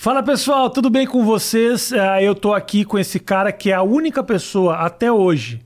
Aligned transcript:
Fala 0.00 0.22
pessoal, 0.22 0.70
tudo 0.70 0.88
bem 0.88 1.04
com 1.04 1.24
vocês? 1.24 1.90
É, 1.90 2.22
eu 2.22 2.32
tô 2.32 2.54
aqui 2.54 2.84
com 2.84 2.96
esse 2.96 3.18
cara 3.18 3.50
que 3.50 3.72
é 3.72 3.74
a 3.74 3.82
única 3.82 4.22
pessoa 4.22 4.76
até 4.76 5.10
hoje, 5.10 5.60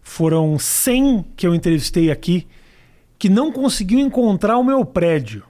foram 0.00 0.56
100 0.56 1.24
que 1.36 1.44
eu 1.44 1.52
entrevistei 1.52 2.08
aqui, 2.08 2.46
que 3.18 3.28
não 3.28 3.50
conseguiu 3.50 3.98
encontrar 3.98 4.56
o 4.56 4.62
meu 4.62 4.84
prédio. 4.84 5.42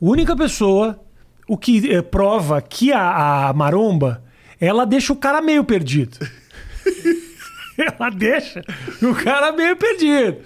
Única 0.00 0.34
pessoa, 0.34 0.98
o 1.46 1.58
que 1.58 1.92
eh, 1.92 2.00
prova 2.00 2.62
que 2.62 2.90
a, 2.90 3.48
a 3.48 3.52
maromba, 3.52 4.24
ela 4.58 4.86
deixa 4.86 5.12
o 5.12 5.16
cara 5.16 5.42
meio 5.42 5.62
perdido. 5.62 6.16
ela 7.76 8.08
deixa 8.08 8.62
o 9.02 9.14
cara 9.14 9.52
meio 9.52 9.76
perdido. 9.76 10.38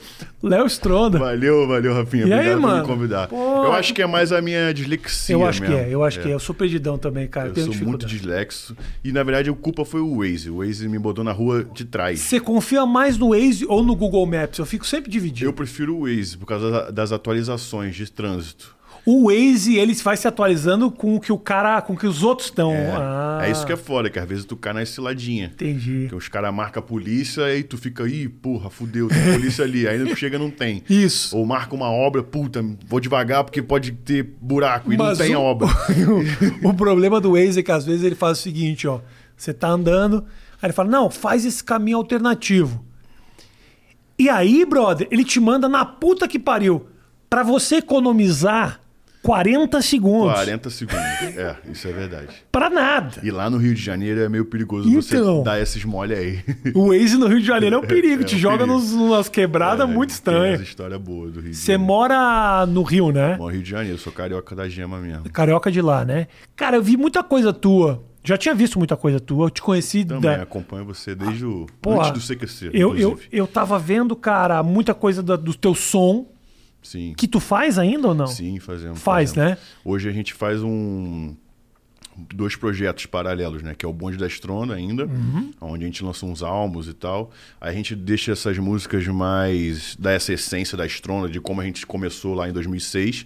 Léo 0.42 0.66
Stronda. 0.66 1.18
Valeu, 1.18 1.68
valeu, 1.68 1.92
Rafinha. 1.94 2.26
E 2.26 2.32
aí, 2.32 2.38
Obrigado 2.38 2.60
por 2.60 2.66
mano? 2.68 2.80
me 2.82 2.86
convidar. 2.88 3.28
Pô. 3.28 3.64
Eu 3.64 3.72
acho 3.72 3.92
que 3.92 4.00
é 4.00 4.06
mais 4.06 4.32
a 4.32 4.40
minha 4.40 4.72
dislexia. 4.72 5.34
Eu 5.34 5.44
acho 5.44 5.60
que 5.60 5.68
mesmo. 5.68 5.84
é, 5.84 5.90
eu 5.94 6.02
acho 6.02 6.18
que 6.20 6.28
é. 6.28 6.32
Eu 6.34 6.38
sou 6.40 6.54
perdidão 6.54 6.96
também, 6.96 7.28
cara. 7.28 7.52
Eu 7.54 7.72
sou 7.72 7.86
muito 7.86 8.06
dislexo. 8.06 8.74
E 9.04 9.12
na 9.12 9.22
verdade 9.22 9.50
a 9.50 9.52
culpa 9.52 9.84
foi 9.84 10.00
o 10.00 10.18
Waze. 10.18 10.48
O 10.50 10.58
Waze 10.58 10.88
me 10.88 10.98
botou 10.98 11.22
na 11.22 11.32
rua 11.32 11.64
de 11.74 11.84
trás. 11.84 12.20
Você 12.20 12.40
confia 12.40 12.86
mais 12.86 13.18
no 13.18 13.30
Waze 13.30 13.66
ou 13.68 13.82
no 13.82 13.94
Google 13.94 14.24
Maps? 14.26 14.58
Eu 14.58 14.66
fico 14.66 14.86
sempre 14.86 15.10
dividido. 15.10 15.48
Eu 15.48 15.52
prefiro 15.52 15.94
o 15.96 16.00
Waze 16.04 16.38
por 16.38 16.46
causa 16.46 16.70
da- 16.70 16.90
das 16.90 17.12
atualizações 17.12 17.94
de 17.94 18.10
trânsito. 18.10 18.74
O 19.06 19.28
Waze, 19.28 19.76
ele 19.76 19.94
vai 19.94 20.16
se 20.16 20.28
atualizando 20.28 20.90
com 20.90 21.16
o 21.16 21.20
que 21.20 21.32
o 21.32 21.38
cara, 21.38 21.80
com 21.80 21.94
o 21.94 21.96
que 21.96 22.06
os 22.06 22.22
outros 22.22 22.48
estão. 22.48 22.72
É, 22.72 22.92
ah, 22.96 23.40
é 23.42 23.50
isso 23.50 23.64
que 23.66 23.72
é 23.72 23.76
foda, 23.76 24.10
que 24.10 24.18
às 24.18 24.28
vezes 24.28 24.44
tu 24.44 24.56
cai 24.56 24.72
na 24.72 24.84
ciladinha. 24.84 25.46
Entendi. 25.54 26.06
Que 26.08 26.14
os 26.14 26.28
caras 26.28 26.52
marcam 26.54 26.82
a 26.82 26.86
polícia 26.86 27.56
e 27.56 27.62
tu 27.62 27.78
fica, 27.78 28.06
ih, 28.06 28.28
porra, 28.28 28.68
fudeu, 28.68 29.08
tem 29.08 29.32
polícia 29.32 29.64
ali. 29.64 29.88
Aí 29.88 30.04
tu 30.06 30.14
chega 30.16 30.38
não 30.38 30.50
tem. 30.50 30.82
Isso. 30.88 31.36
Ou 31.36 31.46
marca 31.46 31.74
uma 31.74 31.90
obra, 31.90 32.22
puta, 32.22 32.64
vou 32.86 33.00
devagar 33.00 33.42
porque 33.44 33.62
pode 33.62 33.92
ter 33.92 34.22
buraco 34.40 34.92
e 34.92 34.96
Mas 34.96 35.18
não 35.18 35.26
tem 35.26 35.34
o- 35.34 35.40
obra. 35.40 35.68
o, 36.62 36.68
o 36.68 36.74
problema 36.74 37.20
do 37.20 37.32
Waze 37.32 37.60
é 37.60 37.62
que 37.62 37.72
às 37.72 37.84
vezes 37.86 38.04
ele 38.04 38.14
faz 38.14 38.38
o 38.38 38.42
seguinte, 38.42 38.86
ó. 38.86 39.00
Você 39.36 39.54
tá 39.54 39.68
andando, 39.68 40.18
aí 40.60 40.66
ele 40.66 40.72
fala, 40.74 40.90
não, 40.90 41.08
faz 41.10 41.46
esse 41.46 41.64
caminho 41.64 41.96
alternativo. 41.96 42.84
E 44.18 44.28
aí, 44.28 44.66
brother, 44.66 45.08
ele 45.10 45.24
te 45.24 45.40
manda 45.40 45.66
na 45.66 45.82
puta 45.84 46.28
que 46.28 46.38
pariu. 46.38 46.86
Pra 47.30 47.42
você 47.42 47.76
economizar 47.76 48.80
40 49.30 49.80
segundos. 49.80 50.32
40 50.32 50.70
segundos. 50.70 51.04
É, 51.36 51.56
isso 51.70 51.86
é 51.86 51.92
verdade. 51.92 52.28
Pra 52.50 52.68
nada. 52.68 53.20
E 53.22 53.30
lá 53.30 53.48
no 53.48 53.58
Rio 53.58 53.72
de 53.74 53.80
Janeiro 53.80 54.20
é 54.20 54.28
meio 54.28 54.44
perigoso 54.44 54.88
Então. 54.88 55.00
você 55.38 55.44
dar 55.44 55.60
esses 55.60 55.84
mole 55.84 56.12
aí. 56.14 56.40
O 56.74 56.88
Waze 56.88 57.16
no 57.16 57.28
Rio 57.28 57.38
de 57.40 57.46
Janeiro 57.46 57.76
é 57.76 57.78
um 57.78 57.82
perigo. 57.86 58.22
É 58.22 58.24
te 58.24 58.34
um 58.34 58.38
joga 58.38 58.58
perigo. 58.58 58.74
nos, 58.76 58.90
numas 58.92 59.28
quebradas 59.28 59.88
É, 59.88 59.92
muito 59.92 60.08
Tem 60.08 60.14
estranhas. 60.16 60.54
essa 60.54 60.64
história 60.64 60.98
boa 60.98 61.30
do 61.30 61.40
Rio 61.40 61.54
Você 61.54 61.76
mora 61.78 62.66
no 62.66 62.82
Rio, 62.82 63.12
né? 63.12 63.36
Moro 63.36 63.42
no 63.44 63.48
Rio 63.50 63.62
de 63.62 63.70
Janeiro, 63.70 63.98
sou 63.98 64.12
carioca 64.12 64.56
da 64.56 64.68
gema 64.68 64.98
mesmo. 64.98 65.30
Carioca 65.30 65.70
de 65.70 65.80
lá, 65.80 66.04
né? 66.04 66.26
Cara, 66.56 66.76
eu 66.76 66.82
vi 66.82 66.96
muita 66.96 67.22
coisa 67.22 67.52
tua. 67.52 68.02
Já 68.24 68.36
tinha 68.36 68.52
visto 68.54 68.78
muita 68.78 68.96
coisa 68.96 69.20
tua. 69.20 69.46
Eu 69.46 69.50
te 69.50 69.62
conheci 69.62 70.04
Também 70.04 70.22
da. 70.22 70.42
acompanho 70.42 70.84
você 70.84 71.14
desde 71.14 71.46
o. 71.46 71.66
Porra, 71.80 72.08
antes 72.08 72.28
do 72.28 72.34
CQC. 72.36 72.66
Eu, 72.72 72.96
eu, 72.96 73.10
inclusive. 73.12 73.28
eu 73.30 73.46
tava 73.46 73.78
vendo, 73.78 74.16
cara, 74.16 74.60
muita 74.64 74.92
coisa 74.92 75.22
do 75.22 75.54
teu 75.54 75.72
som. 75.74 76.26
Sim. 76.82 77.12
Que 77.16 77.28
tu 77.28 77.40
faz 77.40 77.78
ainda 77.78 78.08
ou 78.08 78.14
não? 78.14 78.26
Sim, 78.26 78.58
fazemos. 78.58 79.00
Faz, 79.00 79.30
fazemos. 79.34 79.50
né? 79.50 79.58
Hoje 79.84 80.08
a 80.08 80.12
gente 80.12 80.32
faz 80.34 80.62
um. 80.62 81.34
Dois 82.34 82.54
projetos 82.54 83.06
paralelos, 83.06 83.62
né? 83.62 83.74
Que 83.74 83.86
é 83.86 83.88
o 83.88 83.92
Bonde 83.94 84.18
da 84.18 84.26
Estrona 84.26 84.74
ainda, 84.74 85.06
Uhum. 85.06 85.52
onde 85.60 85.84
a 85.84 85.86
gente 85.86 86.04
lança 86.04 86.26
uns 86.26 86.42
álbuns 86.42 86.86
e 86.86 86.92
tal. 86.92 87.30
Aí 87.58 87.70
a 87.70 87.72
gente 87.72 87.94
deixa 87.94 88.32
essas 88.32 88.58
músicas 88.58 89.06
mais 89.06 89.96
dessa 89.96 90.32
essência 90.34 90.76
da 90.76 90.84
Estrona, 90.84 91.30
de 91.30 91.40
como 91.40 91.62
a 91.62 91.64
gente 91.64 91.86
começou 91.86 92.34
lá 92.34 92.46
em 92.48 92.52
2006, 92.52 93.24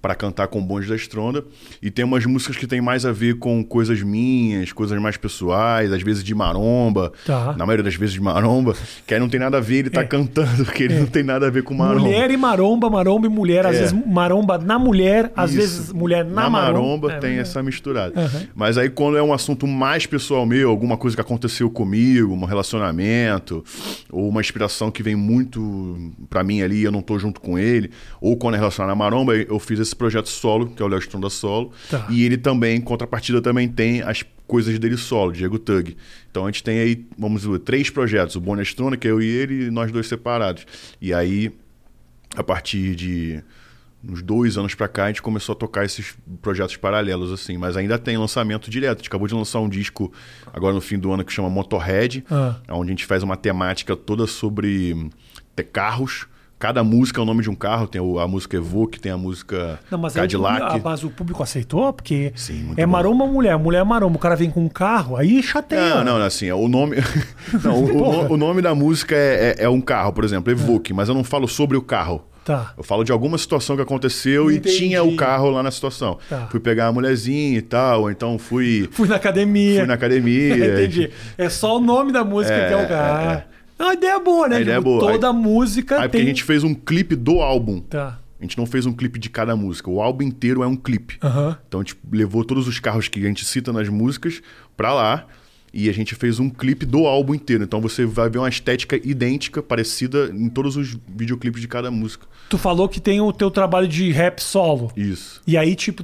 para 0.00 0.14
cantar 0.14 0.46
com 0.48 0.60
o 0.60 0.62
Bonde 0.62 0.86
da 0.88 0.94
Estrona. 0.94 1.42
E 1.82 1.90
tem 1.90 2.04
umas 2.04 2.24
músicas 2.24 2.56
que 2.56 2.66
tem 2.66 2.80
mais 2.80 3.04
a 3.04 3.10
ver 3.12 3.38
com 3.38 3.64
coisas 3.64 4.00
minhas, 4.02 4.72
coisas 4.72 5.00
mais 5.00 5.16
pessoais, 5.16 5.92
às 5.92 6.02
vezes 6.02 6.22
de 6.22 6.34
maromba. 6.34 7.12
Tá. 7.26 7.54
Na 7.56 7.66
maioria 7.66 7.82
das 7.82 7.96
vezes 7.96 8.14
de 8.14 8.20
maromba, 8.20 8.74
que 9.06 9.12
aí 9.14 9.18
não 9.20 9.28
tem 9.28 9.40
nada 9.40 9.56
a 9.56 9.60
ver, 9.60 9.78
ele 9.78 9.90
tá 9.90 10.02
É. 10.02 10.04
cantando, 10.04 10.64
porque 10.64 10.84
ele 10.84 11.00
não 11.00 11.06
tem 11.06 11.22
nada 11.22 11.46
a 11.48 11.50
ver 11.50 11.62
com 11.64 11.74
maromba. 11.74 12.00
Mulher 12.02 12.30
e 12.30 12.36
maromba, 12.36 12.88
maromba 12.88 13.26
e 13.26 13.30
mulher. 13.30 13.66
Às 13.66 13.76
É. 13.76 13.78
vezes 13.80 14.06
maromba 14.06 14.56
na 14.58 14.78
mulher, 14.78 15.32
às 15.36 15.50
Isso. 15.50 15.58
vezes 15.60 15.92
mulher 15.92 16.24
na, 16.24 16.42
na 16.42 16.50
maromba. 16.50 16.78
maromba 16.78 17.12
É, 17.14 17.18
tem 17.18 17.36
é. 17.36 17.40
essa 17.40 17.62
misturada. 17.62 18.12
Aham. 18.20 18.42
Mas 18.54 18.78
aí 18.78 18.88
quando 18.88 19.16
é 19.16 19.22
um 19.22 19.32
assunto 19.32 19.66
mais 19.66 20.06
pessoal 20.06 20.46
meu, 20.46 20.70
alguma 20.70 20.96
coisa 20.96 21.16
que 21.16 21.20
aconteceu 21.20 21.68
comigo, 21.68 22.32
um 22.32 22.44
relacionamento, 22.44 23.64
ou 24.10 24.28
uma 24.28 24.40
inspiração 24.40 24.90
que 24.90 25.02
vem 25.02 25.16
muito 25.16 26.12
pra 26.30 26.44
mim 26.44 26.62
ali, 26.62 26.82
eu 26.84 26.92
não 26.92 27.02
tô 27.02 27.18
junto 27.18 27.40
com 27.40 27.58
ele, 27.58 27.90
ou 28.20 28.36
quando 28.36 28.54
é 28.54 28.58
relacionado 28.58 28.92
à 28.92 28.94
maromba, 28.94 29.34
eu 29.36 29.58
fiz 29.58 29.78
esse 29.80 29.87
projeto 29.94 30.28
solo, 30.28 30.68
que 30.70 30.82
é 30.82 30.84
o 30.84 30.88
Léo 30.88 30.98
Stronda 31.00 31.28
Solo, 31.30 31.72
Tá. 31.90 32.06
e 32.10 32.24
ele 32.24 32.36
também, 32.36 32.76
em 32.76 32.80
contrapartida, 32.80 33.40
também 33.42 33.68
tem 33.68 34.02
as 34.02 34.24
coisas 34.46 34.78
dele 34.78 34.96
solo, 34.96 35.32
Diego 35.32 35.58
Tug. 35.58 35.96
Então 36.30 36.44
a 36.44 36.48
gente 36.50 36.62
tem 36.62 36.78
aí, 36.80 37.06
vamos 37.18 37.42
dizer, 37.42 37.58
três 37.60 37.90
projetos, 37.90 38.34
o 38.36 38.40
Bonnie 38.40 38.62
Strona, 38.62 38.96
que 38.96 39.06
é 39.06 39.10
eu 39.10 39.20
e 39.20 39.26
ele, 39.26 39.66
e 39.66 39.70
nós 39.70 39.92
dois 39.92 40.06
separados. 40.06 40.66
E 41.00 41.12
aí, 41.12 41.52
a 42.36 42.42
partir 42.42 42.94
de 42.94 43.42
uns 44.02 44.22
dois 44.22 44.56
anos 44.56 44.74
pra 44.76 44.86
cá, 44.86 45.04
a 45.04 45.06
gente 45.08 45.20
começou 45.20 45.52
a 45.54 45.56
tocar 45.56 45.84
esses 45.84 46.16
projetos 46.40 46.76
paralelos, 46.76 47.32
assim. 47.32 47.58
Mas 47.58 47.76
ainda 47.76 47.98
tem 47.98 48.16
lançamento 48.16 48.70
direto. 48.70 48.98
A 48.98 49.00
gente 49.00 49.08
acabou 49.08 49.26
de 49.26 49.34
lançar 49.34 49.58
um 49.60 49.68
disco 49.68 50.12
agora 50.52 50.72
no 50.72 50.80
fim 50.80 50.98
do 50.98 51.12
ano 51.12 51.24
que 51.24 51.32
chama 51.32 51.50
Motorhead, 51.50 52.24
Ah. 52.30 52.56
onde 52.70 52.90
a 52.90 52.92
gente 52.92 53.04
faz 53.06 53.22
uma 53.24 53.36
temática 53.36 53.96
toda 53.96 54.26
sobre 54.26 55.10
carros. 55.72 56.26
Cada 56.58 56.82
música 56.82 57.20
é 57.20 57.22
o 57.22 57.24
nome 57.24 57.42
de 57.42 57.48
um 57.48 57.54
carro. 57.54 57.86
Tem 57.86 58.00
a 58.00 58.26
música 58.26 58.56
Evoque, 58.56 58.98
tem 58.98 59.12
a 59.12 59.16
música 59.16 59.78
Não, 59.90 59.98
mas, 59.98 60.16
aí 60.16 60.20
o 60.20 60.22
Cadillac. 60.24 60.58
público, 60.60 60.76
ah, 60.86 60.90
mas 60.90 61.04
o 61.04 61.10
público 61.10 61.42
aceitou? 61.42 61.92
Porque 61.92 62.32
Sim, 62.34 62.64
muito 62.64 62.78
é 62.78 62.84
bom. 62.86 62.92
maromba 62.92 63.26
mulher, 63.26 63.56
mulher 63.58 63.80
é 63.80 63.84
maromba. 63.84 64.16
O 64.16 64.18
cara 64.18 64.34
vem 64.34 64.50
com 64.50 64.64
um 64.64 64.68
carro, 64.68 65.16
aí 65.16 65.42
chateia. 65.42 66.02
Não, 66.02 66.18
não, 66.18 66.24
assim, 66.26 66.46
é 66.46 66.54
o 66.54 66.66
nome. 66.68 66.96
não, 67.62 67.74
o, 67.84 68.02
o- 68.02 68.32
o 68.32 68.36
nome 68.36 68.60
da 68.60 68.74
música 68.74 69.14
é, 69.14 69.54
é- 69.58 69.64
é 69.64 69.68
um 69.68 69.80
carro, 69.80 70.12
por 70.12 70.24
exemplo, 70.24 70.50
Evoque, 70.50 70.92
mas 70.92 71.08
eu 71.08 71.14
não 71.14 71.22
falo 71.22 71.46
sobre 71.46 71.76
o 71.76 71.82
carro. 71.82 72.24
Tá. 72.44 72.72
Eu 72.78 72.82
falo 72.82 73.04
de 73.04 73.12
alguma 73.12 73.36
situação 73.36 73.76
que 73.76 73.82
aconteceu 73.82 74.50
Entendi. 74.50 74.74
e 74.74 74.78
tinha 74.78 75.02
o 75.04 75.14
carro 75.16 75.50
lá 75.50 75.62
na 75.62 75.70
situação. 75.70 76.16
Tá. 76.30 76.46
Fui 76.50 76.58
pegar 76.58 76.86
a 76.86 76.92
mulherzinha 76.92 77.58
e 77.58 77.60
tal, 77.60 78.02
ou 78.02 78.10
então 78.10 78.38
fui, 78.38 78.88
Fui 78.90 79.06
na 79.06 79.16
academia. 79.16 79.80
fui 79.80 79.86
na 79.86 79.92
academia. 79.92 80.54
Entendi. 80.72 81.10
É 81.36 81.50
só 81.50 81.76
o 81.76 81.80
nome 81.80 82.10
da 82.10 82.24
música 82.24 82.54
É, 82.54 82.68
que 82.68 82.72
é 82.72 82.84
o 82.84 82.88
cara. 82.88 83.32
é, 83.32 83.44
é. 83.78 83.82
É 83.82 83.84
uma 83.86 83.94
ideia 83.94 84.18
boa, 84.18 84.48
né? 84.48 84.56
A 84.56 84.60
ideia 84.60 84.74
é 84.76 84.78
Tipo, 84.78 84.98
boa. 84.98 85.12
Toda 85.12 85.32
música 85.32 85.96
Aí 85.96 86.02
porque 86.02 86.18
tem. 86.18 86.26
a 86.26 86.28
gente 86.28 86.44
fez 86.44 86.64
um 86.64 86.74
clipe 86.74 87.14
do 87.16 87.40
álbum. 87.40 87.80
Tá. 87.80 88.18
A 88.40 88.42
gente 88.44 88.56
não 88.56 88.66
fez 88.66 88.86
um 88.86 88.92
clipe 88.92 89.18
de 89.18 89.28
cada 89.28 89.56
música. 89.56 89.90
O 89.90 90.00
álbum 90.00 90.22
inteiro 90.22 90.62
é 90.62 90.66
um 90.66 90.76
clipe. 90.76 91.18
Aham. 91.22 91.58
Então 91.66 91.80
a 91.80 91.82
gente 91.82 91.96
levou 92.12 92.44
todos 92.44 92.68
os 92.68 92.78
carros 92.78 93.08
que 93.08 93.18
a 93.18 93.26
gente 93.28 93.44
cita 93.44 93.72
nas 93.72 93.88
músicas 93.88 94.40
pra 94.76 94.92
lá. 94.94 95.26
E 95.72 95.88
a 95.88 95.92
gente 95.92 96.14
fez 96.14 96.38
um 96.38 96.48
clipe 96.48 96.86
do 96.86 97.06
álbum 97.06 97.34
inteiro. 97.34 97.64
Então 97.64 97.80
você 97.80 98.04
vai 98.06 98.28
ver 98.28 98.38
uma 98.38 98.48
estética 98.48 98.96
idêntica, 98.96 99.62
parecida 99.62 100.30
em 100.32 100.48
todos 100.48 100.76
os 100.76 100.96
videoclipes 101.08 101.60
de 101.60 101.68
cada 101.68 101.90
música. 101.90 102.26
Tu 102.48 102.56
falou 102.56 102.88
que 102.88 103.00
tem 103.00 103.20
o 103.20 103.32
teu 103.32 103.50
trabalho 103.50 103.86
de 103.86 104.10
rap 104.10 104.40
solo. 104.40 104.90
Isso. 104.96 105.42
E 105.46 105.56
aí, 105.56 105.74
tipo, 105.74 106.02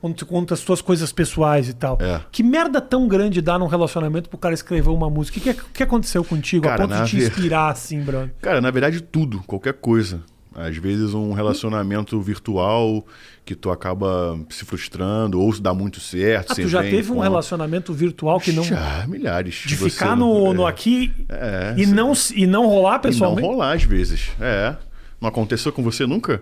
quando 0.00 0.14
tu 0.14 0.26
conta 0.26 0.54
as 0.54 0.60
tuas 0.60 0.80
coisas 0.80 1.12
pessoais 1.12 1.68
e 1.68 1.74
tal. 1.74 1.98
É. 2.00 2.20
Que 2.32 2.42
merda 2.42 2.80
tão 2.80 3.06
grande 3.06 3.40
dá 3.40 3.58
num 3.58 3.66
relacionamento 3.66 4.28
pro 4.28 4.38
cara 4.38 4.54
escrever 4.54 4.90
uma 4.90 5.08
música? 5.08 5.38
O 5.38 5.42
que, 5.42 5.54
que, 5.54 5.62
que 5.74 5.82
aconteceu 5.82 6.24
contigo 6.24 6.64
Cara, 6.64 6.84
a 6.84 6.88
ponto 6.88 7.02
de 7.04 7.10
te 7.10 7.16
ver- 7.18 7.28
inspirar 7.28 7.70
assim, 7.70 8.00
brother? 8.00 8.34
Cara, 8.40 8.60
na 8.60 8.70
verdade, 8.70 9.00
tudo, 9.00 9.42
qualquer 9.46 9.74
coisa. 9.74 10.22
Às 10.54 10.76
vezes 10.76 11.14
um 11.14 11.32
relacionamento 11.32 12.20
virtual 12.20 13.04
que 13.44 13.54
tu 13.54 13.70
acaba 13.70 14.38
se 14.48 14.64
frustrando, 14.64 15.40
ou 15.40 15.58
dá 15.60 15.74
muito 15.74 16.00
certo. 16.00 16.52
Ah, 16.52 16.54
tu 16.54 16.68
já 16.68 16.82
teve 16.82 17.10
um 17.10 17.16
com- 17.16 17.20
relacionamento 17.20 17.92
virtual 17.92 18.38
que 18.40 18.52
não. 18.52 18.62
Já, 18.62 19.04
milhares. 19.08 19.62
De 19.66 19.76
Você 19.76 19.90
ficar 19.90 20.16
no, 20.16 20.52
é. 20.52 20.54
no 20.54 20.66
aqui 20.66 21.12
É, 21.28 21.74
e, 21.76 21.86
não, 21.86 22.12
e 22.34 22.46
não 22.46 22.66
rolar 22.66 22.92
E 22.92 22.94
não 22.94 23.00
pessoalmente? 23.00 23.46
rolar 23.48 23.72
às 23.74 23.82
vezes. 23.84 24.30
É. 24.40 24.74
Não 25.20 25.28
aconteceu 25.28 25.72
com 25.72 25.82
você 25.82 26.06
nunca? 26.06 26.40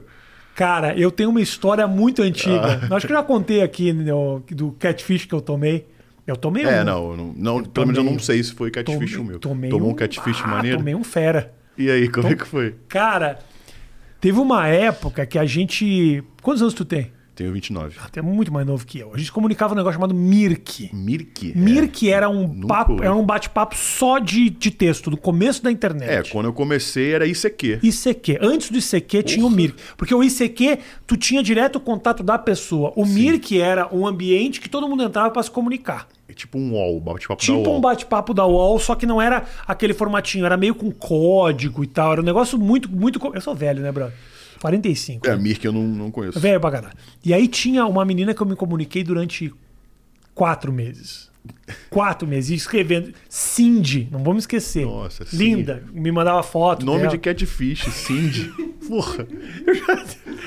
Cara, 0.54 0.94
eu 0.98 1.10
tenho 1.10 1.30
uma 1.30 1.40
história 1.40 1.86
muito 1.86 2.22
antiga. 2.22 2.80
Ah. 2.90 2.96
Acho 2.96 3.06
que 3.06 3.12
eu 3.12 3.16
já 3.16 3.22
contei 3.22 3.62
aqui 3.62 3.92
no- 3.92 4.42
do 4.50 4.72
catfish 4.72 5.24
que 5.24 5.34
eu 5.34 5.40
tomei. 5.40 5.86
Eu 6.26 6.36
tomei 6.36 6.64
É, 6.64 6.82
um. 6.82 6.84
não, 6.84 7.16
não, 7.16 7.34
não 7.36 7.62
pelo 7.64 7.86
menos 7.86 7.98
eu 7.98 8.04
tomei- 8.04 8.12
não 8.12 8.18
sei 8.20 8.42
se 8.44 8.52
foi 8.52 8.70
catfish 8.70 9.16
o 9.16 9.24
meu. 9.24 9.38
Tomei 9.40 9.70
Tomou 9.70 9.90
um 9.90 9.94
catfish 9.94 10.40
ah, 10.44 10.48
maneiro? 10.48 10.78
Tomei 10.78 10.94
um 10.94 11.02
fera. 11.02 11.52
E 11.76 11.90
aí, 11.90 12.06
como 12.08 12.28
é 12.28 12.34
que 12.36 12.46
foi? 12.46 12.74
Cara, 12.86 13.38
teve 14.22 14.38
uma 14.38 14.68
época 14.68 15.26
que 15.26 15.36
a 15.36 15.44
gente. 15.44 16.22
Quantos 16.40 16.62
anos 16.62 16.72
tu 16.72 16.84
tem? 16.84 17.12
Tenho 17.34 17.50
29. 17.52 17.96
Ah, 17.98 18.08
tu 18.12 18.18
é 18.18 18.22
muito 18.22 18.52
mais 18.52 18.66
novo 18.66 18.86
que 18.86 18.98
eu. 18.98 19.10
A 19.14 19.16
gente 19.16 19.32
comunicava 19.32 19.72
um 19.72 19.76
negócio 19.76 19.94
chamado 19.94 20.14
Mirk. 20.14 20.90
Mirk? 20.92 21.52
Mirk 21.56 22.10
era 22.10 22.28
um 22.28 22.46
Nunca 22.46 22.66
papo, 22.68 22.92
ouvi. 22.92 23.04
era 23.04 23.14
um 23.14 23.24
bate-papo 23.24 23.74
só 23.74 24.18
de, 24.18 24.50
de 24.50 24.70
texto, 24.70 25.10
do 25.10 25.16
começo 25.16 25.62
da 25.62 25.70
É, 25.70 25.72
internet. 25.72 26.30
quando 26.30 26.46
eu 26.46 26.52
comecei 26.52 27.12
era 27.14 27.26
ICQ. 27.26 27.80
ICQ. 27.82 28.38
Antes 28.40 28.70
do 28.70 28.78
ICQ 28.78 29.22
tinha 29.22 29.46
o 29.46 29.50
Mirk. 29.50 29.76
Porque 29.96 30.14
o 30.14 30.22
ICQ, 30.22 30.78
tu 31.06 31.16
tinha 31.16 31.42
direto 31.42 31.76
o 31.76 31.80
contato 31.80 32.22
da 32.22 32.36
pessoa. 32.38 32.92
O 32.96 33.06
Mirk 33.06 33.58
era 33.58 33.88
um 33.94 34.06
ambiente 34.06 34.60
que 34.60 34.68
todo 34.68 34.86
mundo 34.86 35.02
entrava 35.02 35.30
para 35.30 35.42
se 35.42 35.50
comunicar. 35.50 36.06
É 36.28 36.34
tipo 36.34 36.58
um 36.58 36.72
UOL, 36.72 37.00
bate-papo 37.00 37.40
da 37.40 37.46
Tipo 37.46 37.68
UOL. 37.68 37.76
um 37.78 37.80
bate-papo 37.80 38.34
da 38.34 38.46
UOL, 38.46 38.78
só 38.78 38.94
que 38.94 39.06
não 39.06 39.20
era 39.20 39.44
aquele 39.66 39.94
formatinho, 39.94 40.44
era 40.44 40.56
meio 40.58 40.74
com 40.74 40.90
código 40.90 41.82
e 41.82 41.86
tal. 41.86 42.12
Era 42.12 42.20
um 42.20 42.24
negócio 42.24 42.58
muito, 42.58 42.90
muito. 42.90 43.18
Eu 43.34 43.40
sou 43.40 43.54
velho, 43.54 43.82
né, 43.82 43.90
brother? 43.90 44.14
45. 44.62 45.28
É, 45.28 45.36
Mirk 45.36 45.64
eu 45.64 45.72
não, 45.72 45.82
não 45.86 46.10
conheço. 46.10 46.38
Velho 46.40 46.60
pra 46.60 46.70
caralho. 46.70 46.94
E 47.24 47.34
aí 47.34 47.46
tinha 47.48 47.84
uma 47.86 48.04
menina 48.04 48.32
que 48.32 48.40
eu 48.40 48.46
me 48.46 48.56
comuniquei 48.56 49.04
durante 49.04 49.52
Quatro 50.34 50.72
meses. 50.72 51.30
Quatro 51.90 52.26
meses. 52.26 52.62
Escrevendo. 52.62 53.12
Cindy, 53.28 54.08
não 54.10 54.22
vamos 54.22 54.44
esquecer. 54.44 54.86
Nossa, 54.86 55.26
sim. 55.26 55.36
Linda. 55.36 55.82
Me 55.92 56.10
mandava 56.10 56.42
foto. 56.42 56.86
Nome 56.86 57.00
dela. 57.00 57.10
de 57.10 57.18
catfish, 57.18 57.84
Cindy. 57.92 58.50
Porra. 58.88 59.26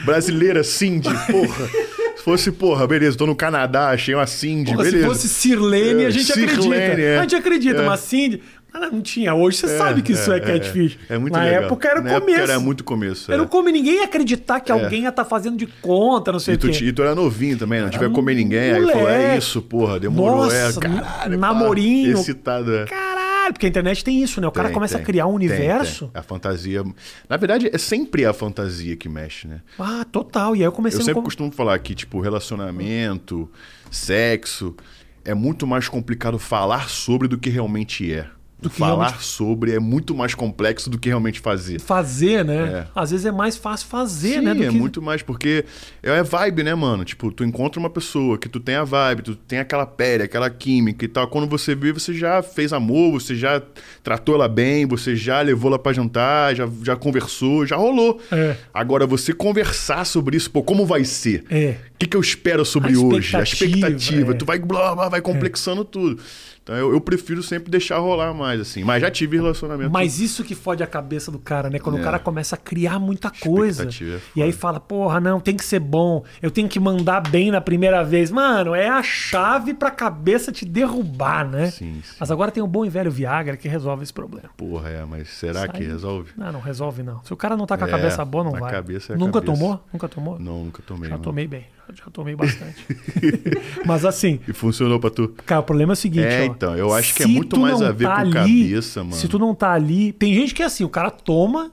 Brasileira, 0.05 0.63
Cindy, 0.63 1.09
porra. 1.31 1.69
Se 2.15 2.23
fosse, 2.23 2.51
porra, 2.51 2.85
beleza, 2.87 3.17
tô 3.17 3.25
no 3.25 3.35
Canadá, 3.35 3.89
achei 3.89 4.13
uma 4.13 4.27
Cindy, 4.27 4.71
Porra, 4.71 4.83
beleza. 4.83 5.03
Se 5.03 5.07
fosse 5.09 5.29
Sirlene, 5.29 6.03
É, 6.03 6.07
a 6.07 6.09
gente 6.09 6.25
Sirlene, 6.25 6.51
acredita. 6.75 7.01
é. 7.01 7.17
A 7.17 7.21
gente 7.21 7.35
acredita, 7.35 7.81
É. 7.81 7.85
mas 7.85 7.99
Cindy. 8.01 8.41
Mas 8.79 8.91
não 8.91 9.01
tinha. 9.01 9.33
Hoje 9.33 9.57
você 9.57 9.77
sabe 9.77 10.01
que 10.01 10.11
isso 10.11 10.31
é, 10.31 10.39
catfish. 10.39 10.97
É, 11.09 11.17
muito 11.17 11.33
Na 11.33 11.43
legal. 11.43 11.63
época 11.63 11.87
era 11.87 12.01
o 12.01 12.03
Na 12.03 12.19
começo. 12.19 12.37
Época 12.39 12.51
era 12.51 12.59
muito 12.59 12.83
começo. 12.83 13.31
Eu 13.31 13.35
é. 13.35 13.37
não 13.37 13.47
come 13.47 13.71
ninguém 13.71 13.95
ia 13.95 14.03
acreditar 14.05 14.59
que 14.59 14.71
alguém 14.71 15.03
ia 15.03 15.09
estar 15.09 15.23
fazendo 15.25 15.55
de 15.57 15.65
conta, 15.67 16.31
não 16.31 16.39
sei 16.39 16.55
E 16.55 16.57
o 16.57 16.59
quê. 16.59 16.85
e 16.85 16.91
tu 16.93 17.01
era 17.01 17.15
novinho 17.15 17.57
também, 17.57 17.81
não 17.81 17.89
tiver 17.89 18.11
comer 18.11 18.35
ninguém. 18.35 18.71
Aí 18.73 18.81
falou, 18.85 18.91
é 18.91 18.95
moleque. 19.17 19.37
isso, 19.39 19.61
porra, 19.61 19.99
demorou. 19.99 20.43
Nossa, 20.45 20.55
é, 20.55 20.73
caralho, 20.81 21.39
pá, 21.39 21.53
namorinho. 21.53 22.13
Excitado, 22.17 22.75
é. 22.75 22.85
Caralho, 22.85 23.53
porque 23.53 23.65
a 23.65 23.69
internet 23.69 24.03
tem 24.03 24.21
isso, 24.23 24.41
né? 24.41 24.47
O 24.47 24.51
cara 24.51 24.67
Tem, 24.69 24.73
começa 24.73 24.95
tem, 24.95 25.03
a 25.03 25.05
criar 25.05 25.27
um 25.27 25.33
universo. 25.33 26.07
tem. 26.07 26.19
A 26.19 26.23
fantasia. 26.23 26.83
Na 27.29 27.37
verdade, 27.37 27.69
é 27.71 27.77
sempre 27.77 28.25
a 28.25 28.33
fantasia 28.33 28.95
que 28.95 29.07
mexe, 29.07 29.47
né? 29.47 29.61
Ah, 29.79 30.05
total. 30.11 30.55
E 30.55 30.59
aí 30.59 30.65
eu 30.65 30.71
comecei 30.71 30.99
Eu 30.99 31.03
sempre 31.05 31.21
com- 31.21 31.25
costumo 31.25 31.51
falar 31.51 31.77
que, 31.79 31.93
tipo, 31.95 32.19
relacionamento, 32.19 33.49
sexo, 33.91 34.75
é 35.23 35.33
muito 35.33 35.65
mais 35.65 35.87
complicado 35.87 36.37
falar 36.39 36.89
sobre 36.89 37.27
do 37.27 37.37
que 37.37 37.49
realmente 37.49 38.11
é. 38.13 38.27
Do 38.65 38.69
que 38.71 38.77
falar 38.79 39.05
realmente- 39.07 39.23
sobre 39.25 39.71
é 39.73 39.79
muito 39.79 40.13
mais 40.15 40.33
complexo 40.35 40.89
do 40.89 40.97
que 40.97 41.09
realmente 41.09 41.39
fazer. 41.39 41.79
fazer, 41.79 42.43
né? 42.43 42.85
É. 42.85 42.87
Às 42.95 43.11
vezes 43.11 43.25
é 43.25 43.31
mais 43.31 43.55
fácil 43.57 43.87
fazer, 43.87 44.39
Sim, 44.39 44.41
né? 44.41 44.51
é 44.51 44.69
que- 44.69 44.75
muito 44.75 45.01
mais, 45.01 45.21
porque 45.21 45.65
é 46.03 46.21
vibe, 46.23 46.63
né, 46.63 46.73
mano? 46.75 47.05
Tipo, 47.05 47.31
tu 47.31 47.43
encontra 47.43 47.79
uma 47.79 47.89
pessoa 47.89 48.37
que 48.37 48.49
tu 48.49 48.59
tem 48.59 48.75
a 48.75 48.83
vibe, 48.83 49.21
tu 49.21 49.35
tem 49.35 49.59
aquela 49.59 49.85
pele, 49.85 50.23
aquela 50.23 50.49
química 50.49 51.05
e 51.05 51.07
tal. 51.07 51.27
Quando 51.27 51.47
você 51.47 51.75
vê, 51.75 51.91
você 51.91 52.13
já 52.13 52.41
fez 52.41 52.73
amor, 52.73 53.11
você 53.19 53.35
já 53.35 53.61
tratou 54.03 54.35
ela 54.35 54.47
bem, 54.47 54.85
você 54.85 55.15
já 55.15 55.41
levou 55.41 55.69
ela 55.69 55.79
pra 55.79 55.93
jantar, 55.93 56.55
já, 56.55 56.67
já 56.83 56.95
conversou, 56.95 57.65
já 57.65 57.75
rolou. 57.75 58.19
É. 58.31 58.55
Agora, 58.73 59.05
você 59.07 59.33
conversar 59.33 60.05
sobre 60.05 60.37
isso, 60.37 60.49
pô, 60.51 60.63
como 60.63 60.85
vai 60.85 61.03
ser? 61.03 61.43
É. 61.49 61.75
O 61.95 61.97
que, 61.97 62.07
que 62.07 62.17
eu 62.17 62.21
espero 62.21 62.65
sobre 62.65 62.93
A 62.93 62.99
hoje? 62.99 63.35
A 63.35 63.41
expectativa, 63.43 63.87
expectativa. 63.87 64.31
é. 64.31 64.35
Tu 64.35 64.45
vai, 64.45 64.59
blá, 64.59 64.95
blá, 64.95 65.09
vai 65.09 65.21
complexando 65.21 65.83
tudo. 65.85 66.21
Então 66.65 66.75
eu, 66.75 66.91
eu 66.93 66.99
prefiro 66.99 67.43
sempre 67.43 67.69
deixar 67.69 67.99
rolar 67.99 68.33
mais, 68.33 68.59
assim. 68.59 68.83
Mas 68.83 68.99
já 68.99 69.11
tive 69.11 69.37
relacionamento. 69.37 69.91
Mas 69.91 70.19
isso 70.19 70.43
que 70.43 70.55
fode 70.55 70.81
a 70.81 70.87
cabeça 70.87 71.31
do 71.31 71.37
cara, 71.37 71.69
né? 71.69 71.77
Quando 71.77 71.97
É. 71.97 72.01
o 72.01 72.03
cara 72.03 72.17
começa 72.17 72.55
a 72.55 72.57
criar 72.57 72.97
muita 72.97 73.29
coisa. 73.29 73.87
É 73.87 74.19
E 74.35 74.41
aí 74.41 74.51
fala, 74.51 74.79
porra, 74.79 75.19
não, 75.19 75.39
tem 75.39 75.55
que 75.55 75.63
ser 75.63 75.79
bom. 75.79 76.23
Eu 76.41 76.49
tenho 76.49 76.67
que 76.67 76.79
mandar 76.79 77.21
bem 77.21 77.51
na 77.51 77.61
primeira 77.61 78.03
vez. 78.03 78.31
Mano, 78.31 78.73
é 78.73 78.89
a 78.89 79.03
chave 79.03 79.75
pra 79.75 79.91
cabeça 79.91 80.51
te 80.51 80.65
derrubar, 80.65 81.47
né? 81.47 81.67
Sim, 81.69 82.01
sim. 82.03 82.15
Mas 82.19 82.31
agora 82.31 82.49
tem 82.49 82.63
o 82.63 82.67
bom 82.67 82.83
e 82.83 82.89
velho 82.89 83.11
Viagra 83.11 83.55
que 83.55 83.67
resolve 83.67 84.01
esse 84.01 84.13
problema. 84.13 84.49
Porra, 84.57 84.89
é, 84.89 85.05
mas 85.05 85.29
será 85.29 85.65
Isso 85.65 85.73
que 85.73 85.83
resolve? 85.83 86.31
Não, 86.35 86.51
não 86.51 86.59
resolve 86.61 87.03
não. 87.03 87.23
Se 87.23 87.31
o 87.31 87.37
cara 87.37 87.55
não 87.55 87.67
tá 87.67 87.77
com 87.77 87.83
a 87.83 87.87
É, 87.87 87.91
cabeça 87.91 88.25
boa, 88.25 88.43
não 88.43 88.55
a 88.55 88.59
vai. 88.59 88.71
cabeça 88.71 89.13
é 89.13 89.15
a 89.15 89.19
Nunca 89.19 89.39
cabeça. 89.39 89.53
tomou? 89.53 89.79
Nunca 89.93 90.09
tomou? 90.09 90.39
Não, 90.39 90.63
nunca 90.65 90.81
tomei. 90.81 91.09
Já 91.09 91.13
mano. 91.15 91.23
tomei 91.23 91.45
bem. 91.45 91.67
Já 91.93 92.05
tomei 92.11 92.35
bastante. 92.35 92.85
Mas 93.85 94.03
assim, 94.05 94.39
E 94.47 94.53
funcionou 94.53 94.99
pra 94.99 95.09
tu? 95.09 95.29
Cara, 95.45 95.61
o 95.61 95.63
problema 95.63 95.91
é 95.91 95.95
o 95.95 95.97
seguinte. 95.97 96.25
É, 96.25 96.41
ó, 96.41 96.45
então, 96.45 96.75
eu 96.75 96.93
acho 96.93 97.13
que 97.13 97.23
é 97.23 97.27
muito 97.27 97.59
mais 97.59 97.79
não 97.79 97.87
a 97.87 97.91
ver 97.91 98.05
tá 98.05 98.23
com 98.25 98.31
cabeça, 98.31 99.03
mano. 99.03 99.15
Se 99.15 99.27
tu 99.27 99.37
não 99.37 99.53
tá 99.53 99.71
ali. 99.71 100.11
Tem 100.13 100.33
gente 100.33 100.53
que 100.53 100.63
é 100.63 100.65
assim, 100.65 100.83
o 100.83 100.89
cara 100.89 101.11
toma 101.11 101.71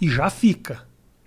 e 0.00 0.08
já 0.08 0.30
fica. 0.30 0.80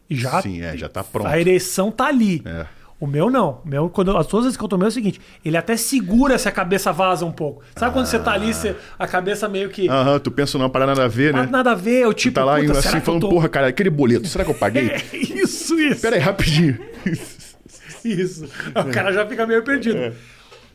E 0.09 0.15
já. 0.15 0.41
Sim, 0.41 0.61
é, 0.61 0.75
já 0.75 0.89
tá 0.89 1.03
pronto. 1.03 1.27
A 1.27 1.39
ereção 1.39 1.91
tá 1.91 2.07
ali. 2.07 2.41
É. 2.45 2.65
O 2.99 3.05
meu 3.05 3.29
não. 3.29 3.61
O 3.65 3.67
meu, 3.67 3.89
quando, 3.89 4.15
as 4.17 4.25
duas 4.25 4.45
vezes 4.45 4.57
que 4.57 4.63
eu 4.63 4.67
tomei 4.69 4.85
é 4.85 4.89
o 4.89 4.91
seguinte: 4.91 5.19
ele 5.43 5.57
até 5.57 5.75
segura 5.75 6.37
se 6.37 6.47
a 6.47 6.51
cabeça 6.51 6.91
vaza 6.93 7.25
um 7.25 7.31
pouco. 7.31 7.61
Sabe 7.75 7.93
quando 7.93 8.05
você 8.05 8.17
tá 8.17 8.31
ali, 8.31 8.53
você- 8.53 8.75
a 8.97 9.05
cabeça 9.05 9.47
meio 9.49 9.69
que. 9.69 9.89
Aham, 9.89 10.17
tu 10.19 10.31
pensa 10.31 10.57
numa 10.57 10.69
parada 10.69 10.93
nada 10.93 11.03
a 11.05 11.07
ver, 11.07 11.35
"Ah, 11.35 11.43
né? 11.43 11.49
nada 11.51 11.71
a 11.71 11.75
ver, 11.75 12.03
eu 12.03 12.13
tipo. 12.13 12.31
Tu 12.33 12.35
tá 12.35 12.45
lá 12.45 12.57
puta, 12.59 12.79
assim 12.79 13.01
falando, 13.01 13.21
tô- 13.21 13.29
porra, 13.29 13.49
cara, 13.49 13.67
aquele 13.67 13.89
boleto, 13.89 14.27
será 14.27 14.45
que 14.45 14.51
eu 14.51 14.55
paguei? 14.57 14.89
É, 14.91 15.01
isso, 15.17 15.77
isso. 15.79 16.01
Pera 16.01 16.15
aí, 16.15 16.21
rapidinho. 16.21 16.79
Isso. 18.05 18.45
O 18.75 18.91
cara 18.91 19.11
já 19.11 19.25
fica 19.25 19.45
meio 19.47 19.63
perdido. 19.63 20.13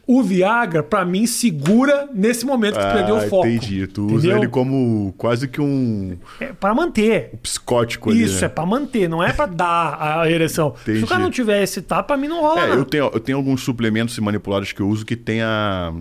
O 0.06 0.25
Viagra, 0.25 0.82
pra 0.82 1.05
mim, 1.05 1.25
segura 1.25 2.09
nesse 2.12 2.44
momento 2.44 2.75
que 2.79 2.85
tu 2.85 2.93
perdeu 2.93 3.17
o 3.17 3.21
foco. 3.29 3.47
Ah, 3.47 3.50
entendi. 3.50 3.87
Tu 3.87 4.05
usa 4.06 4.15
Entendeu? 4.27 4.38
ele 4.38 4.49
como 4.49 5.15
quase 5.17 5.47
que 5.47 5.61
um 5.61 6.17
É 6.41 6.47
pra 6.47 6.75
manter. 6.75 7.31
psicótico 7.41 8.11
ali, 8.11 8.25
Isso, 8.25 8.41
né? 8.41 8.47
é 8.47 8.49
pra 8.49 8.67
manter, 8.67 9.09
não 9.09 9.23
é 9.23 9.32
pra 9.32 9.47
dar 9.47 10.19
a 10.21 10.29
ereção. 10.29 10.75
Se 10.85 10.91
Entendi. 10.91 11.05
o 11.05 11.06
cara 11.06 11.23
não 11.23 11.31
tiver 11.31 11.62
excitado, 11.62 12.06
pra 12.09 12.17
mim 12.17 12.27
não 12.27 12.41
rola 12.41 12.61
É, 12.61 12.67
nada. 12.69 12.81
eu 12.81 12.85
tenho, 12.85 13.05
eu 13.12 13.21
tenho 13.21 13.38
alguns 13.38 13.62
suplementos 13.62 14.17
e 14.19 14.21
manipulados 14.21 14.73
que 14.73 14.81
eu 14.81 14.88
uso 14.88 15.06
que 15.06 15.15
tem 15.15 15.43
a, 15.43 15.93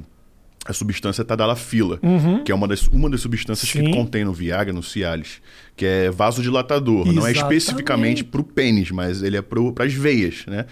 a 0.65 0.73
substância 0.73 1.23
tadalafila, 1.23 1.99
que 2.43 2.51
é 2.51 2.55
uma 2.55 2.67
das, 2.67 2.87
uma 2.87 3.11
das 3.11 3.21
substâncias 3.21 3.71
Uhum. 3.75 3.81
Sim. 3.81 3.91
que 3.91 3.95
contém 3.95 4.25
no 4.25 4.33
Viagra, 4.33 4.73
no 4.73 4.81
Cialis, 4.81 5.39
que 5.75 5.85
é 5.85 6.09
vasodilatador. 6.09 7.05
Não 7.05 7.27
é 7.27 7.31
Exatamente. 7.31 7.37
especificamente 7.57 8.23
pro 8.23 8.43
pênis, 8.43 8.89
mas 8.89 9.21
ele 9.21 9.37
é 9.37 9.41
pro, 9.41 9.71
pras 9.71 9.93
veias, 9.93 10.45
né? 10.47 10.65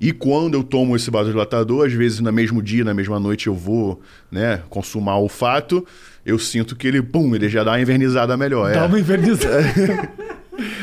E 0.00 0.12
quando 0.12 0.54
eu 0.54 0.62
tomo 0.62 0.96
esse 0.96 1.10
vasodilatador, 1.10 1.86
às 1.86 1.92
vezes 1.92 2.20
no 2.20 2.32
mesmo 2.32 2.62
dia, 2.62 2.82
na 2.82 2.94
mesma 2.94 3.20
noite 3.20 3.48
eu 3.48 3.54
vou, 3.54 4.00
né, 4.32 4.62
consumar 4.70 5.18
o 5.18 5.24
olfato, 5.24 5.86
eu 6.24 6.38
sinto 6.38 6.74
que 6.74 6.88
ele, 6.88 7.02
pum, 7.02 7.34
ele 7.34 7.48
já 7.48 7.62
dá 7.62 7.72
uma 7.72 7.80
invernizada 7.80 8.36
melhor. 8.36 8.72
Dá 8.72 8.80
é. 8.80 8.86
uma 8.86 8.98
invernizada. 8.98 10.08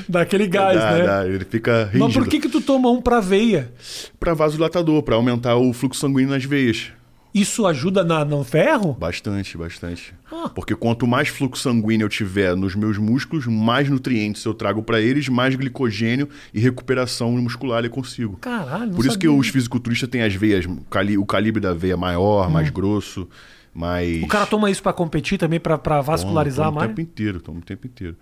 Dá 0.10 0.22
aquele 0.22 0.48
gás, 0.48 0.76
Dá, 0.80 0.92
né? 0.92 1.04
dá, 1.06 1.28
ele 1.28 1.46
fica 1.46 1.84
rígido. 1.86 2.06
Mas 2.06 2.14
por 2.14 2.28
que 2.28 2.40
que 2.40 2.50
tu 2.50 2.60
toma 2.62 2.90
um 2.90 3.00
pra 3.00 3.20
veia? 3.20 3.72
Pra 4.20 4.34
vasodilatador, 4.34 5.04
pra 5.04 5.16
aumentar 5.16 5.56
o 5.56 5.72
fluxo 5.72 6.02
sanguíneo 6.02 6.32
nas 6.32 6.44
veias. 6.44 6.92
Isso 7.40 7.66
ajuda 7.68 8.04
na, 8.04 8.24
no 8.26 8.44
ferro? 8.44 8.94
Bastante, 8.94 9.58
bastante. 9.58 10.14
Ah. 10.32 10.50
Porque 10.50 10.76
quanto 10.76 11.06
mais 11.06 11.28
fluxo 11.30 11.62
sanguíneo 11.64 12.06
eu 12.06 12.10
tiver 12.10 12.56
nos 12.56 12.76
meus 12.76 12.98
músculos, 12.98 13.46
mais 13.46 13.90
nutrientes 13.90 14.44
eu 14.46 14.54
trago 14.54 14.82
pra 14.82 15.00
eles, 15.00 15.30
mais 15.30 15.56
glicogênio 15.56 16.28
e 16.54 16.60
recuperação 16.60 17.32
muscular 17.34 17.84
eu 17.84 17.90
consigo. 17.90 18.38
Caralho, 18.38 18.92
Por 18.94 19.06
isso 19.06 19.18
que 19.20 19.28
sabia. 19.28 19.40
os 19.40 19.48
fisiculturistas 19.50 20.10
têm 20.10 20.22
as 20.24 20.34
veias, 20.34 20.66
o 20.66 20.78
cali- 20.90 21.18
o 21.18 21.26
calibre 21.26 21.62
da 21.62 21.74
veia 21.74 21.96
maior, 21.98 22.50
mais 22.50 22.70
grosso, 22.70 23.28
mais. 23.74 24.22
Hum. 24.22 24.26
O 24.26 24.28
cara 24.28 24.46
toma 24.46 24.70
isso 24.72 24.82
pra 24.82 24.92
competir 24.94 25.38
também, 25.38 25.60
pra, 25.60 25.78
pra 25.78 26.02
vascularizar 26.02 26.66
Toma, 26.66 26.72
toma 26.72 26.80
mais? 26.82 26.92
o 26.92 26.96
tempo 26.96 27.02
inteiro, 27.12 27.40
toma 27.40 27.60
o 27.60 27.64
tempo 27.64 27.86
inteiro. 27.88 28.16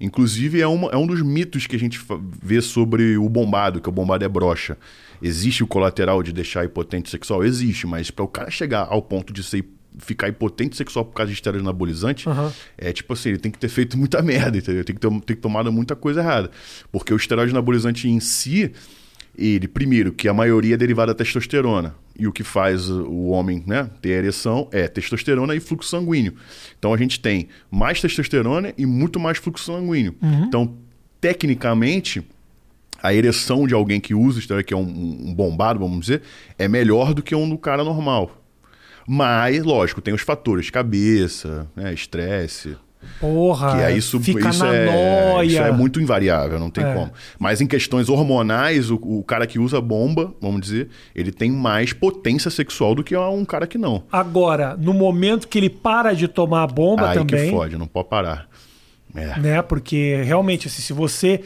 Inclusive, 0.00 0.60
é, 0.60 0.66
uma- 0.66 0.90
é 0.90 0.96
um 0.96 1.06
dos 1.06 1.22
mitos 1.22 1.66
que 1.66 1.74
a 1.74 1.78
gente 1.78 2.00
vê 2.42 2.60
sobre 2.60 3.16
o 3.16 3.28
bombado, 3.28 3.80
que 3.80 3.88
o 3.88 3.92
bombado 3.92 4.24
é 4.24 4.28
brocha. 4.28 4.76
Existe 5.22 5.62
o 5.62 5.66
colateral 5.66 6.22
de 6.22 6.32
deixar 6.32 6.64
impotente 6.64 7.10
sexual? 7.10 7.44
Existe, 7.44 7.86
mas 7.86 8.10
para 8.10 8.24
o 8.24 8.28
cara 8.28 8.50
chegar 8.50 8.86
ao 8.90 9.02
ponto 9.02 9.32
de 9.32 9.42
ser, 9.42 9.64
ficar 9.98 10.28
impotente 10.28 10.76
sexual 10.76 11.04
por 11.04 11.14
causa 11.14 11.28
de 11.28 11.34
esteroide 11.34 11.64
anabolizante, 11.64 12.28
Aham. 12.28 12.52
é 12.76 12.92
tipo 12.92 13.12
assim, 13.12 13.30
ele 13.30 13.38
tem 13.38 13.50
que 13.50 13.58
ter 13.58 13.68
feito 13.68 13.96
muita 13.96 14.20
merda, 14.22 14.58
entendeu? 14.58 14.84
Tem 14.84 14.94
que 14.94 15.00
ter, 15.00 15.08
tem 15.08 15.36
que 15.36 15.42
tomado 15.42 15.72
muita 15.72 15.96
coisa 15.96 16.20
errada. 16.20 16.50
Porque 16.92 17.12
o 17.12 17.16
esteroide 17.16 17.52
anabolizante 17.52 18.08
em 18.08 18.20
si, 18.20 18.72
ele, 19.36 19.68
primeiro, 19.68 20.12
que 20.12 20.28
a 20.28 20.34
maioria 20.34 20.74
é 20.74 20.76
derivada 20.78 21.12
da 21.12 21.18
testosterona. 21.18 21.94
E 22.18 22.26
o 22.26 22.32
que 22.32 22.42
faz 22.42 22.88
o 22.88 23.26
homem 23.26 23.62
né, 23.66 23.90
ter 24.00 24.08
ereção 24.10 24.68
é 24.72 24.88
testosterona 24.88 25.54
e 25.54 25.60
fluxo 25.60 25.90
sanguíneo. 25.90 26.34
Então 26.78 26.94
a 26.94 26.96
gente 26.96 27.20
tem 27.20 27.48
mais 27.70 28.00
testosterona 28.00 28.72
e 28.78 28.86
muito 28.86 29.20
mais 29.20 29.36
fluxo 29.36 29.64
sanguíneo. 29.64 30.14
Então, 30.48 30.78
tecnicamente, 31.20 32.26
a 33.06 33.14
ereção 33.14 33.66
de 33.66 33.74
alguém 33.74 34.00
que 34.00 34.14
usa 34.14 34.38
esteroide, 34.38 34.66
que 34.66 34.74
é 34.74 34.76
um, 34.76 34.80
um 35.28 35.34
bombado, 35.34 35.78
vamos 35.78 36.00
dizer, 36.00 36.22
é 36.58 36.66
melhor 36.68 37.14
do 37.14 37.22
que 37.22 37.34
um 37.34 37.48
do 37.48 37.58
cara 37.58 37.82
normal. 37.84 38.30
Mas, 39.06 39.62
lógico, 39.64 40.00
tem 40.00 40.12
os 40.12 40.22
fatores, 40.22 40.68
cabeça, 40.70 41.68
né, 41.76 41.92
estresse. 41.94 42.76
Porra, 43.20 43.76
Que 43.76 43.82
aí 43.84 43.98
isso, 43.98 44.18
fica 44.18 44.48
isso 44.48 44.64
na 44.64 44.74
é, 44.74 45.30
noia. 45.32 45.46
isso 45.46 45.62
é 45.62 45.70
muito 45.70 46.00
invariável, 46.00 46.58
não 46.58 46.70
tem 46.70 46.82
É. 46.84 46.92
como. 46.92 47.12
Mas 47.38 47.60
em 47.60 47.66
questões 47.66 48.08
hormonais, 48.08 48.90
o, 48.90 48.96
o 48.96 49.22
cara 49.22 49.46
que 49.46 49.60
usa 49.60 49.80
bomba, 49.80 50.34
vamos 50.40 50.60
dizer, 50.60 50.88
ele 51.14 51.30
tem 51.30 51.52
mais 51.52 51.92
potência 51.92 52.50
sexual 52.50 52.96
do 52.96 53.04
que 53.04 53.16
um 53.16 53.44
cara 53.44 53.66
que 53.66 53.78
não. 53.78 54.02
Agora, 54.10 54.76
no 54.76 54.92
momento 54.92 55.46
que 55.46 55.56
ele 55.56 55.70
para 55.70 56.14
de 56.14 56.26
tomar 56.26 56.64
a 56.64 56.66
bomba 56.66 57.10
Aí 57.10 57.18
também, 57.18 57.44
que 57.44 57.56
fode, 57.56 57.76
não 57.78 57.86
pode 57.86 58.08
parar. 58.08 58.48
É. 59.14 59.38
né? 59.38 59.62
Porque 59.62 60.20
realmente, 60.24 60.66
assim, 60.66 60.82
se 60.82 60.92
você. 60.92 61.42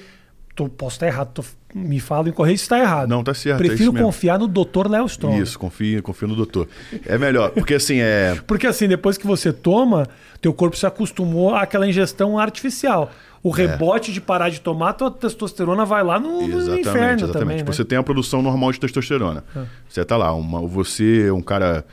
Tô, 0.61 0.69
posso 0.69 0.97
estar 0.97 1.07
errado, 1.07 1.31
tô- 1.33 1.45
me 1.75 1.99
fala 2.01 2.29
em 2.29 2.33
correio 2.33 2.59
se 2.59 2.65
está 2.65 2.79
errado. 2.79 3.09
Não, 3.09 3.25
tá 3.25 3.33
certo, 3.33 3.63
é 3.63 3.67
Prefiro 3.67 3.93
mesmo. 3.93 4.07
confiar 4.07 4.39
no 4.39 4.47
Dr. 4.47 4.89
Léo 4.91 5.07
Strong. 5.07 5.41
Isso, 5.41 5.59
confia, 5.59 6.03
confia 6.03 6.29
no 6.29 6.37
doutor. 6.37 6.69
É 7.07 7.17
melhor, 7.17 7.51
porque 7.53 7.75
assim, 7.75 7.99
é. 8.01 8.37
Porque 8.47 8.67
assim, 8.67 8.87
depois 8.89 9.17
que 9.17 9.27
você 9.27 9.53
toma, 9.53 10.07
teu 10.41 10.53
corpo 10.53 10.77
se 10.77 10.85
acostumou 10.85 11.55
àquela 11.55 11.89
ingestão 11.89 12.39
artificial. 12.39 13.11
O 13.43 13.49
rebote 13.49 14.13
de 14.13 14.21
parar 14.21 14.51
de 14.51 14.61
tomar, 14.61 14.93
tua 14.93 15.11
testosterona 15.11 15.87
vai 15.87 16.05
lá 16.05 16.21
no, 16.21 16.43
no 16.47 16.59
Exatamente, 16.59 16.81
inferno 16.81 17.07
exatamente. 17.25 17.33
também. 17.39 17.57
né? 17.59 17.65
Você 17.65 17.85
tem 17.87 17.97
a 17.97 18.03
produção 18.03 18.43
normal 18.43 18.71
de 18.73 18.81
testosterona. 18.81 19.43
Você 19.89 20.05
tá 20.05 20.17
lá, 20.19 20.35
uma, 20.35 20.61
você 20.67 21.29
é 21.29 21.33
um 21.33 21.41
cara, 21.41 21.87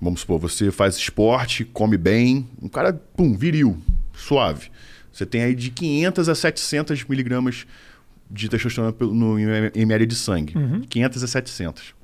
vamos 0.00 0.20
supor, 0.20 0.38
você 0.38 0.70
faz 0.70 0.96
esporte, 0.96 1.64
come 1.64 1.96
bem, 1.98 2.46
um 2.62 2.68
cara, 2.68 2.92
pum, 3.16 3.34
viril, 3.36 3.76
suave. 4.12 4.70
Você 5.12 5.24
tem 5.26 5.42
aí 5.42 5.54
de 5.54 5.70
500 5.70 6.28
a 6.28 6.34
700 6.34 7.04
miligramas 7.04 7.66
de 8.30 8.48
testosterona 8.48 8.94
no 9.00 9.38
em 9.38 9.80
ml 9.82 10.06
de 10.06 10.14
sangue. 10.14 10.54
500 10.88 11.22
a 11.22 11.26
700. 11.26 11.94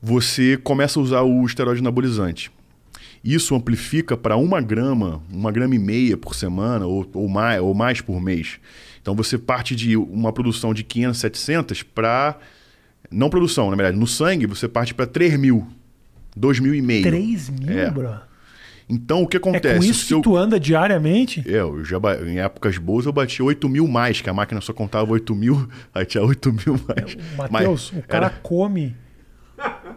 você 0.00 0.56
começa 0.56 0.98
a 0.98 1.02
usar 1.02 1.22
o 1.22 1.44
esteroide 1.44 1.80
anabolizante. 1.80 2.50
Isso 3.24 3.54
amplifica 3.54 4.16
para 4.16 4.36
uma 4.36 4.60
grama, 4.60 5.20
uma 5.30 5.50
grama 5.50 5.74
e 5.74 5.78
meia 5.78 6.16
por 6.16 6.34
semana 6.36 6.86
ou, 6.86 7.08
ou, 7.14 7.28
mais, 7.28 7.60
ou 7.60 7.74
mais 7.74 8.00
por 8.00 8.20
mês. 8.20 8.60
Então 9.02 9.14
você 9.14 9.36
parte 9.36 9.74
de 9.74 9.96
uma 9.96 10.32
produção 10.32 10.72
de 10.72 10.84
500, 10.84 11.18
700 11.18 11.82
para. 11.82 12.38
Não 13.10 13.28
produção, 13.30 13.70
na 13.70 13.76
verdade, 13.76 13.98
no 13.98 14.06
sangue 14.06 14.46
você 14.46 14.68
parte 14.68 14.94
para 14.94 15.06
3 15.06 15.36
mil, 15.38 15.66
2 16.36 16.60
mil 16.60 16.74
e 16.74 16.82
meio. 16.82 17.02
3 17.02 17.48
mil, 17.50 17.78
É. 17.78 17.90
bro? 17.90 18.20
Então 18.88 19.22
o 19.22 19.26
que 19.26 19.36
acontece? 19.36 19.74
É 19.74 19.78
com 19.78 19.84
isso 19.84 20.14
eu- 20.14 20.18
que 20.18 20.24
tu 20.24 20.36
anda 20.36 20.58
diariamente? 20.58 21.44
É, 21.46 21.60
eu 21.60 21.84
já, 21.84 21.98
em 22.26 22.38
épocas 22.40 22.78
boas 22.78 23.04
eu 23.06 23.12
bati 23.12 23.42
8 23.42 23.68
mil 23.68 23.86
mais, 23.86 24.20
que 24.20 24.30
a 24.30 24.32
máquina 24.34 24.60
só 24.60 24.72
contava 24.72 25.12
8 25.12 25.34
mil, 25.34 25.68
aí 25.94 26.06
tinha 26.06 26.22
8 26.24 26.50
mil 26.52 26.80
mais. 26.88 27.16
Matheus, 27.50 27.90
Mas 27.94 28.04
o 28.04 28.06
cara 28.06 28.26
era- 28.26 28.34
come 28.42 28.96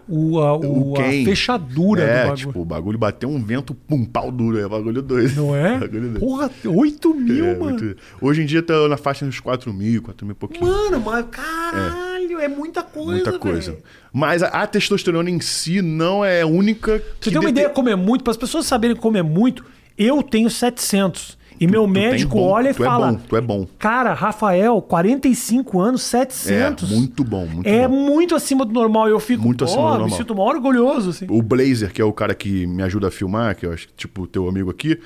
o, 0.10 0.40
a, 0.40 0.58
o- 0.58 0.92
O 0.94 1.00
a 1.00 1.04
fechadura 1.24 2.02
é, 2.02 2.08
do 2.08 2.30
bagulho. 2.30 2.36
tipo, 2.48 2.60
o 2.62 2.66
bagulho 2.66 2.98
bateu 2.98 3.30
um 3.30 3.42
vento, 3.42 3.74
pum, 3.76 4.04
pau 4.04 4.32
duro, 4.32 4.58
é 4.60 4.68
bagulho 4.68 5.02
doido. 5.02 5.36
Não 5.36 5.56
é? 5.56 5.78
bagulho 5.80 6.02
doido. 6.10 6.20
Porra, 6.20 6.50
8 6.66 7.14
mil, 7.14 7.46
É, 7.46 7.56
mano. 7.56 7.64
muito- 7.80 7.96
Hoje 8.20 8.42
em 8.42 8.46
dia 8.46 8.62
tá 8.64 8.88
na 8.90 8.98
faixa 8.98 9.24
dos 9.26 9.40
4 9.40 9.72
mil, 9.72 10.02
4 10.02 10.26
mil 10.26 10.34
e 10.34 10.36
pouquinho. 10.36 10.66
Mano, 10.70 11.00
mas 11.06 11.26
caralho, 11.30 12.11
é, 12.11 12.11
muita 12.48 12.84
coisa, 12.84 13.12
Muita 13.12 13.40
coisa. 13.40 13.72
velho. 13.72 13.84
Mas 14.14 14.42
a, 14.44 14.48
a 14.48 14.68
testosterona 14.68 15.30
em 15.30 15.40
si 15.40 15.82
não 15.82 16.24
é 16.26 16.42
a 16.42 16.48
única. 16.48 17.02
Você 17.20 17.30
tem 17.32 17.40
uma 17.40 17.50
ideia 17.50 17.70
como 17.70 17.90
é 17.90 17.96
muito? 17.96 18.24
Para 18.24 18.32
as 18.32 18.38
pessoas 18.38 18.66
saberem 18.66 18.96
como 18.96 19.18
é 19.18 19.22
muito, 19.24 19.64
eu 19.98 20.22
tenho 20.24 20.50
700. 20.50 21.40
E 21.60 21.68
meu 21.68 21.86
Tu 21.86 21.94
tem 21.94 22.04
médico 22.10 22.38
bom, 22.38 22.48
olha 22.48 22.72
e 22.72 22.74
tu 22.74 22.84
fala: 22.84 23.10
É 23.10 23.12
bom, 23.12 23.20
tu 23.30 23.36
é 23.38 23.42
bom. 23.42 23.68
Cara, 23.78 24.14
Rafael, 24.16 24.82
45 24.82 25.80
anos, 25.80 26.02
É, 26.14 26.26
700. 26.26 26.90
muito 26.90 27.24
bom, 27.24 27.46
muito 27.46 27.68
É 27.68 27.88
bom. 27.88 27.94
muito 27.96 28.34
acima 28.34 28.66
do 28.66 28.74
normal. 28.74 29.08
E 29.08 29.12
eu 29.12 29.20
fico, 29.20 29.44
Muito 29.44 29.64
acima 29.64 29.82
do 29.84 29.88
me 29.94 29.98
normal. 30.00 30.18
sinto 30.18 30.34
mó 30.34 30.50
orgulhoso, 30.50 31.12
assim. 31.12 31.28
O 31.30 31.40
Blazer, 31.44 31.94
que 31.94 32.02
é 32.02 32.06
o 32.06 32.12
cara 32.12 32.34
que 32.34 32.66
me 32.66 32.82
ajuda 32.82 33.10
a 33.10 33.12
filmar, 33.12 33.56
que 33.56 33.68
eu 33.68 33.74
acho 33.74 33.88
que, 33.90 33.94
tipo, 33.94 34.26
teu 34.26 34.50
amigo 34.50 34.72
aqui, 34.72 35.00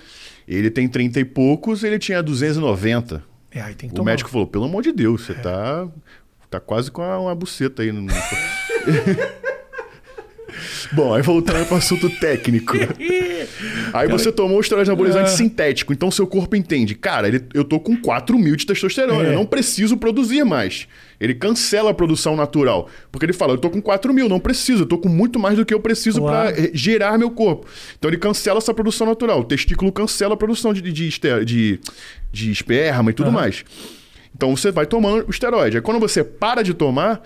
ele 0.48 0.70
tem 0.72 0.88
30 0.88 1.20
e 1.20 1.26
poucos, 1.26 1.84
ele 1.84 2.00
tinha 2.00 2.24
290. 2.24 3.22
É, 3.52 3.62
aí 3.62 3.74
tem 3.76 3.90
que 3.90 3.94
O 3.94 3.98
tomar. 3.98 4.12
médico 4.12 4.30
falou, 4.30 4.48
pelo 4.48 4.64
amor 4.64 4.82
de 4.82 4.94
Deus, 4.94 5.26
você 5.26 5.34
tá, 5.34 5.86
tá 6.50 6.60
quase 6.60 6.90
com 6.92 7.02
uma, 7.02 7.18
uma 7.20 7.36
buceta 7.36 7.82
aí. 7.84 7.92
No... 7.92 8.06
Bom, 10.94 11.14
aí 11.14 11.22
voltando 11.22 11.66
para 11.66 11.76
o 11.76 11.78
assunto 11.78 12.10
técnico. 12.10 12.74
Aí 13.94 14.08
você 14.08 14.32
tomou 14.32 14.58
o 14.58 14.62
esteroide 14.62 14.90
anabolizante 14.90 15.30
É. 15.30 15.34
sintético, 15.36 15.92
então 15.94 16.10
seu 16.12 16.26
corpo 16.28 16.56
entende, 16.56 16.96
cara, 16.96 17.28
ele- 17.28 17.44
eu 17.54 17.64
tô 17.64 17.80
com 17.80 17.96
4 17.96 18.38
mil 18.38 18.56
de 18.56 18.66
testosterona, 18.66 19.24
É. 19.28 19.32
eu 19.32 19.36
não 19.36 19.46
preciso 19.46 19.96
produzir 19.98 20.44
mais. 20.44 20.88
Ele 21.20 21.34
cancela 21.34 21.92
a 21.92 21.94
produção 21.94 22.36
natural, 22.36 22.90
porque 23.12 23.26
ele 23.26 23.34
fala, 23.34 23.54
eu 23.54 23.58
tô 23.58 23.70
com 23.70 23.82
4 23.82 24.14
mil, 24.14 24.28
não 24.28 24.40
preciso, 24.40 24.84
eu 24.84 24.86
tô 24.86 24.98
com 24.98 25.08
muito 25.10 25.40
mais 25.40 25.56
do 25.58 25.66
que 25.66 25.74
eu 25.74 25.80
preciso 25.80 26.22
para 26.22 26.54
gerar 26.74 27.18
meu 27.18 27.32
corpo. 27.32 27.68
Então 27.98 28.10
ele 28.10 28.18
cancela 28.18 28.58
essa 28.58 28.74
produção 28.74 29.08
natural, 29.08 29.40
o 29.42 29.44
testículo 29.46 29.92
cancela 29.92 30.34
a 30.34 30.38
produção 30.38 30.74
de, 30.74 30.82
de, 30.82 31.08
este- 31.08 31.46
de, 31.46 31.80
de 32.32 32.52
esperma 32.52 33.12
e 33.12 33.14
tudo 33.14 33.32
mais. 33.32 33.64
Então 34.36 34.56
você 34.56 34.72
vai 34.72 34.86
tomando 34.86 35.26
o 35.28 35.32
esteroide. 35.32 35.78
Aí 35.78 35.82
quando 35.82 36.00
você 36.00 36.24
para 36.24 36.62
de 36.62 36.74
tomar, 36.74 37.22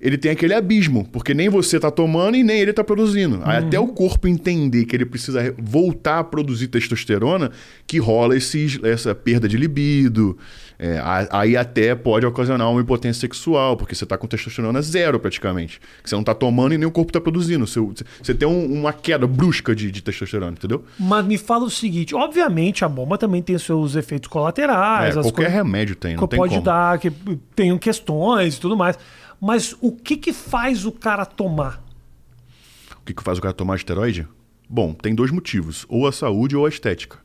ele 0.00 0.16
tem 0.18 0.30
aquele 0.32 0.52
abismo, 0.54 1.06
porque 1.12 1.32
nem 1.34 1.48
você 1.48 1.78
tá 1.78 1.90
tomando 1.90 2.36
e 2.36 2.42
nem 2.42 2.60
ele 2.60 2.72
tá 2.72 2.82
produzindo. 2.82 3.40
Aí 3.44 3.58
até 3.58 3.78
o 3.78 3.86
corpo 3.88 4.26
entender 4.28 4.84
que 4.84 4.96
ele 4.96 5.04
precisa 5.06 5.40
re- 5.40 5.54
voltar 5.58 6.18
a 6.20 6.24
produzir 6.24 6.68
testosterona, 6.68 7.50
que 7.86 7.98
rola 7.98 8.36
esses, 8.36 8.78
essa 8.82 9.14
perda 9.14 9.48
de 9.48 9.56
libido. 9.56 10.36
É, 10.84 11.00
aí 11.30 11.56
até 11.56 11.94
pode 11.94 12.26
ocasionar 12.26 12.68
uma 12.68 12.80
impotência 12.80 13.20
sexual, 13.20 13.76
porque 13.76 13.94
você 13.94 14.04
tá 14.04 14.18
com 14.18 14.26
testosterona 14.26 14.82
zero 14.82 15.20
praticamente. 15.20 15.78
Que 16.02 16.10
você 16.10 16.16
não 16.16 16.24
tá 16.24 16.34
tomando 16.34 16.74
e 16.74 16.78
nem 16.78 16.88
o 16.88 16.90
corpo 16.90 17.12
tá 17.12 17.20
produzindo. 17.20 17.64
Seu- 17.68 17.94
Você 18.20 18.34
tem 18.34 18.48
um- 18.48 18.80
uma 18.80 18.92
queda 18.92 19.24
brusca 19.24 19.76
de, 19.76 19.92
de 19.92 20.02
testosterona, 20.02 20.50
entendeu? 20.52 20.84
Mas 20.98 21.24
me 21.24 21.38
fala 21.38 21.64
o 21.66 21.70
seguinte: 21.70 22.16
obviamente 22.16 22.84
a 22.84 22.88
bomba 22.88 23.16
também 23.16 23.40
tem 23.40 23.56
seus 23.58 23.94
efeitos 23.94 24.28
colaterais. 24.28 25.16
É, 25.16 25.20
qualquer 25.22 25.50
remédio 25.50 25.94
tem, 25.94 26.16
não 26.16 26.26
tem 26.26 26.36
pode 26.36 26.54
como. 26.54 26.64
dar, 26.64 26.98
que 26.98 27.12
tenham 27.54 27.78
questões 27.78 28.56
e 28.56 28.60
tudo 28.60 28.76
mais. 28.76 28.98
Mas 29.40 29.76
o 29.80 29.92
que 29.92 30.16
que 30.16 30.32
faz 30.32 30.84
o 30.84 30.90
cara 30.90 31.24
tomar? 31.24 31.80
O 33.00 33.04
que, 33.04 33.14
que 33.14 33.22
faz 33.22 33.38
o 33.38 33.40
cara 33.40 33.54
tomar 33.54 33.76
esteroide? 33.76 34.26
Bom, 34.68 34.92
tem 34.94 35.14
dois 35.14 35.30
motivos: 35.30 35.86
ou 35.88 36.08
a 36.08 36.12
saúde 36.12 36.56
ou 36.56 36.66
a 36.66 36.68
estética. 36.68 37.18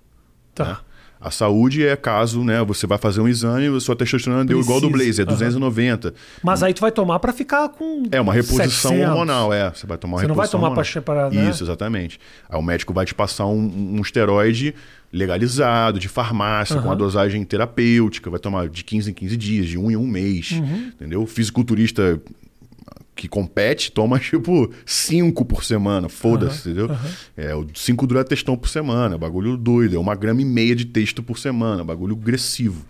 Tá. 0.54 0.66
né? 0.66 0.78
A 1.20 1.32
saúde 1.32 1.86
é 1.86 1.96
caso, 1.96 2.44
né? 2.44 2.64
Você 2.64 2.86
vai 2.86 2.98
fazer 2.98 3.22
um 3.22 3.28
exame 3.28 3.66
e 3.66 3.76
a 3.76 3.80
sua 3.80 3.96
testosterona 3.96 4.46
deu 4.46 4.60
igual 4.60 4.80
do 4.80 4.90
Precisa. 4.90 5.26
Blazer, 5.26 5.46
é 5.46 5.50
290. 5.50 6.14
Mas 6.44 6.62
aí 6.62 6.74
tu 6.74 6.82
vai 6.82 6.92
tomar 6.92 7.20
pra 7.20 7.34
ficar 7.34 7.70
com. 7.70 8.04
É 8.12 8.22
uma 8.22 8.34
reposição 8.34 8.92
700. 8.92 9.10
hormonal, 9.10 9.52
é. 9.52 9.72
Você 9.72 9.88
vai 9.88 9.98
tomar 9.98 10.16
uma 10.16 10.22
Você 10.22 10.28
não 10.28 10.36
vai 10.36 10.48
tomar 10.48 10.72
para, 10.72 11.30
né? 11.30 11.50
Isso, 11.50 11.64
exatamente. 11.64 12.20
Aí 12.48 12.60
o 12.60 12.62
médico 12.62 12.94
vai 12.94 13.06
te 13.06 13.16
passar 13.16 13.48
um, 13.48 13.96
um 13.98 14.02
esteroide 14.02 14.76
legalizado, 15.12 16.00
de 16.00 16.08
farmácia, 16.08 16.76
com 16.76 16.82
Aham. 16.82 16.90
uma 16.90 16.96
dosagem 16.96 17.44
terapêutica, 17.44 18.30
vai 18.30 18.40
tomar 18.40 18.68
de 18.68 18.84
15 18.84 19.12
em 19.12 19.14
15 19.14 19.38
dias, 19.38 19.66
de 19.68 19.78
um 19.78 19.90
em 19.90 19.96
um 19.96 20.06
mês. 20.06 20.52
Uhum. 20.52 20.92
Entendeu? 20.96 21.24
O 21.24 21.26
fisiculturista 21.26 22.20
que 23.18 23.28
compete 23.28 23.92
toma 23.92 24.18
tipo 24.22 24.72
5 24.86 25.44
por 25.44 25.64
semana, 25.64 26.08
foda-se, 26.08 26.70
entendeu? 26.70 26.90
É, 27.36 27.54
o 27.56 27.68
5 27.74 28.08
dura 28.08 28.24
textão 28.24 28.56
por 28.56 28.70
semana, 28.70 29.18
bagulho 29.18 29.58
doido, 29.58 29.96
é 29.96 30.00
uma 30.00 30.16
grama 30.16 30.42
e 30.42 30.46
meia 30.46 30.76
de 30.76 30.86
texto 30.86 31.22
por 31.22 31.38
semana, 31.38 31.84
bagulho 31.84 32.16
agressivo. 32.16 32.86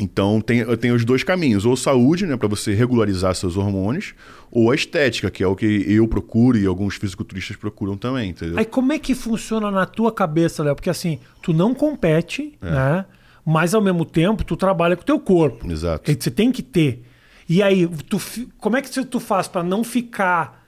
Então 0.00 0.40
tem, 0.40 0.58
eu 0.58 0.76
tenho 0.76 0.94
os 0.96 1.04
dois 1.04 1.22
caminhos, 1.22 1.64
ou 1.64 1.76
saúde, 1.76 2.26
né, 2.26 2.36
para 2.36 2.48
você 2.48 2.74
regularizar 2.74 3.32
seus 3.36 3.56
hormônios, 3.56 4.12
ou 4.50 4.72
a 4.72 4.74
estética, 4.74 5.30
que 5.30 5.42
é 5.42 5.46
o 5.46 5.54
que 5.54 5.84
eu 5.88 6.06
procuro 6.08 6.58
e 6.58 6.66
alguns 6.66 6.96
fisiculturistas 6.96 7.56
procuram 7.56 7.96
também, 7.96 8.30
entendeu? 8.30 8.58
Aí 8.58 8.64
como 8.64 8.92
é 8.92 8.98
que 8.98 9.14
funciona 9.14 9.70
na 9.70 9.86
tua 9.86 10.10
cabeça, 10.10 10.64
Léo? 10.64 10.74
Porque 10.74 10.90
assim, 10.90 11.20
tu 11.40 11.52
não 11.52 11.72
compete, 11.72 12.58
É. 12.60 12.70
né? 12.70 13.04
Mas 13.46 13.74
ao 13.74 13.82
mesmo 13.82 14.04
tempo 14.04 14.42
tu 14.42 14.56
trabalha 14.56 14.96
com 14.96 15.02
o 15.02 15.04
teu 15.04 15.20
corpo. 15.20 15.70
Exato. 15.70 16.10
Você 16.18 16.30
tem 16.30 16.50
que 16.50 16.62
ter. 16.62 17.04
E 17.48 17.62
aí, 17.62 17.86
tu, 18.08 18.20
como 18.58 18.76
é 18.76 18.82
que 18.82 18.90
tu 19.04 19.20
faz 19.20 19.46
pra 19.48 19.62
não 19.62 19.84
ficar 19.84 20.64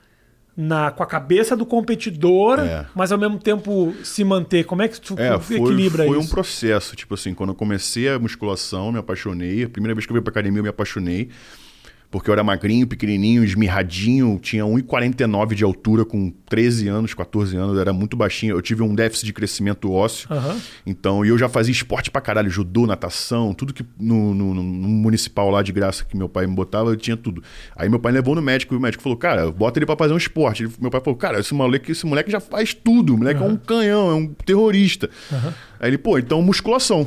na, 0.55 0.89
com 0.91 1.03
a 1.03 1.05
cabeça 1.05 1.55
do 1.55 1.65
competidor, 1.65 2.59
É. 2.59 2.85
mas 2.95 3.11
ao 3.11 3.17
mesmo 3.17 3.37
tempo 3.39 3.93
se 4.03 4.23
manter? 4.23 4.63
Como 4.65 4.81
é 4.81 4.87
que 4.87 4.99
tu 4.99 5.15
É, 5.19 5.39
foi, 5.39 5.57
equilibra 5.57 6.05
foi 6.05 6.17
um 6.17 6.21
isso? 6.21 6.29
processo. 6.29 6.95
Tipo 6.95 7.13
assim, 7.13 7.33
quando 7.33 7.49
eu 7.51 7.55
comecei 7.55 8.09
a 8.09 8.17
musculação, 8.19 8.91
me 8.91 8.97
apaixonei. 8.99 9.63
A 9.63 9.69
primeira 9.69 9.93
vez 9.93 10.05
que 10.05 10.11
eu 10.11 10.15
fui 10.15 10.21
pra 10.21 10.31
academia, 10.31 10.59
eu 10.59 10.63
me 10.63 10.69
apaixonei. 10.69 11.29
Porque 12.09 12.29
eu 12.29 12.33
era 12.33 12.43
magrinho, 12.43 12.87
pequenininho, 12.87 13.43
esmirradinho, 13.43 14.39
tinha 14.41 14.63
1,49 14.63 15.53
de 15.53 15.63
altura 15.63 16.05
com 16.05 16.31
13 16.49 16.87
anos, 16.87 17.13
14 17.13 17.55
anos, 17.57 17.77
era 17.77 17.91
muito 17.91 18.15
baixinho. 18.15 18.55
Eu 18.55 18.61
tive 18.61 18.81
um 18.81 18.95
déficit 18.95 19.25
de 19.25 19.33
crescimento 19.33 19.91
ósseo. 19.91 20.27
Aham. 20.31 20.57
Então, 20.85 21.25
e 21.25 21.29
eu 21.29 21.37
já 21.37 21.49
fazia 21.49 21.71
esporte 21.73 22.09
pra 22.09 22.21
caralho, 22.21 22.49
judô, 22.49 22.87
natação, 22.87 23.53
tudo 23.53 23.73
que 23.73 23.85
no, 23.99 24.33
no- 24.33 24.53
no 24.53 24.63
municipal 24.63 25.49
lá 25.49 25.61
de 25.61 25.71
graça 25.73 26.05
que 26.05 26.15
meu 26.15 26.29
pai 26.29 26.47
me 26.47 26.55
botava, 26.55 26.91
eu 26.91 26.95
tinha 26.95 27.17
tudo. 27.17 27.43
Aí 27.75 27.89
meu 27.89 27.99
pai 27.99 28.11
levou 28.13 28.33
no 28.35 28.41
médico 28.41 28.73
e 28.73 28.77
o 28.77 28.79
médico 28.79 29.03
falou: 29.03 29.17
Cara, 29.17 29.51
bota 29.51 29.77
ele 29.77 29.85
pra 29.85 29.97
fazer 29.97 30.13
um 30.13 30.17
esporte. 30.17 30.63
Ele- 30.63 30.71
meu 30.79 30.89
pai 30.89 31.01
falou: 31.01 31.17
Cara, 31.17 31.39
esse 31.41 31.53
moleque, 31.53 31.91
esse 31.91 32.05
moleque 32.05 32.31
já 32.31 32.39
faz 32.39 32.73
tudo, 32.73 33.15
o 33.15 33.17
moleque 33.17 33.43
é 33.43 33.45
um 33.45 33.57
canhão, 33.57 34.09
é 34.11 34.13
um 34.15 34.27
terrorista. 34.27 35.09
Aí 35.79 35.89
ele, 35.89 35.97
pô, 35.97 36.17
então 36.17 36.41
musculação. 36.41 37.05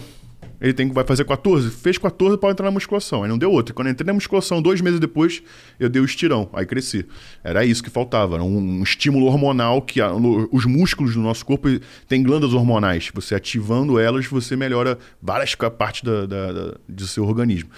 Ele 0.61 0.75
tem 0.75 0.89
que 0.89 0.95
vai 0.95 1.05
fazer 1.05 1.25
14, 1.25 1.71
fez 1.71 1.97
14 1.97 2.37
para 2.37 2.51
entrar 2.51 2.67
na 2.67 2.71
musculação. 2.71 3.23
Aí 3.23 3.29
não 3.31 3.39
deu 3.39 3.51
outro. 3.51 3.73
Quando 3.75 3.87
eu 3.89 3.93
entrei 3.93 4.07
na 4.07 4.13
musculação, 4.13 4.61
dois 4.61 4.81
meses 4.83 5.01
depois, 5.01 5.43
eu 5.79 5.89
dei 5.89 6.03
o 6.03 6.05
estirão. 6.05 6.51
Aí 6.53 6.67
cresci. 6.67 7.07
Era 7.43 7.65
isso 7.65 7.83
que 7.83 7.89
faltava. 7.89 8.35
Era 8.35 8.45
um, 8.45 8.83
estímulo 8.83 9.25
hormonal 9.27 9.81
que 9.81 10.01
a- 10.03 10.11
no- 10.13 10.49
os 10.53 10.67
músculos 10.67 11.15
do 11.15 11.21
nosso 11.21 11.47
corpo 11.47 11.69
têm 12.07 12.23
glândulas 12.23 12.55
hormonais. 12.55 13.11
Você 13.15 13.35
ativando 13.35 13.99
elas, 13.99 14.27
você 14.27 14.55
melhora 14.55 14.99
várias 15.23 15.55
partes 15.55 16.03
da, 16.03 16.27
da, 16.27 16.53
da- 16.53 16.75
do 16.87 17.07
seu 17.07 17.25
organismo. 17.25 17.71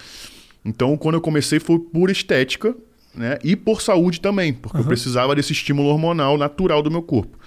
Então, 0.65 0.97
quando 0.97 1.15
eu 1.15 1.21
comecei, 1.21 1.59
foi 1.59 1.79
por 1.79 2.09
estética 2.09 2.75
né? 3.15 3.37
e 3.43 3.55
por 3.55 3.81
saúde 3.81 4.19
também, 4.19 4.51
porque 4.53 4.77
eu 4.77 4.83
precisava 4.85 5.35
desse 5.35 5.53
estímulo 5.53 5.87
hormonal 5.89 6.37
natural 6.37 6.81
do 6.81 6.89
meu 6.91 7.01
corpo. 7.01 7.37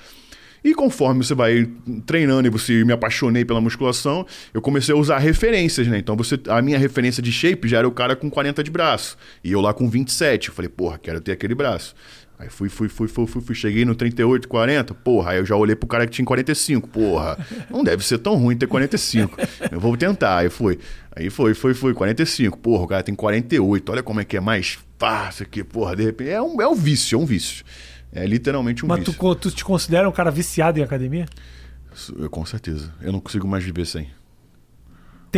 E 0.67 0.75
conforme 0.75 1.23
você 1.23 1.33
vai 1.33 1.71
treinando 2.05 2.49
e 2.49 2.51
você 2.51 2.85
me 2.85 2.93
apaixonei 2.93 3.45
pela 3.45 3.61
musculação, 3.61 4.27
eu 4.53 4.61
comecei 4.61 4.93
a 4.93 4.99
usar 4.99 5.19
referências, 5.19 5.87
né? 5.87 5.97
Então 5.97 6.17
você, 6.17 6.37
a 6.49 6.61
minha 6.61 6.77
referência 6.77 7.23
de 7.23 7.31
shape 7.31 7.69
já 7.69 7.79
era 7.79 7.87
o 7.87 7.93
cara 7.93 8.17
com 8.17 8.29
40 8.29 8.65
de 8.65 8.71
braço. 8.73 9.17
E 9.45 9.53
eu 9.53 9.61
lá 9.61 9.73
com 9.73 9.89
27. 9.89 10.49
Eu 10.49 10.55
falei, 10.55 10.69
porra, 10.69 10.99
quero 10.99 11.21
ter 11.21 11.31
aquele 11.31 11.55
braço. 11.55 11.95
Aí 12.37 12.51
fui, 12.51 12.69
fui, 12.69 12.89
fui, 12.89 13.07
fui, 13.07 13.29
fui, 13.29 13.43
fui, 13.43 13.55
cheguei 13.55 13.85
no 13.85 13.95
38, 13.95 14.49
40, 14.49 14.93
porra, 14.93 15.31
aí 15.31 15.39
eu 15.39 15.47
já 15.47 15.55
olhei 15.55 15.77
pro 15.77 15.89
cara 15.89 16.05
que 16.05 16.13
tinha 16.13 16.27
45, 16.27 16.89
porra, 16.89 17.39
não 17.71 17.83
deve 17.83 18.05
ser 18.05 18.19
tão 18.19 18.35
ruim 18.35 18.55
ter 18.55 18.67
45, 18.67 19.35
eu 19.73 19.81
vou 19.81 19.97
tentar, 19.97 20.37
aí 20.37 20.51
foi, 20.51 20.79
aí 21.13 21.31
foi, 21.31 21.55
foi, 21.55 21.73
foi, 21.73 21.95
45, 21.95 22.59
porra, 22.59 22.85
o 22.85 22.87
cara 22.87 23.03
tem 23.03 23.15
48, 23.15 23.91
olha 23.91 24.03
como 24.03 24.21
é 24.21 24.25
que 24.25 24.37
é 24.37 24.41
mais 24.41 24.79
fácil 24.99 25.45
aqui, 25.45 25.65
porra, 25.65 25.97
de 25.97 26.03
repente, 26.03 26.29
é 26.29 26.43
um, 26.43 26.61
é 26.61 26.69
um 26.69 26.75
vício, 26.75 27.17
é 27.17 27.23
um 27.23 27.25
vício, 27.25 27.65
é 28.17 28.27
literalmente 28.27 28.85
um 28.85 28.89
Mas 28.89 29.01
tu, 29.05 29.07
vício. 29.13 29.21
co- 29.21 29.35
tu 29.35 29.51
te 29.51 29.65
considera 29.65 30.09
um 30.09 30.13
cara 30.13 30.31
viciado 30.31 30.79
em 30.79 30.83
academia? 30.83 31.27
Eu, 32.19 32.29
com 32.31 32.45
certeza. 32.45 32.93
Eu 33.01 33.13
não 33.13 33.21
consigo 33.21 33.47
mais 33.47 33.63
viver 33.65 33.87
sem. 33.87 34.09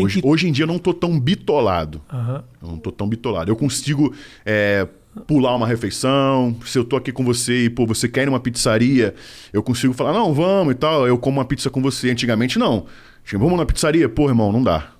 Hoje, 0.00 0.20
que. 0.22 0.28
hoje 0.28 0.48
em 0.48 0.52
dia 0.52 0.62
eu 0.62 0.66
não 0.68 0.78
tô 0.78 0.94
tão 0.94 1.18
bitolado. 1.18 2.00
Aham. 2.12 2.44
Eu 2.62 2.68
não 2.68 2.78
tô 2.78 2.92
tão 2.92 3.08
bitolado. 3.08 3.50
Eu 3.50 3.56
consigo 3.56 4.14
é, 4.46 4.86
pular 5.26 5.54
uma 5.56 5.66
refeição. 5.66 6.56
Se 6.64 6.78
eu 6.78 6.84
tô 6.84 6.96
aqui 6.96 7.10
com 7.10 7.24
você 7.24 7.64
e, 7.64 7.70
pô, 7.70 7.84
você 7.86 8.08
quer 8.08 8.22
ir 8.22 8.26
numa 8.26 8.38
pizzaria, 8.38 9.14
eu 9.52 9.62
consigo 9.62 9.92
falar, 9.92 10.12
não, 10.12 10.32
vamos 10.32 10.72
e 10.72 10.76
tal, 10.76 11.06
eu 11.06 11.18
como 11.18 11.38
uma 11.38 11.44
pizza 11.44 11.68
com 11.68 11.82
você. 11.82 12.10
Antigamente, 12.10 12.58
não. 12.58 12.86
Tipo, 13.24 13.42
vamos 13.44 13.58
na 13.58 13.66
pizzaria? 13.66 14.08
Pô, 14.08 14.28
irmão, 14.28 14.52
não 14.52 14.62
dá. 14.62 14.92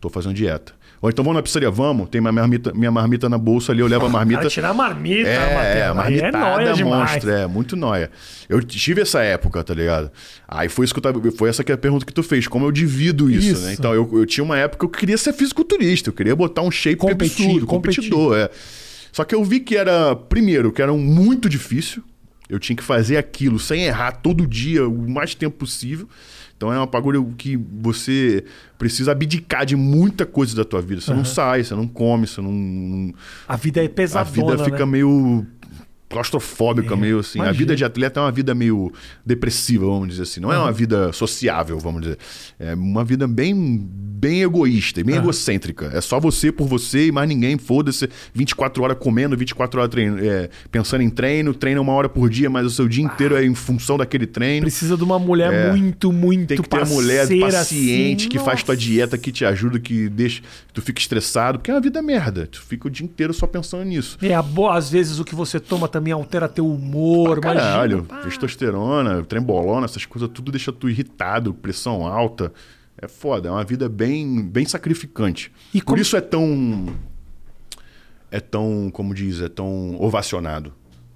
Tô 0.00 0.08
fazendo 0.08 0.34
dieta. 0.34 0.72
Ou 1.02 1.10
então 1.10 1.24
vamos 1.24 1.36
na 1.38 1.42
pizzaria, 1.42 1.68
vamos, 1.68 2.08
tem 2.08 2.20
minha 2.20 2.30
marmita, 2.32 2.72
minha 2.72 2.90
marmita 2.92 3.28
na 3.28 3.36
bolsa 3.36 3.72
ali, 3.72 3.80
eu 3.80 3.88
levo 3.88 4.06
a 4.06 4.08
marmita. 4.08 4.42
Cara, 4.42 4.50
tirar 4.50 4.68
a 4.70 4.74
marmita, 4.74 5.28
É, 5.28 5.38
Matheus, 5.52 5.76
é, 5.76 5.92
marmitada 5.92 6.38
é 6.38 6.40
nóia 6.40 6.72
demais. 6.74 7.10
monstro, 7.10 7.30
é, 7.30 7.46
muito 7.48 7.74
nóia. 7.74 8.08
Eu 8.48 8.62
tive 8.62 9.00
essa 9.00 9.20
época, 9.20 9.64
tá 9.64 9.74
ligado? 9.74 10.12
Aí 10.46 10.68
foi 10.68 10.84
isso 10.84 10.94
que 10.94 10.98
eu 10.98 11.02
tava, 11.02 11.20
foi 11.32 11.48
essa 11.48 11.64
que 11.64 11.72
é 11.72 11.74
a 11.74 11.78
pergunta 11.78 12.06
que 12.06 12.12
tu 12.14 12.22
fez, 12.22 12.46
como 12.46 12.64
eu 12.66 12.70
divido 12.70 13.28
isso, 13.28 13.48
Isso. 13.52 13.62
né? 13.66 13.72
Então 13.72 13.92
eu, 13.92 14.08
eu 14.12 14.24
tinha 14.24 14.44
uma 14.44 14.56
época 14.56 14.78
que 14.78 14.94
eu 14.94 15.00
queria 15.00 15.18
ser 15.18 15.32
fisiculturista, 15.32 16.10
eu 16.10 16.14
queria 16.14 16.36
botar 16.36 16.62
um 16.62 16.70
shape 16.70 16.94
Competir, 16.98 17.46
absurdo, 17.46 17.66
competir. 17.66 18.02
competidor, 18.10 18.36
é. 18.38 18.48
Só 19.10 19.24
que 19.24 19.34
eu 19.34 19.44
vi 19.44 19.58
que 19.58 19.76
era, 19.76 20.14
primeiro, 20.14 20.70
que 20.70 20.80
era 20.80 20.92
muito 20.92 21.48
difícil, 21.48 22.00
eu 22.48 22.60
tinha 22.60 22.76
que 22.76 22.82
fazer 22.82 23.16
aquilo 23.16 23.58
sem 23.58 23.82
errar 23.86 24.12
todo 24.12 24.46
dia, 24.46 24.86
o 24.86 25.10
mais 25.10 25.34
tempo 25.34 25.56
possível. 25.56 26.08
Então 26.62 26.72
é 26.72 26.76
uma 26.78 26.86
bagulho 26.86 27.34
que 27.36 27.56
você 27.56 28.44
precisa 28.78 29.10
abdicar 29.10 29.66
de 29.66 29.74
muita 29.74 30.24
coisa 30.24 30.54
da 30.54 30.64
tua 30.64 30.80
vida. 30.80 31.00
Você 31.00 31.12
não 31.12 31.24
sai, 31.24 31.64
você 31.64 31.74
não 31.74 31.88
come, 31.88 32.24
você 32.24 32.40
não- 32.40 33.12
A 33.48 33.56
vida 33.56 33.82
é 33.82 33.86
a 33.86 33.88
pesadona, 33.88 34.30
vida 34.52 34.64
fica 34.64 34.86
né? 34.86 34.92
meio 34.92 35.44
claustrofóbica, 36.12 36.94
É, 36.94 36.96
meio 36.96 37.18
assim. 37.20 37.38
A 37.40 37.44
imagina. 37.44 37.58
vida 37.58 37.76
de 37.76 37.84
atleta 37.84 38.20
é 38.20 38.22
uma 38.22 38.32
vida 38.32 38.54
meio 38.54 38.92
depressiva, 39.24 39.86
vamos 39.86 40.08
dizer 40.08 40.22
assim. 40.22 40.40
Não 40.40 40.52
é 40.52 40.58
uma 40.58 40.72
vida 40.72 41.12
sociável, 41.12 41.78
vamos 41.78 42.02
dizer. 42.02 42.18
É 42.58 42.74
uma 42.74 43.04
vida 43.04 43.26
bem, 43.26 43.54
bem 43.90 44.42
egoísta, 44.42 45.00
e 45.00 45.04
bem 45.04 45.16
egocêntrica. 45.16 45.90
É 45.94 46.00
só 46.00 46.20
você 46.20 46.52
por 46.52 46.66
você 46.68 47.06
e 47.08 47.12
mais 47.12 47.28
ninguém. 47.28 47.56
Foda-se. 47.58 48.08
24 48.34 48.82
horas 48.82 48.96
comendo, 49.00 49.36
24 49.36 49.80
horas 49.80 49.90
treino, 49.90 50.18
é, 50.24 50.48
pensando 50.70 51.02
em 51.02 51.10
treino, 51.10 51.52
treina 51.54 51.80
uma 51.80 51.92
hora 51.92 52.08
por 52.08 52.28
dia, 52.28 52.48
mas 52.50 52.66
o 52.66 52.70
seu 52.70 52.86
dia 52.88 53.04
inteiro 53.04 53.36
é 53.36 53.44
em 53.44 53.54
função 53.54 53.96
daquele 53.96 54.26
treino. 54.26 54.62
Precisa 54.62 54.96
de 54.96 55.04
uma 55.04 55.18
mulher 55.18 55.52
É. 55.52 55.70
muito, 55.72 56.12
muito 56.12 56.48
Tem 56.48 56.56
que 56.58 56.68
ter 56.68 56.82
a 56.82 56.84
mulher 56.84 57.20
parceira, 57.26 57.46
paciente 57.52 58.20
assim. 58.22 58.28
que 58.28 58.38
faz 58.38 58.62
tua 58.62 58.74
Nossa. 58.74 58.86
dieta, 58.86 59.18
que 59.18 59.32
te 59.32 59.44
ajuda, 59.44 59.78
que 59.78 60.08
deixa 60.08 60.40
que 60.42 60.72
tu 60.74 60.82
fica 60.82 61.00
estressado, 61.00 61.58
porque 61.58 61.70
é 61.70 61.74
uma 61.74 61.80
vida 61.80 62.00
merda. 62.02 62.46
Tu 62.46 62.60
fica 62.62 62.88
o 62.88 62.90
dia 62.90 63.04
inteiro 63.04 63.32
só 63.32 63.46
pensando 63.46 63.84
nisso. 63.84 64.18
É, 64.22 64.34
a 64.34 64.42
às 64.72 64.90
vezes 64.90 65.18
o 65.18 65.24
que 65.24 65.34
você 65.34 65.58
toma 65.60 65.88
também 65.88 66.01
altera 66.10 66.48
teu 66.48 66.66
humor. 66.66 67.38
Imagina. 67.38 67.62
Caralho, 67.62 68.06
Ah, 68.10 68.22
testosterona, 68.22 69.22
trembolona, 69.24 69.84
essas 69.84 70.04
coisas 70.06 70.28
tudo 70.32 70.50
deixa 70.50 70.72
tu 70.72 70.88
irritado, 70.88 71.54
pressão 71.54 72.06
alta. 72.06 72.52
É 72.96 73.06
foda, 73.08 73.48
é 73.48 73.50
uma 73.52 73.64
vida 73.64 73.88
bem, 73.88 74.42
bem 74.42 74.64
sacrificante. 74.64 75.52
E 75.72 75.78
Por 75.80 75.86
como- 75.86 76.02
isso 76.02 76.16
é 76.16 76.20
tão. 76.20 76.86
É 78.30 78.40
tão, 78.40 78.90
como 78.92 79.14
diz, 79.14 79.40
é 79.40 79.48
tão 79.48 79.96
ovacionado. 80.00 80.72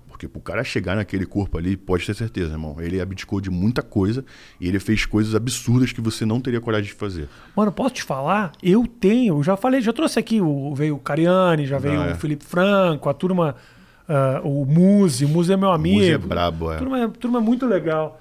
Porque 0.09 0.26
pro 0.26 0.40
cara 0.40 0.64
chegar 0.64 0.97
naquele 0.97 1.26
corpo 1.26 1.59
ali, 1.59 1.76
pode 1.76 2.07
ter 2.07 2.14
certeza, 2.14 2.52
irmão. 2.52 2.76
Ele 2.81 2.99
abdicou 3.00 3.38
de 3.38 3.50
muita 3.50 3.83
coisa 3.83 4.25
e 4.59 4.66
ele 4.66 4.81
fez 4.81 5.05
coisas 5.05 5.35
absurdas 5.35 5.93
que 5.93 6.00
você 6.00 6.25
não 6.25 6.40
teria 6.40 6.59
coragem 6.61 6.87
de 6.87 6.95
fazer. 6.95 7.28
Mano, 7.55 7.71
posso 7.71 7.95
te 7.97 8.02
falar? 8.02 8.52
Eu 8.62 8.87
tenho, 8.87 9.43
já 9.43 9.59
falei, 9.59 9.83
já 9.83 9.93
trouxe 9.93 10.19
aqui, 10.19 10.40
o, 10.40 10.75
veio 10.75 10.97
o 10.97 10.99
Cariani, 10.99 11.66
já 11.66 11.78
veio 11.78 12.00
Ah, 12.00 12.07
é. 12.07 12.12
o 12.12 12.16
Felipe 12.16 12.45
Franco, 12.47 13.11
a 13.11 13.14
turma, 13.14 13.57
ah, 14.08 14.40
o 14.44 14.64
Muzi, 14.64 15.25
o 15.25 15.28
Muzi 15.28 15.52
é 15.52 15.56
meu 15.56 15.70
amigo. 15.70 15.98
Muzi 15.98 16.12
é 16.12 16.18
brabo, 16.18 16.72
é. 16.72 16.78
Turma, 16.78 17.00
é- 17.00 17.08
turma 17.08 17.38
é 17.38 17.42
muito 17.42 17.66
legal. 17.66 18.20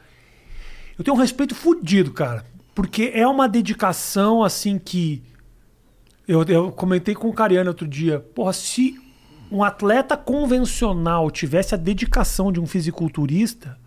Eu 0.98 1.04
tenho 1.04 1.16
um 1.16 1.20
respeito 1.20 1.54
fudido, 1.54 2.12
cara. 2.12 2.46
Porque 2.74 3.12
é 3.14 3.28
uma 3.28 3.48
dedicação, 3.48 4.44
assim, 4.44 4.78
que... 4.78 5.24
Eu, 6.28 6.44
eu 6.44 6.72
comentei 6.72 7.14
com 7.14 7.30
o 7.30 7.34
Cariani 7.34 7.68
outro 7.68 7.88
dia. 7.88 8.20
Porra, 8.20 8.54
se 8.54 9.00
um 9.52 9.64
atleta 9.64 10.18
convencional 10.18 11.30
tivesse 11.30 11.74
a 11.76 11.78
dedicação 11.78 12.52
de 12.52 12.60
um 12.60 12.66
fisiculturista... 12.66 13.78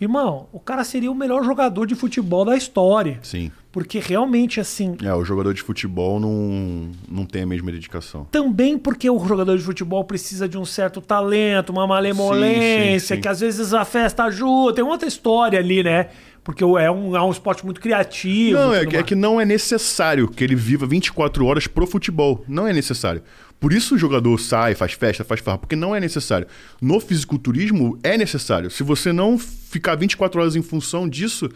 Irmão, 0.00 0.48
o 0.52 0.60
cara 0.60 0.84
seria 0.84 1.10
o 1.10 1.14
melhor 1.14 1.42
jogador 1.44 1.86
de 1.86 1.94
futebol 1.94 2.44
da 2.44 2.56
história. 2.56 3.18
Sim. 3.22 3.50
Porque 3.72 3.98
realmente, 3.98 4.60
assim, 4.60 4.96
É, 5.04 5.12
o 5.14 5.24
jogador 5.24 5.52
de 5.52 5.62
futebol 5.62 6.18
não, 6.20 6.90
não 7.08 7.24
tem 7.26 7.42
a 7.42 7.46
mesma 7.46 7.70
dedicação. 7.70 8.26
também 8.30 8.78
porque 8.78 9.10
o 9.10 9.18
jogador 9.26 9.56
de 9.56 9.62
futebol 9.62 10.02
precisa 10.04 10.48
de 10.48 10.56
um 10.56 10.64
certo 10.64 11.00
talento, 11.00 11.70
uma 11.70 11.86
malemolência, 11.86 12.92
Sim, 12.92 12.98
sim, 12.98 13.14
sim. 13.16 13.20
que 13.20 13.28
às 13.28 13.40
vezes 13.40 13.74
a 13.74 13.84
festa 13.84 14.24
ajuda, 14.24 14.74
tem 14.76 14.84
outra 14.84 15.06
história 15.08 15.58
ali, 15.58 15.82
né? 15.82 16.08
Porque 16.42 16.64
é 16.64 16.90
um, 16.90 17.14
é 17.14 17.22
um 17.22 17.30
esporte 17.30 17.62
muito 17.62 17.78
criativo. 17.78 18.58
Não, 18.58 18.74
é, 18.74 18.82
é 18.82 19.02
que 19.02 19.14
não 19.14 19.38
é 19.38 19.44
necessário 19.44 20.26
que 20.28 20.42
ele 20.42 20.54
viva 20.54 20.86
24 20.86 21.44
horas 21.44 21.66
pro 21.66 21.86
futebol. 21.86 22.42
Não 22.48 22.66
é 22.66 22.72
necessário. 22.72 23.22
Por 23.60 23.72
isso 23.72 23.96
o 23.96 23.98
jogador 23.98 24.38
sai, 24.38 24.74
faz 24.74 24.92
festa, 24.92 25.24
faz 25.24 25.40
farra, 25.40 25.58
porque 25.58 25.74
não 25.74 25.94
é 25.94 25.98
necessário. 26.00 26.46
No 26.80 27.00
fisiculturismo 27.00 27.98
é 28.02 28.16
necessário. 28.16 28.70
Se 28.70 28.82
você 28.82 29.12
não 29.12 29.36
ficar 29.38 29.96
24 29.96 30.40
horas 30.40 30.56
em 30.56 30.62
função 30.62 31.08
disso, 31.08 31.48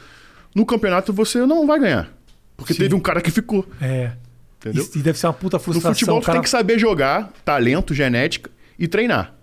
no 0.54 0.66
campeonato 0.66 1.12
você 1.12 1.46
não 1.46 1.66
vai 1.66 1.78
ganhar. 1.78 2.12
Porque 2.56 2.74
Sim. 2.74 2.80
teve 2.80 2.94
um 2.94 3.00
cara 3.00 3.20
que 3.20 3.30
ficou. 3.30 3.66
É. 3.80 4.12
Entendeu? 4.60 4.88
E, 4.94 4.98
deve 4.98 5.18
ser 5.18 5.26
uma 5.26 5.32
puta 5.32 5.56
No 5.56 5.62
frustração. 5.62 5.94
futebol 5.94 6.18
o 6.18 6.20
tu 6.20 6.26
cara... 6.26 6.36
tem 6.36 6.42
que 6.42 6.50
saber 6.50 6.78
jogar, 6.78 7.32
talento, 7.44 7.94
genética 7.94 8.50
e 8.78 8.86
treinar. 8.86 9.34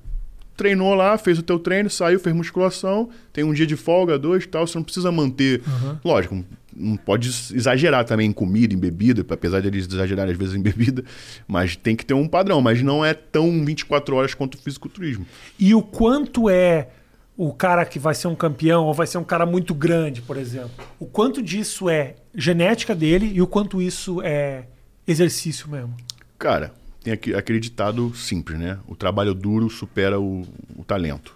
Treinou 0.59 0.93
lá, 0.93 1.17
fez 1.17 1.39
o 1.39 1.41
teu 1.41 1.57
treino, 1.57 1.89
saiu, 1.89 2.19
fez 2.19 2.35
musculação, 2.35 3.07
tem 3.31 3.45
um 3.45 3.53
dia 3.53 3.65
de 3.65 3.77
folga, 3.77 4.19
dois 4.19 4.45
tal, 4.45 4.67
você 4.67 4.77
não 4.77 4.83
precisa 4.83 5.09
manter. 5.09 5.61
Lógico, 6.03 6.43
não 6.75 6.97
pode 6.97 7.29
exagerar 7.29 8.03
também 8.03 8.27
em 8.29 8.33
comida, 8.33 8.73
em 8.73 8.77
bebida, 8.77 9.25
apesar 9.33 9.61
de 9.61 9.69
eles 9.69 9.87
exagerarem 9.87 10.33
às 10.33 10.37
vezes 10.37 10.55
em 10.55 10.59
bebida, 10.61 11.01
mas 11.47 11.77
tem 11.77 11.95
que 11.95 12.05
ter 12.05 12.13
um 12.13 12.27
padrão, 12.27 12.59
mas 12.59 12.81
não 12.81 13.05
é 13.05 13.13
tão 13.13 13.63
24 13.63 14.13
horas 14.17 14.33
quanto 14.33 14.55
o 14.55 14.57
fisiculturismo. 14.57 15.25
E 15.57 15.73
o 15.73 15.81
quanto 15.81 16.49
é 16.49 16.89
o 17.37 17.53
cara 17.53 17.85
que 17.85 17.97
vai 17.97 18.13
ser 18.13 18.27
um 18.27 18.35
campeão 18.35 18.83
ou 18.83 18.93
vai 18.93 19.07
ser 19.07 19.17
um 19.17 19.23
cara 19.23 19.45
muito 19.45 19.73
grande, 19.73 20.21
por 20.21 20.35
exemplo. 20.35 20.71
O 20.99 21.05
quanto 21.05 21.41
disso 21.41 21.89
é 21.89 22.15
genética 22.35 22.93
dele 22.93 23.31
e 23.33 23.41
o 23.41 23.47
quanto 23.47 23.81
isso 23.81 24.21
é 24.21 24.65
exercício 25.07 25.69
mesmo. 25.69 25.95
Cara, 26.37 26.73
tem 27.03 27.13
aquele 27.13 27.59
ditado 27.59 28.13
simples, 28.15 28.59
né? 28.59 28.79
O 28.87 28.95
trabalho 28.95 29.33
duro 29.33 29.69
supera 29.69 30.19
o, 30.19 30.41
o 30.75 30.83
talento. 30.83 31.35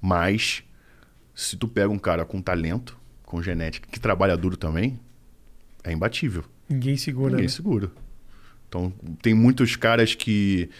Mas, 0.00 0.62
se 1.34 1.56
tu 1.56 1.66
pega 1.66 1.88
um 1.88 1.98
cara 1.98 2.24
com 2.24 2.40
talento, 2.40 2.96
com 3.24 3.42
genética, 3.42 3.88
que 3.90 3.98
trabalha 3.98 4.36
duro 4.36 4.56
também, 4.56 4.98
é 5.82 5.92
imbatível. 5.92 6.44
Ninguém 6.68 6.96
segura. 6.96 7.30
Ninguém 7.30 7.46
né? 7.46 7.52
segura. 7.52 7.90
Então, 8.68 8.92
tem 9.20 9.34
muitos 9.34 9.76
caras 9.76 10.14
que 10.14 10.70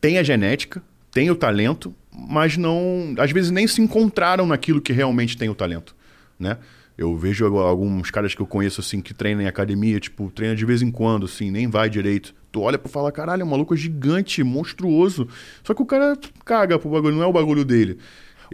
têm 0.00 0.18
a 0.18 0.22
genética, 0.22 0.82
têm 1.10 1.30
o 1.30 1.36
talento, 1.36 1.94
mas 2.10 2.56
não. 2.56 3.14
Às 3.18 3.30
vezes 3.32 3.50
nem 3.50 3.66
se 3.66 3.80
encontraram 3.80 4.46
naquilo 4.46 4.80
que 4.80 4.92
realmente 4.92 5.36
tem 5.36 5.48
o 5.48 5.54
talento. 5.54 5.94
Né? 6.38 6.56
Eu 6.98 7.16
vejo 7.16 7.44
alguns 7.58 8.10
caras 8.10 8.34
que 8.34 8.40
eu 8.40 8.46
conheço 8.46 8.80
assim 8.80 9.00
que 9.02 9.12
treinam 9.12 9.42
em 9.42 9.46
academia, 9.46 10.00
tipo, 10.00 10.30
treina 10.30 10.56
de 10.56 10.64
vez 10.64 10.80
em 10.80 10.90
quando, 10.90 11.26
assim, 11.26 11.50
nem 11.50 11.68
vai 11.68 11.90
direito. 11.90 12.34
Tu 12.50 12.60
olha 12.60 12.78
pra 12.78 12.90
falar, 12.90 13.12
caralho, 13.12 13.44
o 13.44 13.48
maluco 13.48 13.74
é 13.74 13.76
gigante, 13.76 14.42
monstruoso. 14.42 15.28
Só 15.62 15.74
que 15.74 15.82
o 15.82 15.86
cara 15.86 16.16
caga 16.44 16.78
pro 16.78 16.88
bagulho, 16.88 17.14
não 17.16 17.22
é 17.22 17.26
o 17.26 17.32
bagulho 17.32 17.64
dele. 17.64 17.98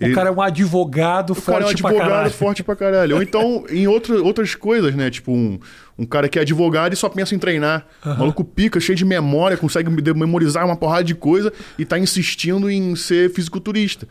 O 0.00 0.14
cara 0.14 0.31
é 0.31 0.33
um 0.33 0.40
advogado 0.40 1.35
O 1.35 1.42
cara 1.42 1.59
é 1.59 1.61
um 1.61 1.68
forte 1.68 1.83
pra 1.83 1.90
advogado 1.90 2.11
caralho. 2.11 2.31
forte 2.33 2.62
pra 2.64 2.74
caralho. 2.74 3.16
Ou 3.16 3.22
então, 3.22 3.64
em 3.68 3.87
outro, 3.87 4.24
outras 4.24 4.55
coisas, 4.55 4.94
né? 4.94 5.11
Tipo, 5.11 5.31
um, 5.33 5.59
um 5.98 6.07
cara 6.07 6.31
que 6.31 6.38
é 6.38 6.42
advogado 6.42 6.94
e 6.94 6.96
só 6.96 7.11
pensa 7.11 7.35
em 7.35 7.38
treinar. 7.38 7.87
Maluco 8.02 8.42
pica, 8.42 8.81
cheio 8.81 8.96
de 8.96 9.05
memória, 9.05 9.55
consegue 9.57 9.90
me- 9.90 10.02
memorizar 10.14 10.64
uma 10.64 10.76
porrada 10.76 11.05
de 11.05 11.14
coisa 11.14 11.52
e 11.78 11.85
tá 11.85 11.98
insistindo 11.98 12.70
em 12.70 12.96
ser 12.96 13.31
fisiculturista. 13.35 14.09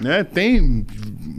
Né? 0.00 0.24
Tem 0.24 0.86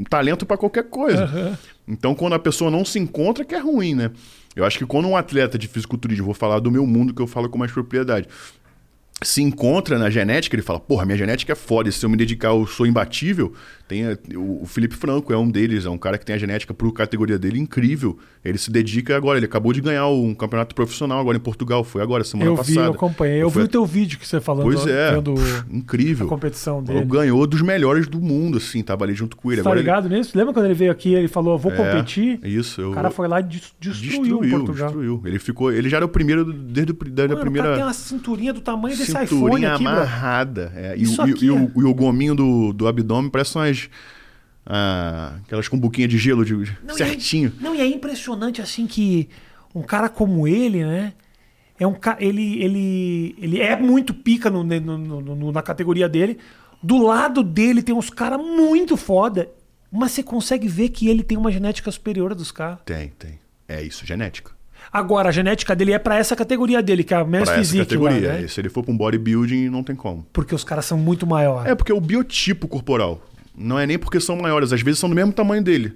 talento 0.09 0.45
pra 0.45 0.57
qualquer 0.57 0.83
coisa. 0.83 1.57
Então, 1.87 2.13
quando 2.13 2.33
a 2.33 2.39
pessoa 2.39 2.69
não 2.69 2.85
se 2.85 2.99
encontra, 2.99 3.43
que 3.43 3.55
é 3.55 3.59
ruim, 3.59 3.95
né? 3.95 4.11
Eu 4.55 4.65
acho 4.65 4.77
que 4.77 4.85
quando 4.85 5.07
um 5.07 5.15
atleta 5.15 5.57
de 5.57 5.67
fisiculturismo, 5.67 6.25
vou 6.25 6.33
falar 6.33 6.59
do 6.59 6.69
meu 6.69 6.85
mundo 6.85 7.13
que 7.13 7.21
eu 7.21 7.27
falo 7.27 7.49
com 7.49 7.57
mais 7.57 7.71
propriedade, 7.71 8.27
se 9.23 9.41
encontra 9.41 9.97
na 9.97 10.09
genética, 10.09 10.55
ele 10.55 10.63
fala, 10.63 10.79
porra, 10.79 11.05
minha 11.05 11.17
genética 11.17 11.53
é 11.53 11.55
foda, 11.55 11.91
se 11.91 12.03
eu 12.05 12.09
me 12.09 12.17
dedicar, 12.17 12.49
eu 12.49 12.65
sou 12.65 12.87
imbatível. 12.87 13.53
Tem 13.91 14.37
o 14.37 14.61
o 14.61 14.65
Felipe 14.65 14.95
Franco 14.95 15.33
é 15.33 15.37
um 15.37 15.49
deles, 15.49 15.85
é 15.85 15.89
um 15.89 15.97
cara 15.97 16.17
que 16.17 16.25
tem 16.25 16.35
a 16.35 16.37
genética 16.37 16.73
pro 16.73 16.91
categoria 16.93 17.37
dele 17.37 17.59
incrível. 17.59 18.17
Ele 18.45 18.57
se 18.57 18.69
dedica 18.71 19.17
agora, 19.17 19.37
ele 19.39 19.45
acabou 19.47 19.73
de 19.73 19.81
ganhar 19.81 20.07
um 20.07 20.33
campeonato 20.35 20.73
profissional 20.75 21.19
agora 21.19 21.35
em 21.37 21.41
Portugal, 21.41 21.83
foi 21.83 22.01
agora, 22.01 22.23
semana 22.23 22.49
Eu 22.51 22.55
passada. 22.55 22.79
vi, 22.79 22.85
eu 22.85 22.91
acompanhei. 22.93 23.41
Eu 23.43 23.49
vi 23.49 23.61
o 23.61 23.67
teu 23.67 23.85
vídeo 23.85 24.17
que 24.19 24.27
você 24.27 24.39
falando, 24.39 24.63
Pois 24.63 24.85
é, 24.87 25.11
vendo 25.15 25.33
pff, 25.33 25.63
incrível. 25.71 26.25
a 26.27 26.29
competição 26.29 26.77
Ele 26.79 26.87
dele. 26.99 27.05
ganhou 27.05 27.45
dos 27.47 27.61
melhores 27.61 28.07
do 28.07 28.21
mundo, 28.21 28.57
assim, 28.59 28.81
tava 28.83 29.03
ali 29.03 29.13
junto 29.15 29.35
com 29.35 29.51
ele. 29.51 29.57
Você 29.61 29.63
tá 29.63 29.69
Agora 29.69 29.79
ele- 29.79 29.87
ligado 29.89 30.09
nisso? 30.09 30.37
Lembra 30.37 30.53
quando 30.53 30.65
ele 30.65 30.73
veio 30.75 30.91
aqui 30.91 31.13
ele 31.13 31.27
falou, 31.27 31.57
vou 31.57 31.71
É, 31.71 31.75
competir? 31.75 32.39
Isso, 32.45 32.79
eu... 32.81 32.91
O 32.91 32.93
cara 32.93 33.09
foi 33.09 33.27
lá 33.27 33.39
e 33.39 33.43
des- 33.43 33.73
destruiu, 33.79 34.21
destruiu, 34.41 34.57
Portugal. 34.59 34.87
destruiu. 34.89 35.21
Ele 35.25 35.39
ficou, 35.39 35.71
ele 35.71 35.89
já 35.89 35.97
era 35.97 36.05
o 36.05 36.09
primeiro 36.09 36.45
desde 36.53 36.91
o, 36.91 36.95
desde 36.95 37.21
Mano, 37.21 37.33
a 37.33 37.37
o 37.37 37.41
primeira 37.41 37.67
cara 37.69 37.77
tem 37.77 37.85
uma 37.85 37.93
cinturinha 37.93 38.53
do 38.53 38.61
tamanho 38.61 38.95
desse 38.95 39.11
iPhone 39.11 39.27
cinturinha 39.27 39.73
aqui, 39.73 39.83
bro. 39.83 39.93
amarrada. 39.93 40.71
É, 40.75 40.95
e, 40.97 41.03
Isso 41.03 41.21
o- 41.21 41.27
e- 41.27 41.31
aqui 41.31 41.45
e 41.45 41.49
é- 41.49 41.51
o, 41.51 41.71
e 41.77 41.83
o 41.83 41.93
gominho 41.93 42.35
do, 42.35 42.73
do 42.73 42.87
abdômen 42.87 43.29
parece 43.29 43.55
umas. 43.57 43.80
Ah, 44.65 45.35
aquelas 45.45 45.67
com 45.67 45.79
buquinha 45.79 46.07
de 46.07 46.17
gelo 46.17 46.45
de, 46.45 46.53
Não, 46.53 46.63
e 46.89 46.91
é- 46.91 46.95
certinho. 47.05 47.53
não, 47.59 47.75
e 47.75 47.81
é 47.81 47.85
impressionante 47.87 48.61
assim 48.61 48.85
que 48.85 49.29
um 49.73 49.81
cara 49.81 50.09
como 50.09 50.47
ele, 50.47 50.83
né? 50.85 51.13
É 51.79 51.87
um 51.87 51.95
ele, 52.19 52.61
ele, 52.61 53.35
ele 53.39 53.59
é 53.59 53.75
muito 53.75 54.13
pica 54.13 54.49
no- 54.51 54.63
no- 54.63 54.97
no- 55.21 55.51
na 55.51 55.61
categoria 55.63 56.07
dele. 56.07 56.37
Do 56.83 57.01
lado 57.03 57.41
dele 57.43 57.81
tem 57.81 57.93
uns 57.95 58.09
caras 58.09 58.39
muito 58.39 58.95
foda, 58.95 59.49
mas 59.91 60.11
você 60.11 60.21
consegue 60.21 60.67
ver 60.67 60.89
que 60.89 61.07
ele 61.07 61.23
tem 61.23 61.37
uma 61.37 61.51
genética 61.51 61.89
superior 61.91 62.35
dos 62.35 62.51
caras. 62.51 62.79
Tem, 62.85 63.09
tem. 63.17 63.39
É 63.67 63.81
isso, 63.81 64.05
genética. 64.05 64.51
Agora, 64.91 65.29
a 65.29 65.31
genética 65.31 65.75
dele 65.75 65.93
é 65.93 65.99
pra 65.99 66.17
essa 66.17 66.35
categoria 66.35 66.81
dele, 66.81 67.03
que 67.03 67.13
é 67.13 67.17
a 67.17 67.23
Men's 67.23 67.43
Pra 67.43 67.53
essa 67.53 67.59
Physique 67.61 67.95
lá, 67.95 68.09
categoria. 68.09 68.41
né? 68.41 68.47
Se 68.47 68.59
ele 68.59 68.67
for 68.69 68.83
pra 68.83 68.91
um 68.91 68.97
bodybuilding, 68.97 69.69
não 69.69 69.83
tem 69.83 69.95
como. 69.95 70.25
Porque 70.33 70.53
os 70.55 70.63
caras 70.63 70.85
são 70.85 70.97
muito 70.97 71.25
maiores. 71.25 71.71
É 71.71 71.75
porque 71.75 71.93
o 71.93 72.01
biotipo 72.01 72.67
corporal. 72.67 73.21
Não 73.61 73.79
é 73.79 73.85
nem 73.85 73.97
porque 73.97 74.19
são 74.19 74.35
maiores, 74.35 74.73
às 74.73 74.81
vezes 74.81 74.99
são 74.99 75.09
do 75.09 75.15
mesmo 75.15 75.31
tamanho 75.31 75.63
dele. 75.63 75.93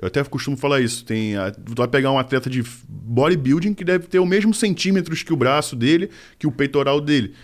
Eu 0.00 0.08
até 0.08 0.22
costumo 0.24 0.56
falar 0.56 0.80
isso. 0.80 1.04
Tem 1.04 1.34
tu 1.64 1.74
vai 1.76 1.88
pegar 1.88 2.10
um 2.10 2.18
atleta 2.18 2.50
de 2.50 2.64
bodybuilding 2.88 3.74
que 3.74 3.84
deve 3.84 4.06
ter 4.06 4.18
o 4.18 4.26
mesmo 4.26 4.52
centímetros 4.52 5.22
que 5.22 5.32
o 5.32 5.36
braço 5.36 5.76
dele, 5.76 6.10
que 6.38 6.46
o 6.46 6.52
peitoral 6.52 7.00
dele. 7.00 7.34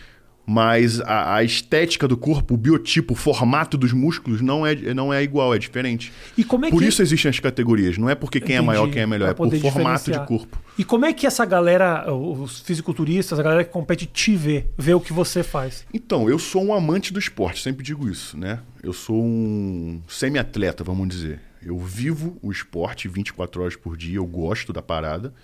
Mas 0.44 1.00
a, 1.02 1.36
a 1.36 1.44
estética 1.44 2.08
do 2.08 2.16
corpo, 2.16 2.54
o 2.54 2.56
biotipo, 2.56 3.12
o 3.12 3.16
formato 3.16 3.78
dos 3.78 3.92
músculos 3.92 4.40
não 4.40 4.66
é, 4.66 4.74
não 4.92 5.14
é 5.14 5.22
igual, 5.22 5.54
é 5.54 5.58
diferente. 5.58 6.12
E 6.36 6.42
como 6.42 6.66
é 6.66 6.70
por 6.70 6.82
que... 6.82 6.88
isso 6.88 7.00
existem 7.00 7.28
as 7.28 7.38
categorias. 7.38 7.96
Não 7.96 8.10
é 8.10 8.16
porque 8.16 8.40
quem 8.40 8.56
é 8.56 8.58
Entendi, 8.58 8.66
maior, 8.66 8.90
quem 8.90 9.02
é 9.02 9.06
melhor. 9.06 9.32
pra 9.32 9.46
É 9.46 9.48
por 9.48 9.56
formato 9.60 10.10
de 10.10 10.26
corpo. 10.26 10.60
E 10.80 10.84
como 10.84 11.04
é 11.04 11.12
que 11.12 11.26
essa 11.26 11.44
galera, 11.44 12.10
os 12.10 12.60
fisiculturistas, 12.60 13.38
a 13.38 13.42
galera 13.42 13.64
que 13.64 13.70
compete 13.70 14.06
te 14.06 14.34
vê, 14.34 14.64
vê 14.78 14.94
o 14.94 15.00
que 15.00 15.12
você 15.12 15.42
faz? 15.42 15.84
Então, 15.92 16.26
eu 16.26 16.38
sou 16.38 16.64
um 16.64 16.72
amante 16.72 17.12
do 17.12 17.18
esporte, 17.18 17.60
sempre 17.60 17.84
digo 17.84 18.08
isso, 18.08 18.34
né? 18.34 18.60
Eu 18.82 18.94
sou 18.94 19.22
um 19.22 20.00
semi-atleta, 20.08 20.82
vamos 20.82 21.06
dizer. 21.06 21.38
Eu 21.62 21.78
vivo 21.78 22.38
o 22.40 22.50
esporte 22.50 23.08
24 23.08 23.60
horas 23.60 23.76
por 23.76 23.94
dia, 23.94 24.16
eu 24.16 24.24
gosto 24.24 24.72
da 24.72 24.80
parada, 24.80 25.34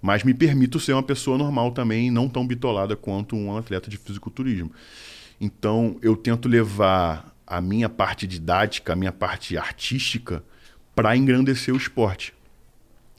mas 0.00 0.24
me 0.24 0.32
permito 0.32 0.80
ser 0.80 0.94
uma 0.94 1.02
pessoa 1.02 1.36
normal 1.36 1.72
também, 1.72 2.10
não 2.10 2.26
tão 2.26 2.46
bitolada 2.46 2.96
quanto 2.96 3.36
um 3.36 3.54
atleta 3.58 3.90
de 3.90 3.98
fisiculturismo. 3.98 4.72
Então, 5.38 5.98
eu 6.00 6.16
tento 6.16 6.48
levar 6.48 7.36
a 7.46 7.60
minha 7.60 7.90
parte 7.90 8.26
didática, 8.26 8.94
a 8.94 8.96
minha 8.96 9.12
parte 9.12 9.54
artística, 9.58 10.42
para 10.94 11.14
engrandecer 11.14 11.74
o 11.74 11.76
esporte 11.76 12.32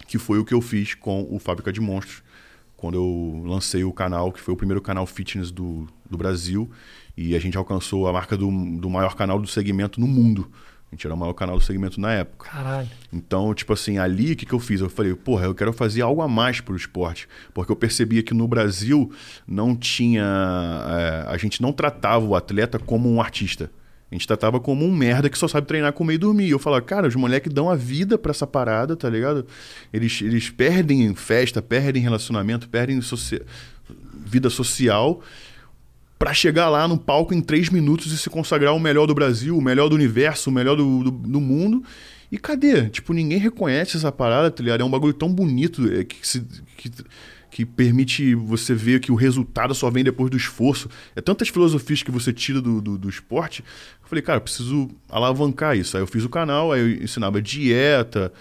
que 0.09 0.17
foi 0.17 0.39
o 0.39 0.43
que 0.43 0.53
eu 0.53 0.59
fiz 0.59 0.95
com 0.95 1.27
o 1.29 1.37
Fábrica 1.37 1.71
de 1.71 1.79
Monstros, 1.79 2.23
quando 2.75 2.95
eu 2.95 3.43
lancei 3.45 3.83
o 3.83 3.93
canal, 3.93 4.31
que 4.31 4.39
foi 4.39 4.53
o 4.53 4.57
primeiro 4.57 4.81
canal 4.81 5.05
fitness 5.05 5.51
do, 5.51 5.87
do 6.09 6.17
Brasil, 6.17 6.69
e 7.15 7.35
a 7.35 7.39
gente 7.39 7.55
alcançou 7.55 8.07
a 8.07 8.13
marca 8.13 8.35
do, 8.35 8.49
do 8.79 8.89
maior 8.89 9.15
canal 9.15 9.39
do 9.39 9.47
segmento 9.47 9.99
no 9.99 10.07
mundo. 10.07 10.49
A 10.91 10.95
gente 10.95 11.05
era 11.05 11.13
o 11.13 11.17
maior 11.17 11.33
canal 11.33 11.59
do 11.59 11.63
segmento 11.63 12.01
na 12.01 12.11
época. 12.11 12.49
Caralho. 12.49 12.89
Então, 13.13 13.53
tipo 13.53 13.71
assim, 13.71 13.99
ali 13.99 14.31
o 14.31 14.35
que, 14.35 14.47
que 14.47 14.53
eu 14.53 14.59
fiz? 14.59 14.81
Eu 14.81 14.89
falei, 14.89 15.13
porra, 15.13 15.45
eu 15.45 15.53
quero 15.53 15.71
fazer 15.71 16.01
algo 16.01 16.23
a 16.23 16.27
mais 16.27 16.59
pro 16.59 16.75
esporte. 16.75 17.27
Porque 17.53 17.71
eu 17.71 17.75
percebia 17.75 18.23
que 18.23 18.33
no 18.33 18.47
Brasil 18.47 19.11
não 19.47 19.75
tinha. 19.75 20.23
é, 20.25 21.31
a 21.31 21.37
gente 21.37 21.61
não 21.61 21.71
tratava 21.71 22.25
o 22.25 22.35
atleta 22.35 22.79
como 22.79 23.07
um 23.07 23.21
artista. 23.21 23.69
A 24.11 24.15
gente 24.15 24.25
tratava 24.25 24.59
como 24.59 24.85
um 24.85 24.91
merda 24.91 25.29
que 25.29 25.37
só 25.37 25.47
sabe 25.47 25.67
treinar, 25.67 25.93
comer 25.93 26.15
e 26.15 26.17
dormir. 26.17 26.49
Eu 26.49 26.57
falava, 26.57 26.81
cara, 26.81 27.07
os 27.07 27.15
moleques 27.15 27.53
dão 27.53 27.69
a 27.69 27.75
vida 27.75 28.17
pra 28.17 28.31
essa 28.31 28.47
parada, 28.47 28.95
tá 28.95 29.07
ligado? 29.07 29.45
Eles, 29.93 30.21
eles 30.21 30.49
perdem 30.49 31.13
festa, 31.13 31.61
perdem 31.61 32.01
relacionamento, 32.01 32.67
perdem 32.67 32.99
socia- 33.01 33.45
vida 34.25 34.49
social 34.49 35.21
pra 36.17 36.33
chegar 36.33 36.69
lá 36.69 36.87
no 36.87 36.97
palco 36.97 37.33
em 37.33 37.41
três 37.41 37.69
minutos 37.69 38.11
e 38.11 38.17
se 38.17 38.29
consagrar 38.29 38.75
o 38.75 38.79
melhor 38.79 39.05
do 39.05 39.13
Brasil, 39.13 39.57
o 39.57 39.61
melhor 39.61 39.87
do 39.89 39.95
universo, 39.95 40.49
o 40.49 40.53
melhor 40.53 40.75
do, 40.75 41.03
do, 41.03 41.11
do 41.11 41.39
mundo. 41.39 41.83
E 42.31 42.37
cadê? 42.37 42.89
Tipo, 42.89 43.13
ninguém 43.13 43.39
reconhece 43.39 43.95
essa 43.95 44.11
parada, 44.11 44.51
tá 44.51 44.61
ligado? 44.61 44.81
É 44.81 44.83
um 44.83 44.89
bagulho 44.89 45.13
tão 45.13 45.33
bonito 45.33 45.91
é, 45.91 46.03
que, 46.03 46.27
se, 46.27 46.45
que, 46.77 46.91
que 47.49 47.65
permite 47.65 48.35
você 48.35 48.73
ver 48.73 48.99
que 48.99 49.11
o 49.11 49.15
resultado 49.15 49.73
só 49.73 49.89
vem 49.89 50.03
depois 50.03 50.29
do 50.29 50.37
esforço. 50.37 50.89
É 51.15 51.21
tantas 51.21 51.49
filosofias 51.49 52.03
que 52.03 52.11
você 52.11 52.31
tira 52.31 52.61
do, 52.61 52.81
do, 52.81 52.97
do 52.97 53.09
esporte. 53.09 53.63
Eu 54.01 54.07
falei, 54.07 54.21
cara, 54.21 54.37
eu 54.37 54.41
preciso 54.41 54.89
alavancar 55.09 55.77
isso. 55.77 55.97
Aí 55.97 56.03
eu 56.03 56.07
fiz 56.07 56.23
o 56.23 56.29
canal, 56.29 56.71
aí 56.71 56.81
eu 56.81 57.03
ensinava 57.03 57.41
dieta, 57.41 58.31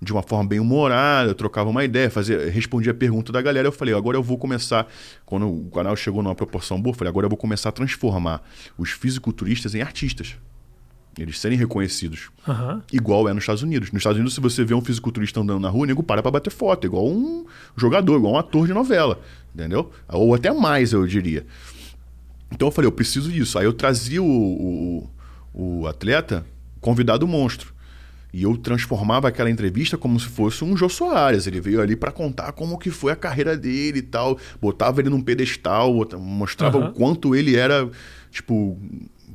de 0.00 0.12
uma 0.12 0.22
forma 0.22 0.48
bem 0.48 0.60
humorada, 0.60 1.30
eu 1.30 1.34
trocava 1.34 1.68
uma 1.68 1.84
ideia, 1.84 2.08
fazia, 2.10 2.50
respondia 2.50 2.92
a 2.92 2.94
pergunta 2.94 3.32
da 3.32 3.42
galera. 3.42 3.66
Eu 3.66 3.72
falei, 3.72 3.94
agora 3.94 4.16
eu 4.16 4.22
vou 4.22 4.38
começar. 4.38 4.86
Quando 5.26 5.48
o 5.48 5.70
canal 5.70 5.96
chegou 5.96 6.22
numa 6.22 6.34
proporção 6.34 6.80
boa, 6.80 6.92
eu 6.92 6.98
falei, 6.98 7.10
agora 7.10 7.26
eu 7.26 7.30
vou 7.30 7.38
começar 7.38 7.70
a 7.70 7.72
transformar 7.72 8.42
os 8.76 8.90
fisiculturistas 8.90 9.74
em 9.74 9.82
artistas. 9.82 10.36
Eles 11.18 11.38
serem 11.38 11.58
reconhecidos. 11.58 12.30
Aham. 12.46 12.82
Igual 12.92 13.28
é 13.28 13.32
nos 13.32 13.42
Estados 13.42 13.62
Unidos. 13.62 13.90
Nos 13.90 14.00
Estados 14.00 14.16
Unidos, 14.16 14.34
se 14.34 14.40
você 14.40 14.64
vê 14.64 14.72
um 14.72 14.80
fisiculturista 14.80 15.40
andando 15.40 15.60
na 15.60 15.68
rua, 15.68 15.82
o 15.82 15.86
nego 15.86 16.02
para 16.02 16.22
pra 16.22 16.30
bater 16.30 16.50
foto, 16.50 16.86
igual 16.86 17.08
um 17.08 17.44
jogador, 17.76 18.16
igual 18.16 18.34
um 18.34 18.38
ator 18.38 18.66
de 18.66 18.72
novela. 18.72 19.20
Entendeu? 19.54 19.90
Ou 20.08 20.34
até 20.34 20.52
mais, 20.52 20.92
eu 20.92 21.06
diria. 21.06 21.44
Então 22.52 22.68
eu 22.68 22.72
falei, 22.72 22.86
eu 22.86 22.92
preciso 22.92 23.30
disso. 23.32 23.58
Aí 23.58 23.64
eu 23.64 23.72
trazia 23.72 24.22
o, 24.22 25.08
o, 25.52 25.80
o 25.80 25.86
atleta 25.86 26.46
convidado 26.80 27.26
monstro. 27.26 27.74
E 28.32 28.42
eu 28.42 28.56
transformava 28.56 29.26
aquela 29.26 29.50
entrevista 29.50 29.96
como 29.96 30.20
se 30.20 30.26
fosse 30.26 30.62
um 30.62 30.76
Jô 30.76 30.88
Soares. 30.88 31.46
Ele 31.46 31.60
veio 31.60 31.80
ali 31.80 31.96
para 31.96 32.12
contar 32.12 32.52
como 32.52 32.78
que 32.78 32.90
foi 32.90 33.10
a 33.10 33.16
carreira 33.16 33.56
dele 33.56 34.00
e 34.00 34.02
tal. 34.02 34.38
Botava 34.60 35.00
ele 35.00 35.08
num 35.08 35.20
pedestal, 35.20 35.94
mostrava 36.18 36.78
Aham. 36.78 36.90
o 36.90 36.92
quanto 36.92 37.34
ele 37.34 37.56
era, 37.56 37.90
tipo, 38.30 38.78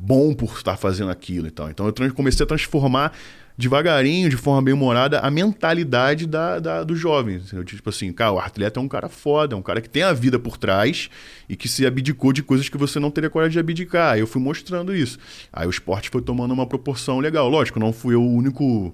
bom 0.03 0.33
por 0.33 0.53
estar 0.57 0.75
fazendo 0.75 1.09
aquilo 1.09 1.47
e 1.47 1.51
tal. 1.51 1.69
Então 1.69 1.87
eu 1.87 2.13
comecei 2.13 2.43
a 2.43 2.47
transformar 2.47 3.13
devagarinho, 3.57 4.29
de 4.29 4.35
forma 4.35 4.61
bem 4.61 4.73
humorada, 4.73 5.19
a 5.19 5.29
mentalidade 5.29 6.25
da, 6.25 6.59
da, 6.59 6.83
dos 6.83 6.99
jovens. 6.99 7.45
entendeu? 7.45 7.63
Tipo 7.63 7.89
assim, 7.89 8.11
cara, 8.11 8.33
o 8.33 8.39
atleta 8.39 8.79
é 8.79 8.83
um 8.83 8.87
cara 8.87 9.07
foda, 9.07 9.55
é 9.55 9.57
um 9.57 9.61
cara 9.61 9.79
que 9.79 9.89
tem 9.89 10.03
a 10.03 10.11
vida 10.11 10.37
por 10.37 10.57
trás 10.57 11.09
e 11.47 11.55
que 11.55 11.69
se 11.69 11.85
abdicou 11.85 12.33
de 12.33 12.43
coisas 12.43 12.67
que 12.67 12.77
você 12.77 12.99
não 12.99 13.11
teria 13.11 13.29
coragem 13.29 13.53
de 13.53 13.59
abdicar. 13.59 14.17
Eu 14.17 14.27
fui 14.27 14.41
mostrando 14.41 14.93
isso. 14.93 15.17
Aí 15.51 15.67
o 15.67 15.69
esporte 15.69 16.09
foi 16.09 16.21
tomando 16.21 16.53
uma 16.53 16.65
proporção 16.65 17.19
legal. 17.19 17.47
Lógico, 17.47 17.79
não 17.79 17.93
fui 17.93 18.15
eu 18.15 18.21
o 18.21 18.33
único 18.33 18.93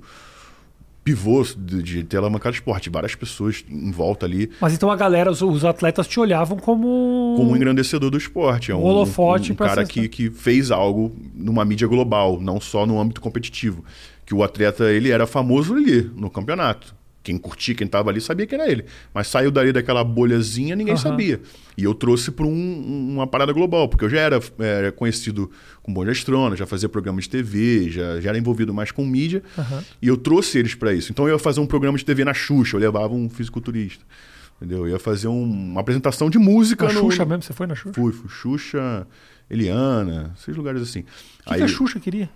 pivô 1.10 1.44
de, 1.58 1.82
de 1.82 2.04
ter 2.04 2.18
alavancado 2.18 2.56
esporte. 2.56 2.90
Várias 2.90 3.16
pessoas 3.16 3.66
em 3.68 3.92
volta 3.92 4.26
ali 4.26 4.52
Mas 4.62 4.74
então 4.74 4.92
a 4.92 4.96
galera, 4.96 5.32
os, 5.32 5.42
os 5.42 5.66
atletas 5.66 6.08
te 6.08 6.20
olhavam 6.20 6.58
como. 6.58 7.34
como 7.36 7.52
um 7.52 7.56
engrandecedor 7.56 8.12
do 8.12 8.18
esporte. 8.18 8.72
É 8.72 8.76
um, 8.76 8.80
Um 8.80 8.84
holofote 8.84 9.52
um, 9.52 9.54
um 9.54 9.58
cara 9.58 9.86
que, 9.86 10.08
que 10.08 10.30
fez 10.30 10.70
algo 10.70 11.16
numa 11.34 11.66
mídia 11.66 11.88
global, 11.88 12.40
não 12.40 12.62
só 12.62 12.86
no 12.86 13.00
âmbito 13.00 13.22
competitivo. 13.22 13.84
Que 14.26 14.36
o 14.36 14.44
atleta, 14.44 14.92
ele 14.92 15.10
era 15.10 15.26
famoso 15.26 15.74
ali, 15.74 16.04
no 16.16 16.30
campeonato. 16.30 16.94
Quem 17.22 17.38
curtia, 17.38 17.76
quem 17.76 17.86
tava 17.86 18.10
ali, 18.10 18.22
sabia 18.22 18.48
que 18.48 18.56
era 18.56 18.72
ele. 18.72 18.86
Mas 19.14 19.28
saiu 19.28 19.52
dali 19.52 19.74
daquela 19.74 20.04
bolhazinha, 20.06 20.74
ninguém 20.76 20.94
Aham. 20.94 21.02
sabia. 21.04 21.42
E 21.78 21.84
eu 21.84 21.94
trouxe 21.94 22.32
para 22.32 22.46
uma 22.46 23.28
parada 23.28 23.52
global, 23.52 23.90
porque 23.90 24.06
eu 24.06 24.10
já 24.10 24.20
era, 24.22 24.40
era 24.58 24.92
conhecido 24.92 25.52
com 25.84 25.94
Bom 25.94 26.06
Gestrona, 26.06 26.56
já 26.56 26.66
fazia 26.66 26.88
programa 26.88 27.20
de 27.20 27.30
TV, 27.30 27.90
já, 27.90 28.22
já 28.22 28.30
era 28.30 28.38
envolvido 28.38 28.74
mais 28.74 28.92
com 28.92 29.06
mídia. 29.06 29.44
Aham. 29.58 29.84
E 30.02 30.08
eu 30.08 30.16
trouxe 30.16 30.58
eles 30.60 30.76
para 30.76 30.94
isso. 30.94 31.12
Então 31.12 31.28
eu 31.28 31.34
ia 31.34 31.40
fazer 31.40 31.60
um 31.60 31.66
programa 31.68 31.98
de 31.98 32.06
TV 32.06 32.24
na 32.24 32.34
Xuxa, 32.34 32.78
eu 32.78 32.80
levava 32.80 33.14
um 33.14 33.30
fisiculturista. 33.30 34.04
Entendeu? 34.62 34.80
Eu 34.88 34.90
ia 34.94 35.00
fazer 35.00 35.28
um- 35.28 35.44
uma 35.44 35.82
apresentação 35.82 36.30
de 36.30 36.38
música 36.38 36.86
Na 36.88 36.94
no, 36.94 37.00
Xuxa 37.02 37.26
mesmo? 37.26 37.44
Você 37.44 37.54
foi 37.54 37.68
na 37.68 37.76
Xuxa? 37.76 37.94
Fui, 37.94 38.12
fui. 38.14 38.30
Xuxa, 38.30 39.06
Eliana, 39.50 40.34
esses 40.40 40.56
lugares 40.56 40.82
assim. 40.82 41.00
O 41.46 41.50
que, 41.52 41.56
que 41.58 41.64
a 41.64 41.68
Xuxa 41.68 42.00
queria? 42.00 42.30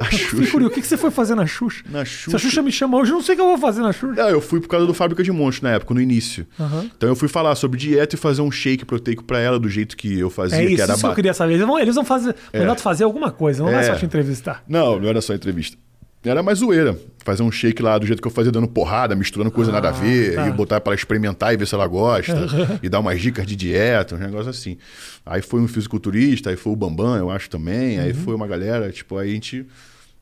A 0.00 0.04
Eu 0.12 0.18
Xuxa, 0.18 0.50
curioso. 0.50 0.66
O 0.66 0.74
que, 0.74 0.80
que 0.80 0.86
você 0.86 0.96
foi 0.96 1.10
fazer 1.10 1.34
na 1.34 1.46
Xuxa? 1.46 1.82
na 1.90 2.04
Se 2.04 2.10
Xuxa. 2.12 2.36
a 2.36 2.40
Xuxa 2.40 2.62
me 2.62 2.70
chama 2.72 2.98
hoje, 2.98 3.10
eu 3.10 3.14
não 3.16 3.22
sei 3.22 3.34
o 3.34 3.36
que 3.36 3.42
eu 3.42 3.46
vou 3.48 3.58
fazer 3.58 3.80
na 3.82 3.92
Xuxa. 3.92 4.24
Ah, 4.24 4.30
eu 4.30 4.40
fui 4.40 4.60
por 4.60 4.68
causa 4.68 4.86
do 4.86 4.94
Fábrica 4.94 5.22
de 5.22 5.32
Monstros 5.32 5.62
na 5.62 5.74
época, 5.76 5.92
no 5.94 6.00
início. 6.00 6.46
Aham. 6.58 6.90
Então 6.96 7.08
eu 7.08 7.16
fui 7.16 7.28
falar 7.28 7.54
sobre 7.54 7.78
dieta 7.78 8.14
e 8.14 8.18
fazer 8.18 8.42
um 8.42 8.50
shake 8.50 8.84
proteico 8.84 9.24
pra 9.24 9.38
ela 9.40 9.58
do 9.58 9.68
jeito 9.68 9.96
que 9.96 10.18
eu 10.18 10.30
fazia, 10.30 10.58
É 10.58 10.66
que 10.66 10.72
isso, 10.74 10.82
era 10.82 10.92
isso 10.92 11.00
que 11.02 11.06
eu 11.08 11.14
queria 11.14 11.34
saber. 11.34 11.54
Eles 11.54 11.66
vão, 11.66 11.78
eles 11.78 11.94
vão 11.94 12.04
fazer, 12.04 12.34
tu 12.34 12.82
fazer 12.82 13.04
alguma 13.04 13.30
coisa, 13.30 13.62
não 13.62 13.70
é, 13.70 13.80
É. 13.80 13.82
só 13.84 13.94
te 13.94 14.04
entrevistar. 14.06 14.62
Não, 14.68 14.98
não 15.00 15.08
era 15.08 15.20
só 15.20 15.34
entrevista. 15.34 15.76
Era 16.22 16.42
mais 16.42 16.58
zoeira. 16.58 16.98
Fazer 17.24 17.42
um 17.42 17.50
shake 17.50 17.82
lá 17.82 17.96
do 17.96 18.06
jeito 18.06 18.20
que 18.20 18.28
eu 18.28 18.32
fazia, 18.32 18.52
dando 18.52 18.68
porrada, 18.68 19.14
misturando 19.14 19.50
coisa 19.50 19.72
nada 19.72 19.88
a 19.88 19.92
ver, 19.92 20.34
tá. 20.34 20.48
e 20.48 20.52
botar 20.52 20.80
pra 20.80 20.92
ela 20.92 20.98
experimentar 20.98 21.54
e 21.54 21.56
ver 21.56 21.66
se 21.66 21.74
ela 21.74 21.86
gosta, 21.86 22.46
e 22.82 22.88
dar 22.88 23.00
umas 23.00 23.20
dicas 23.20 23.46
de 23.46 23.56
dieta, 23.56 24.14
uns 24.14 24.20
negócios 24.20 24.48
assim. 24.48 24.76
Aí 25.24 25.40
foi 25.40 25.60
um 25.60 25.68
fisiculturista, 25.68 26.50
aí 26.50 26.56
foi 26.56 26.72
o 26.72 26.76
Bambam, 26.76 27.16
eu 27.16 27.30
acho 27.30 27.48
também, 27.48 27.98
aí 27.98 28.12
foi 28.12 28.34
uma 28.34 28.46
galera, 28.46 28.90
tipo, 28.90 29.16
aí 29.16 29.30
a 29.30 29.34
gente. 29.34 29.66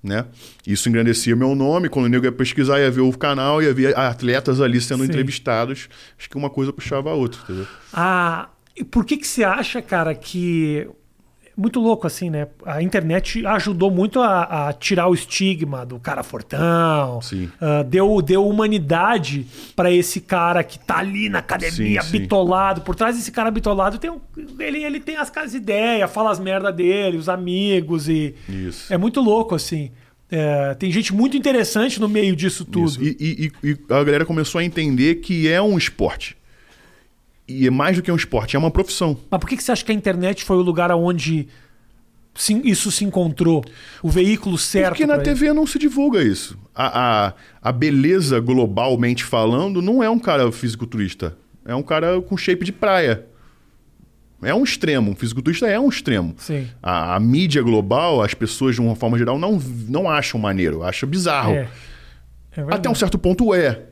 Né? 0.00 0.24
Isso 0.64 0.88
engrandecia 0.88 1.34
meu 1.34 1.56
nome. 1.56 1.88
Quando 1.88 2.06
o 2.06 2.08
nego 2.08 2.24
ia 2.24 2.30
pesquisar, 2.30 2.78
ia 2.78 2.88
ver 2.88 3.00
o 3.00 3.12
canal, 3.12 3.60
ia 3.60 3.74
ver 3.74 3.98
atletas 3.98 4.60
ali 4.60 4.80
sendo 4.80 5.02
Sim. 5.02 5.08
entrevistados. 5.08 5.88
Acho 6.16 6.30
que 6.30 6.36
uma 6.36 6.48
coisa 6.48 6.72
puxava 6.72 7.10
a 7.10 7.14
outra, 7.14 7.40
entendeu? 7.42 7.66
Ah, 7.92 8.48
e 8.76 8.84
por 8.84 9.04
que 9.04 9.16
que 9.16 9.26
você 9.26 9.42
acha, 9.42 9.82
cara, 9.82 10.14
que 10.14 10.88
muito 11.58 11.80
louco 11.80 12.06
assim, 12.06 12.30
né? 12.30 12.46
A 12.64 12.80
internet 12.80 13.44
ajudou 13.44 13.90
muito 13.90 14.20
a, 14.20 14.68
a 14.68 14.72
tirar 14.72 15.08
o 15.08 15.14
estigma 15.14 15.84
do 15.84 15.98
cara 15.98 16.22
fortão. 16.22 17.20
Sim. 17.20 17.50
Ah, 17.60 17.82
deu, 17.82 18.22
deu 18.22 18.46
humanidade 18.46 19.44
pra 19.74 19.90
esse 19.90 20.20
cara 20.20 20.62
que 20.62 20.78
tá 20.78 20.98
ali 20.98 21.28
na 21.28 21.40
academia, 21.40 22.00
Sim, 22.02 22.08
sim. 22.10 22.18
bitolado. 22.20 22.82
Por 22.82 22.94
trás 22.94 23.16
desse 23.16 23.32
cara 23.32 23.50
bitolado 23.50 23.98
tem 23.98 24.08
um, 24.10 24.20
ele, 24.60 24.84
ele 24.84 25.00
tem 25.00 25.16
as, 25.16 25.30
as 25.36 25.52
ideias, 25.52 26.10
fala 26.10 26.30
as 26.30 26.38
merda 26.38 26.72
dele, 26.72 27.16
os 27.16 27.28
amigos 27.28 28.08
e 28.08 28.34
Isso. 28.48 28.92
é 28.92 28.96
muito 28.96 29.20
louco 29.20 29.54
assim. 29.54 29.90
É, 30.30 30.74
tem 30.74 30.92
gente 30.92 31.12
muito 31.12 31.36
interessante 31.36 31.98
no 31.98 32.08
meio 32.08 32.36
disso 32.36 32.64
tudo. 32.64 33.02
E, 33.02 33.16
e- 33.18 33.52
e- 33.64 33.70
e 33.70 33.78
a 33.92 34.04
galera 34.04 34.24
começou 34.24 34.58
a 34.60 34.64
entender 34.64 35.16
que 35.16 35.48
é 35.48 35.60
um 35.60 35.76
esporte. 35.76 36.37
E 37.48 37.66
é 37.66 37.70
mais 37.70 37.96
do 37.96 38.02
que 38.02 38.12
um 38.12 38.16
esporte, 38.16 38.56
é 38.56 38.58
uma 38.58 38.70
profissão. 38.70 39.16
Mas 39.30 39.40
por 39.40 39.48
que, 39.48 39.56
você 39.60 39.72
acha 39.72 39.84
que 39.84 39.90
a 39.90 39.94
internet 39.94 40.44
foi 40.44 40.58
o 40.58 40.62
lugar 40.62 40.90
onde 40.92 41.48
isso 42.62 42.92
se 42.92 43.04
encontrou? 43.04 43.64
O 44.02 44.10
veículo 44.10 44.58
certo? 44.58 44.90
Porque 44.90 45.06
na 45.06 45.18
TV 45.18 45.52
não 45.52 45.66
se 45.66 45.78
divulga 45.78 46.22
isso. 46.22 46.58
A, 46.74 47.28
a, 47.28 47.34
a 47.62 47.72
beleza, 47.72 48.38
globalmente 48.38 49.24
falando, 49.24 49.80
não 49.80 50.02
é 50.02 50.10
um 50.10 50.18
cara 50.18 50.52
fisiculturista. 50.52 51.36
É 51.64 51.74
um 51.74 51.82
cara 51.82 52.20
com 52.20 52.36
shape 52.36 52.64
de 52.64 52.72
praia. 52.72 53.26
É 54.42 54.54
um 54.54 54.62
extremo. 54.62 55.10
Um 55.10 55.16
fisiculturista 55.16 55.66
é 55.66 55.80
um 55.80 55.88
extremo. 55.88 56.34
Sim. 56.36 56.68
A, 56.82 57.16
a 57.16 57.20
mídia 57.20 57.62
global, 57.62 58.22
as 58.22 58.34
pessoas, 58.34 58.74
de 58.74 58.80
uma 58.80 58.94
forma 58.94 59.18
geral, 59.18 59.38
não, 59.38 59.60
não 59.88 60.08
acham 60.08 60.38
maneiro, 60.38 60.82
acham 60.82 61.08
bizarro. 61.08 61.54
É. 61.54 61.68
É. 62.56 62.74
Até 62.74 62.90
um 62.90 62.94
certo 62.94 63.18
ponto 63.18 63.54
é. 63.54 63.82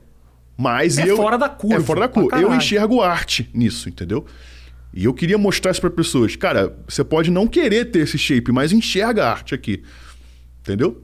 Mas 0.57 0.97
É 0.99 1.09
eu. 1.09 1.17
fora 1.17 1.37
da 1.37 1.49
curva, 1.49 1.77
É 1.77 1.81
fora 1.81 2.01
da 2.01 2.09
curva. 2.09 2.41
Eu 2.41 2.55
enxergo 2.55 3.03
arte 3.03 3.49
nisso, 3.53 3.89
entendeu? 3.89 4.25
E 4.95 5.05
eu 5.05 5.13
queria 5.13 5.37
mostrar 5.37 5.71
isso 5.73 5.81
para 5.81 5.91
pessoas. 5.91 6.37
Cara, 6.37 6.75
você 6.89 7.05
pode 7.05 7.31
não 7.31 7.47
querer 7.47 7.87
ter 7.87 7.99
esse 8.01 8.17
shape, 8.17 8.51
mas 8.51 8.73
enxerga 8.73 9.27
a 9.27 9.31
arte 9.31 9.55
aqui. 9.55 9.83
Entendeu? 10.63 11.03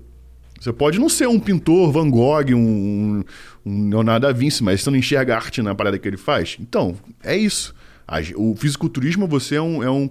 Você 0.59 0.73
pode 0.73 0.99
não 0.99 1.09
ser 1.09 1.27
um 1.29 1.39
pintor, 1.39 1.93
Van 1.93 2.09
Gogh, 2.09 2.55
um, 2.55 3.23
um 3.67 3.89
Leonardo 3.91 4.27
da 4.27 4.33
Vinci, 4.33 4.63
mas 4.63 4.81
você 4.81 4.91
não 4.91 4.97
enxerga 4.97 5.35
a 5.35 5.37
arte 5.37 5.61
na 5.61 5.75
parada 5.75 5.99
que 5.99 6.09
ele 6.09 6.17
faz. 6.17 6.57
Então, 6.61 6.97
é 7.23 7.37
isso. 7.37 7.75
O 8.37 8.55
fisiculturismo, 8.57 9.27
você 9.27 9.57
é 9.57 9.63
um, 9.63 9.83
é 9.83 9.91
um, 9.91 10.09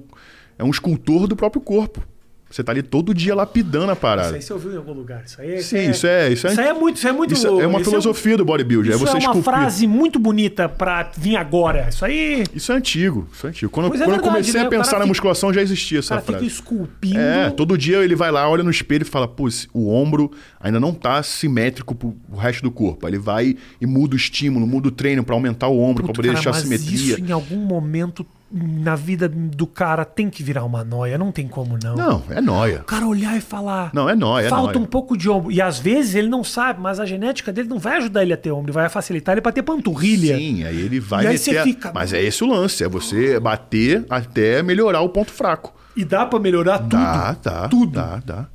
é 0.59 0.63
um 0.63 0.69
escultor 0.69 1.25
do 1.25 1.35
próprio 1.35 1.61
corpo. 1.61 2.05
Você 2.51 2.63
tá 2.63 2.71
ali 2.71 2.83
todo 2.83 3.13
dia 3.13 3.33
lapidando 3.33 3.89
a 3.89 3.93
Isso 3.93 4.01
parada. 4.01 4.35
aí 4.35 4.41
você 4.41 4.51
ouviu 4.53 4.73
em 4.73 4.77
algum 4.77 4.93
lugar. 4.93 5.23
Isso 5.25 5.39
aí 5.41 5.53
é, 5.53 5.61
Sim, 5.61 5.89
isso 5.89 6.05
é- 6.05 6.31
isso 6.31 6.47
é- 6.47 6.51
Isso 6.51 6.61
aí 6.61 6.67
é 6.67 6.73
muito. 6.73 6.97
Isso 6.97 7.07
é, 7.07 7.11
muito, 7.11 7.33
Isso 7.33 7.47
é 7.47 7.65
uma 7.67 7.79
isso 7.79 7.89
filosofia 7.89 8.37
do 8.37 8.43
bodybuilding. 8.45 8.89
Isso 8.89 8.97
é 8.97 9.01
você 9.01 9.09
é 9.11 9.13
uma 9.13 9.19
esculpir. 9.19 9.43
frase 9.43 9.87
muito 9.87 10.19
bonita 10.19 10.67
pra 10.67 11.09
vir 11.17 11.35
agora. 11.37 11.87
Isso 11.89 12.03
aí. 12.03 12.43
Isso 12.53 12.71
é 12.71 12.75
antigo, 12.75 13.27
isso 13.33 13.47
é 13.47 13.49
antigo. 13.49 13.71
Quando, 13.71 13.85
é 13.85 13.89
quando 13.89 14.01
eu 14.01 14.07
verdade, 14.07 14.27
comecei 14.29 14.59
né? 14.61 14.67
a 14.67 14.69
pensar 14.69 14.83
na 14.93 14.97
fica- 14.99 15.07
musculação, 15.07 15.53
já 15.53 15.61
existia 15.61 15.99
essa 15.99 16.09
cara 16.09 16.21
fica 16.21 16.33
frase. 16.39 16.47
esculpindo. 16.47 17.17
É, 17.19 17.49
todo 17.51 17.77
dia 17.77 17.97
ele 18.03 18.15
vai 18.15 18.31
lá, 18.31 18.49
olha 18.49 18.63
no 18.63 18.69
espelho 18.71 19.03
e 19.03 19.05
fala, 19.05 19.27
pô, 19.27 19.47
o 19.73 19.89
ombro 19.89 20.31
ainda 20.59 20.79
não 20.79 20.93
tá 20.93 21.23
simétrico 21.23 21.95
pro 21.95 22.15
o 22.31 22.35
resto 22.35 22.61
do 22.63 22.71
corpo. 22.71 23.05
Aí 23.05 23.11
ele 23.13 23.19
vai 23.19 23.55
e 23.79 23.85
muda 23.85 24.13
o 24.13 24.17
estímulo, 24.17 24.67
muda 24.67 24.87
o 24.89 24.91
treino 24.91 25.23
pra 25.23 25.35
aumentar 25.35 25.67
o 25.67 25.79
ombro, 25.79 26.03
pra 26.03 26.13
Puta, 26.13 26.15
poder 26.17 26.27
cara, 26.29 26.35
deixar 26.35 26.49
a 26.49 26.53
mas 26.53 26.63
simetria. 26.63 27.13
Isso 27.15 27.21
em 27.25 27.31
algum 27.31 27.57
momento 27.57 28.25
na 28.53 28.95
vida 28.95 29.29
do 29.29 29.65
cara 29.65 30.03
tem 30.03 30.29
que 30.29 30.43
virar 30.43 30.63
uma 30.65 30.83
noia. 30.83 31.17
Não 31.17 31.31
tem 31.31 31.47
como 31.47 31.77
não. 31.81 31.95
Não, 31.95 32.23
é 32.29 32.41
noia. 32.41 32.79
O 32.81 32.83
cara 32.83 33.07
olhar 33.07 33.37
e 33.37 33.41
falar. 33.41 33.91
Não, 33.93 34.09
é 34.09 34.15
nóia, 34.15 34.45
é 34.47 34.49
Falta 34.49 34.73
nóia. 34.73 34.83
um 34.83 34.85
pouco 34.85 35.17
de 35.17 35.29
ombro. 35.29 35.51
E 35.51 35.61
às 35.61 35.79
vezes 35.79 36.15
ele 36.15 36.27
não 36.27 36.43
sabe, 36.43 36.81
mas 36.81 36.99
a 36.99 37.05
genética 37.05 37.53
dele 37.53 37.69
não 37.69 37.79
vai 37.79 37.97
ajudar 37.97 38.23
ele 38.23 38.33
a 38.33 38.37
ter 38.37 38.51
ombro, 38.51 38.73
vai 38.73 38.89
facilitar 38.89 39.33
ele 39.33 39.41
pra 39.41 39.51
ter 39.51 39.63
panturrilha. 39.63 40.37
Sim, 40.37 40.63
aí 40.65 40.79
ele 40.81 40.99
vai 40.99 41.23
E 41.23 41.27
aí 41.27 41.37
você 41.37 41.57
a- 41.57 41.63
fica- 41.63 41.91
Mas 41.93 42.11
é 42.13 42.21
esse 42.21 42.43
o 42.43 42.47
lance, 42.47 42.83
é 42.83 42.89
você 42.89 43.39
bater 43.39 44.05
até 44.09 44.61
melhorar 44.61 45.01
o 45.01 45.09
ponto 45.09 45.31
fraco. 45.31 45.73
E 45.95 46.03
dá 46.03 46.25
pra 46.25 46.39
melhorar 46.39 46.79
tudo. 46.79 46.89
Dá, 46.89 47.35
dá. 47.43 47.67
Tudo. 47.69 47.91
Dá, 47.91 48.21
dá. 48.25 48.47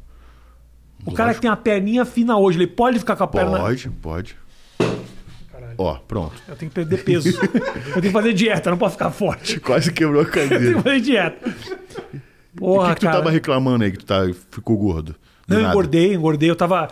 O 1.04 1.12
cara 1.12 1.32
que 1.35 1.40
tem 1.40 1.50
a 1.50 1.56
perninha 1.56 2.04
fina 2.04 2.37
hoje, 2.37 2.59
ele 2.59 2.66
pode 2.66 2.98
ficar 2.98 3.14
com 3.14 3.24
a 3.24 3.28
perna. 3.28 3.59
Pode, 3.59 3.88
pode. 4.02 4.37
Caralho. 5.77 5.97
Ó, 5.97 6.05
pronto. 6.07 6.35
Eu 6.49 6.57
tenho 6.57 6.71
que 6.71 6.75
perder 6.75 7.05
peso. 7.05 7.29
eu 7.41 7.51
tenho 7.93 8.03
que 8.03 8.11
fazer 8.11 8.33
dieta, 8.33 8.71
não 8.71 8.79
posso 8.79 8.93
ficar 8.93 9.11
forte. 9.11 9.61
Quase 9.61 9.93
quebrou 9.93 10.23
a 10.23 10.25
Eu 10.27 10.31
tenho 10.33 10.49
cadeira. 10.49 10.75
que 10.77 10.83
fazer 10.83 11.01
dieta. 11.01 11.55
O 12.57 12.59
Porra, 12.59 12.89
que, 12.95 13.01
que 13.01 13.07
tu 13.07 13.12
tava 13.12 13.31
reclamando 13.31 13.85
aí 13.85 13.91
que 13.93 13.99
tu 13.99 14.07
tá, 14.07 14.23
ficou 14.51 14.77
gordo? 14.79 15.12
Do 15.47 15.53
Não, 15.55 15.57
eu 15.57 15.62
nada. 15.62 15.75
engordei, 15.75 16.15
engordei. 16.15 16.51
Eu 16.51 16.57
tava. 16.57 16.89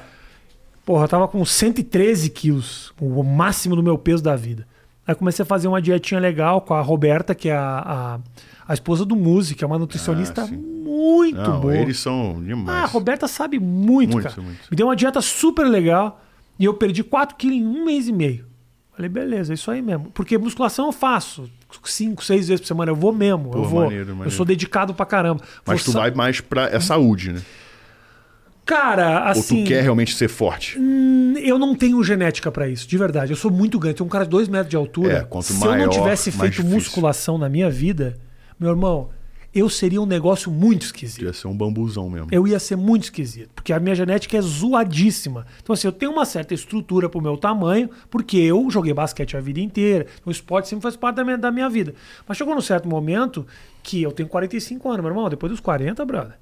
Porra, 0.84 1.04
eu 1.04 1.08
tava 1.08 1.26
com 1.26 1.42
113 1.44 2.28
quilos, 2.28 2.92
o 3.00 3.22
máximo 3.22 3.74
do 3.74 3.82
meu 3.82 3.96
peso 3.96 4.22
da 4.22 4.36
vida. 4.36 4.66
Aí 5.06 5.14
comecei 5.14 5.42
a 5.42 5.46
fazer 5.46 5.66
uma 5.68 5.80
dietinha 5.80 6.20
legal 6.20 6.60
com 6.60 6.74
a 6.74 6.80
Roberta, 6.82 7.34
que 7.34 7.48
é 7.48 7.56
a, 7.56 7.78
a, 7.78 8.18
a 8.68 8.74
esposa 8.74 9.04
do 9.04 9.16
músico, 9.16 9.58
que 9.58 9.64
é 9.64 9.66
uma 9.66 9.78
nutricionista 9.78 10.42
Ah, 10.42 10.46
muito 10.50 11.36
Não, 11.40 11.60
boa. 11.60 11.76
eles 11.76 11.98
são 11.98 12.42
demais. 12.42 12.68
Ah, 12.78 12.82
a 12.84 12.86
Roberta 12.86 13.26
sabe 13.28 13.58
muito, 13.58 14.12
Muito, 14.12 14.28
cara. 14.28 14.40
muito. 14.42 14.60
Me 14.70 14.76
deu 14.76 14.86
uma 14.86 14.96
dieta 14.96 15.20
super 15.22 15.66
legal 15.66 16.22
e 16.58 16.64
eu 16.66 16.74
perdi 16.74 17.02
4 17.02 17.36
quilos 17.36 17.56
em 17.56 17.66
um 17.66 17.84
mês 17.84 18.06
e 18.08 18.12
meio. 18.12 18.46
Falei, 18.96 19.08
beleza, 19.08 19.52
é 19.52 19.54
isso 19.54 19.70
aí 19.70 19.82
mesmo. 19.82 20.10
Porque 20.14 20.38
musculação 20.38 20.86
eu 20.86 20.92
faço. 20.92 21.50
Cinco, 21.84 22.24
seis 22.24 22.46
vezes 22.48 22.60
por 22.60 22.66
semana. 22.68 22.92
Eu 22.92 22.96
vou 22.96 23.12
mesmo. 23.12 23.50
Pô, 23.50 23.58
eu 23.58 23.64
vou. 23.64 23.82
maneiro, 23.82 24.10
Eu 24.10 24.14
maneiro. 24.14 24.30
sou 24.36 24.46
dedicado 24.46 24.94
pra 24.94 25.04
caramba. 25.04 25.42
Mas 25.66 25.80
Vou 25.80 25.84
tu 25.86 25.92
sa- 25.92 25.98
vai 26.00 26.10
mais 26.12 26.40
pra 26.40 26.68
é 26.70 26.78
saúde, 26.78 27.32
né? 27.32 27.42
Cara, 28.64 29.28
assim. 29.28 29.58
Ou 29.58 29.64
tu 29.64 29.68
quer 29.68 29.82
realmente 29.82 30.14
ser 30.14 30.28
forte? 30.28 30.78
Eu 31.42 31.58
não 31.58 31.74
tenho 31.74 32.02
genética 32.02 32.50
pra 32.50 32.66
isso, 32.68 32.88
de 32.88 32.96
verdade. 32.96 33.32
Eu 33.32 33.36
sou 33.36 33.50
muito 33.50 33.78
grande. 33.78 33.96
Tenho 33.96 34.06
um 34.06 34.10
cara 34.10 34.24
de 34.24 34.30
2 34.30 34.48
metros 34.48 34.70
de 34.70 34.76
altura. 34.76 35.12
É, 35.18 35.20
quanto 35.22 35.44
Se 35.46 35.52
eu 35.54 35.70
maior, 35.70 35.78
não 35.86 35.88
tivesse 35.90 36.30
feito 36.32 36.64
musculação 36.64 37.36
na 37.36 37.48
minha 37.48 37.68
vida, 37.68 38.16
meu 38.58 38.70
irmão, 38.70 39.10
eu 39.54 39.68
seria 39.68 40.00
um 40.02 40.06
negócio 40.06 40.50
muito 40.50 40.82
esquisito. 40.86 41.22
ia 41.24 41.32
ser 41.32 41.46
um 41.46 41.56
bambuzão 41.56 42.10
mesmo. 42.10 42.28
Eu 42.32 42.46
ia 42.46 42.58
ser 42.58 42.76
muito 42.76 43.04
esquisito, 43.04 43.50
porque 43.54 43.72
a 43.72 43.78
minha 43.78 43.94
genética 43.94 44.36
é 44.36 44.40
zoadíssima. 44.40 45.46
Então, 45.62 45.72
assim, 45.72 45.86
eu 45.86 45.92
tenho 45.92 46.12
uma 46.12 46.24
certa 46.24 46.54
estrutura 46.54 47.08
pro 47.08 47.20
meu 47.20 47.36
tamanho, 47.36 47.88
porque 48.10 48.36
eu 48.36 48.68
joguei 48.70 48.92
basquete 48.92 49.36
a 49.36 49.40
vida 49.40 49.60
inteira. 49.60 50.06
O 50.24 50.30
esporte 50.30 50.68
sempre 50.68 50.82
faz 50.82 50.96
parte 50.96 51.16
da 51.16 51.24
minha, 51.24 51.38
da 51.38 51.50
minha 51.52 51.68
vida. 51.68 51.94
Mas 52.26 52.36
chegou 52.36 52.54
num 52.54 52.60
certo 52.60 52.88
momento 52.88 53.46
que 53.82 54.02
eu 54.02 54.10
tenho 54.12 54.28
45 54.28 54.88
anos, 54.88 55.00
meu 55.02 55.10
irmão. 55.10 55.28
Depois 55.28 55.50
dos 55.50 55.60
40, 55.60 56.04
brother, 56.04 56.34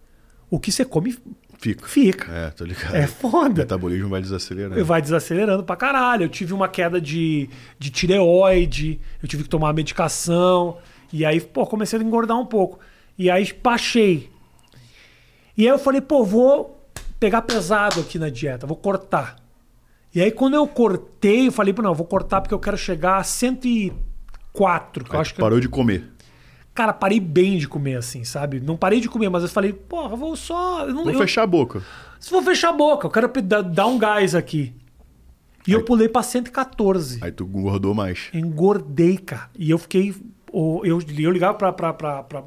o 0.51 0.59
que 0.59 0.70
você 0.72 0.85
come 0.85 1.16
Fica. 1.59 1.87
fica. 1.87 2.33
É, 2.33 2.51
tô 2.51 2.64
ligado. 2.64 2.94
É 2.96 3.05
O 3.05 3.09
foda. 3.09 3.61
metabolismo 3.61 4.09
vai 4.09 4.20
desacelerando. 4.20 4.85
Vai 4.85 5.01
desacelerando 5.01 5.62
pra 5.62 5.77
caralho. 5.77 6.25
Eu 6.25 6.29
tive 6.29 6.53
uma 6.53 6.66
queda 6.66 7.01
de, 7.01 7.48
de 7.79 7.88
tireoide, 7.90 8.98
eu 9.22 9.29
tive 9.29 9.44
que 9.44 9.48
tomar 9.48 9.72
medicação. 9.72 10.79
E 11.12 11.25
aí, 11.25 11.40
pô, 11.40 11.64
comecei 11.66 11.98
a 11.98 12.03
engordar 12.03 12.37
um 12.38 12.46
pouco. 12.46 12.81
E 13.18 13.31
aí 13.31 13.53
baixei. 13.62 14.31
E 15.57 15.62
aí 15.62 15.68
eu 15.68 15.79
falei, 15.79 16.01
pô, 16.01 16.25
vou 16.25 16.87
pegar 17.20 17.42
pesado 17.42 18.01
aqui 18.01 18.18
na 18.18 18.29
dieta, 18.31 18.66
vou 18.66 18.77
cortar. 18.77 19.37
E 20.14 20.20
aí 20.20 20.31
quando 20.31 20.55
eu 20.55 20.66
cortei, 20.66 21.48
eu 21.48 21.53
falei, 21.53 21.72
pô, 21.72 21.83
não, 21.83 21.90
eu 21.90 21.94
vou 21.94 22.07
cortar 22.07 22.40
porque 22.40 22.55
eu 22.55 22.59
quero 22.59 22.77
chegar 22.77 23.16
a 23.18 23.25
104, 23.25 25.05
que 25.05 25.11
eu 25.11 25.14
Aí 25.16 25.20
acho 25.20 25.33
tu 25.33 25.37
que 25.37 25.40
parou 25.40 25.61
de 25.61 25.68
comer. 25.68 26.09
Cara, 26.75 26.92
parei 26.92 27.20
bem 27.20 27.59
de 27.59 27.68
comer, 27.68 27.96
assim, 27.96 28.25
sabe? 28.25 28.59
Não 28.61 28.77
parei 28.79 28.98
de 28.98 29.09
comer, 29.09 29.29
mas 29.29 29.42
eu 29.42 29.48
falei, 29.48 29.72
porra, 29.75 30.12
eu 30.12 30.16
vou 30.16 30.35
só. 30.37 30.87
Eu 30.87 30.94
não, 30.94 31.05
Vou 31.05 31.12
eu- 31.12 31.18
fechar 31.18 31.42
a 31.42 31.46
boca. 31.46 31.83
se 32.18 32.31
vou 32.31 32.42
fechar 32.42 32.70
a 32.70 32.72
boca, 32.72 33.07
eu 33.07 33.11
quero 33.11 33.29
dar, 33.42 33.87
um 33.87 33.98
gás 33.98 34.35
aqui. 34.35 34.75
E 35.68 35.72
eu 35.72 35.85
pulei 35.85 36.09
pra 36.09 36.22
114. 36.22 37.18
Aí 37.22 37.31
tu 37.31 37.44
engordou 37.44 37.94
mais. 37.94 38.31
Engordei, 38.35 39.16
cara. 39.18 39.48
E 39.57 39.70
eu 39.70 39.79
fiquei. 39.79 40.12
Eu, 40.53 40.83
eu 40.85 41.31
ligava 41.31 41.55
pra, 41.55 41.72
pra, 41.72 41.92
pra, 41.92 42.22
pra, 42.25 42.42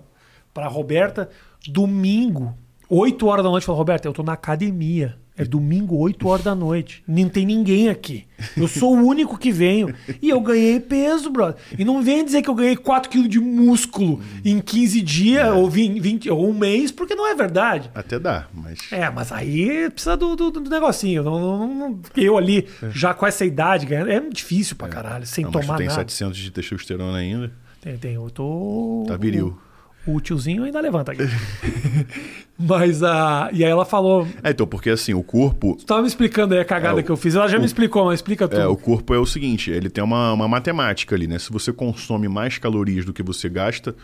pra 0.55 0.67
Roberta 0.67 1.29
domingo, 1.67 2.53
8 2.89 3.27
horas 3.27 3.43
da 3.43 3.49
noite. 3.51 3.65
Falei, 3.65 3.77
Roberta, 3.77 4.07
eu 4.07 4.13
tô 4.13 4.23
na 4.23 4.33
academia. 4.33 5.17
É 5.37 5.43
domingo, 5.43 5.97
8 5.97 6.25
horas 6.29 6.45
da 6.45 6.55
noite. 6.55 7.03
Não 7.05 7.27
tem 7.27 7.45
ninguém 7.45 7.89
aqui. 7.89 8.23
Eu 8.55 8.69
sou 8.69 8.95
o 8.95 9.01
único 9.05 9.37
que 9.37 9.51
venho. 9.51 9.93
E 10.21 10.29
eu 10.29 10.39
ganhei 10.39 10.79
peso, 10.79 11.29
brother. 11.29 11.57
E 11.77 11.83
não 11.83 12.01
vem 12.01 12.23
dizer 12.23 12.41
que 12.41 12.49
eu 12.49 12.55
ganhei 12.55 12.77
4 12.77 13.09
quilos 13.11 13.27
de 13.27 13.37
músculo 13.41 14.21
em 14.45 14.61
15 14.61 15.01
dias 15.01 15.53
ou, 15.53 15.69
20, 15.69 15.99
20 15.99 16.29
ou 16.29 16.49
um 16.49 16.53
mês, 16.53 16.89
porque 16.89 17.15
não 17.15 17.27
é 17.29 17.35
verdade. 17.35 17.91
Até 17.93 18.17
dá, 18.17 18.47
mas. 18.53 18.79
É, 18.93 19.09
mas 19.09 19.29
aí 19.33 19.89
precisa 19.89 20.15
do, 20.15 20.37
do, 20.37 20.51
do 20.51 20.69
negocinho. 20.69 21.21
Não, 21.21 21.37
não- 21.37 21.67
não- 21.75 21.99
eu 22.15 22.37
ali, 22.37 22.65
já 22.93 23.13
com 23.13 23.27
essa 23.27 23.43
idade, 23.43 23.85
ganhando, 23.85 24.11
é 24.11 24.19
difícil 24.29 24.77
pra 24.77 24.87
caralho, 24.87 25.25
sem 25.25 25.43
Não, 25.43 25.51
mas 25.51 25.63
tu 25.63 25.67
tomar 25.67 25.77
tem 25.79 25.87
nada. 25.87 25.99
700 25.99 26.37
de 26.37 26.49
testosterona 26.51 27.17
ainda. 27.17 27.51
Tem, 27.81 27.97
tem, 27.97 28.13
eu 28.13 28.29
tô. 28.29 29.03
Tá 29.05 29.17
viril. 29.17 29.59
O, 30.07 30.15
o 30.15 30.21
tiozinho 30.21 30.63
ainda 30.63 30.79
levanta 30.79 31.11
aqui. 31.11 31.21
mas 32.57 33.03
a. 33.03 33.49
E 33.53 33.63
aí 33.63 33.69
ela 33.71 33.85
falou. 33.85 34.27
É, 34.43 34.51
então, 34.51 34.65
porque 34.67 34.89
assim, 34.89 35.13
o 35.13 35.23
corpo. 35.23 35.75
Tu 35.77 35.85
tava 35.85 36.01
me 36.01 36.07
explicando 36.07 36.53
aí 36.53 36.59
a 36.59 36.65
cagada 36.65 36.99
É, 36.99 37.01
o- 37.01 37.05
que 37.05 37.11
eu 37.11 37.17
fiz. 37.17 37.35
Ela 37.35 37.47
já 37.47 37.59
me 37.59 37.65
explicou, 37.65 38.05
mas 38.05 38.15
explica 38.19 38.47
tudo. 38.47 38.61
É, 38.61 38.67
o 38.67 38.75
corpo 38.75 39.13
é 39.13 39.19
o 39.19 39.25
seguinte, 39.25 39.71
ele 39.71 39.89
tem 39.89 40.03
uma, 40.03 40.33
uma 40.33 40.47
matemática 40.47 41.15
ali, 41.15 41.27
né? 41.27 41.39
Se 41.39 41.51
você 41.51 41.71
consome 41.73 42.27
mais 42.27 42.57
calorias 42.57 43.05
do 43.05 43.13
que 43.13 43.23
você 43.23 43.49
gasta, 43.49 43.95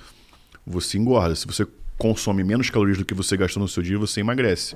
você 0.66 0.98
engorda. 0.98 1.36
Se 1.36 1.46
você 1.48 1.66
consome 1.98 2.44
menos 2.44 2.70
calorias 2.70 2.98
do 2.98 3.06
que 3.06 3.14
você 3.14 3.38
gasta 3.38 3.60
no 3.60 3.68
seu 3.68 3.84
dia, 3.84 3.98
você 3.98 4.22
emagrece. 4.22 4.76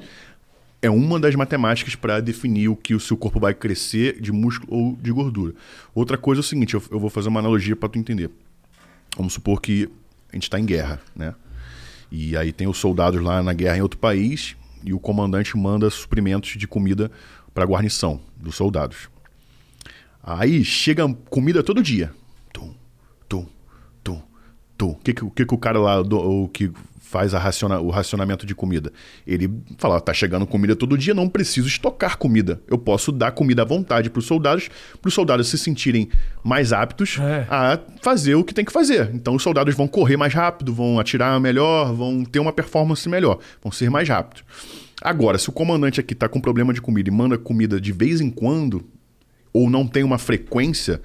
É 0.81 0.89
uma 0.89 1.19
das 1.19 1.33
matemáticas 1.33 1.95
para 1.95 2.19
definir 2.19 2.67
o 2.69 2.75
que 2.75 2.93
o 2.93 2.99
seu 2.99 3.17
corpo 3.17 3.39
vai 3.39 3.55
crescer 3.55 4.21
de 4.21 4.31
músculo 4.31 4.71
ou 4.71 4.95
de 5.01 5.11
gordura. 5.11 5.53
Outra 5.95 6.15
coisa 6.17 6.39
é 6.39 6.43
o 6.43 6.43
seguinte, 6.43 6.75
eu, 6.75 6.83
eu 6.91 6.99
vou 6.99 7.09
fazer 7.09 7.29
uma 7.29 7.39
analogia 7.39 7.75
para 7.75 7.89
tu 7.89 7.97
entender. 7.97 8.29
Vamos 9.17 9.33
supor 9.33 9.59
que 9.61 9.89
a 10.35 10.37
gente 10.37 10.43
está 10.43 10.59
em 10.59 10.65
guerra, 10.65 10.99
né? 11.15 11.33
E 12.11 12.35
aí 12.35 12.51
tem 12.51 12.67
os 12.67 12.77
soldados 12.77 13.21
lá 13.21 13.41
na 13.41 13.53
guerra 13.53 13.77
em 13.77 13.81
outro 13.81 13.97
país 13.97 14.55
e 14.83 14.93
o 14.93 14.99
comandante 14.99 15.57
manda 15.57 15.89
suprimentos 15.89 16.57
de 16.57 16.67
comida 16.67 17.09
para 17.53 17.63
a 17.63 17.67
guarnição 17.67 18.19
dos 18.35 18.55
soldados. 18.55 19.09
Aí 20.21 20.63
chega 20.65 21.07
comida 21.29 21.63
todo 21.63 21.81
dia. 21.81 22.11
Tum, 22.51 22.73
tum, 23.29 23.47
tum, 24.03 24.21
tum. 24.77 24.89
O 24.89 24.95
que, 24.95 25.13
que, 25.13 25.45
que 25.45 25.53
o 25.53 25.57
cara 25.57 25.79
lá, 25.79 26.01
do, 26.01 26.17
o 26.17 26.49
que 26.49 26.69
faz 27.05 27.33
a 27.33 27.39
raciona, 27.39 27.79
o 27.79 27.89
racionamento 27.89 28.45
de 28.45 28.53
comida? 28.55 28.91
Ele 29.25 29.49
fala: 29.77 30.01
tá 30.01 30.13
chegando 30.13 30.45
comida 30.45 30.75
todo 30.75 30.97
dia, 30.97 31.13
não 31.13 31.29
preciso 31.29 31.67
estocar 31.67 32.17
comida. 32.17 32.59
Eu 32.67 32.77
posso 32.77 33.11
dar 33.11 33.31
comida 33.31 33.61
à 33.61 33.65
vontade 33.65 34.09
para 34.09 34.19
os 34.19 34.25
soldados, 34.25 34.69
para 35.01 35.07
os 35.07 35.13
soldados 35.13 35.47
se 35.47 35.57
sentirem 35.57 36.09
mais 36.43 36.73
aptos 36.73 37.17
É. 37.19 37.45
a 37.49 37.79
fazer 38.01 38.35
o 38.35 38.43
que 38.43 38.53
tem 38.53 38.65
que 38.65 38.71
fazer. 38.71 39.11
Então 39.13 39.35
os 39.35 39.43
soldados 39.43 39.75
vão 39.75 39.87
correr 39.87 40.17
mais 40.17 40.33
rápido, 40.33 40.73
vão 40.73 40.99
atirar 40.99 41.39
melhor, 41.39 41.93
vão 41.93 42.25
ter 42.25 42.39
uma 42.39 42.51
performance 42.51 43.07
melhor, 43.07 43.39
vão 43.61 43.71
ser 43.71 43.89
mais 43.89 44.09
rápidos. 44.09 44.43
Agora, 45.01 45.37
se 45.37 45.49
o 45.49 45.51
comandante 45.51 45.99
aqui 45.99 46.15
tá 46.15 46.27
com 46.27 46.39
problema 46.41 46.73
de 46.73 46.81
comida 46.81 47.09
e 47.09 47.11
manda 47.13 47.37
comida 47.37 47.79
de 47.79 47.91
vez 47.91 48.21
em 48.21 48.29
quando, 48.29 48.83
ou 49.53 49.69
não 49.69 49.85
tem 49.85 50.03
uma 50.03 50.17
frequência, 50.17 51.01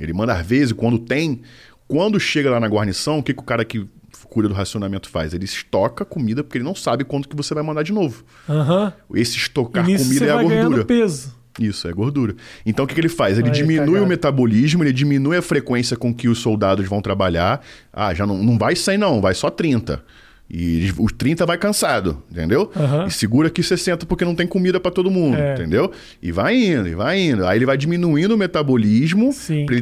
ele 0.00 0.12
manda 0.12 0.32
às 0.32 0.46
vezes, 0.46 0.72
quando 0.72 0.98
tem. 0.98 1.42
Quando 1.86 2.18
chega 2.18 2.50
lá 2.50 2.58
na 2.58 2.66
guarnição, 2.68 3.18
o 3.18 3.22
que, 3.22 3.34
que 3.34 3.40
o 3.40 3.44
cara 3.44 3.64
que 3.64 3.86
cuida 4.32 4.48
do 4.48 4.54
racionamento 4.54 5.08
faz? 5.10 5.34
Ele 5.34 5.44
estoca 5.44 6.04
comida 6.04 6.42
porque 6.42 6.56
ele 6.58 6.64
não 6.64 6.74
sabe 6.74 7.04
quanto 7.04 7.28
que 7.28 7.36
você 7.36 7.52
vai 7.54 7.62
mandar 7.62 7.82
de 7.82 7.92
novo. 7.92 8.24
Aham. 8.48 8.92
Esse 9.14 9.36
estocar 9.36 9.82
comida 9.84 10.02
você 10.02 10.24
é 10.24 10.30
a 10.30 10.34
vai 10.36 10.44
gordura. 10.44 10.68
ganhando 10.68 10.84
peso. 10.86 11.34
Isso, 11.60 11.86
é 11.86 11.92
gordura. 11.92 12.34
Então 12.64 12.86
o 12.86 12.88
que, 12.88 12.94
que 12.94 13.00
ele 13.00 13.10
faz? 13.10 13.36
Ele 13.38 13.48
Aí, 13.48 13.52
diminui 13.54 13.84
cagada. 13.86 14.04
o 14.04 14.08
metabolismo, 14.08 14.82
ele 14.82 14.92
diminui 14.92 15.36
a 15.36 15.42
frequência 15.42 15.96
com 15.98 16.14
que 16.14 16.26
os 16.28 16.38
soldados 16.38 16.88
vão 16.88 17.02
trabalhar. 17.02 17.60
Ah, 17.92 18.14
já 18.14 18.26
não, 18.26 18.42
não 18.42 18.56
vai 18.56 18.74
100 18.74 18.96
não, 18.96 19.20
vai 19.20 19.34
só 19.34 19.50
30. 19.50 20.02
E 20.54 20.92
os 20.98 21.12
30 21.12 21.46
vai 21.46 21.56
cansado, 21.56 22.22
entendeu? 22.30 22.70
Aham. 22.76 23.06
E 23.06 23.10
segura 23.10 23.48
aqui 23.48 23.62
60 23.62 24.04
porque 24.06 24.24
não 24.24 24.34
tem 24.34 24.46
comida 24.46 24.78
para 24.80 24.90
todo 24.90 25.10
mundo, 25.10 25.36
É. 25.36 25.54
entendeu? 25.54 25.90
E 26.22 26.30
vai 26.32 26.56
indo, 26.56 26.88
e 26.88 26.94
vai 26.94 27.20
indo. 27.20 27.46
Aí 27.46 27.56
ele 27.58 27.66
vai 27.66 27.76
diminuindo 27.76 28.34
o 28.34 28.38
metabolismo 28.38 29.30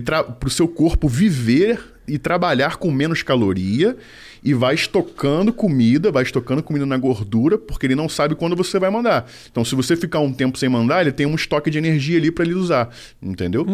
para 0.04 0.46
o 0.46 0.50
seu 0.50 0.68
corpo 0.68 1.08
viver 1.08 1.80
e 2.06 2.18
trabalhar 2.18 2.76
com 2.76 2.90
menos 2.90 3.22
caloria 3.22 3.96
e 4.42 4.54
vai 4.54 4.74
estocando 4.74 5.52
comida, 5.52 6.10
vai 6.10 6.22
estocando 6.22 6.62
comida 6.62 6.86
na 6.86 6.96
gordura, 6.96 7.58
porque 7.58 7.86
ele 7.86 7.94
não 7.94 8.08
sabe 8.08 8.34
quando 8.34 8.56
você 8.56 8.78
vai 8.78 8.90
mandar. 8.90 9.26
Então, 9.50 9.64
se 9.64 9.74
você 9.74 9.96
ficar 9.96 10.20
um 10.20 10.32
tempo 10.32 10.58
sem 10.58 10.68
mandar, 10.68 11.02
ele 11.02 11.12
tem 11.12 11.26
um 11.26 11.34
estoque 11.34 11.70
de 11.70 11.78
energia 11.78 12.18
ali 12.18 12.30
para 12.30 12.44
ele 12.44 12.54
usar, 12.54 12.88
entendeu? 13.22 13.66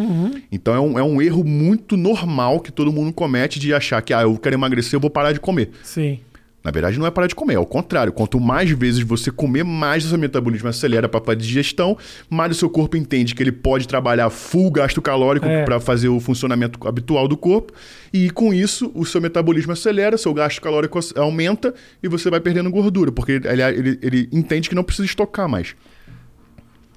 Então, 0.51 0.75
é 0.75 0.81
um, 0.81 0.99
é 0.99 1.03
um 1.03 1.23
erro 1.23 1.45
muito 1.45 1.97
normal 1.97 2.61
que 2.61 2.73
todo 2.73 2.93
mundo 2.93 3.13
comete 3.13 3.59
de 3.59 3.73
achar 3.73 4.03
que, 4.03 4.13
ah, 4.13 4.23
eu 4.23 4.37
quero 4.37 4.55
emagrecer, 4.57 4.95
eu 4.95 5.01
vou 5.01 5.11
parar 5.11 5.33
de 5.33 5.41
comer. 5.41 5.71
Sim. 5.83 6.21
Na 6.67 6.73
verdade, 6.73 6.99
não 6.99 7.07
é 7.07 7.13
parar 7.13 7.29
de 7.29 7.35
comer, 7.37 7.55
é 7.55 7.59
o 7.61 7.65
contrário. 7.65 8.13
Quanto 8.13 8.41
mais 8.41 8.69
vezes 8.73 9.01
você 9.03 9.31
comer, 9.31 9.63
mais 9.63 10.05
o 10.05 10.09
seu 10.09 10.19
metabolismo 10.19 10.69
acelera 10.69 11.09
para 11.09 11.33
a 11.33 11.37
digestão, 11.37 11.97
mais 12.29 12.51
o 12.51 12.55
seu 12.57 12.69
corpo 12.69 12.97
entende 12.97 13.37
que 13.37 13.41
ele 13.43 13.53
pode 13.53 13.87
trabalhar 13.87 14.29
full 14.31 14.69
gasto 14.73 15.01
calórico 15.01 15.47
É. 15.47 15.63
para 15.65 15.79
fazer 15.79 16.09
o 16.09 16.19
funcionamento 16.19 16.89
habitual 16.89 17.29
do 17.29 17.37
corpo. 17.37 17.73
E 18.13 18.31
com 18.31 18.53
isso, 18.53 18.91
o 18.97 19.07
seu 19.07 19.21
metabolismo 19.21 19.71
acelera, 19.71 20.19
seu 20.19 20.35
gasto 20.35 20.61
calórico 20.61 20.99
aumenta 21.15 21.73
e 22.03 22.09
você 22.09 22.29
vai 22.29 22.41
perdendo 22.41 22.69
gordura, 22.69 23.13
porque 23.13 23.41
ele, 23.45 23.63
ele- 23.63 23.99
ele 24.03 24.29
entende 24.33 24.69
que 24.69 24.75
não 24.75 24.83
precisa 24.83 25.07
estocar 25.07 25.49
mais. 25.49 25.77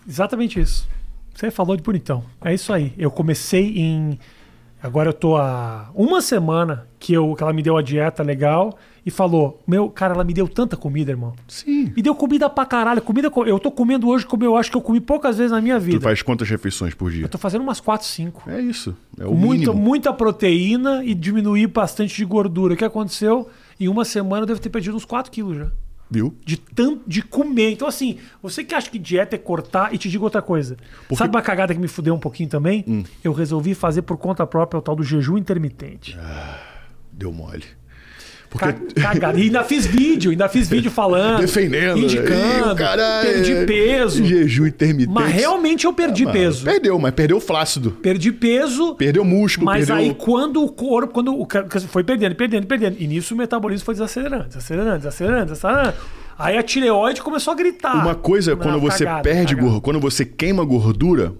Exatamente 0.07 0.59
isso. 0.59 0.87
Você 1.35 1.51
falou 1.51 1.77
de 1.77 1.83
bonitão. 1.83 2.23
É 2.43 2.53
isso 2.55 2.73
aí. 2.73 2.91
Eu 2.97 3.11
comecei 3.11 3.77
em. 3.77 4.17
Agora 4.81 5.09
eu 5.09 5.13
tô 5.13 5.35
há 5.35 5.91
uma 5.93 6.21
semana 6.21 6.87
que, 6.97 7.13
eu, 7.13 7.35
que 7.35 7.43
ela 7.43 7.51
me 7.51 7.61
deu 7.61 7.77
a 7.77 7.81
dieta 7.81 8.23
legal 8.23 8.77
e 9.09 9.11
falou: 9.11 9.61
Meu, 9.67 9.89
cara, 9.89 10.13
ela 10.13 10.23
me 10.23 10.33
deu 10.33 10.47
tanta 10.47 10.77
comida, 10.77 11.11
irmão. 11.11 11.33
Sim. 11.47 11.91
Me 11.95 12.01
deu 12.01 12.15
comida 12.15 12.49
pra 12.49 12.65
caralho. 12.65 13.01
Comida, 13.01 13.29
co- 13.29 13.45
eu 13.45 13.59
tô 13.59 13.69
comendo 13.71 14.07
hoje 14.07 14.25
como 14.25 14.43
eu 14.43 14.55
acho 14.55 14.71
que 14.71 14.77
eu 14.77 14.81
comi 14.81 15.01
poucas 15.01 15.37
vezes 15.37 15.51
na 15.51 15.59
minha 15.61 15.77
Tu 15.79 15.83
vida. 15.83 15.99
faz 16.01 16.21
quantas 16.21 16.49
refeições 16.49 16.93
por 16.93 17.11
dia? 17.11 17.25
Eu 17.25 17.29
tô 17.29 17.37
fazendo 17.37 17.61
umas 17.61 17.79
4, 17.81 18.07
5. 18.07 18.49
É 18.49 18.61
isso. 18.61 18.95
É 19.19 19.25
o 19.25 19.33
Muita, 19.33 19.71
mínimo. 19.71 19.73
muita 19.85 20.13
proteína 20.13 21.03
e 21.03 21.13
diminuir 21.13 21.67
bastante 21.67 22.15
de 22.15 22.23
gordura. 22.25 22.73
O 22.73 22.77
que 22.77 22.85
aconteceu? 22.85 23.49
Em 23.79 23.87
uma 23.87 24.05
semana 24.05 24.43
eu 24.43 24.47
devo 24.47 24.59
ter 24.61 24.69
perdido 24.69 24.95
uns 24.95 25.05
4 25.05 25.31
quilos 25.31 25.57
já. 25.57 25.71
Viu? 26.11 26.35
De 26.43 26.57
tanto 26.57 27.03
de 27.07 27.21
comer. 27.21 27.71
Então, 27.71 27.87
assim, 27.87 28.17
você 28.41 28.63
que 28.63 28.73
acha 28.73 28.89
que 28.89 28.97
dieta 28.97 29.35
é 29.35 29.39
cortar, 29.39 29.93
e 29.93 29.97
te 29.97 30.09
digo 30.09 30.23
outra 30.23 30.41
coisa. 30.41 30.75
Porque- 31.07 31.15
Sabe 31.17 31.35
uma 31.35 31.41
cagada 31.41 31.71
que 31.71 31.79
me 31.79 31.87
fudeu 31.87 32.15
um 32.15 32.19
pouquinho 32.19 32.49
também? 32.49 32.83
Hum. 32.87 33.03
Eu 33.23 33.31
resolvi 33.31 33.75
fazer 33.75 34.01
por 34.01 34.17
conta 34.17 34.45
própria 34.47 34.79
o 34.79 34.81
tal 34.81 34.95
do 34.95 35.03
jejum 35.03 35.37
intermitente. 35.37 36.17
Deu 37.13 37.31
mole. 37.31 37.63
Porque 38.49 38.65
Ca- 38.95 39.13
Cagada. 39.13 39.37
E 39.39 39.43
ainda 39.43 39.63
fiz 39.63 39.85
vídeo, 39.85 40.31
ainda 40.31 40.49
fiz 40.49 40.67
vídeo 40.67 40.89
falando. 40.89 41.39
defendendo, 41.41 41.99
Indicando. 41.99 42.75
cara 42.75 43.21
perdi 43.21 43.51
é- 43.51 43.65
peso. 43.65 44.25
Jejum 44.25 44.65
intermitente. 44.65 45.13
Mas 45.13 45.31
realmente 45.31 45.85
eu 45.85 45.93
perdi 45.93 46.25
Mano, 46.25 46.35
peso. 46.37 46.65
Perdeu, 46.65 46.97
mas 46.97 47.13
perdeu 47.13 47.39
flácido. 47.39 47.91
Perdi 47.91 48.31
peso. 48.31 48.95
Perdeu 48.95 49.23
músculo, 49.23 49.65
Mas 49.67 49.85
perdeu. 49.85 49.95
aí 49.97 50.15
quando 50.15 50.63
o 50.63 50.69
corpo, 50.71 51.13
quando 51.13 51.39
o 51.39 51.47
foi 51.87 52.03
perdendo, 52.03 52.35
perdendo, 52.35 52.65
perdendo. 52.65 52.95
E 52.99 53.05
nisso 53.07 53.35
o 53.35 53.37
metabolismo 53.37 53.85
foi 53.85 53.93
desacelerando, 53.93 54.45
desacelerando, 54.47 54.97
desacelerando, 54.97 55.45
desacelerando. 55.45 55.93
Aí 56.37 56.57
a 56.57 56.63
tireoide 56.63 57.21
começou 57.21 57.53
a 57.53 57.55
gritar. 57.55 57.93
Uma 58.01 58.15
coisa 58.15 58.53
é 58.53 58.55
quando 58.55 58.79
você 58.79 59.03
cagada, 59.05 59.21
perde 59.23 59.41
cagada. 59.53 59.61
gordura, 59.61 59.81
quando 59.81 59.99
você 59.99 60.25
queima 60.25 60.63
gordura 60.63 61.33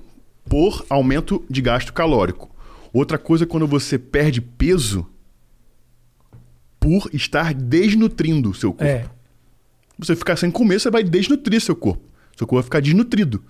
por 0.48 0.86
aumento 0.90 1.44
de 1.50 1.62
gasto 1.62 1.92
calórico. 1.92 2.50
Outra 2.94 3.18
coisa 3.18 3.46
é 3.46 3.48
quando 3.48 3.66
você 3.66 3.98
perde 3.98 4.42
peso 4.42 5.08
por 6.80 7.10
estar 7.14 7.54
desnutrindo 7.54 8.50
o 8.50 8.54
seu 8.54 8.72
corpo. 8.72 8.86
É. 8.86 9.06
Você 9.98 10.16
ficar 10.16 10.38
sem 10.38 10.50
comer, 10.50 10.80
você 10.80 10.90
vai 10.90 11.04
desnutrir 11.04 11.60
seu 11.60 11.76
corpo. 11.76 12.04
Seu 12.38 12.48
corpo 12.48 12.56
vai 12.56 12.64
ficar 12.64 12.80
desnutrido. 12.80 13.44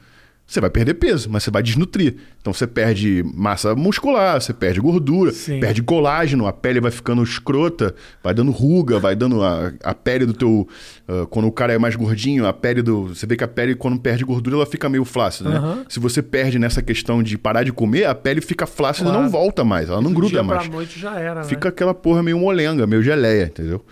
Você 0.50 0.60
vai 0.60 0.70
perder 0.72 0.96
peso, 0.96 1.30
mas 1.30 1.44
você 1.44 1.52
vai 1.52 1.62
desnutrir. 1.62 2.16
Então 2.42 2.52
você 2.52 2.66
perde 2.66 3.24
massa 3.36 3.76
muscular, 3.76 4.42
você 4.42 4.52
perde 4.52 4.80
gordura, 4.82 5.32
Sim. 5.32 5.60
perde 5.60 5.84
colágeno, 5.84 6.48
a 6.48 6.52
pele 6.54 6.80
vai 6.82 6.90
ficando 6.90 7.22
escrota, 7.22 7.94
vai 8.24 8.34
dando 8.34 8.50
ruga, 8.52 8.98
vai 8.98 9.16
dando 9.16 9.44
a, 9.44 9.72
a 9.84 9.94
pele 9.94 10.26
do 10.26 10.34
teu. 10.34 10.68
ah, 11.08 11.28
quando 11.30 11.48
o 11.48 11.52
cara 11.52 11.74
é 11.74 11.78
mais 11.78 11.96
gordinho, 11.96 12.48
a 12.48 12.54
pele 12.54 12.82
do. 12.82 13.10
Você 13.10 13.28
vê 13.28 13.36
que 13.36 13.44
a 13.44 13.48
pele, 13.48 13.76
quando 13.76 14.00
perde 14.00 14.26
gordura, 14.26 14.56
ela 14.56 14.66
fica 14.66 14.90
meio 14.90 15.06
flácida, 15.06 15.50
né? 15.52 15.86
Se 15.88 16.00
você 16.00 16.24
perde 16.24 16.58
nessa 16.58 16.82
questão 16.82 17.22
de 17.22 17.38
parar 17.38 17.62
de 17.64 17.72
comer, 17.72 18.06
a 18.06 18.16
pele 18.16 18.42
fica 18.42 18.66
flácida 18.66 19.08
e 19.08 19.12
Claro. 19.12 19.24
não 19.26 19.30
volta 19.30 19.64
mais, 19.64 19.88
ela 19.90 20.02
não 20.02 20.10
Do 20.10 20.16
gruda 20.16 20.32
dia 20.32 20.42
mais. 20.44 20.64
pra 20.68 20.76
noite 20.76 21.00
já 21.00 21.20
era, 21.20 21.44
Fica 21.44 21.70
aquela 21.70 21.94
porra 21.94 22.24
meio 22.24 22.40
molenga, 22.40 22.88
meio 22.88 23.04
geleia, 23.04 23.44
entendeu? 23.46 23.86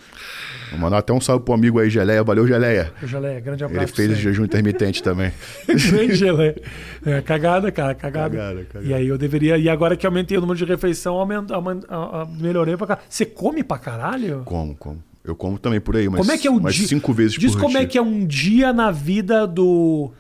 Vou 0.72 0.80
mandar 0.80 0.98
até 0.98 1.14
um 1.14 1.22
salve 1.22 1.46
pro 1.46 1.54
amigo 1.54 1.80
aí, 1.80 1.90
Geleia. 1.90 2.24
Valeu, 2.24 2.46
Geleia. 2.46 2.92
né? 3.02 3.08
Geleia, 3.08 3.40
grande 3.40 3.64
abraço. 3.64 3.86
Ele 3.86 3.92
fez 3.94 4.10
você. 4.10 4.16
jejum 4.24 4.44
intermitente 4.44 5.02
também. 5.02 5.32
grande 5.66 6.16
geleia. 6.16 6.47
É, 7.06 7.22
cagada, 7.22 7.72
cara, 7.72 7.94
cagada. 7.96 8.36
Cagada, 8.38 8.66
cagada. 8.66 8.86
E 8.90 8.94
aí 8.94 9.08
eu 9.08 9.18
deveria. 9.18 9.58
E 9.58 9.70
agora 9.70 9.96
que 9.96 10.06
aumentei 10.06 10.38
o 10.38 10.42
número 10.42 10.58
de 10.58 10.66
refeição, 10.66 11.16
aumento, 11.16 11.54
aument- 11.54 11.86
a- 11.90 12.22
a- 12.22 12.26
melhorei 12.26 12.76
pra 12.78 12.88
cá. 12.88 13.00
Você 13.10 13.26
come 13.26 13.64
pra 13.64 13.78
caralho? 13.78 14.42
Como, 14.46 14.76
como? 14.76 15.04
Eu 15.24 15.36
como 15.36 15.58
também 15.60 15.82
por 15.82 15.96
aí, 15.98 16.08
mas 16.08 16.22
Como 16.22 16.32
é 16.32 16.38
que 16.38 16.48
é 16.48 16.52
o 16.52 16.56
umas 16.58 16.74
dia? 16.74 16.88
cinco 16.88 17.12
vezes 17.12 17.34
Diz 17.38 17.52
por 17.54 17.62
como 17.64 17.74
dia. 17.74 17.82
é 17.82 17.86
que 17.86 17.98
é 17.98 18.02
um 18.02 18.26
dia 18.26 18.72
na 18.72 18.92
vida 18.92 19.46
do, 19.46 20.12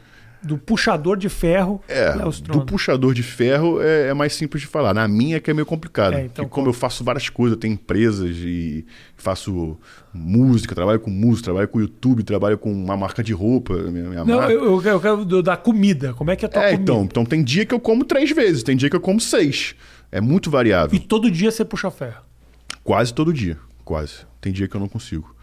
do 0.47 0.57
puxador 0.57 1.17
de 1.17 1.29
ferro. 1.29 1.81
É, 1.87 2.15
Léo 2.15 2.31
do 2.41 2.65
puxador 2.65 3.13
de 3.13 3.21
ferro 3.21 3.81
é, 3.81 4.07
é 4.07 4.13
mais 4.13 4.33
simples 4.33 4.61
de 4.61 4.67
falar. 4.67 4.93
Na 4.93 5.07
minha 5.07 5.37
é 5.37 5.39
que 5.39 5.51
é 5.51 5.53
meio 5.53 5.65
complicado. 5.65 6.13
É, 6.15 6.21
então 6.25 6.45
porque 6.45 6.55
como 6.55 6.67
eu 6.69 6.73
faço 6.73 7.03
várias 7.03 7.29
coisas, 7.29 7.55
eu 7.55 7.59
tenho 7.59 7.73
empresas 7.73 8.35
e 8.37 8.85
faço 9.15 9.77
música, 10.13 10.73
trabalho 10.73 10.99
com 10.99 11.09
música, 11.11 11.43
trabalho 11.45 11.67
com 11.67 11.79
YouTube, 11.79 12.23
trabalho 12.23 12.57
com 12.57 12.71
uma 12.71 12.97
marca 12.97 13.23
de 13.23 13.33
roupa, 13.33 13.73
minha, 13.75 14.09
minha 14.09 14.25
Não, 14.25 14.37
marca. 14.37 14.53
eu, 14.53 14.63
eu, 14.65 14.81
eu 14.83 14.99
quero 14.99 15.25
do- 15.25 15.43
da 15.43 15.55
comida. 15.57 16.13
Como 16.13 16.31
é 16.31 16.35
que 16.35 16.45
é 16.45 16.47
a 16.47 16.51
tua 16.51 16.63
É, 16.63 16.71
comida? 16.71 16.83
então, 16.91 17.03
então 17.03 17.25
tem 17.25 17.43
dia 17.43 17.65
que 17.65 17.73
eu 17.73 17.79
como 17.79 18.03
três 18.03 18.31
vezes, 18.31 18.63
tem 18.63 18.75
dia 18.75 18.89
que 18.89 18.95
eu 18.95 19.01
como 19.01 19.19
seis. 19.19 19.75
É 20.11 20.21
muito 20.21 20.49
variável. 20.49 20.95
E 20.95 20.99
todo 20.99 21.29
dia 21.29 21.51
você 21.51 21.65
puxa 21.65 21.91
ferro. 21.91 22.21
Quase 22.83 23.13
todo 23.13 23.33
dia, 23.33 23.57
quase. 23.83 24.25
Tem 24.39 24.53
dia 24.53 24.67
que 24.67 24.75
eu 24.75 24.79
não 24.79 24.87
consigo. 24.87 25.35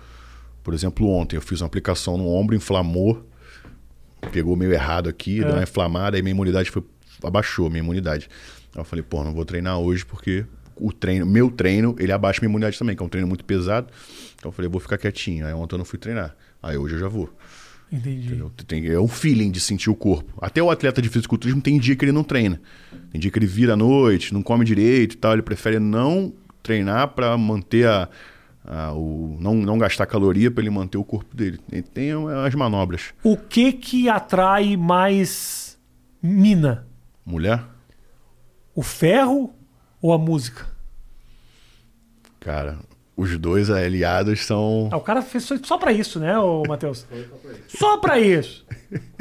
Por 0.62 0.72
exemplo, 0.72 1.06
ontem 1.10 1.36
eu 1.36 1.42
fiz 1.42 1.60
uma 1.60 1.66
aplicação 1.66 2.16
no 2.16 2.26
ombro, 2.26 2.56
inflamou, 2.56 3.22
pegou 4.32 4.56
meio 4.56 4.72
errado 4.72 5.08
aqui, 5.08 5.40
É. 5.40 5.44
deu 5.44 5.52
uma 5.54 5.62
inflamada, 5.62 6.16
aí 6.16 6.22
minha 6.22 6.32
imunidade 6.32 6.70
foi, 6.70 6.82
abaixou, 7.22 7.68
minha 7.70 7.82
imunidade. 7.82 8.28
Aí 8.74 8.80
eu 8.80 8.84
falei, 8.84 9.02
pô, 9.08 9.22
não 9.24 9.32
vou 9.34 9.44
treinar 9.44 9.78
hoje 9.78 10.04
porque 10.04 10.44
o 10.76 10.92
treino, 10.92 11.24
meu 11.26 11.50
treino, 11.50 11.94
ele 11.98 12.10
abaixa 12.12 12.40
minha 12.40 12.48
imunidade 12.50 12.78
também, 12.78 12.96
que 12.96 13.02
é 13.02 13.06
um 13.06 13.08
treino 13.08 13.28
muito 13.28 13.44
pesado. 13.44 13.86
Então 14.36 14.48
eu 14.48 14.52
falei, 14.52 14.68
vou 14.68 14.80
ficar 14.80 14.98
quietinho. 14.98 15.46
Aí 15.46 15.52
ontem 15.52 15.74
eu 15.74 15.78
não 15.78 15.84
fui 15.84 15.98
treinar. 15.98 16.34
Aí 16.62 16.76
hoje 16.76 16.94
eu 16.94 17.00
já 17.00 17.08
vou. 17.08 17.32
Entendi. 17.92 18.42
Tem, 18.66 18.86
é 18.88 18.98
um 18.98 19.06
feeling 19.06 19.50
de 19.52 19.60
sentir 19.60 19.88
o 19.88 19.94
corpo. 19.94 20.32
Até 20.42 20.60
o 20.60 20.70
atleta 20.70 21.00
de 21.00 21.08
fisiculturismo 21.08 21.60
tem 21.62 21.78
dia 21.78 21.94
que 21.94 22.04
ele 22.04 22.10
não 22.12 22.24
treina. 22.24 22.60
Tem 23.12 23.20
dia 23.20 23.30
que 23.30 23.38
ele 23.38 23.46
vira 23.46 23.74
à 23.74 23.76
noite, 23.76 24.34
não 24.34 24.42
come 24.42 24.64
direito 24.64 25.12
e 25.14 25.16
tal. 25.16 25.32
Ele 25.34 25.42
prefere 25.42 25.78
não 25.78 26.32
treinar 26.62 27.08
para 27.08 27.36
manter 27.38 27.86
a, 27.86 28.08
a- 28.64 28.92
o 28.92 29.36
não, 29.40 29.54
não 29.54 29.78
gastar 29.78 30.06
caloria 30.06 30.50
para 30.50 30.62
ele 30.62 30.70
manter 30.70 30.96
o 30.98 31.04
corpo 31.04 31.36
dele. 31.36 31.58
Tem, 31.68 31.82
tem 31.82 32.10
as 32.44 32.54
manobras. 32.54 33.12
O 33.22 33.36
que 33.36 33.72
que 33.72 34.08
atrai 34.08 34.76
mais 34.76 35.78
mina? 36.22 36.86
Mulher, 37.24 37.62
O 38.74 38.82
ferro 38.82 39.54
ou 40.02 40.12
a 40.12 40.18
música? 40.18 40.66
cara, 42.40 42.78
os 43.16 43.38
dois 43.38 43.70
aliados 43.70 44.44
são 44.44 44.88
Ah, 44.92 44.96
o 44.96 45.00
cara 45.00 45.22
fez 45.22 45.48
só- 45.64 45.78
pra 45.78 45.92
isso, 45.92 46.18
né, 46.20 46.34
Matheus? 46.68 47.06
Só 47.68 47.96
pra 47.98 48.18
isso. 48.20 48.66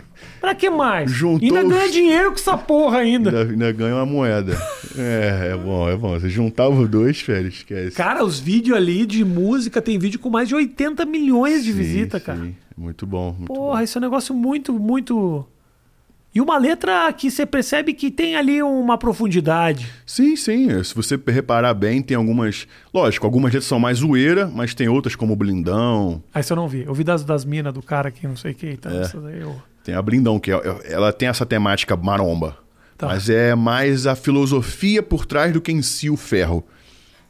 Pra 0.43 0.53
que 0.53 0.69
mais? 0.69 1.09
Juntou 1.09 1.57
ainda 1.57 1.63
ganha 1.69 1.85
os- 1.85 1.91
dinheiro 1.93 2.29
com 2.31 2.35
essa 2.35 2.57
porra 2.57 2.97
ainda. 2.97 3.29
ainda, 3.29 3.51
ainda 3.53 3.71
ganha 3.71 3.95
uma 3.95 4.05
moeda. 4.05 4.57
É, 4.97 5.51
é 5.53 5.57
bom, 5.57 5.89
é 5.89 5.95
bom. 5.95 6.19
Você 6.19 6.27
juntava 6.27 6.69
os 6.75 6.89
dois, 6.89 7.21
velho, 7.21 7.47
esquece. 7.47 7.95
Cara, 7.95 8.25
os 8.25 8.41
vídeos 8.41 8.75
ali 8.75 9.05
de 9.05 9.23
música, 9.23 9.81
tem 9.81 9.97
vídeo 9.97 10.19
com 10.19 10.29
mais 10.29 10.49
de 10.49 10.55
80 10.55 11.05
milhões 11.05 11.63
de 11.63 11.71
visitas, 11.71 12.21
cara. 12.21 12.39
sim. 12.39 12.53
Muito 12.77 13.05
bom, 13.07 13.27
muito 13.37 13.45
Porra, 13.53 13.77
bom. 13.77 13.83
isso 13.83 13.97
é 13.97 13.99
um 13.99 14.01
negócio 14.01 14.35
muito, 14.35 14.73
muito. 14.73 15.45
E 16.35 16.41
uma 16.41 16.57
letra 16.57 17.13
que 17.13 17.31
você 17.31 17.45
percebe 17.45 17.93
que 17.93 18.11
tem 18.11 18.35
ali 18.35 18.61
uma 18.61 18.97
profundidade. 18.97 19.87
Sim, 20.05 20.35
sim. 20.35 20.83
Se 20.83 20.93
você 20.93 21.17
reparar 21.27 21.73
bem, 21.73 22.01
tem 22.01 22.17
algumas. 22.17 22.67
Lógico, 22.93 23.25
algumas 23.25 23.53
letras 23.53 23.65
são 23.67 23.79
mais 23.79 23.99
zoeira, 23.99 24.51
mas 24.53 24.73
tem 24.73 24.89
outras 24.89 25.15
como 25.15 25.35
Blindão. 25.37 26.21
Aí 26.33 26.43
você 26.43 26.53
não 26.53 26.67
vi. 26.67 26.83
Eu 26.85 26.93
vi 26.93 27.03
das, 27.05 27.23
das 27.23 27.45
minas 27.45 27.71
do 27.73 27.81
cara 27.81 28.11
que 28.11 28.27
não 28.27 28.35
sei 28.35 28.51
o 28.51 28.55
que. 28.55 28.71
Então, 28.71 28.91
É. 28.91 29.01
essas 29.01 29.23
aí 29.25 29.39
eu... 29.39 29.55
Tem 29.83 29.95
a 29.95 30.01
Blindão, 30.01 30.39
que 30.39 30.51
é- 30.51 30.81
ela 30.85 31.11
tem 31.11 31.27
essa 31.27 31.45
temática 31.45 31.95
maromba. 31.95 32.57
Tá. 32.97 33.07
Mas 33.07 33.29
é 33.29 33.53
mais 33.55 34.07
a 34.07 34.15
filosofia 34.15 35.01
por 35.03 35.25
trás 35.25 35.51
do 35.51 35.59
que 35.61 35.71
em 35.71 35.81
si 35.81 36.09
o 36.09 36.15
ferro. 36.15 36.63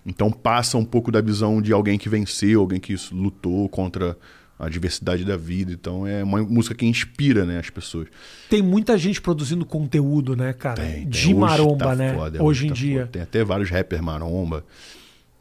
Então 0.05 0.29
passa 0.29 0.77
um 0.77 0.83
pouco 0.85 1.11
da 1.11 1.21
visão 1.21 1.61
de 1.61 1.71
alguém 1.71 1.97
que 1.97 2.09
venceu, 2.09 2.59
alguém 2.61 2.79
que 2.79 2.95
lutou 3.11 3.67
contra 3.69 4.17
a 4.59 4.69
diversidade 4.69 5.23
da 5.25 5.35
vida. 5.37 5.71
Então 5.71 6.05
é 6.05 6.23
uma 6.23 6.43
música 6.43 6.75
que 6.75 6.85
inspira 6.85 7.45
né, 7.45 7.57
as 7.57 7.69
pessoas. 7.69 8.07
Tem 8.49 8.61
muita 8.61 8.97
gente 8.97 9.21
produzindo 9.21 9.65
conteúdo, 9.65 10.35
né, 10.35 10.53
cara? 10.53 10.81
Tem. 10.83 11.07
De 11.07 11.27
Hoje 11.27 11.33
maromba, 11.33 11.85
tá 11.85 11.95
né? 11.95 12.13
foda, 12.13 12.43
Hoje 12.43 12.65
em 12.65 12.69
tá 12.69 12.73
dia. 12.75 12.99
foda. 12.99 13.11
Tem 13.13 13.21
até 13.21 13.43
vários 13.43 13.69
rappers 13.69 14.01
maromba. 14.01 14.63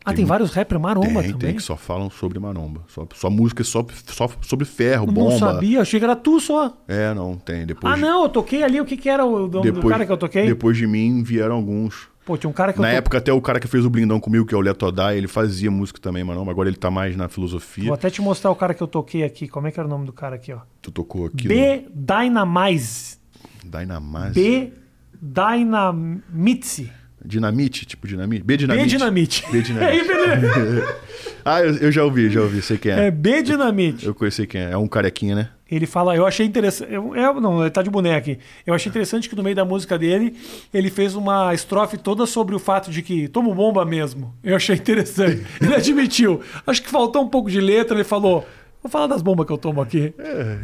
Ah, 0.05 0.13
tem 0.13 0.25
vários 0.25 0.53
rappers 0.53 0.81
maromba 0.81 1.07
tem, 1.23 1.33
também? 1.33 1.39
tem 1.39 1.55
que 1.57 1.63
só 1.63 1.77
falam 1.77 2.11
sobre 2.11 2.39
maromba. 2.39 2.83
Só, 2.89 3.07
só 3.15 3.31
música 3.31 3.63
só, 3.65 3.85
só 4.07 4.29
sobre 4.41 4.65
ferro, 4.65 5.07
Eu 5.07 5.13
bomba. 5.13 5.31
Não 5.31 5.39
sabia, 5.39 5.81
achei 5.81 6.01
que 6.01 6.05
era 6.05 6.17
tu 6.17 6.41
só. 6.41 6.77
É, 6.89 7.13
não, 7.15 7.37
tem. 7.37 7.65
Depois, 7.67 7.93
Ah, 7.93 7.97
não, 7.97 8.25
eu 8.25 8.29
toquei 8.29 8.63
ali. 8.63 8.81
O 8.81 8.85
que, 8.85 8.97
que 8.97 9.09
era 9.09 9.25
o 9.25 9.31
nome 9.47 9.49
do 9.51 9.61
depois, 9.63 9.93
cara 9.93 10.05
que 10.07 10.13
eu 10.13 10.17
toquei? 10.17 10.47
Depois 10.47 10.77
de 10.77 10.87
mim 10.87 11.23
vieram 11.23 11.55
alguns. 11.57 12.11
Pô, 12.25 12.37
tinha 12.37 12.49
um 12.49 12.53
cara 12.53 12.73
que 12.73 12.81
Na 12.81 12.89
eu 12.89 12.93
to- 12.93 12.99
época, 12.99 13.19
até 13.19 13.33
o 13.33 13.41
cara 13.41 13.59
que 13.59 13.67
fez 13.67 13.85
o 13.85 13.91
blindão 13.91 14.21
comigo, 14.21 14.47
que 14.47 14.55
é 14.55 14.57
o 14.57 14.61
Leto 14.61 14.87
Odai, 14.87 15.19
ele 15.19 15.27
fazia 15.27 15.71
música 15.73 15.99
também, 16.01 16.23
mano. 16.23 16.49
Agora 16.49 16.69
ele 16.69 16.77
tá 16.77 16.89
mais 16.91 17.17
na 17.17 17.29
filosofia. 17.29 17.87
Vou 17.87 17.95
até 17.95 18.09
te 18.11 18.23
mostrar 18.23 18.51
o 18.53 18.55
cara 18.55 18.75
que 18.75 18.83
eu 18.83 18.87
toquei 18.87 19.25
aqui. 19.25 19.49
Como 19.49 19.67
é 19.67 19.73
que 19.73 19.81
era 19.81 19.89
o 19.89 19.91
nome 19.91 20.07
do 20.07 20.13
cara 20.13 20.37
aqui, 20.37 20.53
ó? 20.53 20.59
Tu 20.81 20.93
tocou 20.93 21.27
aqui 21.27 21.49
B. 21.49 21.87
Dynamize. 21.93 23.17
no 23.65 23.71
Dynamase. 23.71 24.35
B. 24.35 24.73
Dynamize. 25.21 26.91
Dinamite, 27.25 27.87
tipo 27.87 28.07
dinamite. 28.07 28.43
B 28.45 28.55
B. 28.55 28.57
dinamite. 28.57 28.89
Dinamite. 28.89 29.45
B 29.51 29.63
dinamite. 29.63 29.93
Aí, 30.01 30.07
beleza. 30.07 30.97
ah, 31.45 31.61
eu, 31.63 31.77
eu 31.77 31.93
já 31.93 32.05
ouvi, 32.05 32.29
já 32.31 32.41
ouvi, 32.41 32.61
sei 32.63 32.77
quem 32.79 32.93
é. 32.93 33.07
É 33.07 33.11
B. 33.11 33.43
Dinamite. 33.43 34.07
Eu 34.07 34.15
conheci 34.15 34.47
quem 34.47 34.61
é. 34.61 34.71
É 34.73 34.77
um 34.77 34.89
carequinha, 34.89 35.35
né? 35.35 35.49
Ele 35.71 35.87
fala, 35.87 36.15
eu 36.15 36.27
achei 36.27 36.45
interessante. 36.45 36.93
Eu, 36.93 37.17
eu- 37.17 37.41
não, 37.41 37.63
ele 37.63 37.71
tá 37.71 37.81
de 37.83 37.89
boneco 37.89 38.19
aqui. 38.19 38.39
Eu 38.67 38.75
achei 38.75 38.91
interessante 38.91 39.29
que 39.29 39.35
no 39.35 39.43
meio 39.43 39.57
da 39.57 39.65
música 39.65 39.99
dele, 39.99 40.37
ele 40.73 40.91
fez 40.91 41.15
uma 41.15 41.55
estrofe 41.55 41.97
toda 41.97 42.27
sobre 42.27 42.55
o 42.55 42.59
fato 42.59 42.91
de 42.91 43.01
que 43.01 43.27
tomo 43.29 43.55
bomba 43.55 43.85
mesmo. 43.85 44.35
Eu 44.45 44.55
achei 44.57 44.77
interessante. 44.77 45.43
Ele 45.63 45.75
admitiu. 45.75 46.41
Acho 46.67 46.83
que 46.83 46.91
faltou 46.91 47.23
um 47.23 47.29
pouco 47.29 47.51
de 47.51 47.59
letra, 47.61 47.97
ele 47.97 48.05
falou. 48.05 48.47
Vou 48.83 48.91
falar 48.91 49.07
das 49.07 49.23
bombas 49.23 49.47
que 49.47 49.53
eu 49.53 49.57
tomo 49.57 49.81
aqui. 49.81 50.13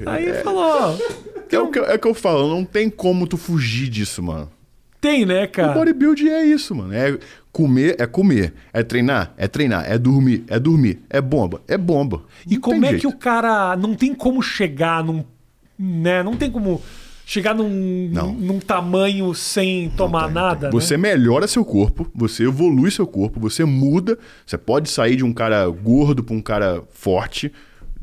Aí 0.04 0.34
falou. 0.42 0.98
É 1.50 1.58
o, 1.58 1.70
que, 1.70 1.78
é 1.78 1.94
o 1.94 1.98
que 1.98 2.08
eu 2.08 2.14
falo, 2.14 2.48
não 2.48 2.62
tem 2.64 2.90
como 2.90 3.26
tu 3.26 3.38
fugir 3.38 3.88
disso, 3.88 4.22
mano. 4.22 4.50
Tem, 5.00 5.24
né, 5.24 5.44
O 5.44 5.48
cara? 5.48 5.72
bodybuild 5.74 6.28
é 6.28 6.44
isso, 6.44 6.74
mano. 6.74 6.92
É 6.92 7.16
comer, 7.52 7.96
é 7.98 8.06
comer. 8.06 8.52
É 8.72 8.82
treinar, 8.82 9.32
é 9.36 9.46
treinar. 9.46 9.84
É 9.90 9.96
dormir, 9.96 10.44
é 10.48 10.58
dormir. 10.58 11.00
É 11.08 11.20
bomba, 11.20 11.60
é 11.68 11.78
bomba. 11.78 12.22
E 12.46 12.54
Não 12.54 12.60
como 12.60 12.84
é 12.84 12.90
jeito. 12.90 13.00
que 13.02 13.06
o 13.06 13.16
cara. 13.16 13.76
Não 13.76 13.94
tem 13.94 14.14
como 14.14 14.42
chegar 14.42 15.04
num. 15.04 15.24
Né? 15.78 16.22
Não 16.24 16.34
tem 16.36 16.50
como 16.50 16.82
chegar 17.24 17.54
num, 17.54 18.08
Não. 18.12 18.32
num 18.32 18.58
tamanho 18.58 19.32
sem 19.34 19.90
tomar 19.90 20.24
Tem, 20.24 20.34
nada. 20.34 20.60
tem. 20.60 20.66
né? 20.68 20.72
Você 20.72 20.96
melhora 20.96 21.46
seu 21.46 21.64
corpo, 21.64 22.10
você 22.14 22.44
evolui 22.44 22.90
seu 22.90 23.06
corpo, 23.06 23.38
você 23.38 23.64
muda. 23.64 24.18
Você 24.46 24.58
pode 24.58 24.88
sair 24.90 25.14
de 25.14 25.24
um 25.24 25.32
cara 25.32 25.68
gordo 25.68 26.24
para 26.24 26.34
um 26.34 26.40
cara 26.40 26.82
forte, 26.90 27.52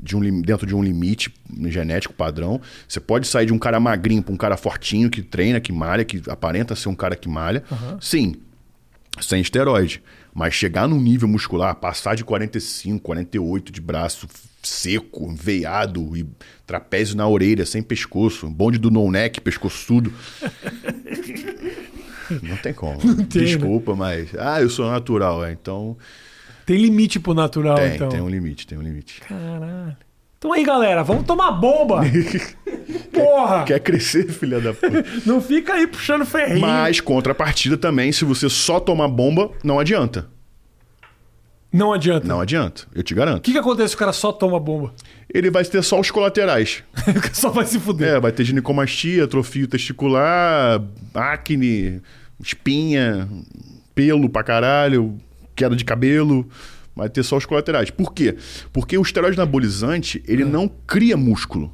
de 0.06 0.16
um, 0.16 0.41
dentro 0.41 0.68
de 0.68 0.76
um 0.76 0.84
limite 0.84 1.34
genético 1.66 2.14
padrão. 2.14 2.62
Você 2.88 2.99
pode 2.99 3.28
sair 3.28 3.47
de 3.47 3.53
um 3.53 3.60
cara 3.60 3.80
magrinho 3.80 4.22
para 4.22 4.34
um 4.34 4.38
cara 4.38 4.56
fortinho 4.56 5.10
que 5.10 5.22
treina, 5.22 5.60
que 5.60 5.74
malha, 5.74 6.06
que 6.06 6.22
aparenta 6.30 6.76
ser 6.76 6.89
um 6.89 6.95
cara 6.95 7.16
que 7.16 7.28
malha. 7.28 7.64
Sim, 7.99 8.36
sem 9.20 9.41
esteroide. 9.41 10.01
Mas 10.34 10.53
chegar 10.53 10.88
num 10.88 10.99
nível 10.99 11.28
muscular, 11.28 11.76
passar 11.76 12.16
de 12.16 12.24
45, 12.24 13.01
48 13.01 13.72
de 13.72 13.82
braço 13.82 14.28
seco, 14.62 15.34
veiado 15.34 16.16
e 16.16 16.26
trapézio 16.66 17.16
na 17.16 17.28
orelha, 17.28 17.66
sem 17.66 17.82
pescoço, 17.82 18.49
bonde 18.49 18.78
do 18.78 18.91
no-neck, 18.91 19.41
pescoçudo. 19.41 20.14
Não 22.41 22.58
tem 22.58 22.74
como. 22.74 22.99
tem, 22.99 23.16
né? 23.16 23.26
Desculpa, 23.28 23.95
mas. 23.95 24.30
Ah, 24.38 24.62
eu 24.62 24.70
sou 24.70 24.89
natural, 24.89 25.45
é. 25.45 25.51
Então. 25.51 25.97
Tem 26.66 26.78
limite 26.78 27.20
pro 27.20 27.34
natural, 27.34 27.76
Tem, 27.78 27.95
então. 27.95 28.09
tem 28.09 28.22
um 28.22 28.30
limite, 28.30 28.66
tem 28.66 28.78
um 28.78 28.82
limite. 28.82 29.22
Caralho. 29.22 29.95
Então 30.38 30.51
aí, 30.53 30.63
galera, 30.63 31.03
vamos 31.03 31.26
tomar 31.26 31.51
bomba. 31.51 32.01
Porra! 33.13 33.63
Quer 33.63 33.80
crescer, 33.80 34.30
filha 34.32 34.59
da 34.59 34.74
puta. 34.74 35.03
Não 35.26 35.41
fica 35.41 35.74
aí 35.74 35.88
puxando 35.88 36.26
ferrinho. 36.26 36.61
Mas, 36.61 36.99
contrapartida 36.99 37.78
também, 37.78 38.11
se 38.11 38.26
você 38.26 38.49
só 38.49 38.80
tomar 38.80 39.07
bomba, 39.07 39.49
não 39.63 39.80
adianta. 39.80 40.28
Não 41.72 41.91
adianta. 41.91 42.26
Não 42.28 42.39
adianta, 42.39 42.84
eu 42.93 43.03
te 43.03 43.13
O 43.13 43.18
garanto. 43.18 43.41
que, 43.41 43.51
que 43.51 43.57
acontece 43.57 43.89
se 43.89 43.95
o 43.95 43.99
cara 43.99 44.13
só 44.13 44.32
toma 44.32 44.59
bomba? 44.59 44.93
Ele 45.34 45.49
vai 45.51 45.63
ter 45.66 45.84
só 45.84 45.99
os 45.99 46.09
colaterais. 46.09 46.84
só 47.34 47.49
vai 47.49 47.66
se 47.66 47.80
fuder. 47.80 48.16
É, 48.16 48.20
vai 48.20 48.32
ter 48.32 48.45
ginecomastia, 48.45 49.26
atrofio 49.26 49.68
testicular, 49.68 50.82
acne, 51.13 52.01
espinha, 52.39 53.28
pelo 53.93 54.30
pra 54.30 54.43
caralho, 54.43 55.18
queda 55.56 55.76
de 55.76 55.86
cabelo. 55.86 56.47
Vai 56.95 57.10
ter 57.10 57.24
só 57.24 57.38
os 57.38 57.45
colaterais. 57.45 57.89
Por 57.89 58.14
quê? 58.14 58.38
Porque 58.72 58.97
o 58.97 59.01
esteroide 59.01 59.39
anabolizante, 59.39 60.24
ele 60.28 60.45
não 60.45 60.68
cria 60.68 61.18
músculo. 61.18 61.74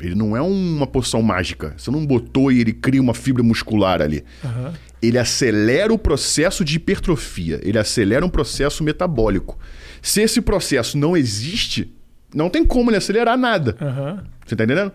Ele 0.00 0.14
não 0.14 0.36
é 0.36 0.40
uma 0.40 0.86
poção 0.86 1.22
mágica. 1.22 1.74
Você 1.76 1.90
não 1.90 2.04
botou 2.04 2.52
e 2.52 2.60
ele 2.60 2.72
cria 2.72 3.00
uma 3.00 3.14
fibra 3.14 3.42
muscular 3.42 4.00
ali. 4.00 4.24
Aham. 4.44 4.74
Ele 5.02 5.18
acelera 5.18 5.92
o 5.92 5.98
processo 5.98 6.64
de 6.64 6.76
hipertrofia. 6.76 7.60
Ele 7.62 7.78
acelera 7.78 8.24
um 8.24 8.28
processo 8.28 8.82
metabólico. 8.82 9.58
Se 10.02 10.22
esse 10.22 10.40
processo 10.40 10.96
não 10.96 11.16
existe, 11.16 11.94
não 12.34 12.48
tem 12.48 12.64
como 12.64 12.90
ele 12.90 12.96
acelerar 12.96 13.36
nada. 13.36 13.76
Aham. 13.80 14.24
Você 14.44 14.56
tá 14.56 14.64
entendendo? 14.64 14.92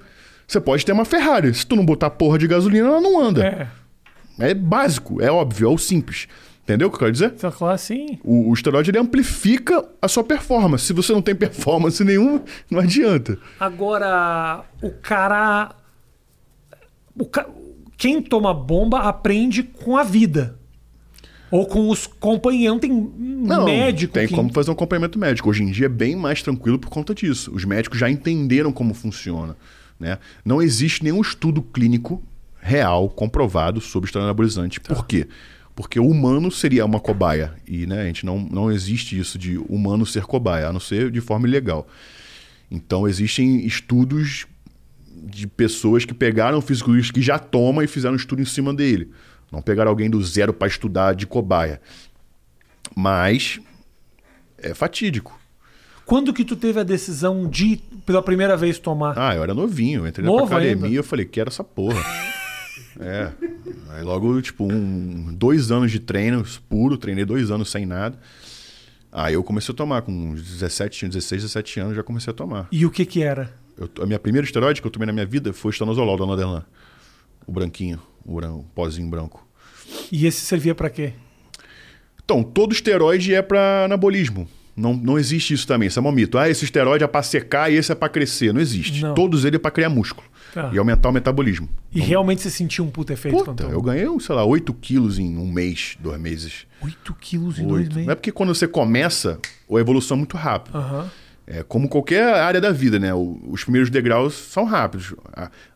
Você 0.47 0.59
pode 0.59 0.85
ter 0.85 0.91
uma 0.91 1.05
Ferrari. 1.05 1.53
Se 1.53 1.65
tu 1.65 1.75
não 1.75 1.85
botar 1.85 2.09
porra 2.09 2.37
de 2.37 2.47
gasolina, 2.47 2.87
ela 2.87 3.01
não 3.01 3.19
anda. 3.19 3.45
É. 3.45 3.67
É, 4.39 4.53
básico, 4.53 5.21
é 5.21 5.31
óbvio, 5.31 5.67
é 5.67 5.69
o 5.69 5.77
simples. 5.77 6.27
Entendeu 6.71 6.87
o 6.87 6.89
que 6.91 6.95
eu 6.95 6.99
quero 6.99 7.11
dizer? 7.11 7.31
Claro, 7.31 7.73
assim. 7.73 8.17
O, 8.23 8.49
o 8.49 8.53
esteroide 8.53 8.91
ele 8.91 8.97
amplifica 8.97 9.85
a 10.01 10.07
sua 10.07 10.23
performance. 10.23 10.85
Se 10.85 10.93
você 10.93 11.11
não 11.11 11.21
tem 11.21 11.35
performance 11.35 12.01
nenhuma, 12.03 12.41
não 12.69 12.79
adianta. 12.79 13.37
Agora, 13.59 14.63
o 14.81 14.89
cara. 14.89 15.75
O 17.17 17.25
ca... 17.25 17.45
Quem 17.97 18.21
toma 18.21 18.53
bomba 18.53 18.99
aprende 19.01 19.63
com 19.63 19.97
a 19.97 20.03
vida. 20.03 20.57
Ou 21.51 21.65
com 21.65 21.89
os 21.89 22.07
companheiros. 22.07 22.71
Não 22.73 22.79
tem 22.79 22.91
Não, 22.91 23.65
médico. 23.65 24.13
tem 24.13 24.27
que- 24.27 24.33
como 24.33 24.51
fazer 24.53 24.69
um 24.69 24.73
acompanhamento 24.73 25.19
médico. 25.19 25.49
Hoje 25.49 25.63
em 25.63 25.71
dia 25.71 25.87
é 25.87 25.89
bem 25.89 26.15
mais 26.15 26.41
tranquilo 26.41 26.79
por 26.79 26.89
conta 26.89 27.13
disso. 27.13 27.51
Os 27.53 27.65
médicos 27.65 27.99
já 27.99 28.09
entenderam 28.09 28.71
como 28.71 28.93
funciona. 28.93 29.57
Né? 29.99 30.17
Não 30.45 30.61
existe 30.61 31.03
nenhum 31.03 31.19
estudo 31.19 31.61
clínico 31.61 32.23
real 32.61 33.09
comprovado 33.09 33.81
sobre 33.81 34.07
esteroide 34.07 34.29
anabolizante. 34.29 34.79
Tá. 34.79 34.95
Por 34.95 35.05
quê? 35.05 35.27
Porque 35.81 35.99
o 35.99 36.07
humano 36.07 36.51
seria 36.51 36.85
uma 36.85 36.99
cobaia. 36.99 37.55
E 37.67 37.87
né, 37.87 38.03
a 38.03 38.05
gente 38.05 38.23
não, 38.23 38.37
não 38.39 38.71
existe 38.71 39.19
isso 39.19 39.35
de 39.35 39.57
humano 39.57 40.05
ser 40.05 40.25
cobaia, 40.25 40.67
a 40.67 40.73
não 40.73 40.79
ser 40.79 41.09
de 41.09 41.19
forma 41.19 41.47
ilegal. 41.47 41.87
Então 42.69 43.07
existem 43.07 43.65
estudos 43.65 44.45
de 45.23 45.47
pessoas 45.47 46.05
que 46.05 46.13
pegaram 46.13 46.59
o 46.59 46.61
fisiculturista 46.61 47.11
que 47.11 47.21
já 47.21 47.39
toma 47.39 47.83
e 47.83 47.87
fizeram 47.87 48.13
um 48.13 48.17
estudo 48.17 48.43
em 48.43 48.45
cima 48.45 48.71
dele. 48.71 49.09
Não 49.51 49.59
pegaram 49.59 49.89
alguém 49.89 50.07
do 50.07 50.23
zero 50.23 50.53
para 50.53 50.67
estudar 50.67 51.15
de 51.15 51.25
cobaia. 51.25 51.81
Mas 52.95 53.59
é 54.59 54.75
fatídico. 54.75 55.37
Quando 56.05 56.31
que 56.31 56.45
tu 56.45 56.55
teve 56.55 56.79
a 56.79 56.83
decisão 56.83 57.49
de, 57.49 57.77
pela 58.05 58.21
primeira 58.21 58.55
vez, 58.55 58.77
tomar? 58.77 59.17
Ah, 59.17 59.35
eu 59.35 59.41
era 59.41 59.53
novinho, 59.55 60.01
eu 60.01 60.07
entrei 60.07 60.25
Novo 60.25 60.41
na 60.41 60.57
academia 60.57 60.95
eu 60.95 61.03
falei, 61.03 61.25
quero 61.25 61.49
essa 61.49 61.63
porra. 61.63 61.99
é. 62.99 63.31
Aí 63.89 64.03
logo, 64.03 64.41
tipo, 64.41 64.65
um, 64.71 65.33
dois 65.33 65.71
anos 65.71 65.91
de 65.91 65.99
treino 65.99 66.43
puro, 66.69 66.97
treinei 66.97 67.25
dois 67.25 67.49
anos 67.51 67.69
sem 67.71 67.85
nada. 67.85 68.17
Aí 69.11 69.33
eu 69.33 69.43
comecei 69.43 69.73
a 69.73 69.75
tomar, 69.75 70.01
com 70.03 70.11
uns 70.11 70.41
17, 70.41 70.97
tinha 70.99 71.09
16, 71.09 71.41
17 71.43 71.79
anos, 71.81 71.95
já 71.95 72.03
comecei 72.03 72.31
a 72.31 72.33
tomar. 72.35 72.67
E 72.71 72.85
o 72.85 72.89
que 72.91 73.05
que 73.05 73.21
era? 73.21 73.53
Eu- 73.77 73.89
a 74.03 74.05
minha 74.05 74.19
primeira 74.19 74.45
esteroide 74.45 74.81
que 74.81 74.87
eu 74.87 74.91
tomei 74.91 75.05
na 75.05 75.13
minha 75.13 75.25
vida 75.25 75.51
foi 75.53 75.69
o 75.69 75.73
estanozolol 75.73 76.17
da 76.17 76.25
Noderlan. 76.25 76.65
O 77.45 77.51
branquinho, 77.51 77.99
o, 78.25 78.37
o 78.39 78.63
pozinho 78.75 79.09
branco. 79.09 79.45
E 80.11 80.25
esse 80.25 80.41
servia 80.45 80.73
pra 80.73 80.89
quê? 80.89 81.13
Então, 82.23 82.43
todo 82.43 82.71
esteroide 82.73 83.33
é 83.33 83.41
para 83.41 83.85
anabolismo. 83.85 84.47
Não, 84.75 84.93
não 84.93 85.19
existe 85.19 85.53
isso 85.53 85.67
também. 85.67 85.87
Isso 85.87 85.99
é 85.99 86.01
um 86.01 86.11
mito. 86.11 86.37
Ah, 86.37 86.49
esse 86.49 86.63
esteroide 86.65 87.03
é 87.03 87.07
para 87.07 87.21
secar 87.23 87.71
e 87.71 87.75
esse 87.75 87.91
é 87.91 87.95
para 87.95 88.09
crescer. 88.09 88.53
Não 88.53 88.61
existe. 88.61 89.01
Não. 89.01 89.13
Todos 89.13 89.43
eles 89.45 89.57
é 89.57 89.59
para 89.59 89.71
criar 89.71 89.89
músculo 89.89 90.25
Tá. 90.53 90.69
e 90.73 90.77
aumentar 90.77 91.07
o 91.09 91.11
metabolismo. 91.13 91.69
E 91.93 92.01
realmente 92.01 92.41
você 92.41 92.49
sentiu 92.49 92.83
um 92.83 92.89
puta 92.89 93.13
efeito 93.13 93.37
Puta, 93.37 93.63
quando 93.63 93.71
eu 93.71 93.81
ganhei, 93.81 94.05
sei 94.19 94.35
lá, 94.35 94.43
8 94.43 94.73
quilos 94.73 95.17
em 95.17 95.37
um 95.37 95.49
mês, 95.49 95.95
dois 95.99 96.19
meses. 96.19 96.65
8 96.81 97.13
quilos 97.21 97.57
em 97.57 97.65
dois 97.67 97.87
meses. 97.87 98.05
Não 98.05 98.11
é 98.11 98.15
porque 98.15 98.31
quando 98.33 98.53
você 98.53 98.67
começa, 98.67 99.39
a 99.69 99.75
evolução 99.79 100.15
é 100.15 100.17
muito 100.17 100.35
rápida. 100.35 100.77
Aham. 100.77 101.09
É 101.47 101.63
como 101.63 101.89
qualquer 101.89 102.33
área 102.35 102.61
da 102.61 102.71
vida, 102.71 102.97
né? 102.99 103.13
Os 103.13 103.63
primeiros 103.63 103.89
degraus 103.89 104.33
são 104.33 104.63
rápidos. 104.63 105.13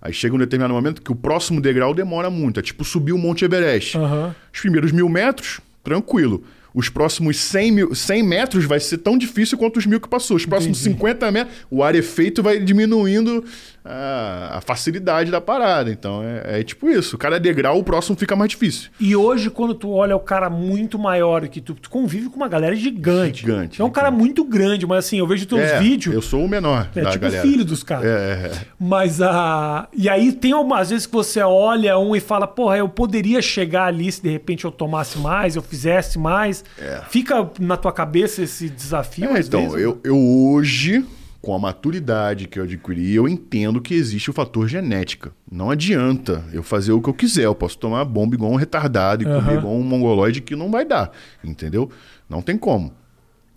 Aí 0.01 0.13
chega 0.13 0.33
um 0.35 0.37
determinado 0.37 0.73
momento 0.73 1.01
que 1.01 1.11
o 1.11 1.15
próximo 1.15 1.59
degrau 1.59 1.93
demora 1.93 2.29
muito. 2.29 2.59
É 2.59 2.63
tipo 2.63 2.83
subir 2.85 3.11
o 3.13 3.17
Monte 3.17 3.43
Everest. 3.43 3.97
Aham. 3.97 4.33
Os 4.53 4.59
primeiros 4.61 4.91
mil 4.93 5.09
metros, 5.09 5.59
tranquilo. 5.83 6.43
Os 6.75 6.89
próximos 6.89 7.37
100, 7.37 7.71
mil, 7.71 7.95
100 7.95 8.21
metros 8.21 8.65
vai 8.65 8.81
ser 8.81 8.97
tão 8.97 9.17
difícil 9.17 9.57
quanto 9.57 9.77
os 9.77 9.85
mil 9.85 10.01
que 10.01 10.09
passou. 10.09 10.35
Os 10.35 10.45
próximos 10.45 10.81
Entendi. 10.81 10.97
50 10.97 11.31
metros, 11.31 11.55
o 11.71 11.81
ar 11.81 11.95
efeito 11.95 12.43
vai 12.43 12.59
diminuindo 12.59 13.45
a, 13.85 14.57
a 14.57 14.61
facilidade 14.61 15.29
da 15.31 15.39
parada. 15.39 15.91
Então 15.91 16.23
é, 16.23 16.59
é 16.59 16.63
tipo 16.63 16.89
isso. 16.89 17.17
Cada 17.17 17.39
degrau, 17.39 17.77
o 17.79 17.83
próximo 17.83 18.17
fica 18.17 18.35
mais 18.35 18.49
difícil. 18.49 18.89
E 18.99 19.15
hoje, 19.15 19.49
quando 19.49 19.75
tu 19.75 19.91
olha 19.91 20.15
o 20.15 20.19
cara 20.19 20.49
muito 20.49 20.97
maior 20.97 21.47
que 21.47 21.61
tu, 21.61 21.75
tu 21.75 21.89
convive 21.89 22.29
com 22.29 22.35
uma 22.37 22.47
galera 22.47 22.75
gigante. 22.75 23.41
Gigante, 23.41 23.81
É 23.81 23.85
um 23.85 23.89
cara 23.89 24.09
muito 24.09 24.43
grande, 24.43 24.85
mas 24.87 25.05
assim, 25.05 25.19
eu 25.19 25.27
vejo 25.27 25.45
teus 25.45 25.61
É, 25.61 25.79
vídeos. 25.79 26.15
Eu 26.15 26.21
sou 26.21 26.43
o 26.43 26.49
menor 26.49 26.89
É 26.95 27.01
da 27.01 27.11
tipo 27.11 27.23
galera. 27.25 27.41
filho 27.43 27.63
dos 27.63 27.83
caras. 27.83 28.05
É, 28.05 28.09
é, 28.09 28.47
é. 28.47 28.51
Mas 28.79 29.21
a. 29.21 29.87
E 29.93 30.09
aí 30.09 30.31
tem 30.31 30.51
algumas 30.51 30.89
vezes 30.89 31.05
que 31.05 31.13
você 31.13 31.41
olha 31.41 31.97
um 31.99 32.15
e 32.15 32.19
fala, 32.19 32.47
porra, 32.47 32.77
eu 32.77 32.89
poderia 32.89 33.41
chegar 33.41 33.85
ali 33.85 34.11
se 34.11 34.21
de 34.21 34.29
repente 34.29 34.65
eu 34.65 34.71
tomasse 34.71 35.17
mais, 35.19 35.55
eu 35.55 35.61
fizesse 35.61 36.17
mais. 36.17 36.63
Fica 37.09 37.47
na 37.59 37.77
tua 37.77 37.91
cabeça 37.91 38.41
esse 38.41 38.69
desafio? 38.69 39.35
É, 39.35 39.39
então, 39.39 39.61
vezes? 39.69 39.79
eu, 39.81 39.99
eu 40.03 40.17
hoje, 40.17 41.05
com 41.45 41.53
a 41.53 41.59
maturidade 41.59 42.47
que 42.47 42.57
eu 42.57 42.63
adquiri, 42.63 43.13
eu 43.13 43.27
entendo 43.29 43.79
que 43.79 43.93
existe 43.93 44.31
o 44.31 44.33
fator 44.33 44.67
genética. 44.67 45.31
Não 45.49 45.69
adianta 45.69 46.43
eu 46.51 46.63
fazer 46.63 46.91
o 46.91 46.99
que 46.99 47.07
eu 47.07 47.13
quiser. 47.13 47.45
Eu 47.45 47.53
posso 47.53 47.77
tomar 47.77 48.03
bomba 48.03 48.33
igual 48.33 48.51
um 48.51 48.55
retardado 48.55 49.21
e 49.21 49.27
Aham. 49.27 49.41
comer 49.41 49.59
igual 49.59 49.75
um 49.75 49.83
mongoloide 49.83 50.41
que 50.41 50.55
não 50.55 50.71
vai 50.71 50.83
dar. 50.83 51.11
Entendeu? 51.43 51.87
Não 52.27 52.41
tem 52.41 52.57
como. 52.57 52.91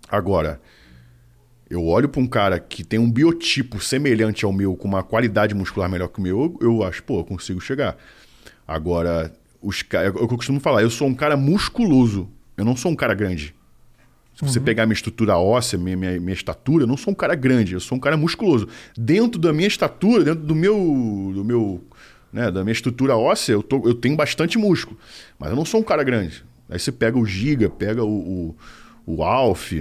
Agora, 0.07 0.61
eu 1.67 1.83
olho 1.83 2.07
para 2.07 2.21
um 2.21 2.27
cara 2.27 2.59
que 2.59 2.83
tem 2.83 2.99
um 2.99 3.09
biotipo 3.09 3.81
semelhante 3.81 4.45
ao 4.45 4.53
meu, 4.53 4.75
com 4.75 4.87
uma 4.87 5.01
qualidade 5.01 5.55
muscular 5.55 5.89
melhor 5.89 6.09
que 6.09 6.19
o 6.19 6.21
meu, 6.21 6.59
eu, 6.61 6.67
eu 6.67 6.83
acho, 6.83 7.01
pô, 7.01 7.21
eu 7.21 7.25
consigo 7.25 7.59
chegar. 7.59 7.97
Agora, 8.67 9.33
os 9.63 9.83
é 9.93 10.11
que 10.11 10.17
eu 10.19 10.27
costumo 10.27 10.59
falar, 10.59 10.83
eu 10.83 10.91
sou 10.91 11.07
um 11.07 11.15
cara 11.15 11.35
musculoso. 11.35 12.29
Eu 12.55 12.63
não 12.63 12.75
sou 12.75 12.91
um 12.91 12.95
cara 12.95 13.15
grande. 13.15 13.55
Se 14.39 14.53
você 14.53 14.59
pegar 14.59 14.85
minha 14.85 14.93
estrutura 14.93 15.37
óssea, 15.37 15.77
minha, 15.77 15.97
minha, 15.97 16.17
minha 16.17 16.33
estatura, 16.33 16.83
eu 16.83 16.87
não 16.87 16.95
sou 16.95 17.11
um 17.11 17.15
cara 17.15 17.35
grande, 17.35 17.73
eu 17.73 17.79
sou 17.81 17.97
um 17.97 17.99
cara 17.99 18.15
musculoso. 18.15 18.69
Dentro 18.97 19.39
da 19.39 19.51
minha 19.51 19.67
estatura, 19.67 20.23
dentro 20.23 20.45
do 20.45 20.55
meu. 20.55 20.75
Do 21.35 21.43
meu 21.43 21.83
né, 22.31 22.49
da 22.49 22.63
minha 22.63 22.71
estrutura 22.71 23.17
óssea, 23.17 23.53
eu, 23.53 23.63
tô, 23.63 23.85
eu 23.85 23.93
tenho 23.93 24.15
bastante 24.15 24.57
músculo. 24.57 24.97
Mas 25.37 25.49
eu 25.49 25.55
não 25.57 25.65
sou 25.65 25.81
um 25.81 25.83
cara 25.83 26.03
grande. 26.03 26.45
Aí 26.69 26.79
você 26.79 26.91
pega 26.91 27.17
o 27.17 27.25
Giga, 27.25 27.69
pega 27.69 28.03
o, 28.03 28.55
o, 29.05 29.15
o 29.15 29.23
Alf, 29.23 29.73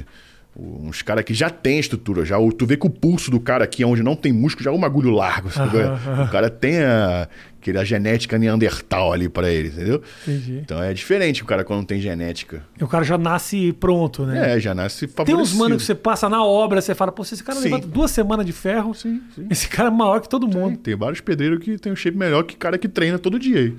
uns 0.58 1.02
caras 1.02 1.24
que 1.24 1.32
já 1.32 1.48
tem 1.50 1.78
estrutura. 1.78 2.24
Já, 2.24 2.36
tu 2.56 2.66
vê 2.66 2.76
que 2.76 2.86
o 2.86 2.90
pulso 2.90 3.30
do 3.30 3.38
cara 3.38 3.62
aqui, 3.64 3.84
onde 3.84 4.02
não 4.02 4.16
tem 4.16 4.32
músculo, 4.32 4.64
já 4.64 4.70
é 4.70 4.74
um 4.74 4.80
bagulho 4.80 5.10
largo. 5.10 5.48
O 5.48 6.28
cara 6.30 6.50
tem 6.50 6.80
a, 6.82 7.28
aquele- 7.60 7.78
a 7.78 7.84
genética 7.84 8.36
neandertal 8.38 9.12
ali 9.12 9.28
pra 9.28 9.48
ele, 9.50 9.68
entendeu? 9.68 10.02
Entendi. 10.26 10.58
Então 10.64 10.82
é 10.82 10.92
diferente 10.92 11.42
o 11.42 11.46
cara 11.46 11.62
quando 11.62 11.78
não 11.78 11.86
tem 11.86 12.00
genética. 12.00 12.64
E 12.80 12.82
o 12.82 12.88
cara 12.88 13.04
já 13.04 13.16
nasce 13.16 13.72
pronto, 13.74 14.26
né? 14.26 14.56
É, 14.56 14.60
já 14.60 14.74
nasce 14.74 15.06
Tem 15.06 15.14
favorecido. 15.14 15.42
uns 15.42 15.52
mano 15.54 15.76
que 15.76 15.82
você 15.84 15.94
passa 15.94 16.28
na 16.28 16.42
obra, 16.44 16.80
você 16.80 16.94
fala, 16.94 17.12
pô, 17.12 17.22
se 17.22 17.34
esse 17.34 17.44
cara 17.44 17.58
Sim. 17.58 17.64
levanta 17.66 17.86
duas 17.86 18.10
semanas 18.10 18.44
de 18.44 18.52
ferro, 18.52 18.92
Sim, 18.94 19.22
sim. 19.36 19.46
esse 19.48 19.68
cara 19.68 19.88
é 19.88 19.92
maior 19.92 20.20
que 20.20 20.28
todo 20.28 20.48
mundo. 20.48 20.76
Tem 20.78 20.96
vários 20.96 21.20
pedreiros 21.20 21.60
que 21.60 21.78
tem 21.78 21.92
um 21.92 21.96
shape 21.96 22.16
melhor 22.18 22.42
que 22.42 22.56
cara 22.56 22.76
que 22.76 22.88
treina 22.88 23.16
todo 23.18 23.38
dia 23.38 23.58
aí. 23.58 23.76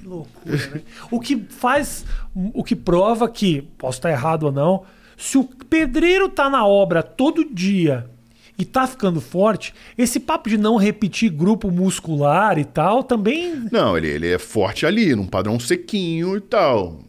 Que 0.00 0.06
loucura, 0.06 0.56
né? 0.74 0.80
O 1.10 1.18
que 1.18 1.46
faz, 1.48 2.04
o 2.34 2.62
que 2.62 2.76
prova 2.76 3.26
que, 3.26 3.62
posso 3.78 3.98
estar 3.98 4.10
errado 4.10 4.42
ou 4.42 4.52
não, 4.52 4.82
se 5.16 5.38
o 5.38 5.44
pedreiro 5.44 6.28
tá 6.28 6.48
na 6.50 6.66
obra 6.66 7.02
todo 7.02 7.44
dia 7.44 8.06
e 8.58 8.64
tá 8.64 8.86
ficando 8.86 9.20
forte, 9.20 9.74
esse 9.98 10.20
papo 10.20 10.48
de 10.48 10.56
não 10.56 10.76
repetir 10.76 11.30
grupo 11.30 11.70
muscular 11.70 12.58
e 12.58 12.64
tal, 12.64 13.02
também. 13.02 13.68
Não, 13.70 13.96
ele, 13.96 14.08
ele 14.08 14.28
é 14.30 14.38
forte 14.38 14.86
ali, 14.86 15.14
num 15.14 15.26
padrão 15.26 15.58
sequinho 15.58 16.36
e 16.36 16.40
tal. 16.40 17.00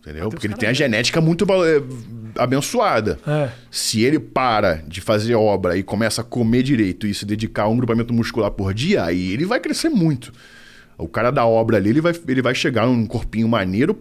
Entendeu? 0.00 0.28
Porque 0.28 0.46
ele 0.46 0.54
tem 0.54 0.68
a 0.68 0.72
genética 0.72 1.20
muito 1.20 1.44
eh, 1.44 1.82
abençoada. 2.38 3.18
É. 3.26 3.50
Se 3.70 4.02
ele 4.02 4.18
para 4.18 4.82
de 4.86 5.00
fazer 5.00 5.34
obra 5.34 5.76
e 5.76 5.82
começa 5.82 6.20
a 6.20 6.24
comer 6.24 6.62
direito 6.62 7.06
e 7.06 7.12
se 7.12 7.26
dedicar 7.26 7.64
a 7.64 7.68
um 7.68 7.76
grupamento 7.76 8.14
muscular 8.14 8.50
por 8.50 8.72
dia, 8.72 9.04
aí 9.04 9.32
ele 9.32 9.44
vai 9.44 9.60
crescer 9.60 9.88
muito. 9.88 10.32
O 10.96 11.08
cara 11.08 11.30
da 11.30 11.46
obra 11.46 11.76
ali, 11.76 11.90
ele 11.90 12.00
vai, 12.00 12.12
ele 12.26 12.42
vai 12.42 12.54
chegar 12.54 12.86
num 12.86 13.06
corpinho 13.06 13.48
maneiro 13.48 13.94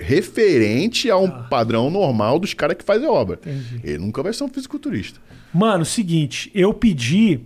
referente 0.00 1.10
a 1.10 1.16
um 1.16 1.28
padrão 1.48 1.90
normal 1.90 2.38
dos 2.38 2.54
caras 2.54 2.76
que 2.76 2.84
fazem 2.84 3.08
obra. 3.08 3.38
Entendi. 3.42 3.80
Ele 3.84 3.98
nunca 3.98 4.22
vai 4.22 4.32
ser 4.32 4.44
um 4.44 4.48
fisiculturista. 4.48 5.20
Mano, 5.52 5.84
seguinte, 5.84 6.50
eu 6.54 6.72
pedi 6.72 7.40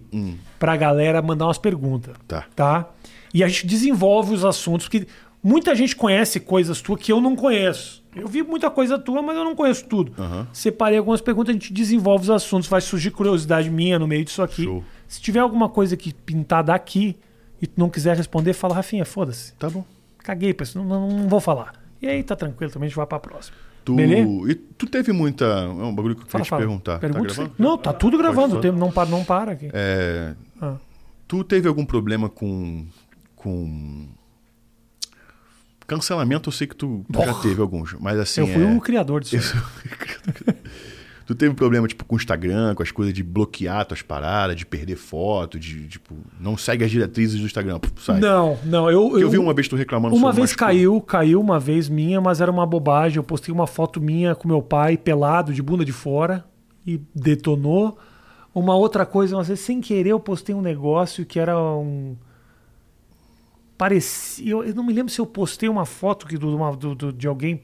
pra 0.59 0.77
galera 0.77 1.21
mandar 1.21 1.47
umas 1.47 1.59
perguntas. 1.59 2.15
Tá. 2.29 2.47
Tá? 2.55 2.89
E 3.33 3.43
a 3.43 3.49
gente 3.49 3.67
desenvolve 3.67 4.35
os 4.35 4.45
assuntos, 4.45 4.87
porque 4.87 5.07
muita 5.43 5.75
gente 5.75 5.97
conhece 5.97 6.39
coisas 6.39 6.81
tuas 6.81 7.01
que 7.01 7.11
eu 7.11 7.21
não 7.21 7.35
conheço. 7.35 8.05
Eu 8.15 8.29
vi 8.29 8.43
muita 8.43 8.71
coisa 8.71 8.97
tua, 8.97 9.21
mas 9.21 9.37
eu 9.37 9.45
não 9.45 9.57
conheço 9.57 9.87
tudo. 9.87 10.13
Aham. 10.17 10.47
Separei 10.53 10.99
algumas 10.99 11.21
perguntas, 11.21 11.51
a 11.51 11.53
gente 11.55 11.73
desenvolve 11.73 12.25
os 12.25 12.31
assuntos, 12.31 12.69
vai 12.69 12.81
surgir 12.81 13.11
curiosidade 13.11 13.69
minha 13.69 13.99
no 13.99 14.07
meio 14.07 14.25
disso 14.25 14.41
aqui. 14.41 14.63
Show. 14.63 14.85
Se 15.09 15.21
tiver 15.21 15.41
alguma 15.41 15.69
coisa 15.69 15.97
que 15.97 16.15
pintar 16.15 16.63
daqui 16.63 17.17
e 17.61 17.67
tu 17.67 17.73
não 17.77 17.91
quiser 17.91 18.17
responder, 18.17 18.53
fala, 18.53 18.77
Rafinha, 18.77 19.05
foda-se. 19.05 19.53
Tá 19.55 19.69
bom. 19.69 19.85
Caguei 20.19 20.55
pra 20.55 20.65
isso, 20.65 20.79
não, 20.79 20.85
não, 20.85 21.09
não 21.09 21.29
vou 21.29 21.41
falar. 21.41 21.84
E 22.05 22.09
aí 22.09 22.23
tá 22.23 22.37
tranquilo, 22.37 22.71
também 22.73 22.87
a 22.87 22.89
gente 22.91 22.97
vai 22.97 23.07
pra 23.07 23.19
próxima. 23.19 23.57
Tu, 23.85 23.95
Beleza? 23.95 24.29
e 24.51 24.55
tu 24.55 24.87
teve 24.87 25.13
muita. 25.13 25.45
É 25.45 25.67
um 25.69 25.95
bagulho 25.95 26.15
que 26.17 26.23
eu 26.23 26.27
Fala, 26.27 26.43
queria 26.43 26.45
te 26.45 26.49
fala. 26.51 26.61
perguntar. 26.63 26.99
Pergunta 26.99 27.29
tá 27.29 27.35
sim. 27.35 27.37
gravando? 27.43 27.55
Não, 27.59 27.79
tá 27.79 27.93
tudo 27.93 28.19
gravando, 28.19 28.61
tempo 28.61 28.79
não 28.79 28.91
para, 28.91 29.09
não 29.11 29.25
para 29.25 29.53
aqui. 29.53 29.71
É, 29.73 30.35
Ah. 30.61 30.77
tu 31.29 31.43
teve 31.45 31.69
algum 31.69 31.85
problema 31.85 32.29
com. 32.29 32.87
com. 33.37 34.07
Cancelamento, 35.87 36.49
eu 36.49 36.53
sei 36.53 36.67
que 36.67 36.75
tu, 36.75 37.05
já 37.13 37.35
teve 37.35 37.61
alguns, 37.61 37.93
mas 38.01 38.19
assim. 38.19 38.41
eu 38.41 38.47
fui 38.47 38.63
é- 38.65 38.75
o 38.75 38.81
criador 38.81 39.23
disso. 39.23 39.55
Tu 41.27 41.35
teve 41.35 41.55
problema, 41.55 41.89
tipo, 41.89 42.05
com 42.05 42.17
o 42.17 42.19
Instagram, 42.19 42.75
com 42.75 42.83
as 42.83 42.91
coisas 42.91 43.15
de 43.15 43.23
bloquear 43.23 43.87
tuas 43.87 44.03
paradas, 44.03 44.57
de 44.57 44.67
perder 44.67 44.97
foto, 44.97 45.59
de, 45.59 45.89
tipo, 45.89 46.15
não 46.39 46.55
segue 46.55 46.85
as 46.85 46.91
diretrizes 46.91 47.41
do 47.41 47.47
Instagram, 47.47 47.79
puf, 47.79 47.93
sai. 48.05 48.21
Não, 48.21 48.59
não, 48.65 48.91
eu, 48.91 49.09
Porque 49.09 49.25
eu 49.25 49.31
vi 49.31 49.39
uma 49.39 49.55
vez 49.55 49.67
tu 49.67 49.75
reclamando 49.75 50.15
Uma 50.15 50.33
vez 50.33 50.55
caiu, 50.55 51.01
caiu 51.01 51.41
uma 51.41 51.59
vez 51.59 51.89
minha, 51.89 52.21
mas 52.21 52.43
era 52.43 52.51
uma 52.51 52.67
bobagem. 52.67 53.17
Eu 53.17 53.25
postei 53.25 53.55
uma 53.55 53.67
foto 53.67 54.03
minha 54.03 54.35
com 54.35 54.47
meu 54.47 54.61
pai 54.61 54.99
pelado, 54.99 55.55
de 55.55 55.63
bunda 55.63 55.83
de 55.85 55.93
fora, 55.93 56.45
e 56.87 57.01
detonou. 57.15 57.97
Uma 58.55 58.77
outra 58.77 59.07
coisa, 59.07 59.35
uma 59.35 59.43
vez 59.43 59.61
sem 59.61 59.81
querer, 59.81 60.11
eu 60.11 60.21
postei 60.21 60.55
um 60.55 60.61
negócio 60.61 61.25
que 61.25 61.41
era 61.41 61.59
um. 61.59 62.17
Parecia. 63.77 64.51
Eu, 64.53 64.75
não 64.75 64.85
me 64.85 64.93
lembro 64.93 65.13
se 65.13 65.21
eu 65.21 65.27
postei 65.27 65.69
uma 65.69 65.85
foto 65.85 66.27
que, 66.27 66.39
do, 66.39 66.55
uma- 66.55 66.77
de 67.17 67.27
alguém 67.27 67.63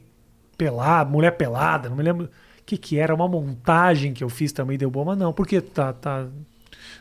pelado, 0.57 1.11
mulher 1.11 1.31
pelada, 1.37 1.89
não 1.89 1.95
me 1.95 2.03
lembro 2.03 2.29
que, 2.71 2.77
que 2.77 2.97
era, 2.97 3.13
uma 3.13 3.27
montagem 3.27 4.13
que 4.13 4.23
eu 4.23 4.29
fiz 4.29 4.51
também 4.51 4.77
deu 4.77 4.89
bom, 4.89 5.03
mas 5.03 5.17
não, 5.17 5.33
porque 5.33 5.59
tá. 5.59 5.91
tá 5.91 6.27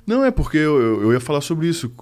Não, 0.07 0.25
é 0.25 0.31
porque 0.31 0.57
eu, 0.57 0.81
eu, 0.81 1.03
eu 1.03 1.13
ia 1.13 1.21
falar 1.21 1.41
sobre 1.41 1.69
isso. 1.69 1.93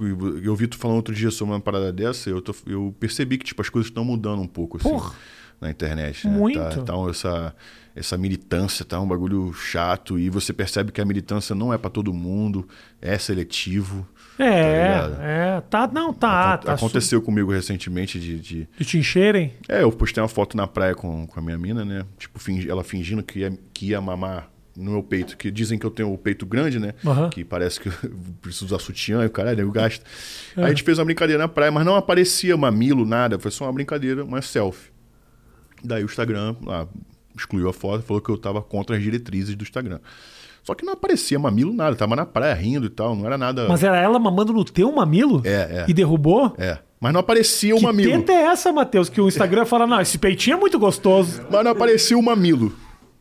Eu 0.43 0.55
vi 0.57 0.67
tu 0.67 0.79
falando 0.79 0.97
outro 0.97 1.15
dia 1.15 1.31
sobre 1.31 1.55
uma 1.55 1.61
parada 1.61 1.93
dessa, 1.93 2.31
eu, 2.31 2.41
tô- 2.41 2.55
eu 2.67 2.95
percebi 2.99 3.37
que 3.37 3.45
tipo, 3.45 3.61
as 3.61 3.69
coisas 3.69 3.91
estão 3.91 4.05
mudando 4.05 4.41
um 4.41 4.47
pouco 4.47 4.79
assim, 4.79 4.89
Porra. 4.89 5.15
na 5.61 5.71
internet. 5.71 6.27
Né? 6.27 6.37
Muito. 6.37 6.59
Tá, 6.59 6.83
tá 6.83 6.95
essa, 7.11 7.55
essa 7.95 8.17
militância 8.17 8.85
tá 8.85 8.99
um 9.01 9.07
bagulho 9.07 9.53
chato 9.53 10.19
e 10.19 10.31
você 10.31 10.53
percebe 10.53 10.91
que 10.91 11.01
a 11.01 11.05
militância 11.05 11.55
não 11.55 11.73
é 11.73 11.77
pra 11.77 11.91
todo 11.91 12.13
mundo, 12.15 12.67
é 13.03 13.19
seletivo. 13.19 14.07
É, 14.39 14.83
ligado? 14.83 15.17
é, 15.23 15.61
tá, 15.69 15.87
não, 15.93 16.13
tá. 16.13 16.55
Acon- 16.55 16.67
tá 16.67 16.77
su- 16.77 16.85
Aconteceu 16.85 17.21
comigo 17.23 17.51
recentemente 17.53 18.19
de, 18.21 18.39
de- 18.39 18.69
De 18.79 18.85
te 18.85 18.99
encherem? 18.99 19.55
É, 19.69 19.83
eu 19.83 19.91
postei 19.93 20.23
uma 20.23 20.29
foto 20.29 20.57
na 20.57 20.67
praia 20.67 20.95
com, 20.95 21.27
com 21.27 21.39
a 21.41 21.43
minha 21.43 21.59
mina, 21.59 21.85
né? 21.85 22.05
Tipo, 22.19 22.39
fingi- 22.39 22.71
ela 22.71 22.85
fingindo 22.85 23.23
que 23.23 23.41
ia, 23.41 23.59
que 23.75 23.87
ia 23.89 24.01
mamar 24.01 24.49
no 24.77 24.93
meu 24.93 25.03
peito. 25.03 25.37
Que 25.37 25.51
dizem 25.51 25.77
que 25.79 25.85
eu 25.85 25.91
tenho 25.91 26.13
o 26.13 26.17
peito 26.17 26.47
grande, 26.47 26.79
né? 26.79 26.95
Aham. 27.05 27.31
Que 27.31 27.45
parece 27.45 27.81
que 27.81 27.89
eu 27.89 27.93
preciso 28.41 28.67
usar 28.67 28.79
sutiã 28.79 29.23
e 29.23 29.27
o 29.27 29.31
caralho, 29.31 29.61
eu 29.61 29.71
gasto. 29.73 30.05
É. 30.57 30.61
Aí 30.61 30.67
a 30.67 30.69
gente 30.69 30.85
fez 30.85 30.99
uma 30.99 31.05
brincadeira 31.05 31.43
na 31.43 31.49
praia, 31.49 31.73
mas 31.73 31.85
não 31.85 31.97
aparecia 31.97 32.57
mamilo, 32.57 33.05
nada. 33.05 33.39
Foi 33.39 33.51
só 33.51 33.65
uma 33.65 33.73
brincadeira, 33.73 34.25
uma 34.25 34.41
selfie. 34.41 34.91
Daí 35.83 36.03
o 36.03 36.07
Instagram 36.07 36.55
lá, 36.65 36.87
excluiu 37.37 37.69
a 37.69 37.73
foto, 37.73 38.03
falou 38.05 38.21
que 38.21 38.31
eu 38.31 38.37
tava 38.39 38.61
contra 38.63 38.97
as 38.97 39.03
diretrizes 39.03 39.55
do 39.55 39.63
Instagram. 39.63 39.99
Só 40.69 40.75
que 40.75 40.85
não 40.85 40.93
aparecia 40.93 41.39
mamilo, 41.39 41.73
nada. 41.73 41.97
Tava 41.97 42.15
na 42.15 42.27
praia 42.27 42.53
rindo 42.53 42.85
e 42.85 42.91
tal, 42.91 43.17
não 43.17 43.25
era 43.25 43.39
nada... 43.39 43.67
Mas 43.67 43.83
era 43.83 43.97
ela 43.97 44.19
mamando 44.19 44.53
no 44.53 44.63
teu 44.63 44.93
mamilo? 44.93 45.41
É, 45.43 45.51
é. 45.51 45.85
E 45.89 45.95
derrubou? 45.95 46.55
É. 46.59 46.77
Mas 47.01 47.11
não 47.15 47.21
aparecia 47.21 47.75
o 47.75 47.79
Que 47.79 47.85
mamilo. 47.87 48.13
teta 48.21 48.33
é 48.33 48.43
essa, 48.43 48.71
Matheus? 48.71 49.09
Que 49.09 49.19
o 49.19 49.29
Instagram 49.29 49.65
fala, 49.65 49.87
não, 49.87 49.99
esse 49.99 50.19
peitinho 50.19 50.59
é 50.59 50.61
muito 50.61 50.79
gostoso. 50.79 51.41
Mas 51.51 51.65
não 51.65 51.71
aparecia 51.71 52.19
o 52.19 52.23
mamilo. 52.23 52.71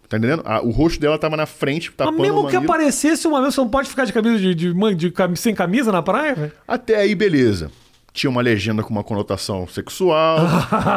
Tá 0.10 0.18
entendendo? 0.18 0.42
A- 0.44 0.60
o 0.62 0.72
rosto 0.72 1.00
dela 1.00 1.18
tava 1.18 1.38
na 1.38 1.46
frente, 1.46 1.88
Mas 1.88 1.96
tapando 1.96 2.22
mesmo 2.22 2.40
o 2.42 2.48
que 2.48 2.56
mamilo. 2.56 2.70
aparecesse 2.74 3.26
uma 3.26 3.42
vez, 3.42 3.56
você 3.56 3.62
não 3.62 3.70
pode 3.70 3.88
ficar 3.88 4.04
de 4.04 4.12
camisa 4.12 4.38
de, 4.40 4.54
de, 4.54 4.74
de 4.96 5.10
cam- 5.12 5.34
sem 5.38 5.56
camisa 5.56 5.90
na 5.90 6.02
praia, 6.02 6.36
velho? 6.36 6.52
Até 6.68 6.98
aí, 6.98 7.16
beleza. 7.16 7.72
Tinha 8.12 8.30
uma 8.30 8.42
legenda 8.42 8.84
com 8.84 8.90
uma 8.90 9.06
conotação 9.06 9.66
sexual. 9.70 10.40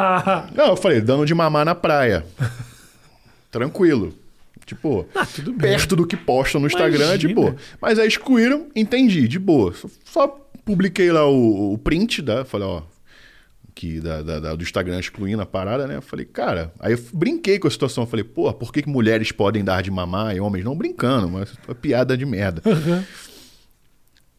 Não, 0.52 0.66
eu 0.70 0.76
falei, 0.76 1.00
dando 1.00 1.24
de 1.24 1.32
mamar 1.32 1.64
na 1.64 1.76
praia. 1.76 2.26
Tranquilo. 3.52 4.14
Tipo, 4.74 5.06
Ah, 5.14 5.26
perto 5.58 5.96
do 5.96 6.06
que 6.06 6.16
postam 6.16 6.60
no 6.60 6.66
Instagram, 6.66 7.18
de 7.18 7.26
Imagina. 7.26 7.34
boa. 7.34 7.56
Mas 7.80 7.98
aí 7.98 8.06
excluíram, 8.08 8.68
entendi, 8.74 9.26
de 9.28 9.38
boa. 9.38 9.72
Só, 9.74 9.88
só 10.04 10.28
publiquei 10.64 11.10
lá 11.10 11.26
o, 11.28 11.72
o 11.74 11.78
print, 11.78 12.22
da, 12.22 12.44
falei, 12.44 12.66
ó, 12.68 12.82
que 13.74 13.98
da, 14.00 14.22
da- 14.22 14.38
da- 14.40 14.54
do 14.54 14.62
Instagram 14.62 14.98
excluindo 15.00 15.42
a 15.42 15.46
parada, 15.46 15.86
né? 15.86 15.96
Eu 15.96 16.02
falei, 16.02 16.24
cara, 16.24 16.72
aí 16.78 16.92
eu 16.92 17.00
brinquei 17.12 17.58
com 17.58 17.66
a 17.66 17.70
situação. 17.70 18.04
Eu 18.04 18.08
falei, 18.08 18.24
pô, 18.24 18.52
por 18.52 18.72
que, 18.72 18.82
que 18.82 18.88
mulheres 18.88 19.32
podem 19.32 19.64
dar 19.64 19.82
de 19.82 19.90
mamar 19.90 20.36
e 20.36 20.40
homens 20.40 20.64
não 20.64 20.76
brincando? 20.76 21.28
Mas 21.28 21.52
é 21.68 21.74
piada 21.74 22.16
de 22.16 22.24
merda. 22.26 22.62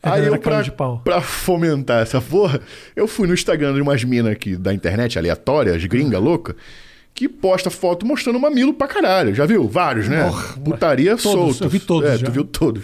Aí 0.03 0.21
Era 0.25 0.35
eu, 0.35 0.39
pra, 0.39 0.63
pra 1.03 1.21
fomentar 1.21 2.01
essa 2.01 2.19
porra, 2.19 2.59
eu 2.95 3.07
fui 3.07 3.27
no 3.27 3.33
Instagram 3.35 3.73
de 3.75 3.81
umas 3.81 4.03
minas 4.03 4.31
aqui 4.31 4.55
da 4.55 4.73
internet, 4.73 5.19
aleatórias, 5.19 5.83
gringa 5.85 6.17
louca, 6.17 6.55
que 7.13 7.27
posta 7.29 7.69
foto 7.69 8.05
mostrando 8.05 8.39
mamilo 8.39 8.73
pra 8.73 8.87
caralho. 8.87 9.33
Já 9.35 9.45
viu? 9.45 9.67
Vários, 9.67 10.07
né? 10.07 10.31
Putaria 10.63 11.15
Todos, 11.17 11.57
solta. 11.57 11.63
eu 11.65 11.69
vi 11.69 11.79
todos 11.79 12.09
É, 12.09 12.17
já. 12.17 12.25
tu 12.25 12.31
viu 12.31 12.43
todos. 12.43 12.83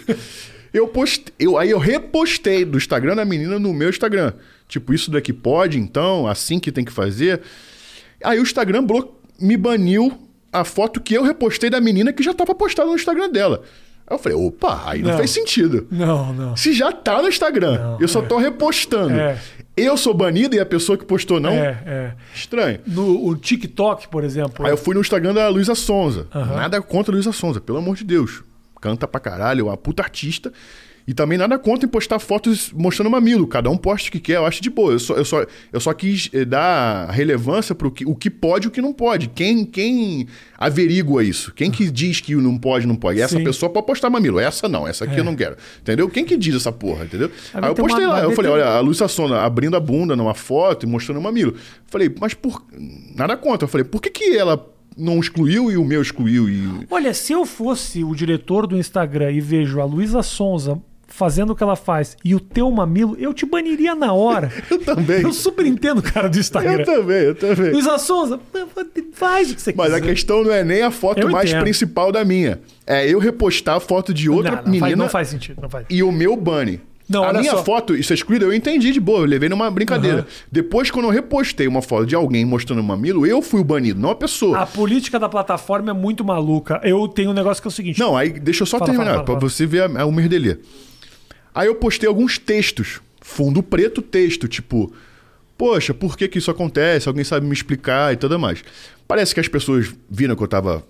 Eu 0.72 0.86
postei, 0.86 1.32
eu, 1.38 1.56
aí 1.56 1.70
eu 1.70 1.78
repostei 1.78 2.64
do 2.64 2.76
Instagram 2.76 3.16
da 3.16 3.24
menina 3.24 3.58
no 3.58 3.72
meu 3.72 3.88
Instagram. 3.88 4.32
Tipo, 4.68 4.92
isso 4.92 5.10
daqui 5.10 5.32
pode, 5.32 5.78
então, 5.78 6.26
assim 6.26 6.60
que 6.60 6.70
tem 6.70 6.84
que 6.84 6.92
fazer. 6.92 7.40
Aí 8.22 8.38
o 8.38 8.42
Instagram 8.42 8.84
me 9.40 9.56
baniu 9.56 10.12
a 10.52 10.64
foto 10.64 11.00
que 11.00 11.14
eu 11.14 11.22
repostei 11.22 11.70
da 11.70 11.80
menina 11.80 12.12
que 12.12 12.22
já 12.22 12.34
tava 12.34 12.54
postada 12.54 12.88
no 12.88 12.94
Instagram 12.96 13.30
dela. 13.30 13.62
Aí 14.06 14.14
eu 14.14 14.18
falei, 14.18 14.36
opa, 14.38 14.82
aí 14.86 15.00
não, 15.02 15.10
Não. 15.10 15.16
faz 15.18 15.30
sentido. 15.30 15.86
Não, 15.90 16.32
não. 16.32 16.56
Se 16.56 16.72
já 16.74 16.92
tá 16.92 17.20
no 17.22 17.28
Instagram, 17.28 17.78
Não, 17.78 18.00
eu 18.00 18.08
só 18.08 18.20
é. 18.22 18.26
tô 18.26 18.36
repostando. 18.38 19.14
É. 19.14 19.38
Eu 19.80 19.96
sou 19.96 20.12
banido 20.14 20.54
e 20.54 20.60
a 20.60 20.66
pessoa 20.66 20.96
que 20.98 21.04
postou 21.04 21.40
não? 21.40 21.52
É, 21.52 21.82
é. 21.86 22.12
Estranho. 22.34 22.80
No 22.86 23.36
TikTok, 23.36 24.08
por 24.08 24.24
exemplo. 24.24 24.64
Aí 24.66 24.72
eu 24.72 24.76
fui 24.76 24.94
no 24.94 25.00
Instagram 25.00 25.34
da 25.34 25.48
Luísa 25.48 25.74
Sonza. 25.74 26.26
Aham. 26.34 26.56
Nada 26.56 26.82
contra 26.82 27.12
a 27.12 27.14
Luísa 27.14 27.32
Sonza, 27.32 27.60
pelo 27.60 27.78
amor 27.78 27.96
de 27.96 28.04
Deus. 28.04 28.42
Canta 28.80 29.08
pra 29.08 29.20
caralho, 29.20 29.62
é 29.62 29.64
uma 29.64 29.76
puta 29.76 30.02
artista. 30.02 30.52
E 31.08 31.14
também 31.14 31.38
nada 31.38 31.58
contra 31.58 31.86
em 31.86 31.88
postar 31.88 32.18
fotos 32.18 32.70
mostrando 32.74 33.08
mamilo. 33.10 33.46
Cada 33.46 33.70
um 33.70 33.78
posta 33.78 34.10
o 34.10 34.12
que 34.12 34.20
quer, 34.20 34.36
eu 34.36 34.44
acho 34.44 34.60
de 34.62 34.68
boa. 34.68 34.92
Eu 34.92 34.98
só, 34.98 35.14
eu 35.14 35.24
só, 35.24 35.46
eu 35.72 35.80
só 35.80 35.94
quis 35.94 36.28
eh, 36.34 36.44
dar 36.44 37.08
relevância 37.08 37.74
que, 37.74 38.04
o 38.04 38.14
que 38.14 38.28
pode 38.28 38.66
e 38.66 38.68
o 38.68 38.70
que 38.70 38.82
não 38.82 38.92
pode. 38.92 39.26
Quem, 39.28 39.64
quem 39.64 40.26
averigua 40.58 41.24
isso? 41.24 41.50
Quem 41.54 41.70
que 41.70 41.90
diz 41.90 42.20
que 42.20 42.34
não 42.36 42.58
pode, 42.58 42.86
não 42.86 42.94
pode? 42.94 43.22
Essa 43.22 43.38
Sim. 43.38 43.44
pessoa 43.44 43.72
pode 43.72 43.86
postar 43.86 44.10
mamilo. 44.10 44.38
Essa 44.38 44.68
não, 44.68 44.86
essa 44.86 45.04
aqui 45.06 45.14
É. 45.16 45.20
eu 45.20 45.24
não 45.24 45.34
quero. 45.34 45.56
Entendeu? 45.80 46.10
Quem 46.10 46.26
que 46.26 46.36
diz 46.36 46.54
essa 46.54 46.70
porra, 46.70 47.04
entendeu? 47.06 47.30
Aí 47.54 47.64
Aí 47.64 47.70
eu 47.70 47.74
tem 47.74 47.82
uma- 47.84 47.88
postei 47.88 48.06
lá, 48.06 48.22
eu 48.22 48.32
falei, 48.32 48.50
tem- 48.52 48.60
olha, 48.60 48.68
a 48.70 48.80
Luísa 48.80 49.08
Sona 49.08 49.40
abrindo 49.40 49.76
a 49.76 49.80
bunda 49.80 50.14
numa 50.14 50.34
foto 50.34 50.84
e 50.84 50.86
mostrando 50.86 51.18
o 51.18 51.22
mamilo. 51.22 51.54
Falei, 51.86 52.14
mas 52.20 52.34
por. 52.34 52.62
Nada 53.16 53.34
contra. 53.34 53.64
Eu 53.64 53.68
falei, 53.70 53.84
por 53.84 54.02
que, 54.02 54.10
que 54.10 54.36
ela 54.36 54.62
não 54.94 55.18
excluiu 55.20 55.70
e 55.70 55.78
o 55.78 55.84
meu 55.86 56.02
excluiu? 56.02 56.50
E... 56.50 56.86
Olha, 56.90 57.14
se 57.14 57.32
eu 57.32 57.46
fosse 57.46 58.04
o 58.04 58.14
diretor 58.14 58.66
do 58.66 58.76
Instagram 58.76 59.30
e 59.32 59.40
vejo 59.40 59.80
a 59.80 59.86
Luísa 59.86 60.22
Sonza 60.22 60.78
fazendo 61.08 61.50
o 61.50 61.56
que 61.56 61.62
ela 61.62 61.74
faz 61.74 62.16
e 62.24 62.34
o 62.34 62.38
teu 62.40 62.70
mamilo, 62.70 63.16
eu 63.18 63.32
te 63.34 63.44
baniria 63.44 63.94
na 63.94 64.12
hora. 64.12 64.52
Eu 64.70 64.78
também. 64.78 65.22
Eu 65.22 65.32
super 65.32 65.64
entendo 65.66 65.98
o 65.98 66.02
cara 66.02 66.28
do 66.28 66.38
Instagram. 66.38 66.80
Eu 66.80 66.84
também, 66.84 67.16
eu 67.24 67.34
também. 67.34 67.72
Luísa 67.72 67.98
Sonza, 67.98 68.38
faz 69.14 69.50
o 69.50 69.54
que 69.54 69.62
você 69.62 69.74
Mas 69.76 69.92
a 69.92 70.00
quiser. 70.00 70.12
questão 70.12 70.44
não 70.44 70.52
é 70.52 70.62
nem 70.62 70.82
a 70.82 70.90
foto 70.90 71.20
Eu 71.20 71.30
mais 71.30 71.48
entendo. 71.50 71.62
principal 71.62 72.12
da 72.12 72.24
minha. 72.24 72.60
É 72.86 73.08
eu 73.08 73.18
repostar 73.18 73.76
a 73.76 73.80
foto 73.80 74.12
de 74.14 74.28
outra 74.30 74.56
não, 74.56 74.62
não, 74.62 74.70
menina 74.70 74.86
faz, 74.86 74.98
não 74.98 75.08
faz 75.08 75.28
sentido, 75.28 75.60
não 75.62 75.68
faz. 75.68 75.86
e 75.90 76.02
o 76.02 76.12
meu 76.12 76.36
bunny. 76.36 76.80
Não, 77.08 77.24
a 77.24 77.32
minha 77.32 77.52
só. 77.52 77.64
foto, 77.64 77.96
isso 77.96 78.12
é 78.12 78.14
excluído, 78.14 78.44
eu 78.44 78.52
entendi 78.52 78.92
de 78.92 79.00
boa, 79.00 79.20
eu 79.20 79.24
levei 79.24 79.48
numa 79.48 79.70
brincadeira. 79.70 80.18
Aham. 80.18 80.26
Depois, 80.52 80.90
quando 80.90 81.06
eu 81.06 81.10
repostei 81.10 81.66
uma 81.66 81.80
foto 81.80 82.04
de 82.04 82.14
alguém 82.14 82.44
mostrando 82.44 82.80
o 82.80 82.84
mamilo, 82.84 83.26
eu 83.26 83.40
fui 83.40 83.60
o 83.62 83.64
banido, 83.64 83.98
não 83.98 84.10
a 84.10 84.14
pessoa. 84.14 84.58
A 84.58 84.66
política 84.66 85.18
da 85.18 85.26
plataforma 85.26 85.90
é 85.90 85.94
muito 85.94 86.22
maluca. 86.22 86.78
Eu 86.84 87.08
tenho 87.08 87.30
um 87.30 87.34
negócio 87.34 87.62
que 87.62 87.66
é 87.68 87.70
o 87.70 87.72
seguinte. 87.72 87.98
Não, 87.98 88.14
aí 88.14 88.28
deixa 88.30 88.62
eu 88.62 88.66
só 88.66 88.78
Fala, 88.78 88.90
terminar, 88.90 89.12
fala, 89.14 89.26
fala, 89.26 89.38
pra 89.38 89.48
você 89.48 89.64
ver 89.64 89.84
a, 89.84 90.02
a, 90.02 90.04
o 90.04 90.12
merdelê. 90.12 90.58
Aí 91.58 91.66
eu 91.66 91.74
postei 91.74 92.08
alguns 92.08 92.38
textos, 92.38 93.00
fundo 93.20 93.64
preto 93.64 94.00
texto, 94.00 94.46
tipo, 94.46 94.92
poxa, 95.56 95.92
por 95.92 96.16
que 96.16 96.28
que 96.28 96.38
isso 96.38 96.52
acontece? 96.52 97.08
Alguém 97.08 97.24
sabe 97.24 97.44
me 97.46 97.52
explicar 97.52 98.12
e 98.12 98.16
tudo 98.16 98.38
mais. 98.38 98.62
Parece 99.08 99.34
que 99.34 99.40
as 99.40 99.48
pessoas 99.48 99.92
viram 100.08 100.36
que 100.36 100.42
eu 100.44 100.46
tava 100.46 100.84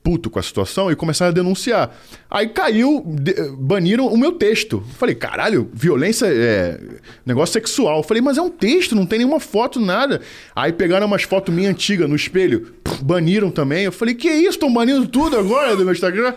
puto 0.00 0.30
com 0.30 0.38
a 0.38 0.42
situação 0.42 0.92
e 0.92 0.96
começaram 0.96 1.30
a 1.30 1.34
denunciar. 1.34 1.96
Aí 2.30 2.48
caiu, 2.50 3.02
de- 3.04 3.34
baniram 3.58 4.06
o 4.06 4.16
meu 4.16 4.30
texto. 4.30 4.80
Falei, 4.96 5.16
caralho, 5.16 5.68
violência 5.74 6.26
é 6.26 6.78
negócio 7.26 7.52
sexual. 7.52 8.04
Falei, 8.04 8.20
mas 8.22 8.38
é 8.38 8.42
um 8.42 8.50
texto, 8.50 8.94
não 8.94 9.06
tem 9.06 9.18
nenhuma 9.18 9.40
foto, 9.40 9.80
nada. 9.80 10.20
Aí 10.54 10.72
pegaram 10.72 11.08
umas 11.08 11.24
fotos 11.24 11.52
minhas 11.52 11.70
antigas 11.72 12.08
no 12.08 12.14
espelho, 12.14 12.74
baniram 13.00 13.50
também. 13.50 13.84
Eu 13.84 13.92
falei, 13.92 14.14
que 14.14 14.28
isso, 14.28 14.50
estão 14.50 14.72
banindo 14.72 15.04
tudo 15.08 15.36
agora 15.36 15.74
do 15.74 15.84
meu 15.84 15.92
Instagram? 15.92 16.34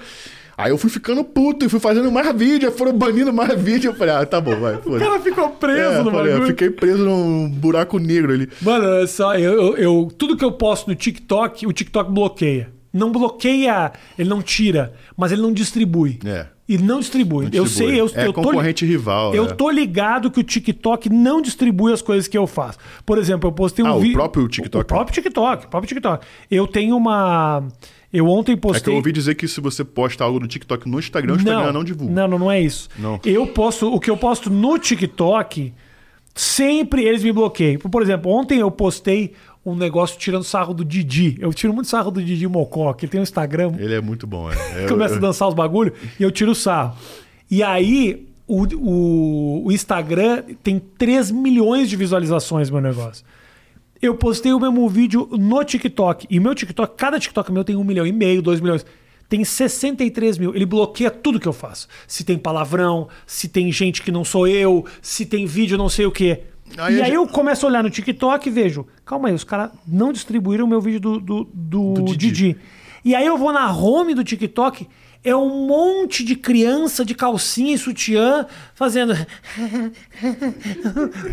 Aí 0.57 0.71
eu 0.71 0.77
fui 0.77 0.89
ficando 0.89 1.23
puto 1.23 1.65
e 1.65 1.69
fui 1.69 1.79
fazendo 1.79 2.11
mais 2.11 2.33
vídeo, 2.35 2.71
foram 2.71 2.93
banindo 2.93 3.33
mais 3.33 3.53
vídeo. 3.61 3.91
Eu 3.91 3.95
falei, 3.95 4.15
ah, 4.15 4.25
tá 4.25 4.39
bom, 4.39 4.55
vai. 4.59 4.75
O 4.85 4.97
cara 4.97 5.19
ficou 5.19 5.49
preso 5.49 5.79
É, 5.99 6.03
no 6.03 6.11
falei, 6.11 6.31
eu 6.31 6.37
bagulho. 6.37 6.47
fiquei 6.47 6.69
preso 6.69 7.03
num 7.03 7.49
buraco 7.49 7.99
negro 7.99 8.31
ali. 8.33 8.47
Mano, 8.61 9.05
só, 9.07 9.35
eu, 9.35 9.53
eu- 9.53 9.77
eu- 9.77 10.11
tudo 10.17 10.37
que 10.37 10.45
eu 10.45 10.51
posto 10.53 10.87
no 10.87 10.95
TikTok, 10.95 11.67
o 11.67 11.73
TikTok 11.73 12.11
bloqueia. 12.11 12.69
Não 12.93 13.11
bloqueia, 13.11 13.91
ele 14.17 14.29
não 14.29 14.41
tira, 14.41 14.93
mas 15.17 15.33
ele 15.33 15.41
não 15.41 15.51
distribui. 15.51 16.17
É. 16.25 16.45
E 16.67 16.77
não 16.77 16.99
distribui. 17.01 17.45
Não 17.45 17.51
Eu 17.53 17.63
distribui. 17.65 17.91
sei, 17.91 18.01
eu, 18.01 18.09
É 18.15 18.27
eu 18.27 18.33
tô, 18.33 18.41
concorrente 18.41 18.85
rival, 18.85 19.35
Eu 19.35 19.43
é. 19.43 19.47
tô 19.53 19.69
ligado 19.69 20.31
que 20.31 20.39
o 20.39 20.43
TikTok 20.43 21.09
não 21.09 21.41
distribui 21.41 21.91
as 21.91 22.01
coisas 22.01 22.27
que 22.27 22.37
eu 22.37 22.47
faço. 22.47 22.79
Por 23.05 23.17
exemplo, 23.17 23.49
eu 23.49 23.51
postei 23.51 23.83
um 23.83 23.89
Ah, 23.89 23.95
o 23.95 23.99
vídeo. 23.99 24.13
próprio 24.13 24.47
TikTok? 24.47 24.81
O 24.83 24.87
próprio 24.87 25.13
TikTok, 25.13 25.65
o 25.65 25.67
próprio 25.69 25.89
TikTok. 25.89 26.25
Eu 26.49 26.65
tenho 26.65 26.95
uma. 26.95 27.67
Eu 28.15 28.27
ontem 28.27 28.53
É 28.53 28.55
que 28.55 28.61
postei. 28.61 28.93
eu 28.93 28.97
ouvi 28.97 29.11
dizer 29.11 29.35
que 29.35 29.47
se 29.47 29.59
você 29.59 29.83
posta 29.83 30.23
algo 30.23 30.39
no 30.39 30.47
TikTok 30.47 30.89
no 30.89 30.99
Instagram, 30.99 31.33
o 31.33 31.37
Instagram 31.37 31.73
não, 31.73 31.83
divulga. 31.83 32.13
Não, 32.13 32.27
não, 32.27 32.39
não 32.39 32.51
é 32.51 32.61
isso. 32.61 32.87
Não. 32.97 33.19
Eu 33.25 33.45
posto, 33.47 33.93
o 33.93 33.99
que 33.99 34.09
eu 34.09 34.17
posto 34.17 34.49
no 34.49 34.77
TikTok, 34.79 35.73
sempre 36.33 37.03
eles 37.03 37.23
me 37.23 37.31
bloqueiam. 37.31 37.79
Por 37.79 38.01
exemplo, 38.01 38.31
ontem 38.31 38.59
eu 38.59 38.71
postei 38.71 39.33
um 39.65 39.75
negócio 39.75 40.17
tirando 40.19 40.43
sarro 40.43 40.73
do 40.73 40.85
Didi. 40.85 41.37
Eu 41.39 41.51
tiro 41.53 41.73
muito 41.73 41.89
sarro 41.89 42.11
do 42.11 42.23
Didi 42.23 42.47
Mocó, 42.47 42.93
que 42.93 43.05
ele 43.05 43.11
tem 43.11 43.19
um 43.19 43.23
Instagram, 43.23 43.73
Ele 43.79 43.95
é 43.95 44.01
muito 44.01 44.27
bom, 44.27 44.49
é. 44.51 44.85
Começa 44.87 45.15
a 45.15 45.19
dançar 45.19 45.47
os 45.47 45.55
bagulho 45.55 45.91
e 46.19 46.23
eu 46.23 46.31
tiro 46.31 46.53
sarro. 46.53 46.95
E 47.49 47.63
aí, 47.63 48.27
o, 48.47 48.63
o, 48.75 49.65
o 49.65 49.71
Instagram 49.71 50.43
tem 50.63 50.79
3 50.79 51.31
milhões 51.31 51.89
de 51.89 51.95
visualizações, 51.95 52.69
meu 52.69 52.81
negócio. 52.81 53.25
Eu 54.05 54.15
postei 54.15 54.53
o 54.53 54.59
mesmo 54.59 54.87
vídeo 54.87 55.27
no 55.31 55.63
TikTok. 55.63 56.27
E 56.29 56.39
meu 56.39 56.53
TikTok, 56.53 56.95
cada 56.95 57.19
TikTok 57.19 57.51
meu 57.51 57.63
tem 57.63 57.75
um 57.75 57.83
milhão 57.83 58.05
e 58.05 58.11
meio, 58.11 58.41
dois 58.41 58.61
milhões. 58.61 58.85
Tem 59.27 59.43
63 59.43 60.37
mil. 60.37 60.53
Ele 60.55 60.65
bloqueia 60.65 61.09
tudo 61.09 61.39
que 61.39 61.47
eu 61.47 61.53
faço. 61.53 61.87
Se 62.07 62.23
tem 62.23 62.37
palavrão, 62.37 63.07
se 63.25 63.47
tem 63.47 63.71
gente 63.71 64.03
que 64.03 64.11
não 64.11 64.23
sou 64.23 64.47
eu, 64.47 64.85
se 65.01 65.25
tem 65.25 65.45
vídeo 65.47 65.77
não 65.77 65.89
sei 65.89 66.05
o 66.05 66.11
quê. 66.11 66.43
Aí 66.77 66.95
e 66.95 66.99
aí 67.01 67.05
gente- 67.07 67.15
eu 67.15 67.27
começo 67.27 67.65
a 67.65 67.69
olhar 67.69 67.83
no 67.83 67.89
TikTok 67.89 68.47
e 68.47 68.51
vejo, 68.51 68.85
calma 69.05 69.29
aí, 69.29 69.33
os 69.33 69.43
caras 69.43 69.71
não 69.87 70.11
distribuíram 70.11 70.65
o 70.65 70.67
meu 70.67 70.81
vídeo 70.81 70.99
do, 70.99 71.19
do, 71.19 71.47
do, 71.53 71.93
Do 71.93 72.03
Didi. 72.03 72.31
Didi. 72.31 72.57
E 73.03 73.13
aí 73.15 73.25
eu 73.25 73.37
vou 73.37 73.51
na 73.51 73.71
home 73.71 74.13
do 74.15 74.23
TikTok, 74.23 74.87
é 75.25 75.35
um 75.35 75.65
monte 75.67 76.23
de 76.23 76.35
criança 76.35 77.03
de 77.03 77.13
calcinha 77.15 77.73
e 77.73 77.77
sutiã 77.77 78.45
fazendo. 78.73 79.13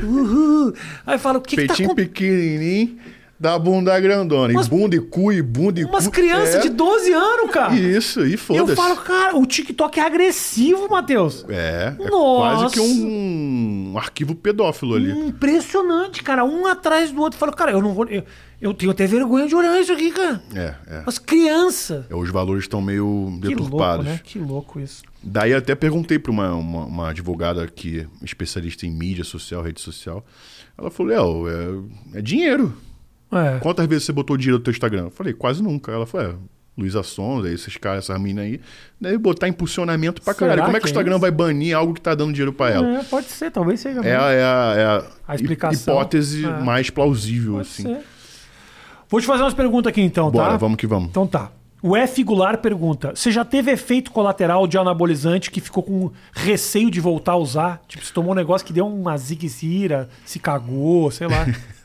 Uhul. 0.02 0.74
Aí 1.06 1.14
eu 1.16 1.18
falo, 1.18 1.38
o 1.38 1.42
que, 1.42 1.56
que 1.56 1.62
tá 1.62 1.68
Peitinho 1.74 1.90
acontecendo? 1.90 2.08
pequenininho, 2.12 2.98
da 3.38 3.58
bunda 3.58 3.98
grandona. 3.98 4.52
Umas- 4.52 4.66
e 4.66 4.70
bunda 4.70 4.96
e 4.96 5.00
cu, 5.00 5.32
e 5.32 5.42
bunda 5.42 5.80
e 5.80 5.84
Umas 5.84 6.06
cu. 6.06 6.12
crianças 6.12 6.54
É, 6.56 6.58
de 6.60 6.68
12 6.70 7.12
anos, 7.12 7.50
cara. 7.50 7.74
Isso, 7.74 8.24
e 8.26 8.32
eu 8.32 8.38
foda-se. 8.38 8.76
falo, 8.76 8.96
cara, 8.96 9.36
o 9.36 9.44
TikTok 9.44 9.98
é 9.98 10.02
agressivo, 10.04 10.88
Matheus. 10.88 11.44
É, 11.48 11.94
é 11.98 12.08
Nossa. 12.08 12.58
quase 12.60 12.74
que 12.74 12.80
um, 12.80 13.92
um 13.94 13.98
arquivo 13.98 14.34
pedófilo 14.34 14.94
ali. 14.94 15.10
Impressionante, 15.10 16.22
cara. 16.22 16.44
Um 16.44 16.66
atrás 16.66 17.10
do 17.10 17.20
outro. 17.20 17.36
Eu 17.36 17.40
falo, 17.40 17.52
cara, 17.52 17.72
eu 17.72 17.82
não 17.82 17.92
vou. 17.92 18.06
Eu, 18.06 18.22
eu 18.62 18.72
tenho 18.72 18.90
até 18.92 19.06
vergonha 19.06 19.46
de 19.46 19.54
olhar 19.54 19.78
isso 19.80 19.92
aqui, 19.92 20.10
cara. 20.12 20.42
É, 20.54 20.74
é. 20.86 21.02
As 21.04 21.18
crianças. 21.18 22.06
É, 22.08 22.14
Os 22.14 22.30
valores 22.30 22.64
estão 22.64 22.80
meio 22.80 23.04
Que 23.42 23.48
louco, 23.48 23.64
deturpados. 23.64 24.06
né? 24.06 24.20
Que 24.22 24.38
louco 24.38 24.80
isso. 24.80 25.02
Daí 25.22 25.52
até 25.52 25.74
perguntei 25.74 26.18
para 26.18 26.30
uma, 26.32 26.54
uma, 26.54 26.84
uma 26.86 27.08
advogada 27.10 27.66
que 27.66 28.06
especialista 28.22 28.86
em 28.86 28.90
mídia 28.90 29.24
social, 29.24 29.62
rede 29.62 29.80
social. 29.80 30.24
Ela 30.78 30.90
falou, 30.90 31.12
Léo, 31.12 31.48
é, 32.14 32.18
é 32.18 32.22
dinheiro. 32.22 32.74
É. 33.30 33.58
Quantas 33.60 33.86
vezes 33.86 34.04
você 34.04 34.12
botou 34.12 34.36
dinheiro 34.36 34.58
no 34.58 34.64
teu 34.64 34.70
Instagram? 34.70 35.04
Eu 35.04 35.10
falei, 35.10 35.32
quase 35.32 35.62
nunca. 35.62 35.90
Ela 35.92 36.06
falou, 36.06 36.26
é, 36.26 36.34
Luísa 36.76 37.02
Sonza, 37.02 37.50
esses 37.50 37.76
caras, 37.76 38.04
essas 38.04 38.18
minas 38.20 38.44
aí, 38.44 38.60
deve 39.00 39.18
botar 39.18 39.46
impulsionamento 39.48 40.22
pra 40.22 40.32
Será 40.32 40.48
caralho. 40.50 40.62
Como 40.66 40.76
é 40.76 40.80
que 40.80 40.84
que 40.84 40.86
o 40.86 40.88
é 40.88 40.92
Instagram 40.92 41.18
vai 41.18 41.30
banir 41.30 41.76
algo 41.76 41.92
que 41.94 42.00
tá 42.00 42.14
dando 42.14 42.32
dinheiro 42.32 42.52
pra 42.52 42.70
ela? 42.70 42.98
É, 43.00 43.02
pode 43.04 43.26
ser, 43.26 43.50
talvez 43.50 43.80
seja. 43.80 44.00
É, 44.00 44.16
a, 44.16 44.30
é 44.32 44.42
a- 44.42 44.74
é 44.76 44.84
a 44.84 45.04
A 45.28 45.72
hipótese 45.72 46.44
É. 46.46 46.60
mais 46.60 46.88
plausível, 46.90 47.52
Pode 47.54 47.68
assim. 47.68 47.82
ser. 47.82 48.00
Vou 49.12 49.20
te 49.20 49.26
fazer 49.26 49.42
umas 49.42 49.52
perguntas 49.52 49.90
aqui 49.90 50.00
então, 50.00 50.32
tá? 50.32 50.38
Bora, 50.38 50.56
vamos 50.56 50.78
que 50.78 50.86
vamos. 50.86 51.10
Então 51.10 51.26
tá. 51.26 51.52
O 51.82 51.94
F. 51.94 52.24
Goulart 52.24 52.62
pergunta: 52.62 53.12
Você 53.14 53.30
já 53.30 53.44
teve 53.44 53.70
efeito 53.70 54.10
colateral 54.10 54.66
de 54.66 54.78
anabolizante 54.78 55.50
que 55.50 55.60
ficou 55.60 55.82
com 55.82 56.10
receio 56.32 56.90
de 56.90 56.98
voltar 56.98 57.32
a 57.32 57.36
usar? 57.36 57.82
Tipo, 57.86 58.02
você 58.02 58.10
tomou 58.10 58.32
um 58.32 58.34
negócio 58.34 58.66
que 58.66 58.72
deu 58.72 58.86
uma 58.86 59.14
ziquezira, 59.18 60.08
se 60.24 60.38
cagou, 60.38 61.10
sei 61.10 61.26
lá. 61.26 61.44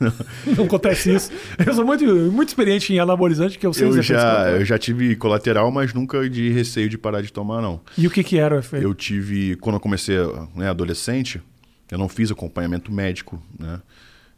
não. 0.56 0.64
acontece 0.64 1.14
isso. 1.14 1.30
Eu 1.66 1.74
sou 1.74 1.84
muito, 1.84 2.06
muito 2.06 2.48
experiente 2.48 2.94
em 2.94 2.98
anabolizante, 2.98 3.58
que 3.58 3.66
eu 3.66 3.74
sei 3.74 3.88
Eu 3.88 4.00
já, 4.00 4.48
eu 4.48 4.64
já 4.64 4.78
tive 4.78 5.14
colateral, 5.14 5.70
mas 5.70 5.92
nunca 5.92 6.30
de 6.30 6.48
receio 6.48 6.88
de 6.88 6.96
parar 6.96 7.20
de 7.20 7.30
tomar, 7.30 7.60
não. 7.60 7.78
E 7.98 8.06
o 8.06 8.10
que, 8.10 8.24
que 8.24 8.38
era 8.38 8.56
o 8.56 8.58
efeito? 8.58 8.86
Eu 8.86 8.94
tive, 8.94 9.54
quando 9.56 9.74
eu 9.74 9.80
comecei, 9.80 10.16
né, 10.54 10.70
adolescente, 10.70 11.42
eu 11.90 11.98
não 11.98 12.08
fiz 12.08 12.30
acompanhamento 12.30 12.90
médico, 12.90 13.38
né? 13.58 13.80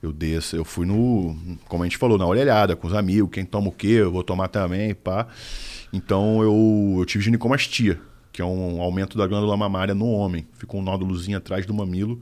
Eu 0.03 0.13
desço, 0.13 0.57
eu 0.57 0.65
fui 0.65 0.87
no, 0.87 1.37
como 1.69 1.83
a 1.83 1.87
gente 1.87 1.99
falou, 1.99 2.17
na 2.17 2.27
orelhada, 2.27 2.75
com 2.75 2.87
os 2.87 2.95
amigos, 2.95 3.31
quem 3.31 3.45
toma 3.45 3.69
o 3.69 3.73
quê, 3.73 3.89
eu 3.89 4.11
vou 4.11 4.25
tomar 4.25 4.49
também, 4.49 4.95
pá. 4.95 5.27
Então 5.93 6.43
eu, 6.43 6.97
eu 6.99 7.05
tive 7.05 7.25
ginecomastia, 7.25 8.01
que 8.33 8.41
é 8.41 8.45
um 8.45 8.81
aumento 8.81 9.19
da 9.19 9.27
glândula 9.27 9.57
mamária 9.57 9.95
no 9.95 10.07
homem. 10.07 10.47
Fica 10.55 10.75
um 10.77 10.83
nódulozinho 10.83 11.37
atrás 11.37 11.67
do 11.67 11.75
mamilo. 11.75 12.21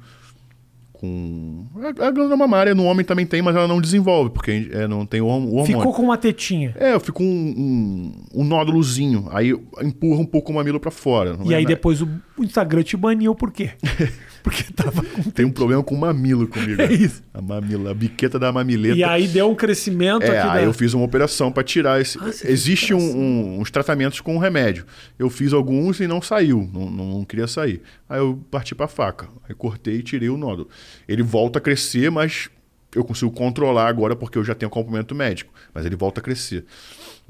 Com. 0.92 1.66
A, 1.76 2.06
a 2.06 2.10
glândula 2.10 2.36
mamária 2.36 2.74
no 2.74 2.82
homem 2.82 3.06
também 3.06 3.24
tem, 3.24 3.40
mas 3.40 3.54
ela 3.54 3.68
não 3.68 3.80
desenvolve, 3.80 4.30
porque 4.30 4.68
é, 4.72 4.88
não 4.88 5.06
tem 5.06 5.20
o, 5.20 5.26
o 5.26 5.28
hormônio. 5.28 5.66
Ficou 5.66 5.92
com 5.92 6.02
uma 6.02 6.18
tetinha. 6.18 6.74
É, 6.76 6.94
eu 6.94 6.98
fico 6.98 7.22
um, 7.22 7.26
um, 7.26 8.40
um 8.42 8.44
nódulozinho. 8.44 9.28
Aí 9.30 9.50
empurra 9.80 10.20
um 10.20 10.26
pouco 10.26 10.50
o 10.50 10.54
mamilo 10.56 10.80
pra 10.80 10.90
fora. 10.90 11.38
E 11.44 11.54
é 11.54 11.58
aí 11.58 11.64
depois 11.64 12.02
o 12.02 12.08
o 12.38 12.44
Instagram 12.44 12.82
te 12.82 12.96
baniu 12.96 13.34
por 13.34 13.50
quê? 13.50 13.72
Porque 14.48 14.64
tava 14.72 15.02
com. 15.02 15.22
Tem 15.30 15.44
um 15.44 15.50
problema 15.50 15.82
com 15.82 15.94
o 15.94 15.98
mamilo 15.98 16.48
comigo. 16.48 16.80
É 16.80 16.90
isso. 16.90 17.22
A 17.34 17.42
mamila, 17.42 17.90
a 17.90 17.94
biqueta 17.94 18.38
da 18.38 18.50
mamileta. 18.50 18.96
E 18.96 19.04
aí 19.04 19.28
deu 19.28 19.50
um 19.50 19.54
crescimento 19.54 20.22
é, 20.24 20.38
aqui 20.38 20.48
aí 20.48 20.60
da... 20.60 20.64
eu 20.64 20.72
fiz 20.72 20.94
uma 20.94 21.04
operação 21.04 21.52
pra 21.52 21.62
tirar 21.62 22.00
esse. 22.00 22.16
Ah, 22.18 22.24
você 22.32 22.46
fez 22.46 22.52
Existe 22.52 22.94
um- 22.94 22.98
um- 22.98 23.60
uns 23.60 23.70
tratamentos 23.70 24.20
com 24.22 24.38
remédio. 24.38 24.86
Eu 25.18 25.28
fiz 25.28 25.52
alguns 25.52 26.00
e 26.00 26.06
não 26.06 26.22
saiu, 26.22 26.68
não, 26.72 26.90
não, 26.90 27.24
queria 27.26 27.46
sair. 27.46 27.82
Aí 28.08 28.18
eu 28.18 28.42
parti 28.50 28.74
pra 28.74 28.88
faca. 28.88 29.28
Aí 29.46 29.54
cortei 29.54 29.96
e 29.96 30.02
tirei 30.02 30.30
o 30.30 30.38
nódulo. 30.38 30.68
Ele 31.06 31.22
volta 31.22 31.58
a 31.58 31.62
crescer, 31.62 32.10
mas 32.10 32.48
eu 32.94 33.04
consigo 33.04 33.30
controlar 33.30 33.86
agora 33.88 34.16
porque 34.16 34.38
eu 34.38 34.44
já 34.44 34.54
tenho 34.54 34.68
acompanhamento 34.68 35.14
médico. 35.14 35.52
Mas 35.74 35.84
ele 35.84 35.94
volta 35.96 36.20
a 36.20 36.22
crescer. 36.22 36.64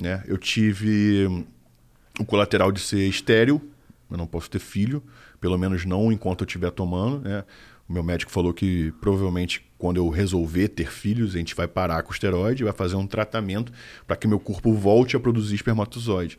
Né? 0.00 0.22
Eu 0.28 0.38
tive 0.38 1.44
o 2.20 2.24
colateral 2.24 2.70
de 2.70 2.80
ser 2.80 3.08
estéril, 3.08 3.60
eu 4.10 4.16
não 4.16 4.26
posso 4.26 4.48
ter 4.48 4.58
filho, 4.60 5.02
pelo 5.40 5.56
menos 5.58 5.84
não 5.84 6.10
enquanto 6.12 6.42
eu 6.42 6.46
estiver 6.46 6.70
tomando. 6.70 7.20
Né? 7.20 7.44
O 7.88 7.92
meu 7.92 8.02
médico 8.02 8.30
falou 8.30 8.52
que 8.52 8.92
provavelmente 9.00 9.64
quando 9.78 9.96
eu 9.96 10.08
resolver 10.08 10.68
ter 10.68 10.90
filhos, 10.90 11.34
a 11.34 11.38
gente 11.38 11.54
vai 11.54 11.66
parar 11.68 12.02
com 12.02 12.10
o 12.10 12.12
esteroide, 12.12 12.64
vai 12.64 12.72
fazer 12.72 12.96
um 12.96 13.06
tratamento 13.06 13.72
para 14.06 14.16
que 14.16 14.26
meu 14.26 14.38
corpo 14.40 14.72
volte 14.74 15.16
a 15.16 15.20
produzir 15.20 15.54
espermatozoide. 15.54 16.38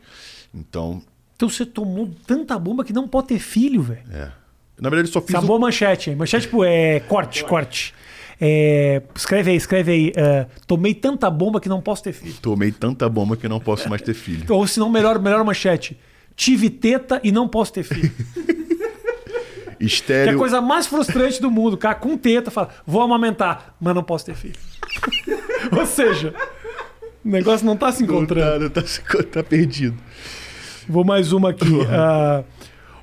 Então, 0.54 1.02
Então 1.36 1.48
você 1.48 1.64
tomou 1.64 2.10
tanta 2.26 2.58
bomba 2.58 2.84
que 2.84 2.92
não 2.92 3.08
pode 3.08 3.28
ter 3.28 3.38
filho, 3.38 3.82
velho. 3.82 4.02
é. 4.12 4.30
Na 4.80 4.88
verdade, 4.88 5.08
eu 5.10 5.12
só 5.12 5.20
fiz. 5.20 5.34
Essa 5.34 5.44
o- 5.44 5.46
boa 5.46 5.58
manchete, 5.58 6.08
hein? 6.08 6.16
Manchete, 6.16 6.46
tipo, 6.46 6.64
é 6.64 7.00
corte, 7.00 7.44
corte. 7.44 7.92
É, 8.40 9.02
escreve 9.14 9.50
aí, 9.50 9.56
escreve 9.58 9.92
aí. 9.92 10.12
é, 10.16 10.46
tomei 10.66 10.94
tanta 10.94 11.28
bomba 11.30 11.60
que 11.60 11.68
não 11.68 11.82
posso 11.82 12.02
ter 12.02 12.14
filho. 12.14 12.34
Tomei 12.40 12.72
tanta 12.72 13.06
bomba 13.06 13.36
que 13.36 13.46
não 13.46 13.60
posso 13.60 13.88
mais 13.90 14.00
ter 14.00 14.14
filho. 14.14 14.44
Ou 14.48 14.66
se 14.66 14.80
não, 14.80 14.88
melhor, 14.88 15.18
melhor 15.20 15.44
manchete. 15.44 15.98
Tive 16.34 16.70
teta 16.70 17.20
e 17.22 17.30
não 17.30 17.46
posso 17.46 17.74
ter 17.74 17.82
filho. 17.82 18.10
Que 19.80 19.84
é 19.84 19.86
a 19.86 19.86
Estéreo. 19.86 20.38
coisa 20.38 20.60
mais 20.60 20.86
frustrante 20.86 21.40
do 21.40 21.50
mundo. 21.50 21.74
O 21.74 21.78
cara 21.78 21.94
com 21.94 22.16
teta 22.16 22.50
fala, 22.50 22.68
vou 22.86 23.00
amamentar, 23.02 23.74
mas 23.80 23.94
não 23.94 24.02
posso 24.02 24.26
ter 24.26 24.34
filho. 24.34 24.54
Ou 25.76 25.86
seja, 25.86 26.34
o 27.24 27.28
negócio 27.28 27.64
não 27.66 27.76
tá 27.76 27.90
se 27.92 28.02
encontrando. 28.04 28.68
Tá, 28.70 28.82
tá, 28.82 29.22
tá 29.24 29.42
perdido. 29.42 29.96
Vou 30.88 31.04
mais 31.04 31.32
uma 31.32 31.50
aqui. 31.50 31.66
Ah, 31.90 32.42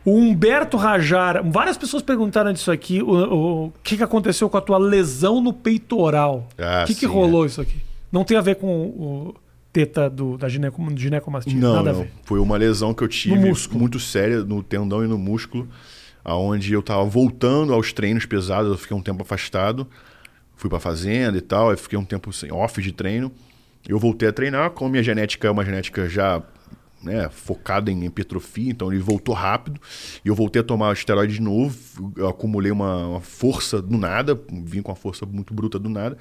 o 0.06 0.12
Humberto 0.18 0.78
Rajar. 0.78 1.42
Várias 1.50 1.78
pessoas 1.78 2.04
perguntaram 2.04 2.54
disso 2.54 2.72
aqui. 2.72 3.02
O, 3.02 3.10
o- 3.12 3.66
o 3.68 3.74
que, 3.84 3.98
que 3.98 4.04
aconteceu 4.04 4.50
com 4.50 4.58
a 4.58 4.62
tua 4.62 4.78
lesão 4.78 5.42
no 5.42 5.54
peitoral? 5.54 6.48
Ah, 6.58 6.84
o 6.84 6.88
que, 6.88 6.96
que 6.96 7.06
rolou 7.06 7.46
isso 7.46 7.60
aqui? 7.62 7.78
Não 8.12 8.24
tem 8.24 8.38
a 8.38 8.42
ver 8.42 8.56
com 8.56 8.68
o 8.68 9.36
teta 9.74 10.10
do, 10.10 10.38
da 10.38 10.48
gineco, 10.50 10.82
ginecomastia. 10.96 11.54
Não, 11.60 11.76
nada 11.76 11.94
não. 11.94 12.08
Foi 12.24 12.40
uma 12.40 12.56
lesão 12.58 12.94
que 12.94 13.04
eu 13.04 13.08
tive 13.08 13.36
muito 13.72 14.00
séria 14.00 14.40
no 14.44 14.62
tendão 14.64 15.04
e 15.04 15.08
no 15.08 15.18
músculo, 15.18 15.68
aonde 16.28 16.74
eu 16.74 16.84
tava 16.84 17.06
voltando 17.06 17.74
aos 17.74 17.94
treinos 17.94 18.26
pesados, 18.26 18.70
eu 18.70 18.78
fiquei 18.78 18.96
um 18.96 19.02
tempo 19.02 19.22
afastado, 19.22 19.88
fui 20.58 20.70
pra 20.70 20.78
fazenda 20.78 21.38
e 21.38 21.42
tal, 21.42 21.70
aí 21.70 21.78
fiquei 21.78 21.98
um 21.98 22.04
tempo 22.04 22.34
sem 22.34 22.52
off 22.52 22.82
de 22.82 22.92
treino. 22.92 23.32
Eu 23.88 23.98
voltei 23.98 24.28
a 24.28 24.34
treinar, 24.34 24.72
como 24.72 24.92
minha 24.92 25.02
genética 25.02 25.48
é 25.48 25.52
uma 25.52 25.64
genética 25.64 26.10
já 26.10 26.44
né, 27.02 27.30
focada 27.30 27.90
em 27.90 28.04
hipertrofia, 28.04 28.70
então 28.70 28.92
ele 28.92 29.02
voltou 29.02 29.34
rápido. 29.34 29.80
E 30.26 30.28
eu 30.28 30.36
voltei 30.36 30.60
a 30.60 30.66
tomar 30.66 30.92
esteroide 30.92 31.36
de 31.36 31.42
novo, 31.42 32.14
eu 32.18 32.28
acumulei 32.28 32.74
uma, 32.74 33.08
uma 33.08 33.22
força 33.22 33.82
do 33.82 33.98
nada, 33.98 34.38
vim 34.52 34.82
com 34.82 34.92
uma 34.92 34.98
força 34.98 35.26
muito 35.26 35.54
bruta 35.54 35.80
do 35.80 35.90
nada. 35.90 36.18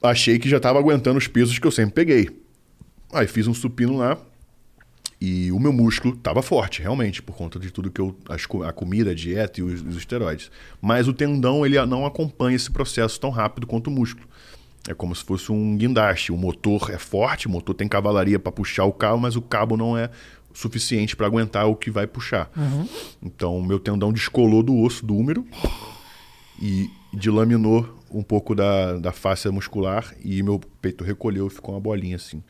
Achei 0.00 0.38
que 0.38 0.48
já 0.48 0.58
estava 0.58 0.78
aguentando 0.78 1.18
os 1.18 1.26
pesos 1.26 1.58
que 1.58 1.66
eu 1.66 1.72
sempre 1.72 1.94
peguei. 1.94 2.30
Aí 3.12 3.26
fiz 3.26 3.48
um 3.48 3.54
supino 3.54 3.96
lá 3.96 4.16
e 5.20 5.50
o 5.50 5.58
meu 5.58 5.72
músculo 5.72 6.14
estava 6.14 6.42
forte, 6.42 6.82
realmente, 6.82 7.22
por 7.22 7.34
conta 7.34 7.58
de 7.58 7.70
tudo 7.70 7.90
que 7.90 8.00
eu. 8.00 8.14
as 8.28 8.46
a 8.66 8.72
comida, 8.72 9.12
a 9.12 9.14
dieta 9.14 9.60
e 9.60 9.62
os, 9.62 9.80
os 9.80 9.96
esteroides. 9.96 10.50
Mas 10.80 11.08
o 11.08 11.12
tendão 11.12 11.64
ele 11.64 11.84
não 11.86 12.04
acompanha 12.04 12.56
esse 12.56 12.70
processo 12.70 13.18
tão 13.18 13.30
rápido 13.30 13.66
quanto 13.66 13.88
o 13.88 13.90
músculo. 13.90 14.26
É 14.88 14.94
como 14.94 15.14
se 15.14 15.24
fosse 15.24 15.50
um 15.50 15.76
guindaste. 15.76 16.32
O 16.32 16.36
motor 16.36 16.90
é 16.90 16.98
forte, 16.98 17.46
o 17.46 17.50
motor 17.50 17.74
tem 17.74 17.88
cavalaria 17.88 18.38
para 18.38 18.52
puxar 18.52 18.84
o 18.84 18.92
cabo, 18.92 19.18
mas 19.18 19.36
o 19.36 19.42
cabo 19.42 19.76
não 19.76 19.96
é 19.96 20.10
suficiente 20.52 21.16
para 21.16 21.26
aguentar 21.26 21.66
o 21.66 21.74
que 21.74 21.90
vai 21.90 22.06
puxar. 22.06 22.50
Então, 23.22 23.58
o 23.58 23.64
meu 23.64 23.78
tendão 23.78 24.12
descolou 24.12 24.62
do 24.62 24.76
osso 24.78 25.04
do 25.04 25.16
úmero 25.16 25.46
e 26.60 26.90
dilaminou 27.12 27.98
um 28.10 28.22
pouco 28.22 28.54
da, 28.54 28.98
da 28.98 29.12
face 29.12 29.48
muscular 29.50 30.14
e 30.24 30.42
meu 30.42 30.60
peito 30.80 31.04
recolheu 31.04 31.46
e 31.46 31.50
ficou 31.50 31.74
uma 31.74 31.80
bolinha 31.80 32.16
assim. 32.16 32.42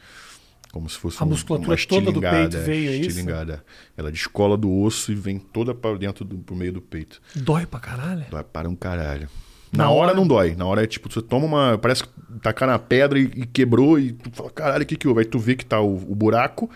Como 0.76 0.90
se 0.90 0.98
fosse 0.98 1.22
A 1.22 1.24
musculatura 1.24 1.74
uma 1.74 1.86
toda 1.86 2.12
do 2.12 2.20
peito 2.20 2.58
veio, 2.58 2.90
é 2.90 2.96
isso? 2.96 3.08
estilingada. 3.08 3.64
Ela 3.96 4.12
descola 4.12 4.58
do 4.58 4.70
osso 4.70 5.10
e 5.10 5.14
vem 5.14 5.38
toda 5.38 5.74
para 5.74 5.96
dentro 5.96 6.22
do 6.22 6.36
pro 6.36 6.54
meio 6.54 6.72
do 6.74 6.82
peito. 6.82 7.18
Dói 7.34 7.64
pra 7.64 7.80
caralho. 7.80 8.26
Dói 8.30 8.44
para 8.44 8.68
um 8.68 8.76
caralho. 8.76 9.26
Na 9.72 9.84
Na, 9.84 9.90
hora, 9.90 10.10
hora- 10.10 10.14
não 10.14 10.26
dói. 10.26 10.54
Na 10.54 10.66
hora 10.66 10.84
é 10.84 10.86
tipo, 10.86 11.10
você 11.10 11.22
toma 11.22 11.46
uma. 11.46 11.78
Parece 11.78 12.04
que 12.04 12.10
tacar 12.42 12.68
na 12.68 12.78
pedra 12.78 13.18
e, 13.18 13.22
e 13.34 13.46
quebrou 13.46 13.98
e 13.98 14.12
tu 14.12 14.30
fala, 14.34 14.50
caralho, 14.50 14.82
o 14.82 14.86
que 14.86 14.96
que 14.96 15.08
houve? 15.08 15.20
Aí 15.20 15.26
tu 15.26 15.38
vê 15.38 15.56
que 15.56 15.64
tá 15.64 15.80
o, 15.80 15.94
o 15.94 16.14
buraco, 16.14 16.68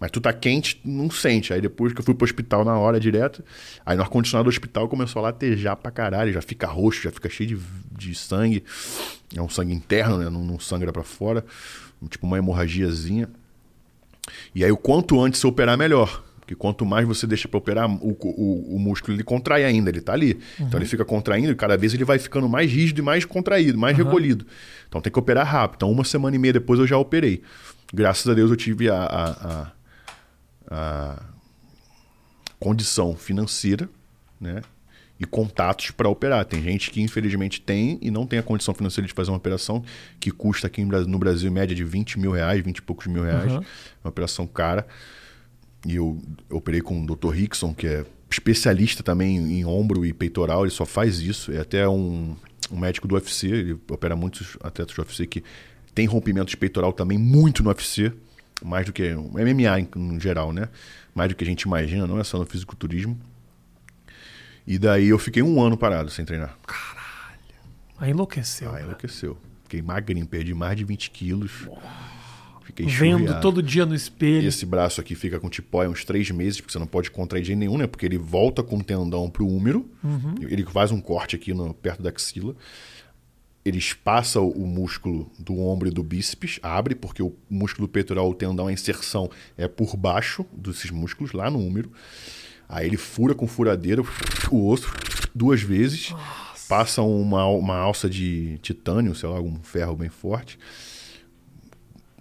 mas 0.00 0.10
tu 0.10 0.20
tá 0.20 0.32
quente, 0.32 0.80
não 0.84 1.08
sente. 1.08 1.52
Aí 1.54 1.60
depois 1.60 1.92
que 1.92 2.00
eu 2.00 2.04
fui 2.04 2.12
pro 2.14 2.24
hospital 2.24 2.64
na 2.64 2.76
hora 2.76 2.98
direto, 2.98 3.42
aí 3.86 3.96
no 3.96 4.02
ar-condicionado 4.02 4.44
do 4.44 4.52
hospital 4.52 4.88
começou 4.88 5.20
a 5.20 5.22
latejar 5.26 5.76
pra 5.76 5.92
caralho, 5.92 6.32
já 6.32 6.42
fica 6.42 6.66
roxo, 6.66 7.02
já 7.04 7.12
fica 7.12 7.28
cheio 7.30 7.50
de, 7.56 7.58
de 7.96 8.14
sangue. 8.16 8.64
É 9.34 9.40
um 9.40 9.48
sangue 9.48 9.72
interno, 9.72 10.18
né? 10.18 10.28
Não, 10.28 10.44
não 10.44 10.58
sangra 10.58 10.92
pra 10.92 11.04
fora. 11.04 11.44
Tipo 12.10 12.26
uma 12.26 12.36
hemorragiazinha. 12.36 13.30
E 14.54 14.64
aí, 14.64 14.70
o 14.72 14.76
quanto 14.76 15.20
antes 15.20 15.40
você 15.40 15.46
operar, 15.46 15.76
melhor. 15.76 16.22
Porque 16.40 16.54
quanto 16.54 16.84
mais 16.84 17.06
você 17.08 17.26
deixa 17.26 17.48
para 17.48 17.56
operar, 17.56 17.90
o, 17.90 18.10
o, 18.20 18.76
o 18.76 18.78
músculo 18.78 19.16
ele 19.16 19.24
contrai 19.24 19.64
ainda, 19.64 19.88
ele 19.88 20.02
tá 20.02 20.12
ali. 20.12 20.38
Então 20.60 20.78
ele 20.78 20.84
fica 20.86 21.02
contraindo 21.02 21.50
e 21.50 21.54
cada 21.54 21.74
vez 21.74 21.94
ele 21.94 22.04
vai 22.04 22.18
ficando 22.18 22.46
mais 22.48 22.70
rígido 22.70 22.98
e 22.98 23.02
mais 23.02 23.24
contraído, 23.24 23.78
mais 23.78 23.96
recolhido. 24.04 24.46
Então 24.86 25.00
tem 25.00 25.10
que 25.10 25.18
operar 25.18 25.46
rápido. 25.46 25.76
Então, 25.78 25.90
uma 25.90 26.04
semana 26.04 26.36
e 26.36 26.38
meia 26.38 26.52
depois 26.52 26.78
eu 26.78 26.86
já 26.86 26.98
operei. 26.98 27.40
Graças 27.94 28.28
a 28.28 28.34
Deus 28.34 28.50
eu 28.50 28.56
tive 28.56 28.90
a, 28.90 28.94
a, 29.04 29.30
a- 29.30 29.72
a 30.70 31.22
condição 32.60 33.16
financeira, 33.16 33.88
né? 34.40 34.60
E 35.18 35.24
contatos 35.24 35.92
para 35.92 36.08
operar. 36.08 36.44
Tem 36.44 36.60
gente 36.62 36.90
que 36.90 37.00
infelizmente 37.00 37.60
tem 37.60 37.98
e 38.02 38.10
não 38.10 38.26
tem 38.26 38.38
a 38.38 38.42
condição 38.42 38.74
financeira 38.74 39.06
de 39.06 39.14
fazer 39.14 39.30
uma 39.30 39.36
operação 39.36 39.84
que 40.18 40.30
custa 40.30 40.66
aqui 40.66 40.84
no 40.84 41.18
Brasil 41.18 41.48
em 41.48 41.52
média 41.52 41.74
de 41.74 41.84
20 41.84 42.18
mil 42.18 42.32
reais, 42.32 42.64
20 42.64 42.78
e 42.78 42.82
poucos 42.82 43.06
mil 43.06 43.22
reais. 43.22 43.52
Uhum. 43.52 43.62
Uma 44.02 44.10
operação 44.10 44.46
cara. 44.46 44.86
E 45.86 45.96
eu, 45.96 46.20
eu 46.50 46.56
operei 46.56 46.80
com 46.80 47.00
o 47.00 47.06
Dr. 47.06 47.30
Rickson, 47.30 47.72
que 47.74 47.86
é 47.86 48.04
especialista 48.30 49.02
também 49.02 49.36
em 49.36 49.64
ombro 49.64 50.04
e 50.04 50.12
peitoral, 50.12 50.64
ele 50.64 50.70
só 50.70 50.84
faz 50.84 51.20
isso. 51.20 51.52
É 51.52 51.60
até 51.60 51.88
um, 51.88 52.34
um 52.70 52.78
médico 52.78 53.06
do 53.06 53.14
UFC, 53.14 53.46
ele 53.46 53.78
opera 53.88 54.16
muitos 54.16 54.56
atletas 54.62 54.94
do 54.94 55.00
UFC 55.00 55.26
que 55.26 55.44
tem 55.94 56.06
rompimento 56.06 56.50
de 56.50 56.56
peitoral 56.56 56.92
também 56.92 57.16
muito 57.16 57.62
no 57.62 57.68
UFC, 57.68 58.12
mais 58.62 58.86
do 58.86 58.92
que 58.92 59.14
MMA 59.14 59.80
em, 59.80 59.88
em 59.96 60.20
geral, 60.20 60.52
né? 60.52 60.68
Mais 61.14 61.28
do 61.28 61.36
que 61.36 61.44
a 61.44 61.46
gente 61.46 61.62
imagina, 61.62 62.06
não 62.06 62.18
é 62.18 62.24
só 62.24 62.38
no 62.38 62.46
fisiculturismo. 62.46 63.18
E 64.66 64.78
daí 64.78 65.08
eu 65.08 65.18
fiquei 65.18 65.42
um 65.42 65.60
ano 65.62 65.76
parado 65.76 66.10
sem 66.10 66.24
treinar. 66.24 66.56
Aí 67.98 68.10
enlouqueceu. 68.10 68.68
Ah, 68.68 68.72
cara. 68.72 68.84
enlouqueceu. 68.84 69.36
Fiquei 69.64 69.82
magrinho, 69.82 70.26
perdi 70.26 70.54
mais 70.54 70.76
de 70.76 70.84
20 70.84 71.10
quilos. 71.10 71.52
Fiquei 72.64 72.86
Vendo 72.86 73.16
enxurriado. 73.20 73.40
todo 73.42 73.62
dia 73.62 73.84
no 73.84 73.94
espelho. 73.94 74.48
Esse 74.48 74.64
braço 74.64 75.00
aqui 75.00 75.14
fica 75.14 75.38
com 75.38 75.48
tipóia 75.50 75.88
uns 75.88 76.04
três 76.04 76.30
meses, 76.30 76.60
porque 76.60 76.72
você 76.72 76.78
não 76.78 76.86
pode 76.86 77.10
contrair 77.10 77.42
de 77.42 77.48
jeito 77.48 77.58
nenhum, 77.58 77.76
né? 77.76 77.86
Porque 77.86 78.06
ele 78.06 78.16
volta 78.18 78.62
com 78.62 78.78
o 78.78 78.82
tendão 78.82 79.28
pro 79.30 79.46
úmero, 79.46 79.88
Uhum. 80.02 80.34
ele 80.40 80.64
faz 80.64 80.90
um 80.90 81.00
corte 81.00 81.36
aqui 81.36 81.52
no, 81.52 81.72
perto 81.74 82.02
da 82.02 82.08
axila. 82.10 82.54
eles 83.64 83.94
passam 83.94 84.46
o 84.50 84.66
músculo 84.66 85.30
do 85.38 85.58
ombro 85.58 85.88
e 85.88 85.90
do 85.90 86.02
bíceps, 86.02 86.58
abre, 86.62 86.94
porque 86.94 87.22
o 87.22 87.34
músculo 87.48 87.88
peitoral, 87.88 88.28
o 88.28 88.34
tendão, 88.34 88.66
a 88.66 88.72
inserção 88.72 89.30
é 89.56 89.66
por 89.66 89.96
baixo 89.96 90.44
desses 90.52 90.90
músculos, 90.90 91.32
lá 91.32 91.50
no 91.50 91.58
úmero. 91.58 91.90
Aí 92.74 92.88
ele 92.88 92.96
fura 92.96 93.36
com 93.36 93.46
furadeira 93.46 94.02
o 94.50 94.68
osso 94.68 94.92
duas 95.32 95.62
vezes, 95.62 96.10
Nossa. 96.10 96.66
passa 96.68 97.02
uma, 97.02 97.46
uma 97.46 97.76
alça 97.76 98.10
de 98.10 98.58
titânio, 98.62 99.14
sei 99.14 99.28
lá, 99.28 99.36
algum 99.36 99.54
ferro 99.62 99.94
bem 99.94 100.08
forte, 100.08 100.58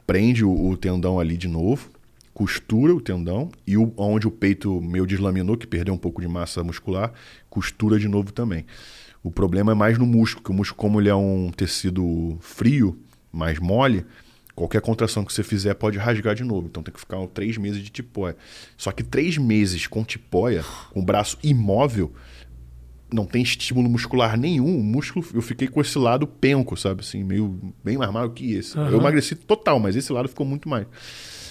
prende 0.05 0.45
o, 0.45 0.69
o 0.69 0.77
tendão 0.77 1.19
ali 1.19 1.37
de 1.37 1.47
novo, 1.47 1.89
costura 2.35 2.93
o 2.93 3.01
tendão 3.01 3.49
e 3.65 3.75
o, 3.75 3.91
onde 3.97 4.27
o 4.27 4.31
peito 4.31 4.79
meio 4.79 5.07
deslaminou, 5.07 5.57
que 5.57 5.65
perdeu 5.65 5.91
um 5.91 5.97
pouco 5.97 6.21
de 6.21 6.27
massa 6.27 6.63
muscular, 6.63 7.11
costura 7.49 7.97
de 7.97 8.07
novo 8.07 8.31
também. 8.31 8.63
O 9.23 9.31
problema 9.31 9.71
é 9.71 9.75
mais 9.75 9.97
no 9.97 10.05
músculo, 10.05 10.43
que 10.43 10.51
o 10.51 10.53
músculo, 10.53 10.77
como 10.77 11.01
ele 11.01 11.09
é 11.09 11.15
um 11.15 11.49
tecido 11.49 12.37
frio, 12.41 12.95
mais 13.31 13.57
mole, 13.57 14.05
qualquer 14.55 14.81
contração 14.81 15.25
que 15.25 15.33
você 15.33 15.43
fizer 15.43 15.73
pode 15.73 15.97
rasgar 15.97 16.35
de 16.35 16.43
novo. 16.43 16.67
Então 16.67 16.83
tem 16.83 16.93
que 16.93 16.99
ficar 16.99 17.25
três 17.27 17.57
meses 17.57 17.81
de 17.81 17.89
tipóia. 17.89 18.35
Só 18.77 18.91
que 18.91 19.03
três 19.03 19.37
meses 19.37 19.87
com 19.87 20.03
tipóia, 20.03 20.63
com 20.91 20.99
o 20.99 21.03
braço 21.03 21.37
imóvel, 21.43 22.13
não 23.11 23.25
tem 23.25 23.43
estímulo 23.43 23.89
muscular 23.89 24.37
nenhum. 24.37 24.79
O 24.79 24.83
músculo, 24.83 25.25
eu 25.33 25.41
fiquei 25.41 25.67
com 25.67 25.79
esse 25.81 25.97
lado 25.97 26.25
penco, 26.25 26.75
sabe? 26.75 27.01
Assim, 27.01 27.23
meio 27.23 27.73
bem 27.83 27.97
mais 27.97 28.11
magro 28.11 28.31
que 28.31 28.53
esse. 28.53 28.77
Uhum. 28.77 28.87
Eu 28.87 28.99
emagreci 28.99 29.35
total, 29.35 29.79
mas 29.79 29.95
esse 29.95 30.11
lado 30.11 30.27
ficou 30.27 30.45
muito 30.45 30.67
mais. 30.67 30.87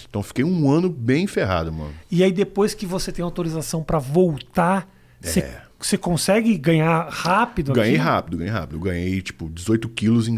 Então 0.08 0.22
fiquei 0.22 0.44
um 0.44 0.70
ano 0.70 0.90
bem 0.90 1.26
ferrado, 1.26 1.72
mano. 1.72 1.94
E 2.10 2.22
aí 2.22 2.32
depois 2.32 2.74
que 2.74 2.84
você 2.84 3.10
tem 3.10 3.24
autorização 3.24 3.82
para 3.82 3.98
voltar, 3.98 4.86
é. 5.22 5.26
você, 5.26 5.56
você 5.78 5.96
consegue 5.96 6.58
ganhar 6.58 7.08
rápido? 7.08 7.72
Ganhei 7.72 7.94
aqui? 7.94 8.04
rápido, 8.04 8.36
ganhei 8.36 8.52
rápido. 8.52 8.76
Eu 8.76 8.80
ganhei 8.80 9.22
tipo 9.22 9.48
18 9.48 9.88
quilos 9.88 10.28
em 10.28 10.36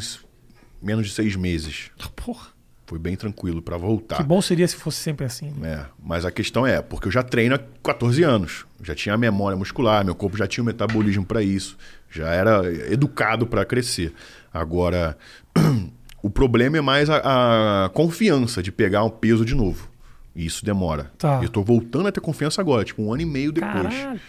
menos 0.80 1.08
de 1.08 1.14
seis 1.14 1.34
meses. 1.34 1.90
Porra. 2.14 2.53
Foi 2.86 2.98
bem 2.98 3.16
tranquilo 3.16 3.62
para 3.62 3.76
voltar. 3.76 4.16
Que 4.16 4.22
bom 4.22 4.42
seria 4.42 4.68
se 4.68 4.76
fosse 4.76 4.98
sempre 4.98 5.24
assim. 5.24 5.50
Né? 5.56 5.72
É, 5.72 5.86
mas 6.02 6.24
a 6.24 6.30
questão 6.30 6.66
é, 6.66 6.82
porque 6.82 7.08
eu 7.08 7.12
já 7.12 7.22
treino 7.22 7.54
há 7.54 7.60
14 7.82 8.22
anos. 8.22 8.66
Já 8.82 8.94
tinha 8.94 9.14
a 9.14 9.18
memória 9.18 9.56
muscular, 9.56 10.04
meu 10.04 10.14
corpo 10.14 10.36
já 10.36 10.46
tinha 10.46 10.62
o 10.62 10.66
metabolismo 10.66 11.24
para 11.24 11.42
isso. 11.42 11.76
Já 12.10 12.28
era 12.28 12.62
educado 12.92 13.46
para 13.46 13.64
crescer. 13.64 14.12
Agora, 14.52 15.16
O 16.24 16.30
problema 16.30 16.78
é 16.78 16.80
mais 16.80 17.10
a, 17.10 17.84
a 17.84 17.88
confiança 17.90 18.62
de 18.62 18.72
pegar 18.72 19.04
um 19.04 19.10
peso 19.10 19.44
de 19.44 19.54
novo. 19.54 19.90
E 20.34 20.46
isso 20.46 20.64
demora. 20.64 21.12
Tá. 21.18 21.40
Eu 21.42 21.50
tô 21.50 21.62
voltando 21.62 22.08
a 22.08 22.12
ter 22.12 22.22
confiança 22.22 22.62
agora, 22.62 22.82
tipo 22.82 23.02
um 23.02 23.12
ano 23.12 23.20
e 23.20 23.26
meio 23.26 23.52
depois. 23.52 23.94
Caralho. 23.94 24.20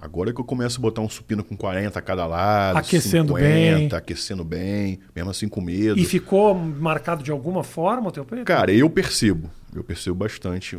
Agora 0.00 0.32
que 0.32 0.40
eu 0.40 0.44
começo 0.44 0.78
a 0.78 0.82
botar 0.82 1.02
um 1.02 1.08
supino 1.08 1.44
com 1.44 1.56
40 1.56 1.98
a 1.98 2.02
cada 2.02 2.26
lado, 2.26 2.78
aquecendo 2.78 3.34
50, 3.36 3.78
bem, 3.78 3.88
aquecendo 3.92 4.44
bem, 4.44 4.98
mesmo 5.14 5.30
assim 5.30 5.48
com 5.48 5.60
medo. 5.60 5.98
E 5.98 6.04
ficou 6.04 6.54
marcado 6.54 7.22
de 7.22 7.30
alguma 7.30 7.62
forma 7.62 8.08
o 8.08 8.12
teu 8.12 8.24
peito? 8.24 8.44
Cara, 8.44 8.72
eu 8.72 8.88
percebo, 8.88 9.50
eu 9.74 9.84
percebo 9.84 10.16
bastante 10.16 10.78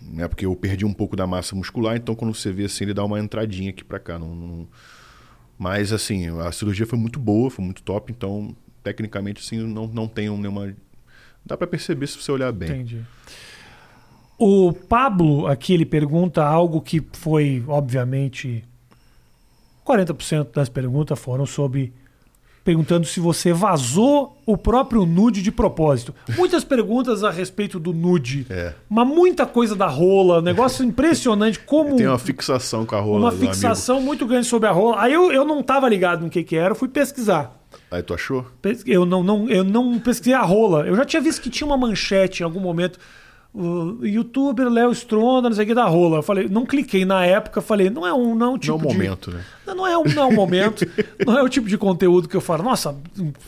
né, 0.00 0.28
porque 0.28 0.46
eu 0.46 0.54
perdi 0.54 0.84
um 0.84 0.92
pouco 0.92 1.16
da 1.16 1.26
massa 1.26 1.56
muscular, 1.56 1.96
então 1.96 2.14
quando 2.14 2.32
você 2.32 2.52
vê 2.52 2.66
assim 2.66 2.84
ele 2.84 2.94
dá 2.94 3.04
uma 3.04 3.18
entradinha 3.18 3.70
aqui 3.70 3.82
para 3.82 3.98
cá, 3.98 4.16
não, 4.16 4.32
não, 4.32 4.68
mas 5.58 5.92
assim, 5.92 6.28
a 6.40 6.52
cirurgia 6.52 6.86
foi 6.86 6.98
muito 6.98 7.18
boa, 7.18 7.50
foi 7.50 7.64
muito 7.64 7.82
top, 7.82 8.12
então 8.12 8.54
tecnicamente, 8.82 9.42
assim, 9.44 9.58
não, 9.58 9.86
não 9.86 10.06
tenho 10.06 10.36
nenhuma. 10.36 10.74
Dá 11.44 11.56
para 11.56 11.66
perceber 11.66 12.06
se 12.06 12.20
você 12.20 12.30
olhar 12.30 12.52
bem. 12.52 12.70
Entendi. 12.70 13.04
O 14.38 14.72
Pablo 14.72 15.48
aqui 15.48 15.74
ele 15.74 15.84
pergunta 15.84 16.44
algo 16.44 16.80
que 16.80 17.04
foi, 17.12 17.64
obviamente, 17.66 18.64
40% 19.84 20.52
das 20.54 20.68
perguntas 20.68 21.18
foram 21.18 21.44
sobre 21.44 21.92
perguntando 22.68 23.06
se 23.06 23.18
você 23.18 23.50
vazou 23.50 24.36
o 24.44 24.54
próprio 24.54 25.06
nude 25.06 25.40
de 25.40 25.50
propósito. 25.50 26.14
Muitas 26.36 26.62
perguntas 26.62 27.24
a 27.24 27.30
respeito 27.30 27.80
do 27.80 27.94
nude, 27.94 28.46
é. 28.50 28.74
mas 28.90 29.08
muita 29.08 29.46
coisa 29.46 29.74
da 29.74 29.86
rola, 29.86 30.38
um 30.38 30.42
negócio 30.42 30.84
impressionante 30.86 31.58
como 31.60 31.96
tem 31.96 32.06
uma 32.06 32.18
fixação 32.18 32.84
com 32.84 32.94
a 32.94 33.00
rola. 33.00 33.20
Uma 33.20 33.32
fixação 33.32 33.96
amigo. 33.96 34.06
muito 34.06 34.26
grande 34.26 34.46
sobre 34.46 34.68
a 34.68 34.72
rola. 34.72 35.00
Aí 35.00 35.14
eu, 35.14 35.32
eu 35.32 35.46
não 35.46 35.60
estava 35.60 35.88
ligado 35.88 36.22
no 36.22 36.28
que 36.28 36.44
que 36.44 36.56
era, 36.56 36.74
fui 36.74 36.88
pesquisar. 36.88 37.58
Aí 37.90 38.02
tu 38.02 38.12
achou? 38.12 38.44
Eu 38.84 39.06
não, 39.06 39.22
não, 39.22 39.48
eu 39.48 39.64
não 39.64 39.98
pesquisei 39.98 40.34
a 40.34 40.42
rola. 40.42 40.86
Eu 40.86 40.94
já 40.94 41.06
tinha 41.06 41.22
visto 41.22 41.40
que 41.40 41.48
tinha 41.48 41.66
uma 41.66 41.76
manchete 41.76 42.42
em 42.42 42.44
algum 42.44 42.60
momento. 42.60 42.98
O 43.54 44.04
youtuber 44.04 44.68
Léo 44.68 44.92
Stronda, 44.92 45.48
não 45.48 45.56
sei 45.56 45.64
o 45.64 45.68
que, 45.68 45.74
da 45.74 45.86
rola. 45.86 46.18
Eu 46.18 46.22
falei, 46.22 46.48
não 46.48 46.66
cliquei 46.66 47.04
na 47.04 47.24
época, 47.24 47.60
falei, 47.60 47.88
não 47.88 48.06
é 48.06 48.12
um, 48.12 48.34
não 48.34 48.46
é 48.46 48.50
um 48.50 48.58
tipo 48.58 48.76
não 48.76 48.84
é 48.84 48.88
um 48.88 48.92
momento, 48.92 49.30
né? 49.30 49.44
Não, 49.66 49.74
não, 49.74 49.86
é 49.86 49.98
um, 49.98 50.04
não 50.04 50.22
é 50.22 50.26
um 50.26 50.34
momento, 50.34 50.86
não 51.26 51.38
é 51.38 51.42
o 51.42 51.48
tipo 51.48 51.66
de 51.66 51.78
conteúdo 51.78 52.28
que 52.28 52.36
eu 52.36 52.40
falo, 52.40 52.62
nossa, 52.62 52.94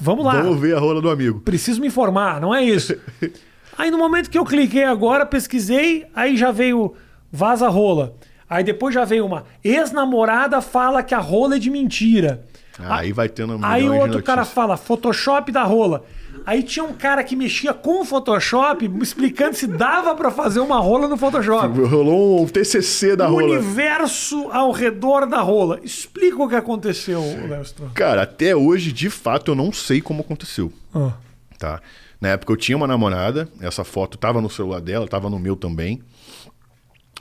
vamos 0.00 0.24
lá. 0.24 0.40
Vamos 0.40 0.58
ver 0.58 0.74
a 0.74 0.80
rola 0.80 1.00
do 1.00 1.10
amigo. 1.10 1.40
Preciso 1.40 1.80
me 1.80 1.88
informar, 1.88 2.40
não 2.40 2.54
é 2.54 2.64
isso. 2.64 2.96
aí 3.76 3.90
no 3.90 3.98
momento 3.98 4.30
que 4.30 4.38
eu 4.38 4.44
cliquei 4.44 4.84
agora, 4.84 5.26
pesquisei, 5.26 6.06
aí 6.14 6.36
já 6.36 6.50
veio 6.50 6.94
vaza 7.30 7.68
rola. 7.68 8.14
Aí 8.48 8.64
depois 8.64 8.92
já 8.92 9.04
veio 9.04 9.24
uma 9.24 9.44
ex-namorada 9.62 10.60
fala 10.60 11.04
que 11.04 11.14
a 11.14 11.20
rola 11.20 11.54
é 11.54 11.58
de 11.58 11.70
mentira. 11.70 12.44
Aí 12.78 13.12
vai 13.12 13.28
tendo 13.28 13.56
um 13.56 13.60
Aí 13.62 13.88
o 13.88 13.94
outro 13.94 14.22
cara 14.22 14.44
fala 14.44 14.76
Photoshop 14.76 15.52
da 15.52 15.62
rola. 15.62 16.04
Aí 16.46 16.62
tinha 16.62 16.84
um 16.84 16.92
cara 16.92 17.22
que 17.22 17.36
mexia 17.36 17.72
com 17.72 18.00
o 18.00 18.04
Photoshop, 18.04 18.90
explicando 19.00 19.54
se 19.54 19.66
dava 19.66 20.14
para 20.14 20.30
fazer 20.30 20.60
uma 20.60 20.78
rola 20.80 21.08
no 21.08 21.16
Photoshop. 21.16 21.80
Rolou 21.82 22.42
um 22.42 22.46
TCC 22.46 23.16
da 23.16 23.28
o 23.28 23.32
rola. 23.32 23.42
O 23.42 23.50
universo 23.52 24.48
ao 24.50 24.70
redor 24.72 25.26
da 25.26 25.40
rola. 25.40 25.80
Explica 25.82 26.42
o 26.42 26.48
que 26.48 26.56
aconteceu, 26.56 27.22
Lestro. 27.48 27.90
Cara, 27.94 28.22
até 28.22 28.54
hoje, 28.54 28.92
de 28.92 29.10
fato, 29.10 29.52
eu 29.52 29.54
não 29.54 29.72
sei 29.72 30.00
como 30.00 30.22
aconteceu. 30.22 30.72
Ah. 30.94 31.12
Tá? 31.58 31.80
Na 32.20 32.28
época 32.28 32.52
eu 32.52 32.56
tinha 32.56 32.76
uma 32.76 32.86
namorada, 32.86 33.48
essa 33.60 33.84
foto 33.84 34.18
tava 34.18 34.40
no 34.40 34.50
celular 34.50 34.80
dela, 34.80 35.06
tava 35.08 35.30
no 35.30 35.38
meu 35.38 35.56
também. 35.56 36.00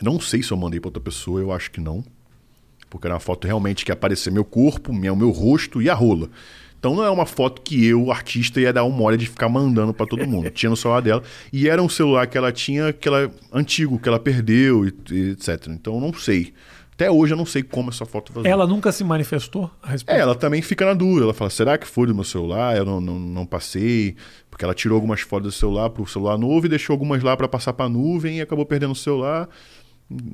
Não 0.02 0.20
sei 0.20 0.42
se 0.42 0.52
eu 0.52 0.58
mandei 0.58 0.80
para 0.80 0.90
outra 0.90 1.02
pessoa, 1.02 1.42
eu 1.42 1.52
acho 1.52 1.72
que 1.72 1.80
não 1.80 2.04
porque 2.90 3.08
era 3.08 3.14
uma 3.14 3.20
foto 3.20 3.46
realmente 3.46 3.86
que 3.86 3.92
ia 3.92 3.94
aparecer 3.94 4.32
meu 4.32 4.44
corpo, 4.44 4.92
meu, 4.92 5.16
meu 5.16 5.30
rosto 5.30 5.82
e 5.82 5.90
a 5.90 5.94
rola. 5.94 6.30
Então 6.80 6.96
não 6.96 7.04
é 7.04 7.10
uma 7.10 7.26
foto 7.26 7.62
que 7.62 7.86
eu, 7.86 8.10
artista, 8.10 8.60
ia 8.60 8.72
dar 8.72 8.86
uma 8.86 9.04
hora 9.04 9.18
de 9.18 9.26
ficar 9.26 9.50
mandando 9.50 9.94
para 9.94 10.06
todo 10.06 10.26
mundo. 10.26 10.50
tinha 10.52 10.70
no 10.70 10.78
celular 10.78 11.02
dela. 11.02 11.22
E 11.52 11.68
era 11.68 11.84
um 11.84 11.90
celular 11.90 12.26
que 12.26 12.38
ela 12.38 12.52
tinha, 12.54 12.94
que 12.94 13.08
ela 13.08 13.30
antigo, 13.54 14.00
que 14.00 14.08
ela 14.08 14.20
perdeu, 14.20 14.88
e, 14.88 14.94
e 15.12 15.30
etc. 15.32 15.68
Então 15.68 16.00
não 16.00 16.14
sei. 16.14 16.54
Até 16.94 17.10
hoje 17.10 17.34
eu 17.34 17.38
não 17.38 17.46
sei 17.46 17.64
como 17.64 17.90
essa 17.90 18.06
foto 18.06 18.34
vazou. 18.34 18.50
Ela 18.50 18.68
nunca 18.68 18.92
se 18.92 19.06
manifestou 19.06 19.72
a 19.82 19.92
respeito? 19.92 20.18
É, 20.18 20.22
ela 20.22 20.36
também 20.36 20.62
fica 20.62 20.86
na 20.86 20.94
dúvida. 20.94 21.24
Ela 21.26 21.34
fala, 21.34 21.50
será 21.50 21.78
que 21.78 21.88
foi 21.88 22.08
do 22.08 22.16
meu 22.16 22.26
celular? 22.26 22.76
Eu 22.76 22.84
não, 22.84 23.00
não, 23.00 23.18
não 23.18 23.46
passei. 23.46 24.18
Porque 24.50 24.66
ela 24.66 24.74
tirou 24.74 24.96
algumas 24.96 25.22
fotos 25.22 25.54
do 25.54 25.58
celular 25.58 25.90
pro 25.90 26.06
celular 26.06 26.38
novo 26.38 26.66
e 26.66 26.70
deixou 26.70 26.94
algumas 26.94 27.24
lá 27.24 27.38
para 27.38 27.48
passar 27.48 27.72
pra 27.72 27.88
nuvem 27.88 28.40
e 28.40 28.42
acabou 28.42 28.66
perdendo 28.66 28.92
o 28.92 28.96
celular 28.96 29.48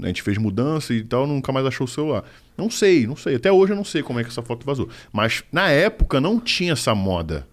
a 0.01 0.07
gente 0.07 0.21
fez 0.21 0.38
mudança 0.38 0.93
e 0.93 1.03
tal, 1.03 1.28
nunca 1.28 1.51
mais 1.51 1.65
achou 1.65 1.86
o 1.86 1.89
celular. 1.89 2.23
Não 2.57 2.69
sei, 2.69 3.05
não 3.05 3.15
sei. 3.15 3.36
Até 3.36 3.51
hoje 3.51 3.73
eu 3.73 3.76
não 3.76 3.84
sei 3.84 4.01
como 4.01 4.19
é 4.19 4.23
que 4.23 4.30
essa 4.30 4.41
foto 4.41 4.65
vazou. 4.65 4.88
Mas 5.11 5.43
na 5.51 5.69
época 5.69 6.21
não 6.21 6.39
tinha 6.39 6.73
essa 6.73 6.95
moda 6.95 7.45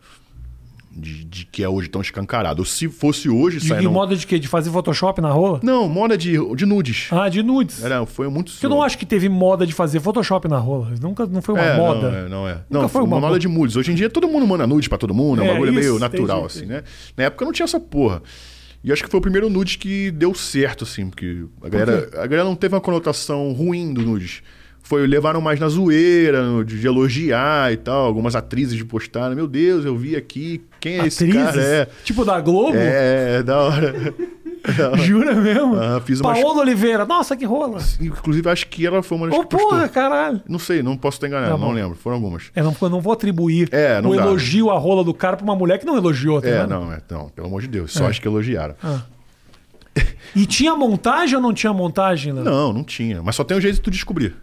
de, 0.95 1.25
de 1.25 1.45
que 1.47 1.65
é 1.65 1.69
hoje 1.69 1.89
tão 1.89 2.01
escancarado. 2.01 2.65
Se 2.65 2.89
fosse 2.89 3.29
hoje... 3.29 3.59
De, 3.59 3.75
de 3.75 3.89
moda 3.89 4.15
de 4.15 4.25
quê? 4.27 4.39
De 4.39 4.47
fazer 4.47 4.71
Photoshop 4.71 5.21
na 5.21 5.31
rola? 5.31 5.59
Não, 5.63 5.89
moda 5.89 6.17
de, 6.17 6.33
de 6.55 6.67
nudes. 6.67 7.09
Ah, 7.11 7.29
de 7.29 7.43
nudes. 7.43 7.83
Era, 7.83 8.07
foi 8.07 8.29
muito... 8.29 8.53
Porque 8.53 8.67
eu 8.67 8.71
não 8.71 8.83
acho 8.83 8.97
que 8.97 9.07
teve 9.07 9.29
moda 9.29 9.67
de 9.67 9.73
fazer 9.73 9.99
Photoshop 9.99 10.47
na 10.47 10.59
rola. 10.59 10.93
Nunca 11.01 11.27
não 11.27 11.43
foi 11.43 11.55
uma 11.55 11.65
é, 11.65 11.77
moda. 11.77 12.11
Não 12.11 12.19
é, 12.19 12.29
não 12.29 12.49
é. 12.49 12.53
Nunca 12.71 12.83
não, 12.83 12.89
foi 12.89 13.03
uma, 13.03 13.17
uma 13.17 13.27
moda 13.27 13.39
de 13.39 13.49
nudes. 13.49 13.75
Hoje 13.75 13.91
em 13.91 13.95
dia 13.95 14.09
todo 14.09 14.29
mundo 14.29 14.47
manda 14.47 14.67
nudes 14.67 14.87
pra 14.87 14.99
todo 14.99 15.13
mundo. 15.13 15.43
É 15.43 15.45
um 15.45 15.49
é, 15.49 15.53
bagulho 15.55 15.73
meio 15.73 15.99
natural, 15.99 16.45
assim, 16.45 16.67
né? 16.67 16.85
Na 17.17 17.25
época 17.25 17.45
não 17.45 17.53
tinha 17.53 17.65
essa 17.65 17.81
porra. 17.81 18.23
E 18.85 18.93
acho 18.93 19.05
que 19.05 19.11
foi 19.11 19.19
o 19.19 19.23
primeiro 19.23 19.49
nude 19.49 19.79
que 19.79 20.11
deu 20.11 20.35
certo, 20.35 20.85
assim, 20.85 21.09
porque 21.09 21.45
a 21.63 21.69
galera, 21.69 22.11
a 22.15 22.27
galera 22.27 22.45
não 22.45 22.57
teve 22.57 22.75
uma 22.75 22.81
conotação 22.81 23.53
ruim 23.53 23.93
do 23.95 24.03
nude. 24.03 24.43
Foi, 24.83 25.07
levaram 25.07 25.41
mais 25.41 25.61
na 25.61 25.69
zoeira, 25.69 26.43
de 26.67 26.85
elogiar 26.85 27.73
e 27.73 27.77
tal. 27.77 28.05
Algumas 28.05 28.35
atrizes 28.35 28.77
de 28.77 28.85
postaram. 28.85 29.35
Meu 29.37 29.47
Deus, 29.47 29.85
eu 29.85 29.97
vi 29.97 30.17
aqui. 30.17 30.61
Quem 30.81 30.95
é 30.95 30.99
atrizes? 30.99 31.23
esse 31.23 31.33
cara? 31.33 31.63
É. 31.63 31.89
Tipo 32.03 32.25
da 32.25 32.41
Globo? 32.41 32.77
É, 32.77 33.37
é 33.39 33.43
da 33.43 33.61
hora. 33.61 34.15
Jura 35.05 35.35
mesmo? 35.35 35.77
Ah, 35.77 36.01
fiz 36.01 36.21
uma... 36.21 36.33
Paola 36.33 36.61
Oliveira. 36.61 37.05
Nossa, 37.05 37.37
que 37.37 37.45
rola. 37.45 37.81
Inclusive, 38.01 38.49
acho 38.49 38.67
que 38.69 38.87
ela 38.87 39.03
foi 39.03 39.19
uma 39.19 39.29
das 39.29 39.39
oh, 39.39 39.45
que 39.45 39.57
porra, 39.57 39.89
caralho. 39.89 40.41
Não 40.49 40.59
sei, 40.59 40.83
não 40.83 40.97
posso 40.97 41.19
ter 41.19 41.27
enganado, 41.27 41.53
tá 41.53 41.59
não 41.59 41.73
lembro. 41.73 41.97
Foram 41.97 42.17
algumas. 42.17 42.51
É, 42.55 42.63
não, 42.63 42.75
não 42.89 43.01
vou 43.01 43.13
atribuir 43.13 43.69
é, 43.73 44.01
não 44.01 44.11
o 44.11 44.17
dá. 44.17 44.23
elogio 44.23 44.71
à 44.71 44.79
rola 44.79 45.03
do 45.03 45.13
cara 45.13 45.37
pra 45.37 45.45
uma 45.45 45.57
mulher 45.57 45.79
que 45.79 45.87
não 45.87 45.97
elogiou. 45.97 46.41
Tá 46.41 46.49
é, 46.49 46.67
não, 46.67 46.93
é, 46.93 47.01
não, 47.11 47.29
pelo 47.29 47.47
amor 47.47 47.61
de 47.63 47.69
Deus. 47.69 47.93
Só 47.93 48.05
é. 48.05 48.09
acho 48.09 48.21
que 48.21 48.29
elogiaram. 48.29 48.75
Ah. 48.83 49.03
E 50.35 50.47
tinha 50.47 50.75
montagem 50.75 51.37
ou 51.37 51.43
não 51.43 51.53
tinha 51.53 51.73
montagem? 51.73 52.33
Léo? 52.33 52.45
Não, 52.45 52.73
não 52.73 52.85
tinha. 52.85 53.23
Mas 53.23 53.37
só 53.37 53.45
tem 53.45 53.57
um 53.57 53.61
jeito 53.61 53.75
de 53.75 53.81
tu 53.83 53.91
descobrir. 53.91 54.35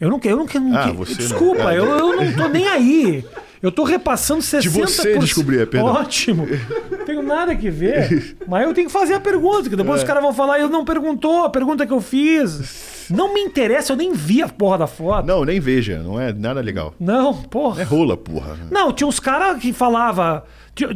Eu 0.00 0.10
não 0.10 0.18
quero. 0.18 0.34
Eu 0.34 0.38
não 0.38 0.46
quero. 0.46 0.64
Ah, 0.76 0.92
você 0.92 1.14
Desculpa, 1.14 1.62
não. 1.62 1.70
É. 1.70 1.78
eu, 1.78 1.84
eu 1.84 2.16
não 2.16 2.32
tô 2.32 2.48
nem 2.48 2.66
aí. 2.66 3.24
Eu 3.64 3.72
tô 3.72 3.82
repassando 3.82 4.42
60%. 4.42 4.60
De 4.60 4.68
você 4.68 5.18
descobrir, 5.18 5.66
perdão. 5.66 5.88
Ótimo. 5.94 6.46
Não 6.90 7.04
tenho 7.06 7.22
nada 7.22 7.56
que 7.56 7.70
ver. 7.70 8.36
Mas 8.46 8.62
eu 8.66 8.74
tenho 8.74 8.86
que 8.88 8.92
fazer 8.92 9.14
a 9.14 9.20
pergunta, 9.20 9.70
que 9.70 9.74
depois 9.76 10.00
É. 10.00 10.02
os 10.02 10.06
caras 10.06 10.22
vão 10.22 10.34
falar, 10.34 10.60
eu 10.60 10.68
não 10.68 10.84
perguntou, 10.84 11.44
a 11.44 11.48
pergunta 11.50 11.86
que 11.86 11.92
eu 11.92 12.00
fiz. 12.02 13.06
Não 13.10 13.32
me 13.32 13.40
interessa, 13.40 13.92
eu 13.92 13.96
nem 13.96 14.12
vi 14.12 14.42
a 14.42 14.48
porra 14.48 14.76
da 14.78 14.86
foto. 14.86 15.26
Não, 15.26 15.44
nem 15.46 15.58
veja, 15.60 15.98
não 16.02 16.20
é 16.20 16.30
nada 16.32 16.60
legal. 16.60 16.94
Não, 17.00 17.34
porra. 17.34 17.80
É 17.80 17.84
rola, 17.84 18.16
porra. 18.18 18.56
Não, 18.70 18.92
tinha 18.92 19.06
uns 19.06 19.18
caras 19.18 19.58
que 19.60 19.72
falava. 19.72 20.44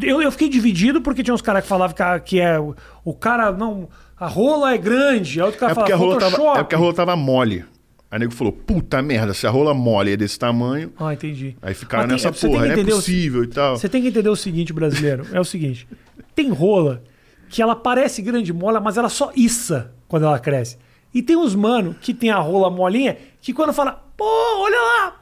Eu, 0.03 0.21
eu 0.21 0.31
fiquei 0.33 0.49
dividido 0.51 1.01
porque 1.01 1.23
tinha 1.23 1.35
uns 1.35 1.41
caras 1.43 1.63
que 1.63 1.69
falavam 1.69 1.95
que, 1.97 2.03
a- 2.03 2.21
que 2.21 2.39
é 2.41 2.59
o, 3.05 3.15
cara 3.15 3.51
não 3.53 3.89
a 4.21 4.27
rola 4.27 4.75
é 4.75 4.79
grande, 4.79 5.39
aí 5.41 5.45
outro 5.47 5.61
cara 5.61 5.73
É 5.73 5.75
porque, 5.75 5.93
a 5.93 5.97
fala 5.97 6.09
rola 6.11 6.21
tava, 6.21 6.43
é 6.59 6.63
porque 6.63 6.75
a 6.75 6.79
rola 6.79 6.93
tava 6.95 7.17
mole. 7.17 7.65
Aí 8.11 8.17
o 8.17 8.21
nego 8.21 8.33
falou, 8.33 8.53
puta 8.53 9.03
merda, 9.03 9.35
se 9.35 9.47
a 9.47 9.51
rola 9.51 9.75
mole 9.75 10.13
é 10.13 10.17
desse 10.17 10.39
tamanho, 10.39 10.91
Ah, 10.99 11.13
entendi. 11.13 11.57
aí 11.61 11.75
ficaram 11.75 12.09
Mas 12.09 12.23
tem- 12.23 12.31
nessa 12.31 12.47
porra, 12.47 12.59
não 12.61 12.65
é 12.65 12.73
entender 12.73 12.93
o- 12.93 12.97
possível 12.97 13.45
e 13.45 13.49
tal. 13.49 13.77
Você 13.77 13.89
tem 13.89 14.01
que 14.01 14.09
entender 14.09 14.29
o 14.31 14.37
seguinte, 14.37 14.73
brasileiro. 14.73 15.27
É 15.33 15.39
o 15.41 15.45
seguinte: 15.45 15.87
tem 16.35 16.49
rola 16.51 17.03
que 17.51 17.61
ela 17.61 17.77
parece 17.77 18.23
grande 18.23 18.53
mola, 18.53 18.81
mas 18.81 18.97
ela 18.97 19.09
só 19.11 19.31
issa 19.37 19.93
quando 20.07 20.25
ela 20.25 20.39
cresce. 20.39 20.79
E 21.13 21.23
tem 21.23 21.37
uns 21.37 21.55
mano 21.55 21.95
que 22.01 22.15
tem 22.15 22.31
a 22.31 22.39
rola 22.39 22.71
molinha 22.71 23.17
que 23.43 23.53
quando 23.53 23.73
fala, 23.73 23.93
pô, 24.17 24.25
olha 24.59 24.77
lá, 24.81 25.17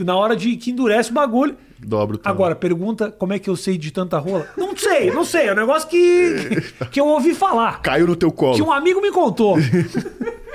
na 0.00 0.16
hora 0.16 0.34
de 0.36 0.56
que 0.56 0.70
endurece 0.70 1.10
o 1.10 1.14
bagulho. 1.14 1.56
Dobro 1.78 2.16
tamanho. 2.18 2.34
Agora, 2.36 2.54
pergunta 2.56 3.10
como 3.10 3.32
é 3.34 3.38
que 3.38 3.48
eu 3.50 3.56
sei 3.56 3.76
de 3.76 3.90
tanta 3.90 4.18
rola? 4.18 4.46
Não 4.56 4.74
sei, 4.76 5.10
não 5.10 5.24
sei. 5.24 5.48
É 5.48 5.52
um 5.52 5.56
negócio 5.56 5.88
que, 5.88 6.62
que 6.90 6.98
eu 7.00 7.06
ouvi 7.06 7.34
falar. 7.34 7.80
Caiu 7.82 8.06
no 8.06 8.16
teu 8.16 8.32
colo. 8.32 8.56
Que 8.56 8.62
um 8.62 8.72
amigo 8.72 9.00
me 9.00 9.10
contou. 9.10 9.56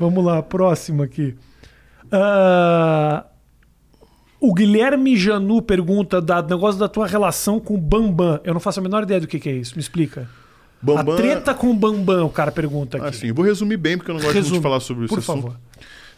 Vamos 0.00 0.24
lá, 0.24 0.42
próximo 0.42 1.02
aqui. 1.02 1.36
Ah, 2.10 3.26
o 4.40 4.54
Guilherme 4.54 5.16
Janu 5.16 5.60
pergunta 5.60 6.20
da 6.20 6.40
negócio 6.42 6.80
da 6.80 6.88
tua 6.88 7.06
relação 7.06 7.60
com 7.60 7.74
o 7.74 7.78
Bambam. 7.78 8.40
Eu 8.42 8.54
não 8.54 8.60
faço 8.60 8.80
a 8.80 8.82
menor 8.82 9.02
ideia 9.02 9.20
do 9.20 9.26
que, 9.26 9.38
que 9.38 9.48
é 9.48 9.52
isso. 9.52 9.74
Me 9.74 9.80
explica. 9.80 10.28
Bambam- 10.82 11.14
A 11.14 11.16
treta 11.18 11.54
com 11.54 11.70
o 11.70 11.74
Bambam, 11.74 12.24
o 12.26 12.30
cara 12.30 12.50
pergunta 12.50 12.96
aqui. 12.96 13.06
Assim, 13.08 13.30
vou 13.32 13.44
resumir 13.44 13.76
bem, 13.76 13.98
porque 13.98 14.10
eu 14.10 14.14
não 14.14 14.20
gosto 14.22 14.32
muito 14.34 14.42
Resume, 14.44 14.58
de 14.58 14.62
falar 14.62 14.80
sobre 14.80 15.04
esse 15.04 15.14
Por 15.14 15.22
favor. 15.22 15.56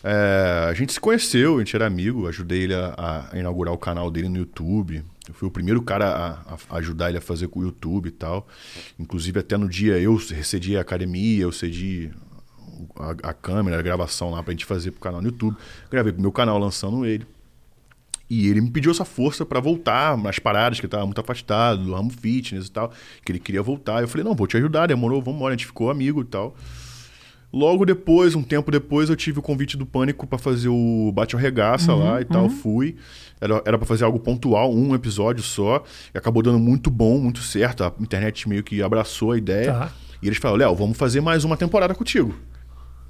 É, 0.04 0.66
a 0.70 0.74
gente 0.74 0.92
se 0.92 1.00
conheceu, 1.00 1.56
a 1.56 1.58
gente 1.58 1.74
era 1.76 1.86
amigo, 1.86 2.26
ajudei 2.28 2.62
ele 2.62 2.74
a, 2.74 3.28
a 3.32 3.38
inaugurar 3.38 3.74
o 3.74 3.78
canal 3.78 4.10
dele 4.10 4.28
no 4.28 4.36
YouTube. 4.36 5.02
Eu 5.28 5.34
fui 5.34 5.46
o 5.46 5.50
primeiro 5.50 5.80
cara 5.82 6.08
a, 6.48 6.54
a 6.70 6.78
ajudar 6.78 7.08
ele 7.08 7.18
a 7.18 7.20
fazer 7.20 7.48
com 7.48 7.60
o 7.60 7.62
YouTube 7.64 8.06
e 8.06 8.10
tal. 8.12 8.46
Inclusive, 8.98 9.38
até 9.40 9.56
no 9.56 9.68
dia 9.68 9.98
eu 9.98 10.18
cedi 10.18 10.76
a 10.76 10.80
academia, 10.80 11.42
eu 11.42 11.52
cedi 11.52 12.10
a, 12.96 13.30
a 13.30 13.32
câmera, 13.32 13.78
a 13.78 13.82
gravação 13.82 14.30
lá 14.30 14.42
pra 14.42 14.52
gente 14.52 14.64
fazer 14.64 14.90
pro 14.90 15.00
canal 15.00 15.20
no 15.20 15.28
YouTube. 15.28 15.56
Gravei 15.90 16.12
pro 16.12 16.22
meu 16.22 16.32
canal 16.32 16.58
lançando 16.58 17.04
ele. 17.04 17.26
E 18.28 18.48
ele 18.48 18.62
me 18.62 18.70
pediu 18.70 18.90
essa 18.90 19.04
força 19.04 19.44
pra 19.44 19.60
voltar 19.60 20.16
nas 20.16 20.38
paradas, 20.38 20.80
que 20.80 20.86
ele 20.86 20.90
tava 20.90 21.04
muito 21.04 21.20
afastado 21.20 21.84
do 21.84 21.92
ramo 21.92 22.10
fitness 22.10 22.66
e 22.66 22.72
tal, 22.72 22.90
que 23.22 23.30
ele 23.30 23.38
queria 23.38 23.62
voltar. 23.62 24.00
Eu 24.00 24.08
falei, 24.08 24.24
não, 24.24 24.34
vou 24.34 24.46
te 24.46 24.56
ajudar, 24.56 24.86
demorou, 24.86 25.20
vamos 25.20 25.36
embora. 25.36 25.52
A 25.52 25.56
gente 25.56 25.66
ficou 25.66 25.90
amigo 25.90 26.22
e 26.22 26.24
tal. 26.24 26.56
Logo 27.52 27.84
depois, 27.84 28.34
um 28.34 28.42
tempo 28.42 28.70
depois, 28.70 29.10
eu 29.10 29.16
tive 29.16 29.38
o 29.38 29.42
convite 29.42 29.76
do 29.76 29.84
Pânico 29.84 30.26
pra 30.26 30.38
fazer 30.38 30.70
o 30.70 31.12
Bate 31.12 31.34
ao 31.34 31.40
Regaça 31.40 31.94
lá 31.94 32.22
e 32.22 32.24
tal. 32.24 32.48
Fui. 32.48 32.96
Era, 33.38 33.62
era 33.66 33.76
pra 33.76 33.86
fazer 33.86 34.04
algo 34.04 34.18
pontual, 34.18 34.74
um 34.74 34.94
episódio 34.94 35.42
só. 35.42 35.84
E 36.14 36.16
acabou 36.16 36.42
dando 36.42 36.58
muito 36.58 36.90
bom, 36.90 37.18
muito 37.18 37.40
certo. 37.40 37.84
A 37.84 37.92
internet 38.00 38.48
meio 38.48 38.62
que 38.62 38.82
abraçou 38.82 39.32
a 39.32 39.36
ideia. 39.36 39.74
Tá. 39.74 39.92
E 40.22 40.26
eles 40.26 40.38
falaram, 40.38 40.60
Léo, 40.60 40.74
vamos 40.74 40.96
fazer 40.96 41.20
mais 41.20 41.44
uma 41.44 41.56
temporada 41.56 41.94
contigo. 41.94 42.34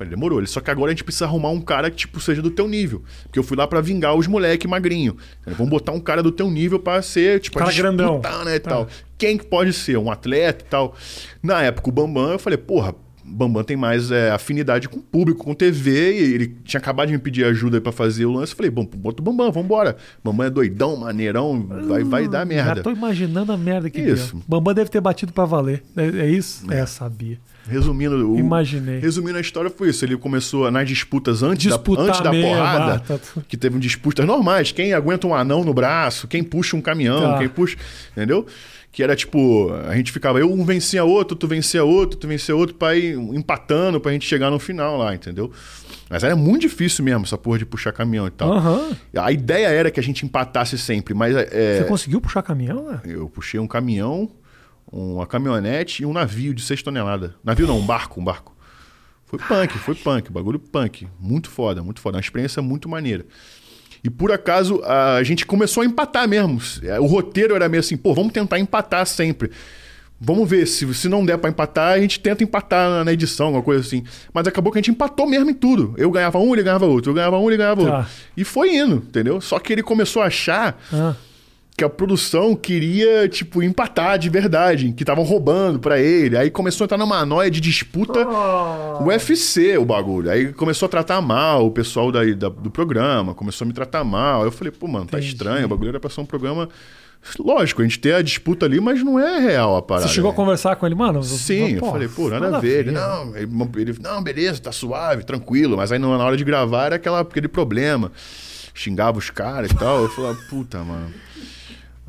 Falei, 0.02 0.10
demorou. 0.10 0.38
Ele, 0.38 0.46
Só 0.46 0.60
que 0.60 0.70
agora 0.70 0.90
a 0.90 0.94
gente 0.94 1.04
precisa 1.04 1.24
arrumar 1.26 1.50
um 1.50 1.60
cara 1.60 1.90
que, 1.90 1.96
tipo, 1.96 2.20
seja 2.20 2.42
do 2.42 2.50
teu 2.50 2.66
nível. 2.66 3.02
Porque 3.24 3.38
eu 3.38 3.42
fui 3.42 3.56
lá 3.56 3.66
pra 3.66 3.80
vingar 3.80 4.14
os 4.14 4.26
moleque 4.26 4.66
magrinho. 4.66 5.16
Vamos 5.46 5.70
botar 5.70 5.92
um 5.92 6.00
cara 6.00 6.22
do 6.22 6.32
teu 6.32 6.50
nível 6.50 6.78
pra 6.78 7.00
ser, 7.02 7.40
tipo, 7.40 7.58
Cara 7.58 7.70
a 7.70 7.74
grandão. 7.74 8.18
disputar, 8.20 8.44
né, 8.44 8.56
e 8.56 8.60
Tá. 8.60 8.70
tal. 8.70 8.88
Quem 9.16 9.38
que 9.38 9.46
pode 9.46 9.72
ser? 9.72 9.96
Um 9.98 10.10
atleta 10.10 10.64
e 10.64 10.68
tal. 10.68 10.96
Na 11.42 11.62
época, 11.62 11.88
o 11.88 11.92
Bambam, 11.92 12.32
eu 12.32 12.38
falei, 12.38 12.56
porra, 12.56 12.94
Bambam 13.24 13.62
tem 13.64 13.76
mais 13.76 14.10
é, 14.10 14.30
afinidade 14.30 14.88
com 14.88 14.98
o 14.98 15.02
público, 15.02 15.44
com 15.44 15.54
TV, 15.54 16.12
e 16.18 16.34
ele 16.34 16.56
tinha 16.64 16.78
acabado 16.80 17.06
de 17.08 17.12
me 17.14 17.18
pedir 17.18 17.44
ajuda 17.44 17.80
pra 17.80 17.92
fazer 17.92 18.24
o 18.26 18.32
lance. 18.32 18.52
Eu 18.52 18.56
falei, 18.56 18.70
bom, 18.70 18.84
bota 18.84 19.22
o 19.22 19.24
Bambam, 19.24 19.50
vambora. 19.52 19.96
Bambam 20.22 20.46
é 20.46 20.50
doidão, 20.50 20.96
maneirão, 20.96 21.66
vai, 21.88 22.04
vai 22.04 22.28
dar 22.28 22.44
merda. 22.44 22.76
Já 22.76 22.82
tô 22.82 22.90
imaginando 22.90 23.52
a 23.52 23.56
merda 23.56 23.88
que 23.88 24.00
Isso. 24.00 24.34
deu. 24.36 24.42
Bambam 24.46 24.74
deve 24.74 24.90
ter 24.90 25.00
batido 25.00 25.32
pra 25.32 25.44
valer. 25.44 25.82
É, 25.96 26.06
é 26.06 26.30
isso? 26.30 26.70
É, 26.72 26.84
sabia. 26.86 27.38
Resumindo, 27.68 28.32
o, 28.32 28.38
Imaginei. 28.38 28.98
resumindo 28.98 29.38
a 29.38 29.40
história 29.40 29.70
foi 29.70 29.90
isso. 29.90 30.04
Ele 30.04 30.16
começou 30.16 30.68
nas 30.70 30.88
disputas 30.88 31.44
antes, 31.44 31.68
Disputar 31.68 32.04
da, 32.04 32.10
antes 32.10 32.20
da 32.20 32.30
mesmo, 32.32 32.48
porrada, 32.48 32.94
ah, 32.94 32.98
tá 33.18 33.18
que 33.46 33.56
teve 33.56 33.78
disputas 33.78 34.26
normais. 34.26 34.72
Quem 34.72 34.92
aguenta 34.92 35.28
um 35.28 35.34
anão 35.34 35.62
no 35.64 35.72
braço, 35.72 36.26
quem 36.26 36.42
puxa 36.42 36.76
um 36.76 36.80
caminhão, 36.80 37.20
Tá. 37.20 37.38
quem 37.38 37.48
puxa. 37.48 37.76
Entendeu? 38.16 38.44
Que 38.92 39.02
era 39.02 39.16
tipo, 39.16 39.72
a 39.88 39.96
gente 39.96 40.12
ficava, 40.12 40.38
eu 40.38 40.52
um 40.52 40.66
vencia 40.66 41.02
outro, 41.02 41.34
tu 41.34 41.48
vencia 41.48 41.82
outro, 41.82 42.18
tu 42.18 42.28
vencia 42.28 42.54
outro, 42.54 42.74
pra 42.76 42.94
ir 42.94 43.16
empatando 43.16 43.98
pra 43.98 44.12
gente 44.12 44.26
chegar 44.26 44.50
no 44.50 44.58
final 44.58 44.98
lá, 44.98 45.14
entendeu? 45.14 45.50
Mas 46.10 46.22
era 46.22 46.36
muito 46.36 46.60
difícil 46.60 47.02
mesmo 47.02 47.24
essa 47.24 47.38
porra 47.38 47.58
de 47.58 47.64
puxar 47.64 47.90
caminhão 47.92 48.26
e 48.26 48.30
tal. 48.30 48.52
Aham. 48.52 48.94
A 49.16 49.32
ideia 49.32 49.68
era 49.68 49.90
que 49.90 49.98
a 49.98 50.02
gente 50.02 50.26
empatasse 50.26 50.76
sempre, 50.76 51.14
mas 51.14 51.34
é, 51.34 51.78
Você 51.78 51.84
conseguiu 51.84 52.20
puxar 52.20 52.42
caminhão, 52.42 52.92
né? 52.92 53.00
eu 53.06 53.30
puxei 53.30 53.58
um 53.58 53.66
caminhão, 53.66 54.30
uma 54.92 55.26
caminhonete 55.26 56.02
e 56.02 56.06
um 56.06 56.12
navio 56.12 56.52
de 56.52 56.60
6 56.60 56.82
toneladas. 56.82 57.30
Navio 57.42 57.66
não, 57.66 57.78
um 57.78 57.86
barco, 57.86 58.20
um 58.20 58.24
barco. 58.24 58.54
Foi 59.24 59.38
punk, 59.38 59.78
foi 59.78 59.94
punk, 59.94 60.30
bagulho 60.30 60.58
punk. 60.58 61.08
Muito 61.18 61.48
foda, 61.48 61.82
muito 61.82 61.98
foda. 61.98 62.18
Uma 62.18 62.20
experiência 62.20 62.60
muito 62.60 62.90
maneira. 62.90 63.24
E 64.04 64.10
por 64.10 64.32
acaso 64.32 64.82
a 64.84 65.22
gente 65.22 65.46
começou 65.46 65.82
a 65.82 65.86
empatar 65.86 66.28
mesmo. 66.28 66.60
O 67.00 67.06
roteiro 67.06 67.54
era 67.54 67.68
meio 67.68 67.80
assim, 67.80 67.96
pô, 67.96 68.12
vamos 68.14 68.32
tentar 68.32 68.58
empatar 68.58 69.06
sempre. 69.06 69.50
Vamos 70.24 70.48
ver, 70.48 70.66
se, 70.66 70.92
se 70.94 71.08
não 71.08 71.26
der 71.26 71.36
pra 71.36 71.50
empatar, 71.50 71.94
a 71.94 72.00
gente 72.00 72.20
tenta 72.20 72.44
empatar 72.44 72.88
na, 72.88 73.04
na 73.04 73.12
edição, 73.12 73.46
alguma 73.46 73.62
coisa 73.64 73.80
assim. 73.84 74.04
Mas 74.32 74.46
acabou 74.46 74.72
que 74.72 74.78
a 74.78 74.80
gente 74.80 74.92
empatou 74.92 75.26
mesmo 75.26 75.50
em 75.50 75.54
tudo. 75.54 75.94
Eu 75.96 76.10
ganhava 76.12 76.38
um, 76.38 76.52
ele 76.54 76.62
ganhava 76.62 76.86
outro. 76.86 77.10
Eu 77.10 77.14
ganhava 77.14 77.38
um, 77.38 77.48
ele 77.48 77.56
ganhava 77.56 77.84
Tá. 77.84 77.96
outro. 77.98 78.10
E 78.36 78.44
foi 78.44 78.74
indo, 78.76 78.96
entendeu? 78.96 79.40
Só 79.40 79.58
que 79.58 79.72
ele 79.72 79.82
começou 79.82 80.22
a 80.22 80.26
achar 80.26 80.80
Ah. 80.92 81.14
Que 81.76 81.82
a 81.84 81.88
produção 81.88 82.54
queria, 82.54 83.26
tipo, 83.28 83.62
empatar 83.62 84.18
de 84.18 84.28
verdade, 84.28 84.92
que 84.92 85.02
estavam 85.02 85.24
roubando 85.24 85.78
pra 85.78 85.98
ele. 85.98 86.36
Aí 86.36 86.50
começou 86.50 86.84
a 86.84 86.86
entrar 86.86 86.98
numa 86.98 87.24
noia 87.24 87.50
de 87.50 87.60
disputa 87.60 88.26
UFC 89.00 89.76
o 89.78 89.84
bagulho. 89.84 90.30
Aí 90.30 90.52
começou 90.52 90.86
a 90.86 90.88
tratar 90.88 91.20
mal 91.20 91.66
o 91.66 91.70
pessoal 91.70 92.12
daí, 92.12 92.34
da- 92.34 92.48
do 92.48 92.70
programa, 92.70 93.34
começou 93.34 93.64
a 93.64 93.68
me 93.68 93.72
tratar 93.72 94.04
mal. 94.04 94.44
Eu 94.44 94.52
falei, 94.52 94.70
pô, 94.70 94.86
mano, 94.86 95.06
tá 95.06 95.18
Entendi. 95.18 95.32
estranho, 95.32 95.64
o 95.66 95.68
bagulho 95.68 95.88
era 95.90 96.00
pra 96.00 96.10
ser 96.10 96.20
um 96.20 96.26
programa. 96.26 96.68
Lógico, 97.38 97.80
a 97.82 97.84
gente 97.84 98.00
tem 98.00 98.12
a 98.12 98.20
disputa 98.22 98.66
ali, 98.66 98.80
mas 98.80 99.02
não 99.02 99.18
é 99.18 99.38
real 99.38 99.76
a 99.76 99.82
parada. 99.82 100.08
Você 100.08 100.14
chegou 100.14 100.30
a 100.30 100.32
né? 100.32 100.36
conversar 100.36 100.74
com 100.76 100.84
ele, 100.84 100.94
mano? 100.96 101.22
Sim, 101.22 101.74
eu 101.76 101.80
falei, 101.86 102.08
pô, 102.08 102.28
nada, 102.28 102.56
a 102.56 102.60
ver. 102.60 102.80
Ele, 102.80 102.90
não, 102.90 103.36
ele, 103.36 103.48
ele, 103.76 103.96
não, 104.00 104.20
beleza, 104.22 104.60
tá 104.60 104.72
suave, 104.72 105.22
tranquilo. 105.24 105.76
Mas 105.76 105.92
aí 105.92 105.98
na 106.00 106.08
hora 106.08 106.36
de 106.36 106.42
gravar 106.44 106.86
era 106.86 106.96
aquela, 106.96 107.20
aquele 107.20 107.46
problema. 107.48 108.10
Xingava 108.74 109.18
os 109.18 109.30
caras 109.30 109.70
e 109.70 109.74
tal. 109.74 110.02
Eu 110.02 110.08
falava, 110.08 110.36
puta, 110.50 110.78
mano. 110.78 111.12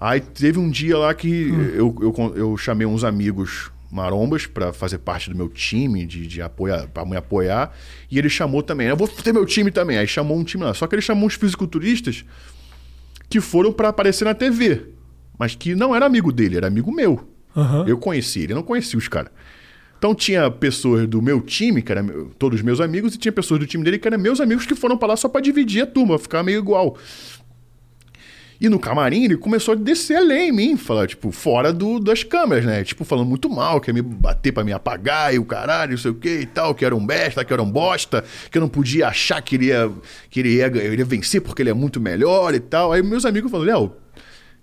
Aí 0.05 0.19
teve 0.19 0.59
um 0.59 0.69
dia 0.69 0.97
lá 0.97 1.13
que 1.13 1.49
eu, 1.75 1.95
eu, 2.01 2.11
con- 2.11 2.33
eu 2.35 2.57
chamei 2.57 2.85
uns 2.85 3.03
amigos 3.05 3.71
marombas 3.89 4.45
pra 4.45 4.73
fazer 4.73 4.97
parte 4.97 5.29
do 5.29 5.35
meu 5.35 5.47
time, 5.47 6.05
de, 6.05 6.27
de 6.27 6.41
apoiar, 6.41 6.87
pra 6.87 7.05
me 7.05 7.15
apoiar. 7.15 7.71
E 8.11 8.17
ele 8.17 8.27
chamou 8.29 8.61
também. 8.61 8.87
Eu 8.87 8.97
vou 8.97 9.07
ter 9.07 9.31
meu 9.31 9.45
time 9.45 9.71
também. 9.71 9.97
Aí 9.97 10.07
chamou 10.07 10.37
um 10.37 10.43
time 10.43 10.63
lá. 10.63 10.73
Só 10.73 10.87
que 10.87 10.95
ele 10.95 11.01
chamou 11.01 11.25
uns 11.27 11.35
fisiculturistas 11.35 12.25
que 13.29 13.39
foram 13.39 13.71
pra 13.71 13.89
aparecer 13.89 14.25
na 14.25 14.33
TV. 14.33 14.87
Mas 15.39 15.55
que 15.55 15.73
não 15.73 15.95
era 15.95 16.05
amigo 16.05 16.31
dele, 16.33 16.57
era 16.57 16.67
amigo 16.67 16.91
meu. 16.91 17.27
Aham. 17.55 17.85
Eu 17.87 17.97
conheci 17.97 18.41
ele, 18.41 18.53
não 18.53 18.63
conhecia 18.63 18.97
os 18.99 19.07
caras. 19.07 19.31
Então 19.97 20.13
tinha 20.13 20.51
pessoas 20.51 21.07
do 21.07 21.21
meu 21.21 21.39
time, 21.39 21.81
que 21.81 21.89
eram 21.91 22.29
todos 22.37 22.61
meus 22.61 22.81
amigos, 22.81 23.15
e 23.15 23.17
tinha 23.17 23.31
pessoas 23.31 23.59
do 23.61 23.65
time 23.65 23.83
dele 23.85 23.97
que 23.97 24.05
eram 24.07 24.17
meus 24.19 24.41
amigos 24.41 24.65
que 24.65 24.75
foram 24.75 24.97
pra 24.97 25.07
lá 25.07 25.15
só 25.15 25.29
pra 25.29 25.39
dividir 25.39 25.81
a 25.83 25.87
turma, 25.87 26.19
ficar 26.19 26.43
meio 26.43 26.57
igual. 26.59 26.97
E 28.63 28.69
no 28.69 28.79
camarim 28.79 29.25
ele 29.25 29.35
começou 29.35 29.73
a 29.73 29.75
descer 29.75 30.15
além 30.15 30.47
em 30.47 30.51
mim, 30.53 30.77
falar, 30.77 31.05
tipo, 31.05 31.33
fora 31.33 31.73
do, 31.73 31.99
das 31.99 32.23
câmeras, 32.23 32.63
né? 32.63 32.81
Tipo, 32.81 33.03
falando 33.03 33.27
muito 33.27 33.49
mal, 33.49 33.81
que 33.81 33.89
ia 33.89 33.93
me 33.93 34.01
bater 34.01 34.53
pra 34.53 34.63
me 34.63 34.71
apagar 34.71 35.35
e 35.35 35.37
o 35.37 35.43
caralho, 35.43 35.91
não 35.91 35.97
sei 35.97 36.11
o 36.11 36.15
que 36.15 36.29
e 36.29 36.45
tal, 36.45 36.73
que 36.73 36.85
era 36.85 36.95
um 36.95 37.05
besta, 37.05 37.43
que 37.43 37.51
era 37.51 37.61
um 37.61 37.69
bosta, 37.69 38.23
que 38.49 38.57
eu 38.57 38.61
não 38.61 38.69
podia 38.69 39.09
achar 39.09 39.41
que 39.41 39.57
ele 39.57 39.65
ia, 39.65 39.91
que 40.29 40.39
ele 40.39 40.55
ia, 40.55 40.67
ele 40.67 40.95
ia 40.95 41.03
vencer 41.03 41.41
porque 41.41 41.61
ele 41.61 41.71
é 41.71 41.73
muito 41.73 41.99
melhor 41.99 42.55
e 42.55 42.59
tal. 42.61 42.93
Aí 42.93 43.03
meus 43.03 43.25
amigos 43.25 43.51
falaram, 43.51 43.69
Léo, 43.69 43.95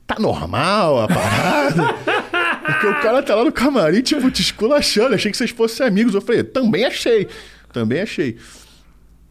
tá 0.07 0.17
normal 0.19 1.03
a 1.03 1.07
parada? 1.07 1.95
Porque 2.71 2.87
o 2.87 3.01
cara 3.01 3.23
tá 3.23 3.35
lá 3.35 3.45
no 3.45 3.51
camarim, 3.51 4.01
tipo, 4.01 4.31
te 4.31 4.43
esculachando. 4.43 5.15
Achei 5.15 5.31
que 5.31 5.37
vocês 5.37 5.51
fossem 5.51 5.87
amigos. 5.87 6.15
Eu 6.15 6.21
falei, 6.21 6.45
também 6.45 6.85
achei. 6.85 7.27
Também 7.73 8.01
achei. 8.01 8.37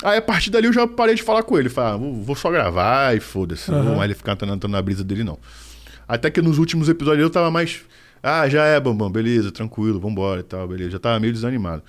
Aí 0.03 0.17
a 0.17 0.21
partir 0.21 0.49
dali 0.49 0.65
eu 0.65 0.73
já 0.73 0.87
parei 0.87 1.15
de 1.15 1.23
falar 1.23 1.43
com 1.43 1.57
ele. 1.57 1.69
Falei, 1.69 1.93
ah, 1.93 1.97
vou, 2.23 2.35
só 2.35 2.49
gravar 2.49 3.15
e 3.15 3.19
foda-se. 3.19 3.69
Não 3.69 3.83
vou 3.83 3.95
mais 3.95 4.05
ele 4.05 4.15
ficar 4.15 4.33
entrando 4.33 4.67
na 4.67 4.81
brisa 4.81 5.03
dele, 5.03 5.23
não. 5.23 5.37
Até 6.07 6.31
que 6.31 6.41
nos 6.41 6.57
últimos 6.57 6.89
episódios 6.89 7.23
eu 7.23 7.29
tava 7.29 7.51
mais. 7.51 7.81
Ah, 8.23 8.47
já 8.49 8.65
é, 8.65 8.79
Bambam, 8.79 9.09
beleza, 9.11 9.51
tranquilo, 9.51 9.99
vambora 9.99 10.41
e 10.41 10.43
tal, 10.43 10.67
beleza. 10.67 10.91
Já 10.91 10.99
tava 10.99 11.19
meio 11.19 11.33
desanimado. 11.33 11.83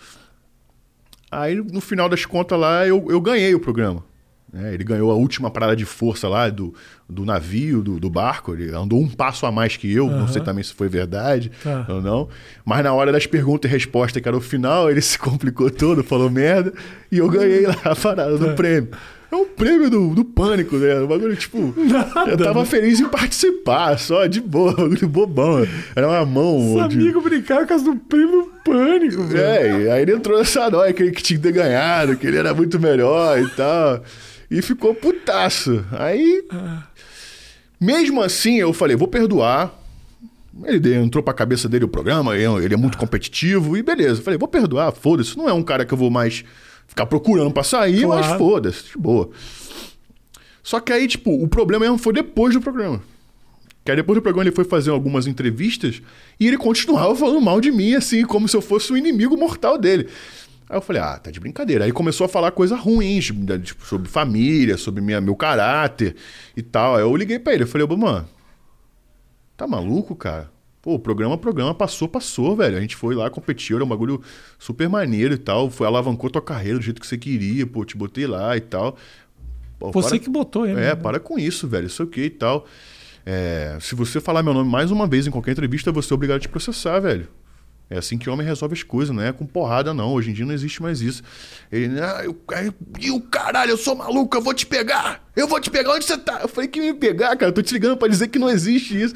Aí 1.31 1.55
no 1.55 1.81
final 1.81 2.09
das 2.09 2.25
contas 2.25 2.59
lá 2.59 2.87
eu, 2.87 3.07
eu 3.09 3.21
ganhei 3.21 3.55
o 3.55 3.61
programa. 3.61 4.05
Né? 4.53 4.75
Ele 4.75 4.83
ganhou 4.85 5.11
a 5.11 5.15
última 5.15 5.51
parada 5.51 5.77
de 5.77 5.85
força 5.85 6.29
lá 6.29 6.49
do, 6.49 6.75
do 7.09 7.25
navio, 7.25 7.83
do, 7.83 8.01
do 8.01 8.11
barco. 8.11 8.53
Ele 8.55 8.75
andou 8.75 9.01
um 9.01 9.09
passo 9.09 9.47
a 9.47 9.53
mais 9.53 9.77
que 9.77 9.93
eu. 9.93 10.09
Não 10.09 10.27
sei 10.29 10.43
também 10.43 10.65
se 10.65 10.75
foi 10.75 10.89
verdade 10.89 11.51
Tá. 11.63 11.87
ou 11.89 12.01
não. 12.03 12.29
Mas 12.65 12.83
na 12.85 12.93
hora 12.93 13.13
das 13.13 13.27
perguntas 13.27 13.71
e 13.71 13.73
respostas, 13.75 14.21
que 14.23 14.29
era 14.29 14.37
o 14.37 14.41
final, 14.41 14.91
ele 14.91 15.01
se 15.03 15.19
complicou 15.19 15.71
todo, 15.71 16.03
falou 16.03 16.29
merda. 16.31 16.73
E 17.13 17.19
eu 17.19 17.29
ganhei 17.29 17.67
lá 17.67 17.77
a 17.85 17.95
parada 17.97 18.37
do 18.39 18.55
prêmio. 18.55 18.91
É 19.33 19.37
um 19.37 19.45
prêmio 19.47 19.89
do, 19.89 20.13
do 20.13 20.25
pânico, 20.25 20.75
né? 20.77 20.99
O 20.99 21.07
bagulho, 21.07 21.37
tipo. 21.37 21.73
eu 22.27 22.37
tava 22.37 22.65
feliz 22.67 22.99
em 22.99 23.09
participar, 23.09 23.97
só 23.97 24.27
de 24.27 24.41
boa, 24.41 24.75
bagulho 24.75 25.09
bobão. 25.09 25.65
Era 25.95 26.09
uma 26.09 26.27
mão. 26.27 26.75
Os 26.83 26.89
de- 26.89 26.99
amigos 26.99 27.23
brincaram 27.23 27.63
com 27.63 27.69
causa 27.69 27.85
do 27.85 27.95
prêmio 27.95 28.51
pânico, 28.65 29.23
velho. 29.23 29.87
é, 29.87 29.93
aí 29.93 30.03
ele 30.03 30.15
entrou 30.15 30.37
nessa 30.37 30.69
nóia 30.69 30.93
que 30.93 31.05
ele 31.05 31.13
que 31.13 31.23
tinha 31.23 31.39
que 31.39 31.45
ter 31.47 31.53
ganhado, 31.53 32.17
que 32.17 32.27
ele 32.27 32.39
era 32.39 32.53
muito 32.53 32.81
melhor 32.81 33.39
e 33.41 33.49
tal. 33.51 34.03
E 34.51 34.61
ficou 34.63 34.95
putaço. 34.95 35.85
Aí, 35.93 36.45
mesmo 37.81 38.21
assim, 38.21 38.57
eu 38.57 38.73
falei, 38.73 38.97
vou 38.97 39.09
perdoar. 39.09 39.73
Ele 40.65 40.81
deu- 40.81 41.03
entrou 41.03 41.23
pra 41.23 41.33
cabeça 41.33 41.69
dele 41.69 41.85
o 41.85 41.89
programa, 41.89 42.35
ele 42.37 42.65
ele 42.65 42.75
é 42.75 42.77
muito 42.77 42.99
competitivo, 42.99 43.77
e 43.77 43.83
beleza. 43.83 44.21
Eu 44.21 44.25
falei, 44.25 44.39
vou 44.39 44.49
perdoar, 44.49 44.93
foda-se. 44.93 45.37
Não 45.39 45.49
é 45.49 45.53
um 45.53 45.63
cara 45.63 45.85
que 45.85 45.95
eu 45.95 45.99
vou 45.99 46.11
mais 46.11 46.45
ficar 46.89 47.07
procurando 47.07 47.53
pra 47.53 47.63
sair, 47.63 48.03
Claro. 48.03 48.27
mas 48.27 48.37
foda-se, 48.39 48.85
de 48.91 48.99
boa. 48.99 49.31
Só 50.63 50.81
que 50.81 50.93
aí, 50.93 51.07
tipo, 51.07 51.31
o 51.33 51.49
problema 51.49 51.85
mesmo 51.85 51.99
foi 51.99 52.13
depois 52.13 52.53
do 52.53 52.61
programa. 52.61 53.01
Que 53.85 53.93
aí 53.93 53.97
depois 53.97 54.19
do 54.19 54.23
programa 54.23 54.43
ele 54.49 54.55
foi 54.55 54.65
fazer 54.65 54.91
algumas 54.91 55.27
entrevistas 55.27 56.03
e 56.39 56.47
ele 56.47 56.59
continuava 56.59 57.15
falando 57.17 57.41
mal 57.41 57.61
de 57.61 57.71
mim, 57.73 57.95
assim, 57.95 58.25
como 58.25 58.47
se 58.47 58.55
eu 58.57 58.61
fosse 58.61 58.93
o 58.93 58.97
inimigo 58.97 59.37
mortal 59.39 59.79
dele. 59.79 60.09
Aí 60.71 60.77
eu 60.77 60.81
falei, 60.81 61.03
ah, 61.03 61.19
tá 61.19 61.33
de 61.33 61.41
brincadeira. 61.41 61.85
Aí 61.85 61.91
começou 61.91 62.25
a 62.25 62.29
falar 62.29 62.53
coisas 62.53 62.79
ruins, 62.79 63.33
da- 63.33 63.59
tipo, 63.59 63.85
sobre 63.85 64.09
família, 64.09 64.77
sobre 64.79 65.03
minha, 65.03 65.21
meu 65.21 65.35
caráter 65.35 66.15
e 66.57 66.63
tal. 66.63 66.95
Aí 66.95 67.03
eu 67.03 67.15
liguei 67.17 67.41
pra 67.41 67.53
ele, 67.53 67.65
eu 67.65 67.67
falei, 67.67 67.85
ô, 67.85 67.97
mano, 67.97 68.25
tá 69.57 69.67
maluco, 69.67 70.15
cara? 70.15 70.49
Pô, 70.81 70.95
o 70.95 70.99
programa, 70.99 71.37
programa, 71.37 71.75
passou, 71.75 72.09
passou, 72.09 72.55
velho. 72.57 72.77
A 72.79 72.81
gente 72.81 72.95
foi 72.97 73.15
lá, 73.17 73.29
competiu, 73.29 73.77
era 73.77 73.85
um 73.85 73.89
bagulho 73.89 74.23
super 74.59 74.89
maneiro 74.89 75.35
e 75.35 75.39
tal. 75.39 75.69
Foi, 75.69 75.87
alavancou 75.87 76.31
tua 76.31 76.41
carreira 76.41 76.79
do 76.79 76.85
jeito 76.85 77.01
que 77.01 77.07
você 77.07 77.19
queria, 77.19 77.67
pô, 77.67 77.85
te 77.85 77.97
botei 77.97 78.27
lá 78.27 78.57
e 78.57 78.61
tal. 78.61 78.97
Pô, 79.79 79.91
Você 79.93 80.11
para- 80.11 80.19
que 80.21 80.31
botou 80.31 80.65
ele. 80.67 80.79
é, 80.81 80.91
né? 80.91 80.95
para 80.95 81.19
com 81.21 81.39
isso, 81.39 81.67
velho. 81.69 81.87
Isso 81.89 82.03
aqui 82.03 82.23
e 82.27 82.31
tal. 82.31 82.65
É, 83.27 83.77
se 83.81 83.95
você 83.95 84.21
falar 84.21 84.43
meu 84.43 84.55
nome 84.55 84.71
mais 84.71 84.91
uma 84.91 85.07
vez 85.07 85.27
em 85.27 85.31
qualquer 85.31 85.51
entrevista, 85.53 85.91
você 85.93 86.13
é 86.13 86.15
obrigado 86.15 86.37
a 86.39 86.41
te 86.41 86.49
processar, 86.49 86.99
velho. 87.01 87.29
É 87.91 87.99
assim 87.99 88.17
que 88.17 88.31
homem 88.31 88.47
resolve 88.47 88.75
as 88.75 88.85
coisas, 88.85 89.15
não 89.15 89.21
é 89.21 89.33
com 89.33 89.45
porrada, 89.45 89.93
não. 89.93 90.13
Hoje 90.13 90.31
em 90.31 90.33
dia 90.33 90.47
não 90.47 90.55
existe 90.55 90.81
mais 90.81 91.01
isso. 91.01 91.25
Ele, 91.73 92.01
ah, 92.01 92.23
eu, 92.23 92.41
e 93.01 93.11
o 93.11 93.21
caralho, 93.21 93.73
eu 93.73 93.77
sou 93.77 93.97
maluco, 93.97 94.37
eu 94.37 94.41
vou 94.41 94.55
te 94.55 94.65
pegar! 94.65 95.29
Eu 95.35 95.49
vou 95.49 95.61
te 95.61 95.71
pegar 95.71 95.95
onde 95.95 96.05
você 96.05 96.17
tá? 96.17 96.39
Eu 96.41 96.49
falei 96.49 96.69
que 96.69 96.81
me 96.81 96.95
pegar, 96.95 97.37
cara, 97.37 97.47
eu 97.47 97.53
tô 97.53 97.63
te 97.63 97.75
ligando 97.75 97.97
pra 97.97 98.07
dizer 98.07 98.29
que 98.29 98.39
não 98.39 98.49
existe 98.49 99.01
isso. 99.01 99.15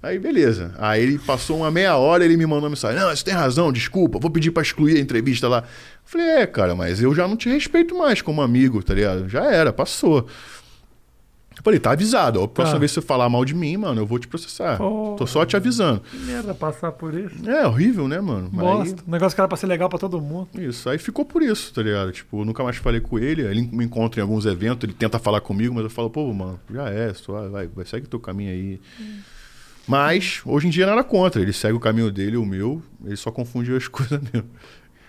Aí, 0.00 0.18
beleza. 0.18 0.74
Aí 0.78 1.02
ele 1.02 1.18
passou 1.18 1.58
uma 1.58 1.70
meia 1.70 1.96
hora, 1.96 2.24
ele 2.24 2.36
me 2.36 2.44
mandou 2.44 2.64
uma 2.64 2.70
mensagem. 2.70 3.00
Não, 3.00 3.08
você 3.08 3.24
tem 3.24 3.34
razão, 3.34 3.72
desculpa, 3.72 4.18
vou 4.18 4.30
pedir 4.30 4.50
pra 4.50 4.62
excluir 4.62 4.96
a 4.96 5.00
entrevista 5.00 5.48
lá. 5.48 5.58
Eu 5.58 5.64
falei, 6.04 6.26
é, 6.26 6.46
cara, 6.46 6.74
mas 6.74 7.02
eu 7.02 7.14
já 7.14 7.26
não 7.26 7.36
te 7.36 7.48
respeito 7.48 7.96
mais 7.96 8.20
como 8.20 8.42
amigo, 8.42 8.82
tá 8.82 8.94
ligado? 8.94 9.28
Já 9.28 9.44
era, 9.44 9.72
passou. 9.72 10.28
Falei, 11.64 11.78
tá 11.78 11.92
avisado. 11.92 12.40
ó, 12.40 12.44
A 12.44 12.48
próxima 12.48 12.74
Tá. 12.74 12.78
vez 12.80 12.90
que 12.92 13.00
você 13.00 13.06
falar 13.06 13.28
mal 13.28 13.44
de 13.44 13.54
mim, 13.54 13.76
mano, 13.76 14.00
eu 14.00 14.06
vou 14.06 14.18
te 14.18 14.26
processar. 14.26 14.78
Pô. 14.78 15.14
Tô 15.16 15.26
só 15.26 15.44
te 15.46 15.56
avisando. 15.56 16.00
Que 16.00 16.16
merda 16.18 16.52
passar 16.54 16.90
por 16.92 17.14
isso. 17.14 17.48
É 17.48 17.64
horrível, 17.66 18.08
né, 18.08 18.20
mano? 18.20 18.50
Mas 18.52 18.66
aí- 18.66 18.72
Bosta. 18.78 19.04
O 19.06 19.10
negócio 19.10 19.34
que 19.36 19.40
era 19.40 19.46
pra 19.48 19.56
ser 19.56 19.66
legal 19.68 19.88
pra 19.88 19.98
todo 19.98 20.20
mundo. 20.20 20.48
isso, 20.58 20.88
aí 20.90 20.98
ficou 20.98 21.24
por 21.24 21.40
isso, 21.42 21.72
tá 21.72 21.80
ligado? 21.82 22.10
Tipo, 22.10 22.40
eu 22.40 22.44
nunca 22.44 22.64
mais 22.64 22.76
falei 22.78 23.00
com 23.00 23.16
ele, 23.18 23.42
ele 23.42 23.62
me 23.72 23.84
encontra 23.84 24.20
em 24.20 24.22
alguns 24.22 24.44
eventos, 24.44 24.84
ele 24.88 24.92
tenta 24.96 25.18
falar 25.20 25.40
comigo, 25.40 25.72
mas 25.74 25.84
eu 25.84 25.90
falo, 25.90 26.10
pô, 26.10 26.32
mano, 26.32 26.58
já 26.72 26.88
é, 26.90 27.14
só, 27.14 27.48
vai, 27.48 27.68
vai, 27.68 27.84
segue 27.84 28.08
teu 28.08 28.18
caminho 28.18 28.50
aí. 28.50 28.80
Mas, 29.86 30.40
hoje 30.44 30.66
em 30.68 30.70
dia 30.70 30.86
nada 30.86 31.02
contra, 31.02 31.40
ele 31.42 31.52
segue 31.52 31.74
o 31.74 31.80
caminho 31.80 32.10
dele, 32.10 32.36
o 32.36 32.46
meu, 32.46 32.80
ele 33.04 33.16
só 33.16 33.30
confundiu 33.30 33.76
as 33.76 33.86
coisas 33.88 34.20
mesmo. 34.32 34.48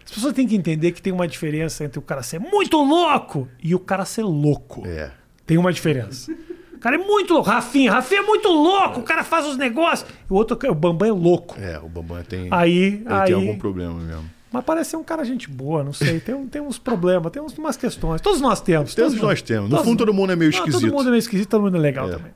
As 0.05 0.11
pessoas 0.11 0.33
têm 0.33 0.47
que 0.47 0.55
entender 0.55 0.91
que 0.91 1.01
tem 1.01 1.13
uma 1.13 1.27
diferença 1.27 1.83
entre 1.83 1.97
o 1.97 2.01
cara 2.01 2.21
ser 2.21 2.39
muito 2.39 2.75
louco 2.77 3.47
e 3.63 3.73
o 3.73 3.79
cara 3.79 4.03
ser 4.05 4.23
louco. 4.23 4.83
É. 4.85 5.11
Tem 5.45 5.57
uma 5.57 5.71
diferença. 5.73 6.31
O 6.73 6.79
cara 6.79 6.95
é 6.95 6.99
muito 6.99 7.33
louco. 7.33 7.49
Rafinha, 7.49 7.91
Rafinha 7.91 8.21
é 8.21 8.23
muito 8.23 8.47
louco. 8.49 8.99
O 8.99 9.03
cara 9.03 9.23
faz 9.23 9.45
os 9.47 9.57
negócios. 9.57 10.09
O 10.29 10.35
outro, 10.35 10.57
o 10.69 10.75
Bambam 10.75 11.07
é 11.07 11.11
louco. 11.11 11.55
É, 11.59 11.79
o 11.79 11.87
Bambam 11.87 12.21
tem, 12.23 12.47
Aí, 12.51 12.71
ele 12.95 13.03
aí. 13.07 13.25
tem 13.27 13.35
algum 13.35 13.57
problema 13.57 13.93
mesmo. 13.99 14.29
Mas 14.51 14.63
parece 14.65 14.91
ser 14.91 14.97
um 14.97 15.03
cara 15.03 15.23
gente 15.25 15.49
boa, 15.49 15.83
não 15.83 15.93
sei. 15.93 16.19
Tem, 16.19 16.45
tem 16.47 16.61
uns 16.61 16.77
problemas, 16.77 17.31
tem 17.31 17.41
umas 17.57 17.75
questões. 17.77 18.21
Todos 18.21 18.39
nós 18.39 18.61
temos. 18.61 18.93
Todos 18.93 19.15
nós 19.19 19.41
temos. 19.41 19.69
No 19.69 19.77
todos 19.77 19.85
fundo, 19.89 19.97
todo 19.99 20.13
mundo 20.13 20.31
é 20.31 20.35
meio 20.35 20.49
esquisito. 20.49 20.81
todo 20.81 20.91
mundo 20.93 21.07
é 21.07 21.11
meio 21.11 21.19
esquisito, 21.19 21.49
todo 21.49 21.61
mundo 21.63 21.77
é 21.77 21.79
legal 21.79 22.07
É. 22.07 22.11
também. 22.17 22.31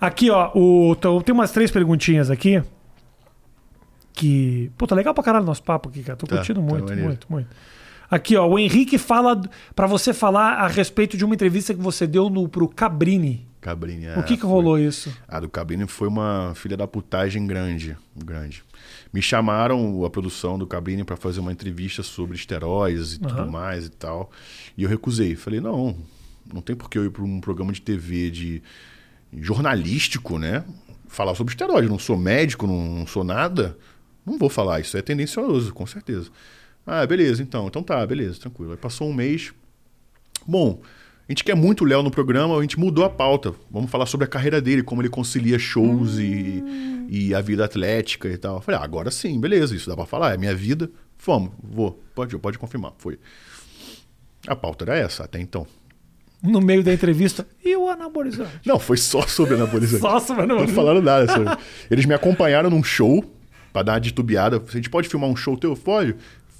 Aqui, 0.00 0.30
ó, 0.30 0.50
o, 0.54 0.94
tô- 0.96 1.20
tem 1.22 1.34
umas 1.34 1.50
três 1.50 1.70
perguntinhas 1.70 2.30
aqui. 2.30 2.62
Que. 4.12 4.70
Pô, 4.78 4.86
tá 4.86 4.94
legal 4.94 5.12
pra 5.12 5.24
caralho 5.24 5.42
o 5.44 5.46
nosso 5.46 5.62
papo 5.62 5.88
aqui, 5.88 6.02
cara. 6.02 6.16
Tô 6.16 6.26
Tá, 6.26 6.36
curtindo 6.36 6.60
tá 6.60 6.66
muito, 6.66 6.94
muito, 6.96 7.26
muito. 7.28 7.48
Aqui, 8.14 8.36
ó, 8.36 8.46
o 8.46 8.56
Henrique 8.56 8.96
fala 8.96 9.40
pra 9.74 9.88
você 9.88 10.14
falar 10.14 10.52
a 10.60 10.68
respeito 10.68 11.16
de 11.16 11.24
uma 11.24 11.34
entrevista 11.34 11.74
que 11.74 11.80
você 11.80 12.06
deu 12.06 12.30
no, 12.30 12.48
pro 12.48 12.68
Cabrini. 12.68 13.44
Cabrini. 13.60 14.06
o 14.16 14.22
que 14.22 14.36
que 14.36 14.46
rolou 14.46 14.78
isso? 14.78 15.12
A 15.26 15.40
do 15.40 15.48
Cabrini 15.48 15.84
foi 15.88 16.06
uma 16.06 16.52
filha 16.54 16.76
da 16.76 16.86
putagem 16.86 17.44
grande, 17.44 17.96
grande. 18.14 18.62
Me 19.12 19.20
chamaram 19.20 20.04
a 20.04 20.10
produção 20.10 20.56
do 20.56 20.64
Cabrini 20.64 21.02
para 21.02 21.16
fazer 21.16 21.40
uma 21.40 21.50
entrevista 21.50 22.04
sobre 22.04 22.36
esteróides 22.36 23.14
e 23.14 23.18
tudo 23.18 23.40
Aham. 23.40 23.50
mais 23.50 23.86
e 23.86 23.90
tal. 23.90 24.30
E 24.78 24.84
eu 24.84 24.88
recusei. 24.88 25.34
Falei, 25.34 25.60
não, 25.60 25.96
não 26.52 26.62
tem 26.62 26.76
por 26.76 26.88
que 26.88 26.96
eu 26.96 27.04
ir 27.04 27.10
para 27.10 27.24
um 27.24 27.40
programa 27.40 27.72
de 27.72 27.82
TV 27.82 28.30
de 28.30 28.62
jornalístico, 29.36 30.38
né? 30.38 30.64
Falar 31.08 31.34
sobre 31.34 31.50
esteroide. 31.52 31.88
Não 31.88 31.98
sou 31.98 32.16
médico, 32.16 32.64
não, 32.64 32.80
não 32.80 33.06
sou 33.08 33.24
nada. 33.24 33.76
Não 34.24 34.38
vou 34.38 34.48
falar, 34.48 34.78
isso 34.78 34.96
é 34.96 35.02
tendencioso, 35.02 35.74
com 35.74 35.84
certeza. 35.84 36.30
Ah, 36.86 37.06
beleza, 37.06 37.42
então. 37.42 37.66
Então 37.66 37.82
tá, 37.82 38.06
beleza, 38.06 38.40
tranquilo. 38.40 38.72
Aí 38.72 38.76
passou 38.76 39.08
um 39.08 39.14
mês. 39.14 39.52
Bom, 40.46 40.80
a 41.28 41.32
gente 41.32 41.42
quer 41.42 41.56
muito 41.56 41.84
o 41.84 41.86
Léo 41.86 42.02
no 42.02 42.10
programa, 42.10 42.58
a 42.58 42.60
gente 42.60 42.78
mudou 42.78 43.04
a 43.04 43.10
pauta. 43.10 43.54
Vamos 43.70 43.90
falar 43.90 44.06
sobre 44.06 44.26
a 44.26 44.28
carreira 44.28 44.60
dele, 44.60 44.82
como 44.82 45.00
ele 45.00 45.08
concilia 45.08 45.58
shows 45.58 46.18
e, 46.18 46.62
e 47.08 47.34
a 47.34 47.40
vida 47.40 47.64
atlética 47.64 48.28
e 48.28 48.36
tal. 48.36 48.56
Eu 48.56 48.60
falei, 48.60 48.80
ah, 48.80 48.84
agora 48.84 49.10
sim, 49.10 49.40
beleza, 49.40 49.74
isso 49.74 49.88
dá 49.88 49.96
pra 49.96 50.04
falar, 50.04 50.34
é 50.34 50.36
minha 50.36 50.54
vida. 50.54 50.90
Vamos, 51.24 51.52
vou, 51.62 52.02
pode, 52.14 52.36
pode 52.36 52.58
confirmar, 52.58 52.92
foi. 52.98 53.18
A 54.46 54.54
pauta 54.54 54.84
era 54.84 54.98
essa 54.98 55.24
até 55.24 55.40
então. 55.40 55.66
No 56.42 56.60
meio 56.60 56.82
da 56.84 56.92
entrevista. 56.92 57.46
E 57.64 57.74
o 57.74 57.88
anabolizante? 57.88 58.60
Não, 58.66 58.78
foi 58.78 58.98
só 58.98 59.26
sobre 59.26 59.54
anabolizante. 59.54 60.02
Nossa, 60.02 60.34
mano. 60.34 60.56
Não 60.56 60.68
falaram 60.68 61.00
nada 61.00 61.32
sobre. 61.32 61.56
Eles 61.90 62.04
me 62.04 62.12
acompanharam 62.12 62.68
num 62.68 62.84
show 62.84 63.24
pra 63.72 63.82
dar 63.82 63.92
uma 63.94 64.00
titubeada. 64.02 64.62
A 64.62 64.72
gente 64.72 64.90
pode 64.90 65.08
filmar 65.08 65.30
um 65.30 65.34
show 65.34 65.56
teu? 65.56 65.74
Pode. 65.74 66.14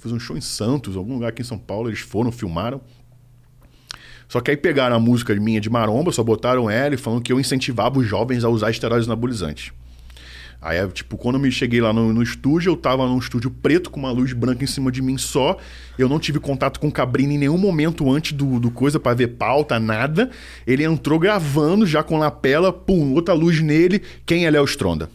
Fiz 0.05 0.11
um 0.11 0.19
show 0.19 0.37
em 0.37 0.41
Santos, 0.41 0.95
algum 0.95 1.15
lugar 1.15 1.29
aqui 1.29 1.41
em 1.41 1.45
São 1.45 1.57
Paulo. 1.57 1.89
Eles 1.89 1.99
foram, 1.99 2.31
filmaram. 2.31 2.79
Só 4.29 4.39
que 4.39 4.51
aí 4.51 4.57
pegaram 4.57 4.95
a 4.95 4.99
música 4.99 5.33
minha 5.33 5.59
de 5.59 5.67
maromba, 5.67 6.11
só 6.11 6.23
botaram 6.23 6.69
ela 6.69 6.93
e 6.93 6.97
falando 6.97 7.23
que 7.23 7.33
eu 7.33 7.39
incentivava 7.39 7.97
os 7.97 8.05
jovens 8.05 8.43
a 8.43 8.49
usar 8.49 8.69
esteroides 8.69 9.07
anabolizantes. 9.07 9.73
Aí, 10.61 10.77
é, 10.77 10.87
tipo, 10.89 11.17
quando 11.17 11.35
eu 11.35 11.41
me 11.41 11.51
cheguei 11.51 11.81
lá 11.81 11.91
no, 11.91 12.13
no 12.13 12.21
estúdio, 12.21 12.71
eu 12.71 12.77
tava 12.77 13.07
num 13.07 13.17
estúdio 13.17 13.49
preto 13.49 13.89
com 13.89 13.99
uma 13.99 14.11
luz 14.11 14.31
branca 14.31 14.63
em 14.63 14.67
cima 14.67 14.91
de 14.91 15.01
mim 15.01 15.17
só. 15.17 15.57
Eu 15.97 16.07
não 16.07 16.19
tive 16.19 16.39
contato 16.39 16.79
com 16.79 16.87
o 16.87 16.91
Cabrini 16.91 17.33
em 17.33 17.39
nenhum 17.39 17.57
momento 17.57 18.11
antes 18.11 18.33
do, 18.33 18.59
do 18.59 18.69
coisa 18.69 18.99
pra 18.99 19.15
ver 19.15 19.29
pauta, 19.29 19.79
nada. 19.79 20.29
Ele 20.67 20.83
entrou 20.83 21.17
gravando 21.17 21.87
já 21.87 22.03
com 22.03 22.19
lapela, 22.19 22.71
pum, 22.71 23.13
outra 23.13 23.33
luz 23.33 23.59
nele. 23.59 24.03
Quem 24.23 24.45
é 24.45 24.51
Léo 24.51 24.65
Stronda? 24.65 25.09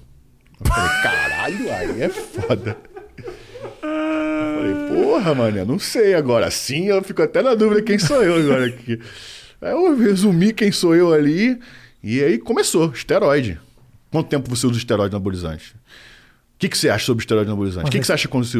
Eu 0.60 0.66
falei, 0.66 0.90
caralho, 1.00 1.72
aí 1.72 2.02
é 2.02 2.08
foda. 2.08 2.89
Falei, 4.60 4.74
porra, 5.04 5.34
mano, 5.34 5.64
não 5.64 5.78
sei 5.78 6.14
agora. 6.14 6.46
Assim 6.46 6.86
eu 6.86 7.02
fico 7.02 7.22
até 7.22 7.42
na 7.42 7.54
dúvida 7.54 7.82
quem 7.82 7.98
sou 7.98 8.22
eu 8.22 8.36
agora 8.36 8.66
aqui. 8.66 8.98
Aí 9.60 9.72
eu 9.72 9.96
resumi 9.96 10.52
quem 10.52 10.70
sou 10.70 10.94
eu 10.94 11.12
ali. 11.12 11.58
E 12.02 12.22
aí 12.22 12.38
começou, 12.38 12.90
esteroide. 12.92 13.58
Quanto 14.10 14.28
tempo 14.28 14.48
você 14.48 14.66
usa 14.66 14.78
esteroide 14.78 15.14
anabolizante? 15.14 15.74
O 15.74 16.58
que, 16.58 16.68
que 16.68 16.76
você 16.76 16.88
acha 16.90 17.06
sobre 17.06 17.22
esteroide 17.22 17.48
anabolizante? 17.48 17.88
O 17.88 17.90
que, 17.90 17.98
que 18.00 18.06
você 18.06 18.12
acha 18.12 18.28
quando 18.28 18.44
você? 18.44 18.58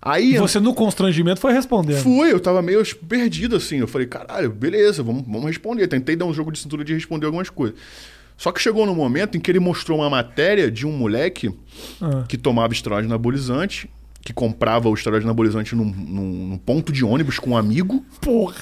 Aí 0.00 0.36
Você, 0.38 0.60
no 0.60 0.72
constrangimento, 0.74 1.40
foi 1.40 1.52
respondendo. 1.52 2.00
fui, 2.02 2.32
eu 2.32 2.38
tava 2.38 2.62
meio 2.62 2.82
perdido 3.08 3.56
assim. 3.56 3.78
Eu 3.78 3.88
falei, 3.88 4.06
caralho, 4.06 4.50
beleza, 4.50 5.02
vamos, 5.02 5.22
vamos 5.26 5.46
responder. 5.46 5.86
Tentei 5.88 6.14
dar 6.14 6.24
um 6.24 6.32
jogo 6.32 6.52
de 6.52 6.58
cintura 6.58 6.84
de 6.84 6.94
responder 6.94 7.26
algumas 7.26 7.50
coisas. 7.50 7.76
Só 8.36 8.52
que 8.52 8.60
chegou 8.60 8.86
no 8.86 8.94
momento 8.94 9.36
em 9.36 9.40
que 9.40 9.50
ele 9.50 9.58
mostrou 9.58 9.98
uma 9.98 10.08
matéria 10.08 10.70
de 10.70 10.86
um 10.86 10.92
moleque 10.92 11.52
Ah. 12.00 12.24
que 12.28 12.36
tomava 12.38 12.72
esteroide 12.72 13.06
anabolizante, 13.06 13.90
que 14.28 14.32
comprava 14.34 14.90
o 14.90 14.94
esteroide 14.94 15.24
anabolizante 15.24 15.74
num, 15.74 15.86
num- 15.86 16.48
num 16.50 16.58
ponto 16.58 16.92
de 16.92 17.02
ônibus 17.02 17.38
com 17.38 17.50
um 17.52 17.56
amigo 17.56 18.04
Porra. 18.20 18.56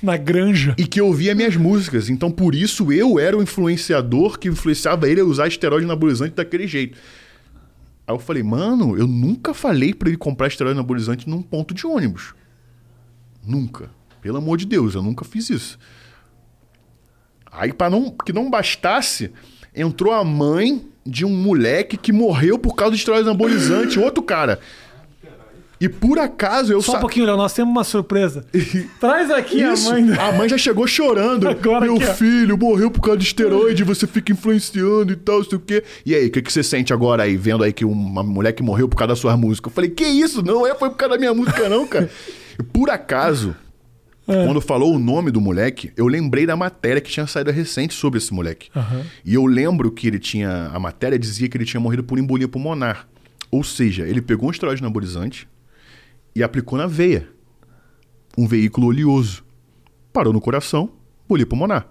Na 0.00 0.16
granja. 0.16 0.76
e 0.78 0.86
que 0.86 1.00
ouvia 1.00 1.34
minhas 1.34 1.56
músicas. 1.56 2.08
Então, 2.08 2.30
por 2.30 2.54
isso, 2.54 2.92
eu 2.92 3.18
era 3.18 3.36
o 3.36 3.42
influenciador 3.42 4.38
que 4.38 4.46
influenciava 4.46 5.08
ele 5.08 5.20
a 5.20 5.24
usar 5.24 5.48
esteroide 5.48 5.84
anabolizante 5.86 6.36
daquele 6.36 6.68
jeito. 6.68 6.96
Aí 8.06 8.14
eu 8.14 8.18
falei, 8.20 8.44
mano, 8.44 8.96
eu 8.96 9.08
nunca 9.08 9.52
falei 9.52 9.92
pra 9.92 10.08
ele 10.08 10.16
comprar 10.16 10.46
esteroide 10.46 10.78
anabolizante 10.78 11.28
num 11.28 11.42
ponto 11.42 11.74
de 11.74 11.84
ônibus. 11.84 12.32
Nunca. 13.44 13.90
Pelo 14.22 14.38
amor 14.38 14.56
de 14.56 14.66
Deus, 14.66 14.94
eu 14.94 15.02
nunca 15.02 15.24
fiz 15.24 15.50
isso. 15.50 15.80
Aí, 17.50 17.72
para 17.72 17.90
não, 17.90 18.08
que 18.24 18.32
não 18.32 18.48
bastasse, 18.48 19.32
entrou 19.74 20.12
a 20.12 20.22
mãe 20.22 20.86
de 21.04 21.24
um 21.24 21.30
moleque 21.34 21.96
que 21.96 22.12
morreu 22.12 22.56
por 22.56 22.76
causa 22.76 22.92
de 22.92 22.98
esteroide 22.98 23.28
anabolizante, 23.28 23.98
outro 23.98 24.22
cara. 24.22 24.60
E 25.80 25.88
por 25.88 26.18
acaso 26.18 26.72
eu 26.72 26.82
Só 26.82 26.92
um 26.92 26.94
sa- 26.96 27.00
pouquinho, 27.00 27.24
Léo, 27.26 27.36
nós 27.36 27.52
temos 27.52 27.70
uma 27.70 27.84
surpresa. 27.84 28.44
Traz 28.98 29.30
aqui 29.30 29.62
Isso. 29.62 29.88
a 29.88 29.92
mãe. 29.92 30.06
da- 30.06 30.28
A 30.28 30.32
mãe 30.32 30.48
já 30.48 30.58
chegou 30.58 30.86
chorando. 30.86 31.46
Agora 31.48 31.82
Meu 31.84 31.94
aqui, 31.96 32.04
ó. 32.08 32.14
filho 32.14 32.58
morreu 32.58 32.90
por 32.90 33.00
causa 33.00 33.18
de 33.18 33.24
esteroide, 33.26 33.84
você 33.84 34.06
fica 34.06 34.32
influenciando 34.32 35.12
e 35.12 35.16
tal, 35.16 35.44
sei 35.44 35.56
o 35.56 35.60
quê. 35.60 35.84
E 36.04 36.14
aí, 36.14 36.26
o 36.26 36.30
que, 36.32 36.42
que 36.42 36.52
você 36.52 36.62
sente 36.64 36.92
agora 36.92 37.22
aí, 37.22 37.36
vendo 37.36 37.62
aí 37.62 37.72
que 37.72 37.84
uma 37.84 38.22
mulher 38.24 38.52
que 38.52 38.62
morreu 38.62 38.88
por 38.88 38.96
causa 38.96 39.08
da 39.14 39.16
sua 39.16 39.36
música? 39.36 39.68
Eu 39.68 39.72
falei, 39.72 39.90
que 39.90 40.04
isso? 40.04 40.42
Não 40.42 40.66
é, 40.66 40.74
foi 40.74 40.90
por 40.90 40.96
causa 40.96 41.14
da 41.14 41.18
minha 41.18 41.32
música, 41.32 41.68
não, 41.68 41.86
cara. 41.86 42.10
E 42.58 42.62
por 42.64 42.90
acaso, 42.90 43.54
É. 44.26 44.44
quando 44.44 44.60
falou 44.60 44.94
o 44.94 44.98
nome 44.98 45.30
do 45.30 45.40
moleque, 45.40 45.92
eu 45.96 46.08
lembrei 46.08 46.44
da 46.44 46.56
matéria 46.56 47.00
que 47.00 47.08
tinha 47.10 47.26
saído 47.28 47.52
recente 47.52 47.94
sobre 47.94 48.18
esse 48.18 48.34
moleque. 48.34 48.68
Aham. 48.74 49.02
E 49.24 49.32
eu 49.34 49.46
lembro 49.46 49.92
que 49.92 50.08
ele 50.08 50.18
tinha. 50.18 50.70
A 50.74 50.78
matéria 50.80 51.16
dizia 51.18 51.48
que 51.48 51.56
ele 51.56 51.64
tinha 51.64 51.80
morrido 51.80 52.02
por 52.02 52.18
embolia 52.18 52.48
pulmonar. 52.48 53.06
Ou 53.50 53.62
seja, 53.64 54.02
ele 54.06 54.20
pegou 54.20 54.48
um 54.48 54.50
esteroide 54.50 54.82
anabolizante 54.82 55.48
e 56.38 56.42
aplicou 56.42 56.78
na 56.78 56.86
veia. 56.86 57.28
Um 58.36 58.46
veículo 58.46 58.86
oleoso. 58.88 59.44
Parou 60.12 60.32
no 60.32 60.40
coração, 60.40 60.90
embolia 61.26 61.46
pulmonar. 61.46 61.86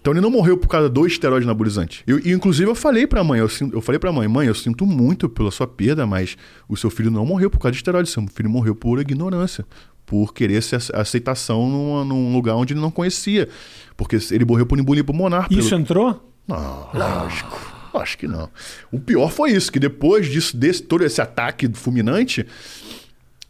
Então 0.00 0.12
ele 0.12 0.20
não 0.20 0.30
morreu 0.30 0.56
por 0.58 0.66
causa 0.66 0.88
do 0.88 1.06
esteroide 1.06 1.44
anabolizante. 1.44 2.02
Eu, 2.06 2.18
e, 2.18 2.32
inclusive 2.32 2.68
eu 2.68 2.74
falei 2.74 3.06
pra 3.06 3.22
mãe, 3.22 3.38
eu, 3.38 3.48
eu 3.72 3.80
falei 3.80 3.98
pra 4.00 4.10
mãe, 4.10 4.26
mãe, 4.26 4.48
eu 4.48 4.54
sinto 4.54 4.84
muito 4.84 5.28
pela 5.28 5.50
sua 5.50 5.66
perda, 5.66 6.04
mas 6.06 6.36
o 6.68 6.76
seu 6.76 6.90
filho 6.90 7.10
não 7.10 7.24
morreu 7.24 7.48
por 7.48 7.58
causa 7.60 7.72
de 7.72 7.76
esteroide, 7.78 8.08
seu 8.10 8.26
filho 8.26 8.50
morreu 8.50 8.74
por 8.74 8.98
ignorância, 9.00 9.64
por 10.04 10.34
querer 10.34 10.60
ser 10.62 10.76
ace- 10.76 10.92
aceitação 10.94 11.68
numa- 11.68 12.04
num 12.04 12.32
lugar 12.32 12.56
onde 12.56 12.72
ele 12.72 12.80
não 12.80 12.90
conhecia. 12.90 13.48
Porque 13.96 14.18
ele 14.32 14.44
morreu 14.44 14.66
por 14.66 14.76
embolia 14.78 15.04
pulmonar. 15.04 15.48
pelo- 15.48 15.60
Isso 15.60 15.74
entrou? 15.74 16.20
não, 16.48 16.88
lógico. 16.92 17.70
Acho 17.94 18.16
que 18.16 18.26
não. 18.26 18.48
O 18.90 18.98
pior 18.98 19.30
foi 19.30 19.50
isso, 19.52 19.70
que 19.70 19.78
depois 19.78 20.26
disso, 20.26 20.56
desse, 20.56 20.82
todo 20.82 21.04
esse 21.04 21.20
ataque 21.20 21.68
fulminante, 21.74 22.46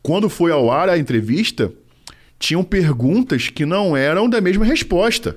quando 0.03 0.29
foi 0.29 0.51
ao 0.51 0.71
ar 0.71 0.89
a 0.89 0.99
entrevista, 0.99 1.73
tinham 2.39 2.65
perguntas 2.65 3.49
que 3.49 3.65
não 3.65 3.97
eram 3.97 4.29
da 4.29 4.41
mesma 4.41 4.65
resposta. 4.65 5.37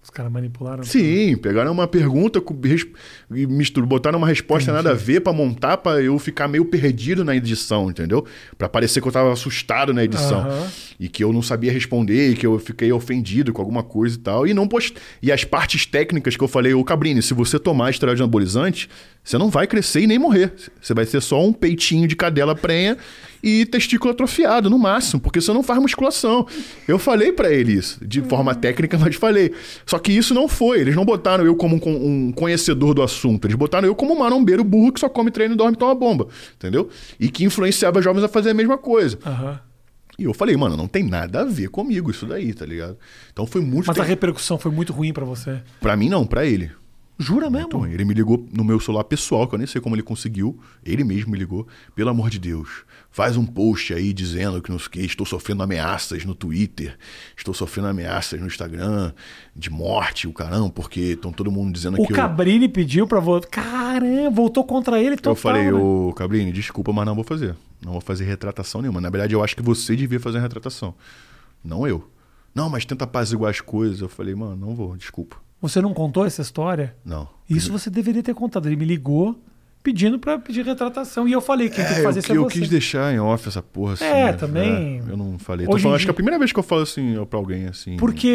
Os 0.00 0.10
caras 0.10 0.32
manipularam. 0.32 0.82
Sim, 0.84 1.36
pegaram 1.36 1.70
uma 1.70 1.86
pergunta 1.86 2.42
e 3.34 3.46
mistur- 3.46 3.84
botaram 3.84 4.16
uma 4.16 4.26
resposta 4.26 4.72
nada 4.72 4.92
a 4.92 4.94
ver 4.94 5.20
pra 5.20 5.34
montar 5.34 5.76
pra 5.76 6.00
eu 6.00 6.18
ficar 6.18 6.48
meio 6.48 6.64
perdido 6.64 7.22
na 7.22 7.36
edição, 7.36 7.90
entendeu? 7.90 8.24
Pra 8.56 8.70
parecer 8.70 9.02
que 9.02 9.08
eu 9.08 9.12
tava 9.12 9.30
assustado 9.30 9.92
na 9.92 10.02
edição 10.02 10.40
Aham. 10.40 10.66
e 10.98 11.10
que 11.10 11.22
eu 11.22 11.30
não 11.30 11.42
sabia 11.42 11.70
responder, 11.70 12.30
e 12.30 12.34
que 12.36 12.46
eu 12.46 12.58
fiquei 12.58 12.90
ofendido 12.90 13.52
com 13.52 13.60
alguma 13.60 13.82
coisa 13.82 14.16
e 14.16 14.20
tal. 14.20 14.46
E 14.46 14.54
não 14.54 14.66
post... 14.66 14.94
e 15.20 15.30
as 15.30 15.44
partes 15.44 15.84
técnicas 15.84 16.36
que 16.38 16.42
eu 16.42 16.48
falei, 16.48 16.72
ô 16.72 16.82
Cabrini, 16.82 17.20
se 17.20 17.34
você 17.34 17.58
tomar 17.58 17.90
esteroide 17.90 18.22
anabolizante, 18.22 18.88
você 19.28 19.36
não 19.38 19.50
vai 19.50 19.66
crescer 19.66 20.00
e 20.00 20.06
nem 20.06 20.18
morrer. 20.18 20.52
Você 20.80 20.94
vai 20.94 21.04
ser 21.04 21.20
só 21.20 21.44
um 21.44 21.52
peitinho 21.52 22.08
de 22.08 22.16
cadela 22.16 22.54
prenha 22.54 22.96
e 23.42 23.66
testículo 23.66 24.10
atrofiado 24.12 24.68
no 24.70 24.78
máximo, 24.78 25.20
porque 25.20 25.40
você 25.40 25.52
não 25.52 25.62
faz 25.62 25.80
musculação. 25.80 26.46
Eu 26.88 26.98
falei 26.98 27.30
pra 27.32 27.52
ele 27.52 27.72
isso, 27.74 27.98
de 28.04 28.20
forma 28.22 28.54
técnica, 28.54 28.96
mas 28.98 29.14
falei. 29.16 29.52
Só 29.86 29.98
que 29.98 30.10
isso 30.12 30.32
não 30.32 30.48
foi. 30.48 30.80
Eles 30.80 30.96
não 30.96 31.04
botaram 31.04 31.44
eu 31.44 31.54
como 31.54 31.76
um, 31.76 31.78
con- 31.78 31.90
um 31.90 32.32
conhecedor 32.32 32.94
do 32.94 33.02
assunto. 33.02 33.44
Eles 33.46 33.56
botaram 33.56 33.86
eu 33.86 33.94
como 33.94 34.14
um 34.14 34.18
marombeiro 34.18 34.64
burro 34.64 34.92
que 34.92 35.00
só 35.00 35.08
come 35.08 35.30
treino, 35.30 35.54
dorme 35.54 35.74
e 35.74 35.78
toma 35.78 35.94
bomba. 35.94 36.28
Entendeu? 36.56 36.88
E 37.20 37.28
que 37.28 37.44
influenciava 37.44 38.00
jovens 38.00 38.24
a 38.24 38.28
fazer 38.28 38.50
a 38.50 38.54
mesma 38.54 38.78
coisa. 38.78 39.18
Aham. 39.26 39.60
E 40.18 40.24
eu 40.24 40.34
falei, 40.34 40.56
mano, 40.56 40.76
não 40.76 40.88
tem 40.88 41.04
nada 41.04 41.42
a 41.42 41.44
ver 41.44 41.68
comigo 41.68 42.10
isso 42.10 42.26
daí, 42.26 42.52
tá 42.52 42.66
ligado? 42.66 42.96
Então 43.32 43.46
foi 43.46 43.60
muito 43.60 43.86
Mas 43.86 44.00
a 44.00 44.02
repercussão 44.02 44.58
foi 44.58 44.72
muito 44.72 44.92
ruim 44.92 45.12
pra 45.12 45.24
você. 45.24 45.60
Pra 45.80 45.96
mim 45.96 46.08
não, 46.08 46.26
pra 46.26 46.44
ele. 46.44 46.72
Jura 47.20 47.50
mesmo? 47.50 47.66
Então, 47.66 47.86
ele 47.86 48.04
me 48.04 48.14
ligou 48.14 48.46
no 48.52 48.62
meu 48.62 48.78
celular 48.78 49.02
pessoal, 49.02 49.48
que 49.48 49.54
eu 49.54 49.58
nem 49.58 49.66
sei 49.66 49.80
como 49.80 49.96
ele 49.96 50.04
conseguiu. 50.04 50.56
Ele 50.84 51.02
mesmo 51.02 51.32
me 51.32 51.38
ligou. 51.38 51.66
Pelo 51.92 52.10
amor 52.10 52.30
de 52.30 52.38
Deus, 52.38 52.84
faz 53.10 53.36
um 53.36 53.44
post 53.44 53.92
aí 53.92 54.12
dizendo 54.12 54.62
que, 54.62 54.70
nos, 54.70 54.86
que 54.86 55.00
estou 55.00 55.26
sofrendo 55.26 55.64
ameaças 55.64 56.24
no 56.24 56.32
Twitter, 56.32 56.96
estou 57.36 57.52
sofrendo 57.52 57.88
ameaças 57.88 58.40
no 58.40 58.46
Instagram, 58.46 59.12
de 59.54 59.68
morte, 59.68 60.28
o 60.28 60.32
caramba, 60.32 60.70
porque 60.70 61.00
estão 61.00 61.32
todo 61.32 61.50
mundo 61.50 61.72
dizendo 61.72 62.00
o 62.00 62.06
que 62.06 62.12
eu... 62.12 62.16
Cabrini 62.16 62.68
pediu 62.68 63.04
pra 63.04 63.18
você. 63.18 63.48
Caramba, 63.48 64.30
voltou 64.30 64.62
contra 64.62 65.02
ele 65.02 65.16
total. 65.16 65.32
Eu 65.32 65.36
falei, 65.36 65.64
né? 65.64 65.72
ô 65.72 66.12
Cabrini, 66.14 66.52
desculpa, 66.52 66.92
mas 66.92 67.04
não 67.04 67.16
vou 67.16 67.24
fazer. 67.24 67.56
Não 67.84 67.92
vou 67.92 68.00
fazer 68.00 68.26
retratação 68.26 68.80
nenhuma. 68.80 69.00
Na 69.00 69.10
verdade, 69.10 69.34
eu 69.34 69.42
acho 69.42 69.56
que 69.56 69.62
você 69.62 69.96
devia 69.96 70.20
fazer 70.20 70.38
a 70.38 70.42
retratação. 70.42 70.94
Não 71.64 71.84
eu. 71.84 72.08
Não, 72.54 72.70
mas 72.70 72.84
tenta 72.84 73.04
apaziguar 73.04 73.50
as 73.50 73.60
coisas. 73.60 74.00
Eu 74.00 74.08
falei, 74.08 74.36
mano, 74.36 74.56
não 74.56 74.74
vou, 74.74 74.96
desculpa. 74.96 75.36
Você 75.60 75.80
não 75.80 75.92
contou 75.92 76.24
essa 76.24 76.40
história? 76.42 76.94
Não. 77.04 77.28
Isso 77.48 77.72
você 77.72 77.90
deveria 77.90 78.22
ter 78.22 78.34
contado. 78.34 78.68
Ele 78.68 78.76
me 78.76 78.84
ligou 78.84 79.36
pedindo 79.82 80.18
pra 80.18 80.38
pedir 80.38 80.64
retratação. 80.64 81.26
E 81.26 81.32
eu 81.32 81.40
falei, 81.40 81.68
quem 81.68 81.84
tem 81.84 81.94
que 81.94 82.00
É, 82.00 82.02
fazer 82.04 82.18
eu, 82.18 82.22
isso 82.22 82.32
é 82.32 82.36
eu 82.36 82.42
você. 82.44 82.60
quis 82.60 82.68
deixar 82.68 83.12
em 83.14 83.18
off 83.18 83.48
essa 83.48 83.62
porra 83.62 83.94
assim. 83.94 84.04
É, 84.04 84.24
né? 84.26 84.32
também. 84.34 85.02
É, 85.06 85.12
eu 85.12 85.16
não 85.16 85.38
falei. 85.38 85.66
Hoje 85.68 85.82
falando, 85.82 85.96
acho 85.96 86.04
que 86.04 86.10
é 86.10 86.12
a 86.12 86.14
primeira 86.14 86.38
vez 86.38 86.52
que 86.52 86.58
eu 86.58 86.62
falo 86.62 86.82
assim 86.82 87.14
pra 87.28 87.38
alguém 87.38 87.66
assim. 87.66 87.96
Porque 87.96 88.28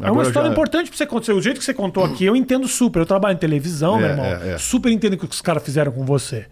é 0.00 0.10
uma 0.10 0.22
história 0.22 0.48
já- 0.48 0.52
importante 0.52 0.88
pra 0.88 0.96
você 0.96 1.06
contar. 1.06 1.34
O 1.34 1.42
jeito 1.42 1.58
que 1.58 1.64
você 1.64 1.74
contou 1.74 2.04
aqui, 2.04 2.24
eu 2.24 2.34
entendo 2.34 2.66
super. 2.66 3.00
Eu 3.00 3.06
trabalho 3.06 3.34
em 3.34 3.38
televisão, 3.38 3.96
É, 3.96 4.00
meu 4.00 4.08
irmão. 4.10 4.24
é, 4.24 4.52
é. 4.54 4.58
Super 4.58 4.90
entendo 4.90 5.14
o 5.14 5.18
que 5.18 5.24
os 5.26 5.40
caras 5.40 5.62
fizeram 5.62 5.92
com 5.92 6.04
você. 6.04 6.46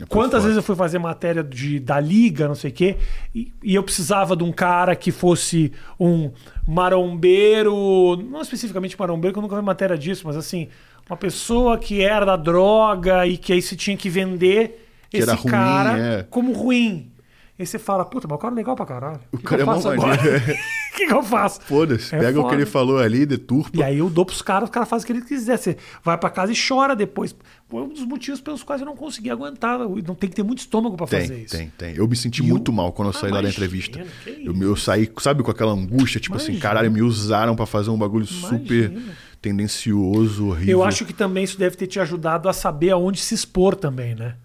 Por 0.00 0.08
Quantas 0.08 0.42
vezes 0.42 0.56
eu 0.56 0.62
fui 0.62 0.74
fazer 0.74 0.98
matéria 0.98 1.42
de, 1.42 1.78
da 1.78 2.00
liga, 2.00 2.48
não 2.48 2.54
sei 2.54 2.70
o 2.70 2.74
quê, 2.74 2.96
e, 3.34 3.52
e 3.62 3.74
eu 3.74 3.82
precisava 3.82 4.36
de 4.36 4.42
um 4.42 4.50
cara 4.50 4.96
que 4.96 5.12
fosse 5.12 5.72
um 5.98 6.30
marombeiro, 6.66 8.16
não 8.16 8.40
especificamente 8.40 8.98
marombeiro, 8.98 9.32
que 9.32 9.38
eu 9.38 9.42
nunca 9.42 9.56
vi 9.56 9.62
matéria 9.62 9.96
disso, 9.96 10.26
mas 10.26 10.36
assim, 10.36 10.68
uma 11.08 11.16
pessoa 11.16 11.78
que 11.78 12.02
era 12.02 12.24
da 12.24 12.36
droga 12.36 13.26
e 13.26 13.36
que 13.36 13.52
aí 13.52 13.62
você 13.62 13.76
tinha 13.76 13.96
que 13.96 14.08
vender 14.08 14.88
Que 15.10 15.18
esse 15.18 15.28
era 15.28 15.38
ruim, 15.38 15.50
cara 15.50 15.98
é. 15.98 16.22
como 16.24 16.52
ruim. 16.52 17.10
Aí 17.56 17.64
você 17.64 17.78
fala, 17.78 18.04
puta, 18.04 18.26
mas 18.28 18.34
o 18.36 18.38
cara 18.40 18.52
é 18.52 18.56
legal 18.56 18.74
pra 18.74 18.84
caralho. 18.84 19.20
O 19.30 19.38
que, 19.38 19.44
cara 19.44 19.62
que 19.62 19.68
eu 19.68 19.72
é 19.72 19.76
mó 19.76 19.80
faço 19.80 19.88
agora? 19.90 20.16
maneiro. 20.16 20.44
O 20.94 20.96
que, 20.96 21.06
que 21.08 21.12
eu 21.12 21.22
faço? 21.24 21.60
Foda-se, 21.62 22.14
É 22.14 22.18
pega 22.20 22.38
o 22.38 22.42
foda. 22.42 22.54
que 22.54 22.62
ele 22.62 22.70
falou 22.70 22.98
ali, 23.00 23.26
deturpa. 23.26 23.70
E 23.76 23.82
aí 23.82 23.98
eu 23.98 24.08
dou 24.08 24.24
pros 24.24 24.40
caras, 24.40 24.68
os 24.68 24.72
caras 24.72 24.88
fazem 24.88 25.02
o 25.02 25.06
que 25.08 25.12
eles 25.14 25.24
quiserem. 25.24 25.60
Você 25.60 25.76
vai 26.04 26.16
pra 26.16 26.30
casa 26.30 26.52
e 26.52 26.56
chora 26.56 26.94
depois. 26.94 27.34
Foi 27.68 27.82
um 27.82 27.88
dos 27.88 28.04
motivos 28.06 28.40
pelos 28.40 28.62
quais 28.62 28.80
eu 28.80 28.86
não 28.86 28.94
consegui 28.94 29.28
aguentar. 29.28 29.76
Não 29.80 30.14
tem 30.14 30.30
que 30.30 30.36
ter 30.36 30.44
muito 30.44 30.60
estômago 30.60 30.96
pra 30.96 31.04
fazer 31.08 31.26
Tem, 31.34 31.42
isso. 31.42 31.56
tem, 31.56 31.72
tem. 31.76 31.96
Eu 31.96 32.06
me 32.06 32.14
senti 32.14 32.42
E 32.42 32.46
muito 32.46 32.68
o- 32.68 32.72
mal 32.72 32.92
quando 32.92 33.08
eu 33.10 33.16
Ah, 33.16 33.20
saí 33.20 33.32
lá 33.32 33.40
da 33.42 33.48
entrevista. 33.48 34.06
Eu, 34.24 34.54
eu 34.62 34.76
saí, 34.76 35.10
sabe, 35.18 35.42
com 35.42 35.50
aquela 35.50 35.72
angústia, 35.72 36.20
tipo 36.20 36.36
assim, 36.36 36.52
Imagina. 36.52 36.62
caralho, 36.62 36.92
me 36.92 37.02
usaram 37.02 37.56
pra 37.56 37.66
fazer 37.66 37.90
um 37.90 37.98
bagulho 37.98 38.24
super 38.26 38.92
Imagina. 38.92 39.14
tendencioso, 39.42 40.48
horrível. 40.48 40.78
Eu 40.78 40.84
acho 40.84 41.04
que 41.04 41.12
também 41.12 41.42
isso 41.42 41.58
deve 41.58 41.76
ter 41.76 41.88
te 41.88 41.98
ajudado 41.98 42.48
a 42.48 42.52
saber 42.52 42.90
aonde 42.90 43.18
se 43.20 43.34
expor 43.34 43.74
também, 43.74 44.14
né? 44.14 44.36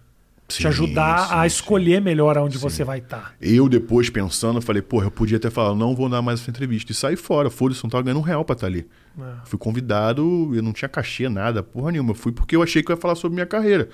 Te 0.56 0.62
Sim, 0.62 0.68
ajudar 0.68 1.28
sim, 1.28 1.34
a 1.34 1.40
sim. 1.42 1.46
escolher 1.46 2.00
melhor 2.00 2.36
aonde 2.38 2.58
você 2.58 2.84
vai 2.84 3.00
tá. 3.00 3.16
estar. 3.18 3.34
Eu 3.40 3.68
depois 3.68 4.08
pensando, 4.10 4.60
falei, 4.60 4.82
porra, 4.82 5.06
eu 5.06 5.10
podia 5.10 5.38
ter 5.38 5.50
falado, 5.50 5.76
não 5.76 5.94
vou 5.94 6.08
dar 6.08 6.20
mais 6.22 6.40
essa 6.40 6.50
entrevista. 6.50 6.92
E 6.92 6.94
saí 6.94 7.16
fora, 7.16 7.50
foda-se, 7.50 7.82
não 7.82 7.90
tava 7.90 8.02
ganhando 8.02 8.18
um 8.18 8.22
real 8.24 8.44
pra 8.44 8.54
estar 8.54 8.66
ali. 8.66 8.86
É. 9.18 9.22
Fui 9.44 9.58
convidado, 9.58 10.50
eu 10.54 10.62
não 10.62 10.72
tinha 10.72 10.88
cachê, 10.88 11.28
nada, 11.28 11.62
porra 11.62 11.92
nenhuma. 11.92 12.10
Eu 12.10 12.14
fui 12.14 12.32
porque 12.32 12.54
eu 12.56 12.62
achei 12.62 12.82
que 12.82 12.90
eu 12.90 12.96
ia 12.96 13.00
falar 13.00 13.14
sobre 13.14 13.34
minha 13.34 13.46
carreira. 13.46 13.88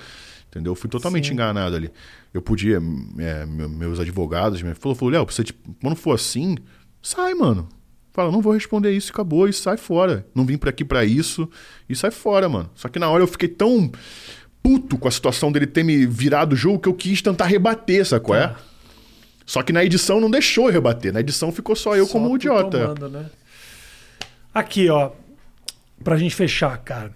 Entendeu? 0.49 0.73
Eu 0.73 0.77
fui 0.77 0.89
totalmente 0.89 1.33
enganado 1.33 1.75
ali. 1.77 1.91
Eu 2.33 2.41
podia, 2.41 2.77
é, 3.19 3.47
me- 3.47 3.69
meus 3.69 3.99
advogados 4.01 4.63
me 4.63 4.75
falou, 4.75 4.95
falou, 4.95 5.13
Léo, 5.13 5.25
você, 5.27 5.43
tipo, 5.45 5.75
quando 5.83 5.97
for 5.97 6.13
assim, 6.15 6.57
sai, 7.03 7.35
mano. 7.35 7.69
Fala, 8.13 8.33
não 8.33 8.41
vou 8.41 8.53
responder 8.55 8.93
isso, 8.93 9.13
acabou, 9.13 9.47
e 9.47 9.53
sai 9.53 9.77
fora. 9.77 10.27
Não 10.35 10.47
vim 10.47 10.57
pra 10.57 10.71
aqui 10.71 10.83
pra 10.85 11.05
isso, 11.05 11.47
e 11.87 11.95
sai 11.95 12.11
fora, 12.11 12.49
mano. 12.49 12.71
Só 12.75 12.89
que 12.89 12.99
na 12.99 13.11
hora 13.11 13.23
eu 13.23 13.27
fiquei 13.27 13.49
tão 13.49 13.91
puto 14.67 14.99
com 14.99 15.07
a 15.07 15.11
situação 15.13 15.53
dele 15.53 15.67
ter 15.67 15.85
me 15.85 16.05
virado 16.07 16.55
o 16.55 16.57
jogo 16.57 16.81
que 16.81 16.89
eu 16.89 16.95
quis 16.95 17.23
tentar 17.23 17.45
rebater, 17.47 18.05
sacou? 18.05 18.35
É? 18.35 18.49
Tá. 18.49 18.57
Só 19.45 19.63
que 19.63 19.73
na 19.73 19.85
edição 19.85 20.21
não 20.21 20.29
deixou 20.29 20.67
eu 20.67 20.73
rebater. 20.73 21.13
Na 21.13 21.21
edição 21.21 21.53
ficou 21.53 21.77
só 21.77 21.95
eu 21.95 22.05
Só 22.05 22.13
como 22.13 22.29
um 22.31 22.35
idiota. 22.35 22.81
tomando, 22.95 23.09
né? 23.09 23.27
Aqui, 24.53 24.89
ó. 24.91 25.13
Pra 26.03 26.17
gente 26.17 26.35
fechar, 26.35 26.77
cara. 26.79 27.13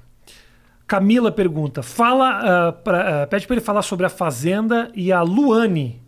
Camila 0.86 1.32
pergunta: 1.32 1.82
fala, 1.82 2.68
ah, 2.68 2.72
pra- 2.72 3.22
ah, 3.22 3.26
pede 3.26 3.46
pra 3.48 3.54
ele 3.56 3.64
falar 3.64 3.82
sobre 3.82 4.06
a 4.06 4.08
Fazenda 4.08 4.90
e 4.94 5.10
a 5.10 5.22
Luane. 5.22 6.00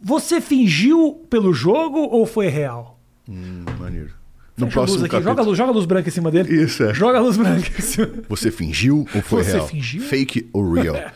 Você 0.00 0.40
fingiu 0.40 1.26
pelo 1.28 1.52
jogo 1.52 1.98
ou 1.98 2.24
foi 2.24 2.48
real? 2.48 2.98
Hum, 3.28 3.64
maneiro. 3.78 4.14
No 4.58 4.66
Fecha 4.66 4.74
próximo 4.74 4.98
aqui, 5.00 5.08
capítulo. 5.10 5.30
joga 5.30 5.42
a 5.42 5.44
luz, 5.44 5.58
joga 5.58 5.72
luz 5.72 5.86
branca 5.86 6.08
em 6.08 6.12
cima 6.12 6.30
dele. 6.30 6.62
Isso, 6.62 6.82
é. 6.82 6.92
Joga 6.92 7.18
a 7.18 7.20
luz 7.20 7.36
branca 7.36 7.68
em 7.78 7.80
cima. 7.82 8.08
Você 8.28 8.50
fingiu 8.50 9.06
ou 9.14 9.22
foi 9.22 9.44
Você 9.44 9.52
real? 9.52 9.68
fingiu? 9.68 10.02
Fake 10.02 10.48
ou 10.52 10.72
real? 10.72 10.96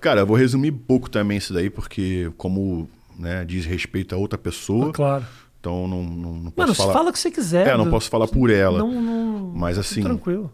Cara, 0.00 0.20
eu 0.20 0.26
vou 0.26 0.36
resumir 0.36 0.70
pouco 0.72 1.08
também 1.08 1.38
isso 1.38 1.52
daí, 1.54 1.70
porque 1.70 2.30
como 2.36 2.88
né, 3.18 3.44
diz 3.44 3.64
respeito 3.64 4.14
a 4.14 4.18
outra 4.18 4.36
pessoa, 4.38 4.92
Claro. 4.92 5.24
então 5.58 5.88
não, 5.88 6.02
não, 6.04 6.32
não 6.34 6.50
posso 6.50 6.56
Mano, 6.68 6.74
falar. 6.74 6.92
fala 6.92 7.10
o 7.10 7.12
que 7.12 7.18
você 7.18 7.30
quiser. 7.30 7.66
É, 7.68 7.76
não 7.76 7.88
posso 7.88 8.10
falar 8.10 8.28
por 8.28 8.50
ela. 8.50 8.78
Não, 8.78 9.00
não, 9.00 9.52
Mas 9.54 9.78
assim, 9.78 10.02
Tranquilo. 10.02 10.52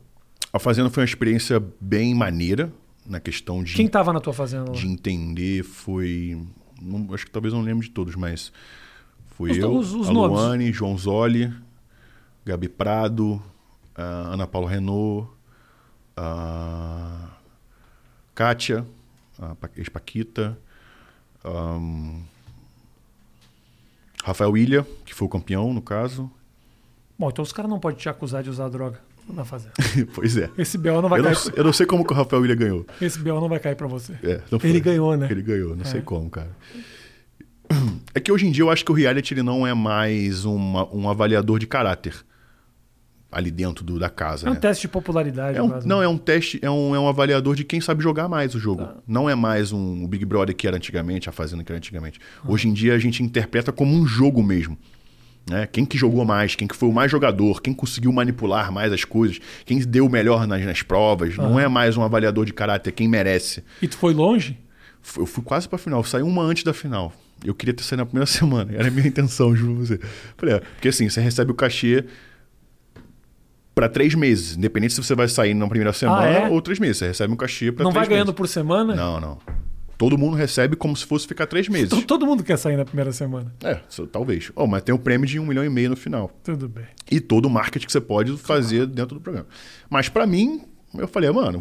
a 0.53 0.59
Fazenda 0.61 0.89
foi 0.91 1.03
uma 1.03 1.07
experiência 1.09 1.61
bem 1.81 2.15
maneira 2.15 2.73
na 3.05 3.19
questão 3.19 3.65
de, 3.65 3.75
Quem 3.75 3.89
tava 3.89 4.13
na 4.13 4.21
tua 4.21 4.33
fazenda 4.33 4.71
de 4.71 4.87
entender. 4.87 5.65
Foi. 5.65 6.39
não- 6.81 7.13
acho 7.13 7.25
que 7.27 7.31
talvez 7.33 7.53
não 7.53 7.61
lembre 7.63 7.87
de 7.89 7.93
todos, 7.93 8.15
mas 8.15 8.53
foi 9.37 9.51
Os- 9.51 9.59
eu, 9.59 9.75
os- 9.75 9.93
os 9.93 10.09
a 10.09 10.13
nomes. 10.13 10.39
Luane, 10.39 10.73
João 10.73 10.97
Zoli, 10.97 11.53
Gabi 12.45 12.69
Prado, 12.69 13.43
Ana 13.97 14.47
Paula 14.47 14.71
Renault, 14.71 15.29
a 16.17 17.29
Kátia, 18.35 18.87
a 19.39 19.55
Pa- 19.55 19.71
ex-Paquita, 19.77 20.59
ahn, 21.45 22.23
Rafael 24.25 24.57
Ilha, 24.57 24.87
que 25.05 25.15
foi 25.15 25.27
o 25.27 25.31
campeão, 25.31 25.73
no 25.73 25.83
caso. 25.83 26.31
Bom, 27.19 27.29
então 27.29 27.43
os 27.43 27.53
caras 27.53 27.71
não 27.71 27.79
podem 27.79 27.99
te 27.99 28.09
acusar 28.09 28.43
de 28.43 28.51
usar 28.51 28.69
droga 28.69 29.01
na 29.29 29.45
fazenda. 29.45 29.75
pois 30.15 30.37
é. 30.37 30.51
Esse 30.59 30.77
BO 30.79 31.01
não 31.03 31.09
vai 31.09 31.21
Eu 31.21 31.25
não, 31.25 31.31
cair. 31.33 31.37
sei- 31.43 31.53
eu 31.57 31.65
não 31.65 31.73
sei 31.73 31.87
como 31.87 32.05
que 32.05 32.13
o 32.13 32.17
Rafael 32.17 32.45
Ilha 32.45 32.55
ganhou. 32.55 32.87
Esse 33.01 33.19
BO 33.19 33.41
não 33.41 33.49
vai 33.49 33.59
cair 33.61 33.77
pra 33.77 33.87
você. 33.87 34.15
É, 34.23 34.43
não 34.51 34.59
Ele 34.63 34.81
ganhou, 34.81 35.17
né? 35.17 35.29
Ele 35.31 35.43
ganhou, 35.43 35.75
não 35.77 35.83
É. 35.83 35.87
sei 35.87 36.01
como, 36.03 36.29
cara. 36.31 36.51
É 38.13 38.19
que 38.19 38.33
hoje 38.33 38.45
em 38.47 38.51
dia 38.51 38.65
eu 38.65 38.71
acho 38.71 38.85
que 38.85 38.91
o 38.91 38.95
reality 38.95 39.33
ele 39.35 39.43
não 39.45 39.65
é 39.65 39.73
mais 39.73 40.45
uma- 40.45 40.93
um 40.93 41.09
avaliador 41.09 41.61
de 41.61 41.67
caráter 41.69 42.15
ali 43.33 43.51
dentro 43.51 43.85
do- 43.85 43.99
da 43.99 44.09
casa. 44.11 44.47
É 44.47 44.51
um 44.51 44.55
né? 44.55 44.61
teste 44.61 44.83
de 44.83 44.89
popularidade. 44.89 45.57
É 45.57 45.63
um- 45.63 45.69
quase, 45.69 45.87
não, 45.87 45.99
né? 46.01 46.05
é 46.05 46.09
um 46.09 46.19
teste, 46.19 46.59
é 46.63 46.71
um, 46.71 46.95
é 46.95 46.99
um 46.99 47.09
avaliador 47.09 47.55
de 47.55 47.65
quem 47.65 47.81
sabe 47.81 48.03
jogar 48.03 48.29
mais 48.29 48.55
o 48.55 48.59
jogo. 48.59 48.85
Tá. 48.85 48.97
Não 49.07 49.29
é 49.31 49.35
mais 49.35 49.73
um 49.73 50.07
Big 50.07 50.25
Brother 50.25 50.55
que 50.55 50.67
era 50.67 50.77
antigamente, 50.77 51.29
a 51.29 51.33
Fazenda 51.33 51.63
que 51.63 51.71
era 51.71 51.77
antigamente. 51.79 52.19
Ah. 52.43 52.51
Hoje 52.51 52.69
em 52.69 52.73
dia 52.73 52.95
a 52.95 52.99
gente 52.99 53.23
interpreta 53.23 53.71
como 53.73 53.95
um 53.95 54.07
jogo 54.07 54.43
mesmo. 54.43 54.77
Né? 55.49 55.67
Quem 55.67 55.85
que 55.85 55.97
jogou 55.97 56.25
mais, 56.25 56.55
quem 56.55 56.69
que 56.69 56.77
foi 56.77 56.89
o 56.89 56.93
mais 56.93 57.11
jogador, 57.11 57.63
quem 57.63 57.73
conseguiu 57.73 58.13
manipular 58.13 58.71
mais 58.71 58.93
as 58.93 59.05
coisas, 59.05 59.41
quem 59.65 59.79
deu 59.79 60.07
o 60.07 60.11
melhor 60.11 60.47
nas, 60.47 60.65
nas 60.65 60.83
provas. 60.83 61.37
Não 61.37 61.59
é 61.59 61.67
mais 61.67 61.97
um 61.97 62.03
avaliador 62.03 62.45
de 62.45 62.53
caráter, 62.53 62.93
quem 62.93 63.09
merece. 63.09 63.65
E 63.81 63.89
tu 63.89 63.97
foi 63.97 64.13
longe? 64.13 64.59
Eu 65.17 65.25
fui 65.27 65.43
quase 65.43 65.69
pra 65.69 65.79
final, 65.79 66.05
saí 66.05 66.23
uma 66.23 66.43
antes 66.43 66.63
da 66.63 66.75
final. 66.75 67.13
Eu 67.43 67.55
queria 67.55 67.73
ter 67.73 67.83
saído 67.83 68.03
na 68.03 68.07
primeira 68.07 68.27
semana, 68.31 68.71
era 68.75 68.89
a 68.89 68.91
minha 68.91 69.07
intenção, 69.09 69.57
juro 69.57 69.77
pra 69.77 69.87
você. 69.87 70.01
Falei, 70.37 70.57
é, 70.57 70.61
porque 70.61 70.89
assim, 70.89 71.09
você 71.09 71.21
recebe 71.23 71.51
o 71.51 71.55
cachê 71.55 72.05
pra 73.75 73.89
três 73.89 74.15
meses, 74.15 74.57
independente 74.57 74.95
se 74.95 75.03
você 75.03 75.15
vai 75.15 75.29
sair 75.29 75.55
na 75.55 75.67
primeira 75.69 75.93
semana 75.93 76.27
é? 76.27 76.49
ou 76.49 76.61
três 76.61 76.79
meses. 76.79 76.99
Você 76.99 77.09
recebe 77.09 77.33
um 77.33 77.37
cachê 77.37 77.67
não 77.67 77.77
três 77.77 77.95
vai 77.95 78.07
ganhando 78.09 78.29
meses. 78.29 78.37
por 78.37 78.49
semana? 78.49 78.95
Não, 78.95 79.21
não. 79.21 79.39
Todo 79.97 80.17
mundo 80.17 80.35
recebe 80.35 80.77
como 80.77 80.97
se 80.97 81.05
fosse 81.05 81.27
ficar 81.27 81.47
três 81.47 81.69
meses. 81.69 81.87
Então, 81.89 82.01
todo 82.01 82.27
mundo 82.27 82.43
quer 82.43 82.57
sair 82.57 82.75
na 82.75 82.87
primeira 82.87 83.13
semana. 83.13 83.55
É, 83.63 83.81
talvez. 84.11 84.51
Oh, 84.57 84.67
mas 84.67 84.83
tem 84.83 84.95
um 84.95 84.99
prêmio 84.99 85.27
de 85.27 85.39
um 85.39 85.45
milhão 85.45 85.63
e 85.63 85.69
meio 85.69 85.91
no 85.91 85.97
final. 85.97 86.31
Tudo 86.43 86.71
bem. 86.71 86.87
E 87.11 87.21
todo 87.21 87.45
o 87.45 87.51
marketing 87.51 87.85
que 87.85 87.93
você 87.93 88.01
pode 88.01 88.35
fazer 88.39 88.87
dentro 88.87 89.17
do 89.17 89.21
programa. 89.21 89.47
Mas 89.91 90.09
pra 90.09 90.27
mim, 90.27 90.63
eu 90.95 91.07
falei, 91.07 91.29
"Ah, 91.29 91.35
mano, 91.35 91.61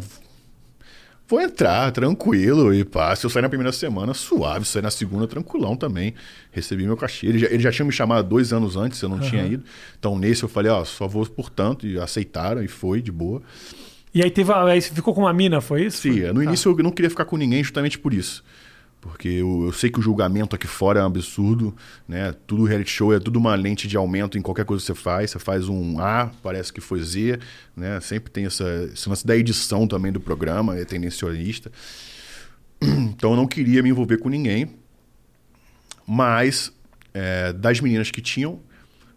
vou 1.30 1.40
entrar 1.40 1.90
tranquilo 1.92 2.74
e 2.74 2.84
pá. 2.84 3.14
Se 3.16 3.24
eu 3.24 3.30
sair 3.30 3.42
na 3.42 3.48
primeira 3.48 3.72
semana, 3.72 4.12
suave. 4.12 4.64
Se 4.66 4.72
sair 4.72 4.82
na 4.82 4.90
segunda, 4.90 5.26
tranquilão 5.26 5.76
também. 5.76 6.14
Recebi 6.50 6.84
meu 6.84 6.96
cachê. 6.96 7.26
Ele 7.28 7.38
já, 7.38 7.46
ele 7.46 7.62
já 7.62 7.70
tinha 7.72 7.86
me 7.86 7.92
chamado 7.92 8.28
dois 8.28 8.52
anos 8.52 8.76
antes, 8.76 9.00
eu 9.00 9.08
não 9.08 9.18
tinha 9.20 9.42
Aham. 9.42 9.52
ido. 9.52 9.64
Então 9.98 10.18
nesse 10.18 10.42
eu 10.42 10.48
falei, 10.48 10.70
ó, 10.70 10.84
só 10.84 11.06
vou 11.06 11.24
por 11.26 11.48
tanto. 11.48 11.86
E 11.86 11.98
aceitaram 11.98 12.62
e 12.62 12.68
foi 12.68 13.00
de 13.00 13.12
boa. 13.12 13.40
E 14.12 14.22
aí 14.22 14.30
teve. 14.30 14.52
Aí 14.52 14.80
você 14.82 14.92
ficou 14.92 15.14
com 15.14 15.20
uma 15.20 15.32
mina, 15.32 15.60
foi 15.60 15.84
isso? 15.86 15.98
Sim, 16.02 16.20
Foi? 16.20 16.32
no 16.32 16.40
Tá. 16.40 16.44
início 16.44 16.70
eu 16.76 16.82
não 16.82 16.90
queria 16.90 17.08
ficar 17.08 17.24
com 17.24 17.36
ninguém 17.36 17.62
justamente 17.62 17.96
por 17.98 18.12
isso. 18.12 18.42
Porque 19.00 19.28
eu, 19.28 19.64
eu 19.64 19.72
sei 19.72 19.88
que 19.88 19.98
o 19.98 20.02
julgamento 20.02 20.54
aqui 20.54 20.66
fora 20.66 21.00
é 21.00 21.02
um 21.02 21.06
absurdo, 21.06 21.74
né? 22.06 22.34
Tudo 22.46 22.64
reality 22.64 22.90
show 22.90 23.14
é 23.14 23.18
tudo 23.18 23.38
uma 23.38 23.54
lente 23.54 23.88
de 23.88 23.96
aumento 23.96 24.36
em 24.36 24.42
qualquer 24.42 24.66
coisa 24.66 24.82
que 24.82 24.86
você 24.86 24.94
faz. 24.94 25.30
Você 25.30 25.38
faz 25.38 25.68
um 25.68 25.98
A, 25.98 26.30
parece 26.42 26.70
que 26.70 26.82
foi 26.82 27.02
Z, 27.02 27.38
né? 27.74 27.98
Sempre 28.00 28.30
tem 28.30 28.44
essa, 28.44 28.90
esse 28.92 29.08
lance 29.08 29.26
da 29.26 29.34
edição 29.34 29.86
também 29.88 30.12
do 30.12 30.20
programa, 30.20 30.76
é 30.76 30.84
tendencionista. 30.84 31.70
Então 32.82 33.32
eu 33.32 33.36
não 33.36 33.46
queria 33.46 33.82
me 33.82 33.90
envolver 33.90 34.16
com 34.18 34.30
ninguém. 34.30 34.70
Mas 36.06 36.72
é, 37.12 37.52
das 37.52 37.78
meninas 37.80 38.10
que 38.10 38.20
tinham, 38.22 38.60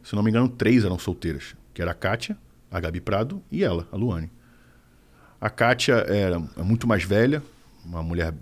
se 0.04 0.16
não 0.16 0.22
me 0.22 0.30
engano, 0.30 0.50
três 0.50 0.84
eram 0.84 1.00
solteiras. 1.00 1.56
Que 1.74 1.82
era 1.82 1.92
a 1.92 1.94
Kátia, 1.94 2.38
a 2.70 2.80
Gabi 2.80 3.00
Prado 3.00 3.42
e 3.52 3.64
ela, 3.64 3.88
a 3.92 3.96
Luane. 3.96 4.30
A 5.40 5.50
Kátia 5.50 5.94
era 5.94 6.42
é 6.58 6.62
muito 6.62 6.88
mais 6.88 7.04
velha, 7.04 7.42
uma 7.86 8.04
mulher 8.04 8.34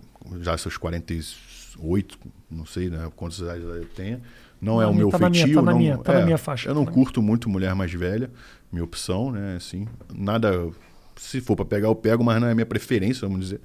já 0.42 0.58
seus 0.58 0.78
48, 0.78 2.18
não 2.50 2.66
sei 2.66 2.90
né, 2.90 3.10
quantos 3.16 3.42
ela 3.42 3.82
tenha. 3.96 4.22
Não 4.62 4.82
é 4.82 4.86
o 4.86 4.90
minha- 4.92 5.00
meu 5.00 5.10
tá 5.10 5.18
na 5.20 5.30
minha- 5.30 5.44
feitio. 5.44 5.64
tá 5.64 5.72
não, 5.72 5.78
minha- 5.78 5.98
tá 5.98 6.14
é, 6.14 6.24
minha 6.26 6.38
faixa, 6.38 6.70
Eu 6.70 6.74
tá 6.74 6.76
não 6.76 6.84
minha- 6.84 6.94
curto 6.94 7.22
muito 7.22 7.50
mulher 7.50 7.74
mais 7.74 7.92
velha, 7.92 8.30
minha 8.72 8.84
opção, 8.84 9.32
né? 9.32 9.56
Assim, 9.58 9.88
nada. 10.14 10.70
Se 11.16 11.42
for 11.42 11.56
para 11.56 11.66
pegar, 11.66 11.88
eu 11.88 11.96
pego, 11.96 12.24
mas 12.24 12.40
não 12.42 12.48
é 12.48 12.54
minha 12.54 12.66
preferência, 12.66 13.28
vamos 13.28 13.46
dizer. 13.46 13.62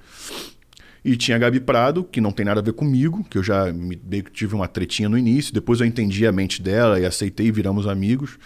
E 1.05 1.15
tinha 1.15 1.37
a 1.37 1.39
Gabi 1.39 1.59
Prado, 1.59 2.03
que 2.03 2.19
não 2.19 2.31
tem 2.31 2.45
nada 2.45 2.59
a 2.59 2.63
ver 2.63 2.73
comigo, 2.73 3.23
que 3.29 3.37
eu 3.37 3.43
já 3.43 3.71
me, 3.71 3.99
meio 4.03 4.23
que 4.23 4.31
tive 4.31 4.55
uma 4.55 4.67
tretinha 4.67 5.07
no 5.07 5.17
início, 5.17 5.53
depois 5.53 5.79
eu 5.79 5.85
entendi 5.85 6.25
a 6.27 6.31
mente 6.31 6.61
dela 6.61 6.99
e 6.99 7.05
aceitei 7.05 7.47
e 7.47 7.51
viramos 7.51 7.87
amigos. 7.87 8.37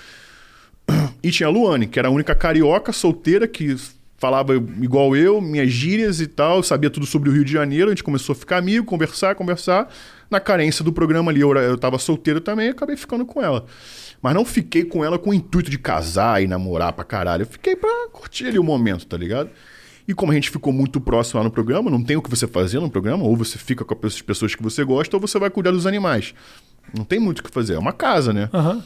E 1.23 1.29
tinha 1.31 1.47
a 1.47 1.51
Luane, 1.51 1.87
que 1.87 1.99
era 1.99 2.07
a 2.07 2.11
única 2.11 2.33
carioca 2.35 2.91
solteira 2.91 3.47
que 3.47 3.75
falava 4.21 4.53
igual 4.53 5.15
eu, 5.15 5.41
minhas 5.41 5.71
gírias 5.71 6.21
e 6.21 6.27
tal, 6.27 6.61
sabia 6.61 6.91
tudo 6.91 7.07
sobre 7.07 7.27
o 7.27 7.33
Rio 7.33 7.43
de 7.43 7.51
Janeiro. 7.51 7.87
A 7.87 7.89
gente 7.89 8.03
começou 8.03 8.33
a 8.33 8.35
ficar 8.35 8.57
amigo, 8.57 8.85
conversar, 8.85 9.33
conversar. 9.33 9.91
Na 10.29 10.39
carência 10.39 10.85
do 10.85 10.93
programa 10.93 11.31
ali, 11.31 11.41
eu, 11.41 11.51
eu 11.57 11.75
tava 11.75 11.97
solteiro 11.97 12.39
também 12.39 12.69
acabei 12.69 12.95
ficando 12.95 13.25
com 13.25 13.41
ela. 13.41 13.65
Mas 14.21 14.35
não 14.35 14.45
fiquei 14.45 14.85
com 14.85 15.03
ela 15.03 15.17
com 15.17 15.31
o 15.31 15.33
intuito 15.33 15.71
de 15.71 15.79
casar 15.79 16.41
e 16.41 16.45
namorar 16.45 16.93
pra 16.93 17.03
caralho. 17.03 17.41
Eu 17.41 17.47
fiquei 17.47 17.75
pra 17.75 17.89
curtir 18.11 18.45
ali 18.45 18.59
o 18.59 18.63
momento, 18.63 19.07
tá 19.07 19.17
ligado? 19.17 19.49
E 20.07 20.13
como 20.13 20.31
a 20.31 20.35
gente 20.35 20.51
ficou 20.51 20.71
muito 20.71 21.01
próximo 21.01 21.39
lá 21.39 21.43
no 21.43 21.51
programa, 21.51 21.89
não 21.89 22.03
tem 22.03 22.15
o 22.15 22.21
que 22.21 22.29
você 22.29 22.45
fazer 22.45 22.79
no 22.79 22.91
programa, 22.91 23.23
ou 23.23 23.35
você 23.35 23.57
fica 23.57 23.83
com 23.83 24.05
as 24.05 24.21
pessoas 24.21 24.53
que 24.53 24.61
você 24.61 24.83
gosta, 24.83 25.17
ou 25.17 25.19
você 25.19 25.39
vai 25.39 25.49
cuidar 25.49 25.71
dos 25.71 25.87
animais. 25.87 26.35
Não 26.95 27.03
tem 27.03 27.19
muito 27.19 27.39
o 27.39 27.43
que 27.43 27.49
fazer, 27.49 27.73
é 27.73 27.79
uma 27.79 27.93
casa, 27.93 28.31
né? 28.31 28.49
Aham. 28.53 28.83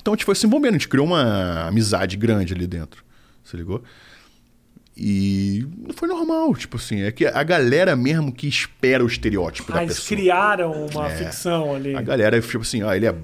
Então 0.00 0.14
a 0.14 0.16
gente 0.16 0.24
foi 0.24 0.34
se 0.34 0.46
envolvendo, 0.46 0.70
a 0.70 0.78
gente 0.78 0.88
criou 0.88 1.06
uma 1.06 1.66
amizade 1.66 2.16
grande 2.16 2.54
ali 2.54 2.66
dentro. 2.66 3.09
Se 3.44 3.56
ligou? 3.56 3.82
E 4.96 5.66
foi 5.94 6.08
normal, 6.08 6.54
tipo 6.54 6.76
assim, 6.76 7.02
é 7.02 7.10
que 7.12 7.24
a 7.26 7.42
galera 7.42 7.96
mesmo 7.96 8.30
que 8.32 8.46
espera 8.46 9.02
o 9.02 9.06
estereótipo 9.06 9.72
Ah, 9.72 9.76
da 9.76 9.82
eles 9.84 9.96
pessoa. 9.98 10.18
criaram 10.18 10.86
uma 10.86 11.08
ficção 11.08 11.74
ali. 11.74 11.94
A 11.96 12.02
galera, 12.02 12.40
tipo 12.40 12.60
assim, 12.60 12.82
ah, 12.82 12.94
ele 12.94 13.06
é 13.06 13.14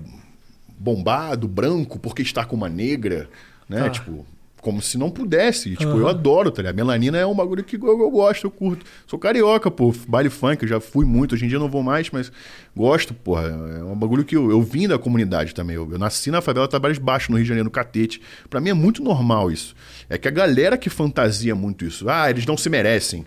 bombado, 0.78 1.46
branco, 1.46 1.98
porque 1.98 2.22
está 2.22 2.44
com 2.44 2.56
uma 2.56 2.68
negra, 2.68 3.28
né? 3.68 3.80
Tá. 3.84 3.90
Tipo, 3.90 4.26
como 4.66 4.82
se 4.82 4.98
não 4.98 5.12
pudesse. 5.12 5.76
Tipo, 5.76 5.92
eu 5.92 6.08
Aham. 6.08 6.10
adoro, 6.10 6.50
tá 6.50 6.60
ligado? 6.60 6.74
Melanina 6.74 7.16
é 7.16 7.24
um 7.24 7.36
bagulho 7.36 7.62
que 7.62 7.76
eu, 7.76 7.86
eu 7.86 8.10
gosto, 8.10 8.48
eu 8.48 8.50
curto. 8.50 8.84
Sou 9.06 9.16
carioca, 9.16 9.70
pô, 9.70 9.94
baile 10.08 10.28
funk, 10.28 10.60
eu 10.64 10.68
já 10.68 10.80
fui 10.80 11.04
muito, 11.04 11.36
hoje 11.36 11.44
em 11.44 11.48
dia 11.48 11.54
eu 11.54 11.60
não 11.60 11.68
vou 11.68 11.84
mais, 11.84 12.10
mas 12.10 12.32
gosto, 12.74 13.14
porra. 13.14 13.46
É 13.46 13.84
um 13.84 13.96
bagulho 13.96 14.24
que 14.24 14.36
eu, 14.36 14.50
eu 14.50 14.60
vim 14.60 14.88
da 14.88 14.98
comunidade 14.98 15.54
também. 15.54 15.76
Eu, 15.76 15.88
eu 15.92 16.00
nasci 16.00 16.32
na 16.32 16.40
favela 16.40 16.66
Tavares 16.66 16.98
Baixo, 16.98 17.30
no 17.30 17.36
Rio 17.36 17.44
de 17.44 17.48
Janeiro, 17.48 17.66
no 17.66 17.70
Catete. 17.70 18.20
Pra 18.50 18.60
mim 18.60 18.70
é 18.70 18.74
muito 18.74 19.04
normal 19.04 19.52
isso. 19.52 19.72
É 20.10 20.18
que 20.18 20.26
a 20.26 20.32
galera 20.32 20.76
que 20.76 20.90
fantasia 20.90 21.54
muito 21.54 21.84
isso, 21.84 22.08
ah, 22.08 22.28
eles 22.28 22.44
não 22.44 22.56
se 22.56 22.68
merecem. 22.68 23.24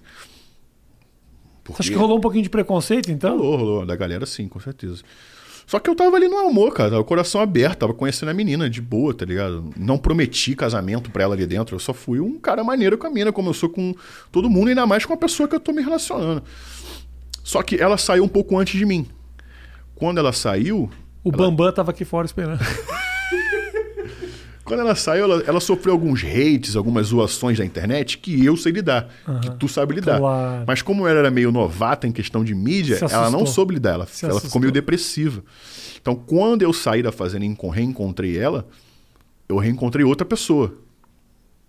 Você 1.64 1.84
acha 1.84 1.92
que 1.92 1.98
rolou 1.98 2.18
um 2.18 2.22
pouquinho 2.22 2.44
de 2.44 2.50
preconceito, 2.50 3.10
então? 3.10 3.38
Rolou, 3.38 3.58
rolou. 3.58 3.86
Da 3.86 3.96
galera, 3.96 4.26
sim, 4.26 4.50
com 4.50 4.60
certeza. 4.60 5.04
Só 5.70 5.78
que 5.78 5.88
eu 5.88 5.94
tava 5.94 6.16
ali 6.16 6.28
no 6.28 6.36
amor, 6.40 6.74
cara. 6.74 6.90
Tava 6.90 7.04
coração 7.04 7.40
aberto, 7.40 7.78
tava 7.78 7.94
conhecendo 7.94 8.30
a 8.30 8.34
menina 8.34 8.68
de 8.68 8.82
boa, 8.82 9.14
tá 9.14 9.24
ligado? 9.24 9.72
Não 9.78 10.00
prometi 10.00 10.56
casamento 10.56 11.12
pra 11.12 11.22
ela 11.22 11.36
ali 11.36 11.46
dentro. 11.46 11.76
Eu 11.76 11.80
só 11.80 11.94
fui 11.94 12.20
um 12.20 12.40
cara 12.40 12.64
maneiro 12.64 12.98
com 12.98 13.06
a 13.06 13.10
mina, 13.12 13.32
como 13.32 13.50
eu 13.50 13.54
sou 13.54 13.70
com 13.70 13.94
todo 14.32 14.50
mundo, 14.50 14.70
ainda 14.70 14.88
mais 14.88 15.06
com 15.06 15.14
a 15.14 15.18
pessoa 15.18 15.48
que 15.48 15.54
eu 15.54 15.60
tô 15.60 15.72
me 15.72 15.84
relacionando. 15.84 16.42
Só 17.44 17.62
que 17.62 17.76
ela 17.76 18.00
saiu 18.00 18.24
um 18.24 18.28
pouco 18.28 18.58
antes 18.58 18.80
de 18.80 18.84
mim. 18.84 19.06
Quando 19.94 20.18
ela 20.18 20.34
saiu. 20.34 20.90
O 21.24 21.30
ela- 21.30 21.38
Bambam 21.38 21.72
tava 21.72 21.92
aqui 21.92 22.04
fora 22.04 22.26
esperando. 22.26 22.60
Quando 24.70 24.80
ela 24.82 24.96
saiu, 24.96 25.24
ela, 25.26 25.44
ela 25.48 25.60
sofreu 25.60 25.94
alguns 25.94 26.24
hates, 26.24 26.76
algumas 26.76 27.08
zoações 27.08 27.58
da 27.58 27.66
internet 27.66 28.18
que 28.20 28.46
eu 28.46 28.56
sei 28.56 28.72
lidar, 28.72 29.10
que 29.42 29.50
tu 29.58 29.68
sabe 29.68 29.96
lidar. 29.96 30.20
Claro. 30.20 30.64
Mas 30.68 30.82
como 30.82 31.08
ela 31.08 31.20
era 31.20 31.32
meio 31.32 31.52
novata 31.52 32.08
em 32.08 32.12
questão 32.12 32.44
de 32.44 32.54
mídia, 32.56 32.98
ela 33.12 33.30
não 33.32 33.46
soube 33.46 33.74
lidar. 33.74 33.96
Ela, 33.96 34.06
Se 34.06 34.26
ela 34.26 34.34
assustou. 34.34 34.50
ficou 34.50 34.62
meio 34.62 34.72
depressiva. 34.72 35.44
Então, 36.02 36.16
quando 36.16 36.62
eu 36.62 36.72
saí 36.72 37.02
da 37.04 37.12
fazenda 37.12 37.44
e 37.44 37.48
encon- 37.48 37.70
reencontrei 37.70 38.38
ela, 38.38 38.68
eu 39.50 39.58
reencontrei 39.58 40.06
outra 40.06 40.26
pessoa. 40.26 40.74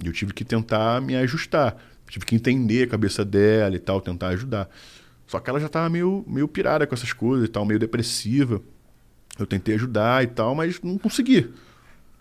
E 0.02 0.06
eu 0.06 0.12
tive 0.12 0.32
que 0.32 0.44
tentar 0.44 1.00
me 1.00 1.16
ajustar. 1.16 1.76
Tive 2.08 2.24
que 2.26 2.34
entender 2.34 2.84
a 2.84 2.86
cabeça 2.86 3.24
dela 3.24 3.74
e 3.74 3.78
tal, 3.78 4.00
tentar 4.00 4.28
ajudar. 4.28 4.68
Só 5.26 5.38
que 5.40 5.48
ela 5.48 5.58
já 5.60 5.68
tava 5.68 5.88
meio, 5.88 6.24
meio 6.26 6.46
pirada 6.48 6.86
com 6.86 6.94
essas 6.94 7.12
coisas 7.12 7.46
e 7.46 7.50
tal, 7.50 7.64
meio 7.64 7.78
depressiva. 7.78 8.60
Eu 9.38 9.46
tentei 9.46 9.74
ajudar 9.76 10.22
e 10.24 10.26
tal, 10.26 10.54
mas 10.54 10.80
não 10.82 10.98
consegui. 10.98 11.48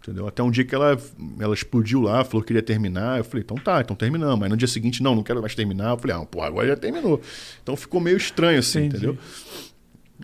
Entendeu? 0.02 0.28
Até 0.28 0.42
um 0.42 0.50
dia 0.50 0.64
que 0.64 0.74
ela, 0.74 0.98
ela 1.40 1.54
explodiu 1.54 2.02
lá, 2.02 2.24
falou 2.24 2.42
que 2.42 2.48
queria 2.48 2.64
terminar. 2.64 3.18
Eu 3.18 3.24
falei, 3.24 3.44
então 3.44 3.58
tá, 3.58 3.82
então 3.82 3.96
terminamos. 3.96 4.42
Aí 4.44 4.50
no 4.50 4.56
dia 4.58 4.68
seguinte, 4.68 5.04
não, 5.04 5.14
não 5.14 5.24
quero 5.24 5.42
mais 5.42 5.54
terminar. 5.54 5.92
Eu 5.92 5.98
falei, 5.98 6.16
ah, 6.16 6.26
pô, 6.26 6.42
agora 6.42 6.68
já 6.68 6.76
terminou. 6.78 7.22
Então 7.62 7.76
ficou 7.76 8.00
meio 8.00 8.16
estranho 8.18 8.60
assim, 8.60 8.86
Entendi. 8.86 9.06
entendeu? 9.06 9.18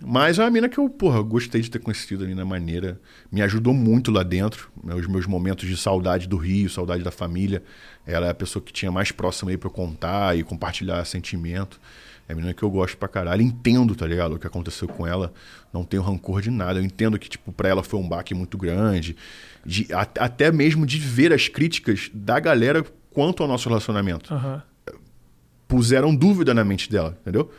Mas 0.04 0.38
é 0.38 0.44
uma 0.44 0.50
mina 0.50 0.68
que 0.68 0.76
eu, 0.78 0.88
porra, 0.90 1.22
gostei 1.22 1.60
de 1.62 1.70
ter 1.70 1.78
conhecido 1.78 2.22
ali 2.24 2.34
na 2.34 2.44
maneira. 2.44 3.00
Me 3.32 3.40
ajudou 3.42 3.72
muito 3.72 4.10
lá 4.10 4.22
dentro. 4.22 4.70
né, 4.84 4.94
Os 4.94 5.06
meus 5.06 5.26
momentos 5.26 5.66
de 5.66 5.76
saudade 5.76 6.26
do 6.28 6.36
Rio, 6.36 6.68
saudade 6.68 7.02
da 7.02 7.10
família. 7.10 7.62
Ela 8.06 8.26
é 8.26 8.30
a 8.30 8.34
pessoa 8.34 8.62
que 8.62 8.72
tinha 8.72 8.90
mais 8.92 9.10
próxima 9.10 9.50
aí 9.50 9.56
pra 9.56 9.68
eu 9.68 9.72
contar 9.72 10.36
e 10.36 10.42
compartilhar 10.42 11.02
sentimento. 11.06 11.80
É 12.28 12.32
a 12.32 12.36
menina 12.36 12.52
que 12.54 12.62
eu 12.62 12.70
gosto 12.70 12.96
pra 12.96 13.08
caralho. 13.08 13.40
Entendo, 13.42 13.94
tá 13.94 14.06
ligado? 14.06 14.34
O 14.34 14.38
que 14.38 14.46
aconteceu 14.46 14.88
com 14.88 15.06
ela. 15.06 15.32
Não 15.72 15.84
tenho 15.84 16.02
rancor 16.02 16.40
de 16.42 16.50
nada. 16.50 16.78
Eu 16.80 16.84
entendo 16.84 17.18
que, 17.18 17.28
tipo, 17.28 17.52
pra 17.52 17.68
ela 17.68 17.82
foi 17.82 18.00
um 18.00 18.08
baque 18.08 18.34
muito 18.34 18.58
grande. 18.58 19.16
De, 19.64 19.86
a- 19.92 20.08
até 20.20 20.50
mesmo 20.50 20.84
de 20.84 20.98
ver 20.98 21.32
as 21.32 21.46
críticas 21.48 22.10
da 22.12 22.40
galera 22.40 22.84
quanto 23.10 23.42
ao 23.42 23.48
nosso 23.48 23.68
relacionamento. 23.68 24.32
Aham. 24.34 24.62
Puseram 25.68 26.14
dúvida 26.14 26.54
na 26.54 26.64
mente 26.64 26.88
dela, 26.90 27.16
entendeu? 27.22 27.50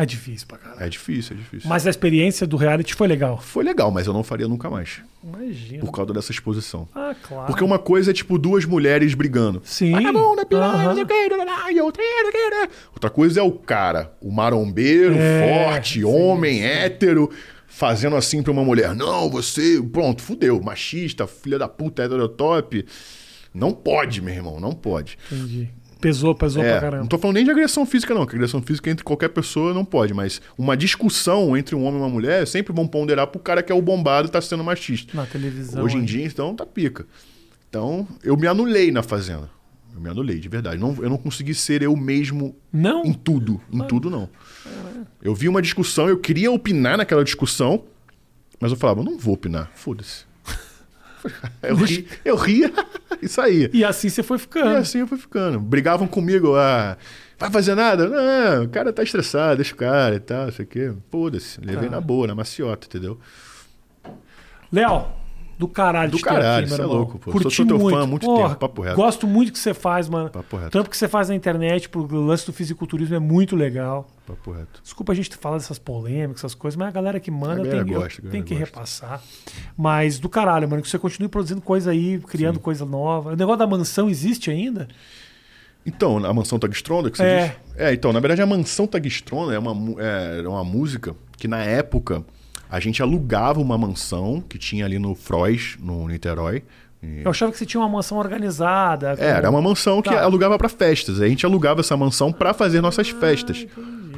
É 0.00 0.06
difícil 0.06 0.46
pra 0.48 0.56
caralho. 0.56 0.82
É 0.82 0.88
difícil, 0.88 1.36
é 1.36 1.38
difícil. 1.38 1.68
Mas 1.68 1.86
a 1.86 1.90
experiência 1.90 2.46
do 2.46 2.56
reality 2.56 2.94
foi 2.94 3.06
legal. 3.06 3.38
Foi 3.38 3.62
legal, 3.62 3.90
mas 3.90 4.06
eu 4.06 4.14
não 4.14 4.24
faria 4.24 4.48
nunca 4.48 4.70
mais. 4.70 5.02
Imagina. 5.22 5.84
Por 5.84 5.92
causa 5.92 6.14
dessa 6.14 6.32
exposição. 6.32 6.88
Ah, 6.94 7.14
claro. 7.22 7.46
Porque 7.46 7.62
uma 7.62 7.78
coisa 7.78 8.10
é, 8.10 8.14
tipo, 8.14 8.38
duas 8.38 8.64
mulheres 8.64 9.12
brigando. 9.12 9.60
Sim. 9.62 9.92
Vagabunda, 9.92 10.46
piranha, 10.46 10.94
lá, 11.44 11.70
e 11.70 11.80
outra? 11.82 12.02
Outra 12.94 13.10
coisa 13.10 13.40
é 13.40 13.42
o 13.42 13.52
cara, 13.52 14.10
o 14.22 14.32
marombeiro, 14.32 15.14
É, 15.18 15.66
forte, 15.66 15.98
sim, 15.98 16.04
homem, 16.04 16.64
hétero, 16.64 17.30
fazendo 17.66 18.16
assim 18.16 18.42
pra 18.42 18.52
uma 18.52 18.64
mulher. 18.64 18.94
Não, 18.94 19.28
você, 19.28 19.82
pronto, 19.82 20.22
fudeu, 20.22 20.58
machista, 20.62 21.26
filha 21.26 21.58
da 21.58 21.68
puta, 21.68 22.02
heterotop. 22.02 22.86
Não 23.52 23.72
pode, 23.72 24.22
meu 24.22 24.32
irmão, 24.32 24.60
não 24.60 24.72
pode. 24.72 25.18
Entendi. 25.30 25.68
Pesou, 26.00 26.34
pesou 26.34 26.62
pra 26.62 26.72
É, 26.76 26.80
caramba. 26.80 27.02
não 27.02 27.06
tô 27.06 27.18
falando 27.18 27.36
nem 27.36 27.44
de 27.44 27.50
agressão 27.50 27.84
física, 27.84 28.14
não, 28.14 28.24
que 28.26 28.34
agressão 28.34 28.62
física 28.62 28.90
entre 28.90 29.04
qualquer 29.04 29.28
pessoa 29.28 29.74
não 29.74 29.84
pode, 29.84 30.14
mas 30.14 30.40
uma 30.56 30.76
discussão 30.76 31.56
entre 31.56 31.74
um 31.74 31.84
homem 31.84 32.00
e 32.00 32.02
uma 32.02 32.08
mulher 32.08 32.46
sempre 32.46 32.72
vão 32.72 32.86
ponderar 32.86 33.26
pro 33.26 33.40
cara 33.40 33.62
que 33.62 33.70
é 33.70 33.74
o 33.74 33.82
bombado 33.82 34.28
e 34.28 34.30
tá 34.30 34.40
sendo 34.40 34.64
machista. 34.64 35.16
Na 35.16 35.26
televisão. 35.26 35.82
Hoje 35.84 35.96
em 35.96 36.00
aí. 36.00 36.06
dia, 36.06 36.24
então, 36.24 36.54
tá 36.54 36.64
pica. 36.64 37.06
Então, 37.68 38.06
eu 38.24 38.36
me 38.36 38.46
anulei 38.46 38.90
na 38.90 39.02
Fazenda. 39.02 39.48
Eu 39.94 40.00
me 40.00 40.08
anulei, 40.08 40.38
de 40.38 40.48
verdade. 40.48 40.80
Não, 40.80 40.96
eu 41.02 41.10
não 41.10 41.18
consegui 41.18 41.52
ser 41.54 41.82
eu 41.82 41.94
mesmo 41.96 42.54
Não? 42.72 43.04
em 43.04 43.12
tudo. 43.12 43.60
Em 43.72 43.80
tudo, 43.86 44.08
não. 44.08 44.28
Eu 45.20 45.34
vi 45.34 45.48
uma 45.48 45.60
discussão, 45.60 46.08
eu 46.08 46.16
queria 46.18 46.50
opinar 46.50 46.96
naquela 46.96 47.22
discussão, 47.24 47.84
mas 48.60 48.70
eu 48.72 48.78
falava, 48.78 49.02
não 49.02 49.18
vou 49.18 49.34
opinar. 49.34 49.70
Foda-se. 49.74 50.29
Eu, 51.62 51.76
ri, 51.76 52.08
eu 52.24 52.36
ria 52.36 52.72
e 53.20 53.28
saía. 53.28 53.70
E 53.72 53.84
assim 53.84 54.08
você 54.08 54.22
foi 54.22 54.36
E 54.36 54.40
ficando. 54.40 54.76
assim 54.76 54.98
eu 55.00 55.06
fui 55.06 55.18
ficando. 55.18 55.60
Brigavam 55.60 56.06
comigo, 56.06 56.54
ah, 56.56 56.96
vai 57.38 57.50
fazer 57.50 57.74
nada? 57.74 58.08
Não, 58.08 58.64
o 58.64 58.68
cara 58.68 58.92
tá 58.92 59.02
estressado, 59.02 59.56
deixa 59.56 59.74
o 59.74 59.76
cara 59.76 60.14
e 60.16 60.20
tal, 60.20 60.48
isso 60.48 60.62
aqui. 60.62 60.92
Foda-se. 61.10 61.60
Levei 61.60 61.88
Tá. 61.88 61.96
na 61.96 62.00
boa, 62.00 62.26
na 62.26 62.34
maciota, 62.34 62.86
entendeu? 62.86 63.18
Léo, 64.72 65.06
do 65.60 65.68
caralho 65.68 66.10
Do 66.10 66.16
de 66.16 66.22
ter 66.22 66.28
caralho, 66.30 66.58
aqui, 66.64 66.68
meu 66.68 66.76
cê 66.76 66.82
é 66.82 66.84
louco, 66.86 67.18
pô. 67.18 67.30
Curti 67.30 67.54
Sou 67.54 67.66
teu 67.66 67.76
fã 67.78 67.82
muito. 67.84 67.98
há 67.98 68.06
muito 68.06 68.26
Porra, 68.26 68.48
tempo, 68.48 68.60
papo 68.60 68.82
reto. 68.82 68.96
Gosto 68.96 69.26
muito 69.26 69.48
do 69.50 69.52
que 69.52 69.58
você 69.58 69.74
faz, 69.74 70.08
mano. 70.08 70.30
Papo 70.30 70.56
reto. 70.56 70.68
O 70.68 70.70
trampo 70.70 70.88
que 70.90 70.96
você 70.96 71.06
faz 71.06 71.28
na 71.28 71.34
internet 71.34 71.88
pro 71.88 72.06
lance 72.20 72.46
do 72.46 72.52
fisiculturismo 72.52 73.14
é 73.14 73.18
muito 73.18 73.54
legal. 73.54 74.08
Papo 74.26 74.52
reto. 74.52 74.80
Desculpa 74.82 75.12
a 75.12 75.14
gente 75.14 75.36
falar 75.36 75.58
dessas 75.58 75.78
polêmicas, 75.78 76.40
essas 76.40 76.54
coisas, 76.54 76.76
mas 76.78 76.88
a 76.88 76.90
galera 76.90 77.20
que 77.20 77.30
manda 77.30 77.56
galera 77.62 77.84
tem, 77.84 77.94
gosta, 77.94 78.22
tem 78.22 78.42
que 78.42 78.54
gosta. 78.54 78.64
repassar. 78.72 79.22
Mas 79.76 80.18
do 80.18 80.28
caralho, 80.28 80.68
mano, 80.68 80.80
que 80.82 80.88
você 80.88 80.98
continue 80.98 81.28
produzindo 81.28 81.60
coisa 81.60 81.90
aí, 81.90 82.18
criando 82.20 82.58
coisa 82.58 82.84
nova. 82.86 83.32
O 83.32 83.36
negócio 83.36 83.58
da 83.58 83.66
mansão 83.66 84.08
existe 84.08 84.50
ainda? 84.50 84.88
Então, 85.84 86.18
a 86.24 86.32
Mansão 86.34 86.58
Tagstronda, 86.58 87.10
que 87.10 87.16
você 87.16 87.22
É. 87.22 87.46
diz? 87.48 87.56
É, 87.76 87.92
então, 87.94 88.12
na 88.12 88.20
verdade, 88.20 88.42
a 88.42 88.46
Mansão 88.46 88.86
Tagstronda 88.86 89.54
é 89.54 89.58
uma, 89.58 89.72
mu- 89.74 89.96
é, 89.98 90.46
uma 90.46 90.62
música 90.62 91.14
que, 91.38 91.48
na 91.48 91.62
época, 91.62 92.22
a 92.70 92.78
gente 92.80 93.02
alugava 93.02 93.60
uma 93.60 93.76
mansão 93.76 94.40
que 94.48 94.56
tinha 94.58 94.84
ali 94.84 94.98
no 94.98 95.14
Frois, 95.14 95.76
no 95.80 96.06
Niterói. 96.08 96.62
E- 97.02 97.22
Eu 97.24 97.30
achava 97.30 97.50
que 97.50 97.58
você 97.58 97.64
tinha 97.66 97.80
uma 97.80 97.88
mansão 97.88 98.18
organizada. 98.18 99.14
É, 99.18 99.26
era 99.30 99.50
uma 99.50 99.60
mansão 99.62 100.00
que 100.02 100.10
Tá. 100.10 100.22
alugava 100.22 100.56
pra 100.58 100.68
festas. 100.68 101.20
A 101.20 101.26
gente 101.26 101.44
alugava 101.46 101.80
essa 101.80 101.96
mansão 101.96 102.30
pra 102.32 102.52
fazer 102.54 102.80
nossas 102.80 103.10
Ah, 103.10 103.18
festas. 103.18 103.66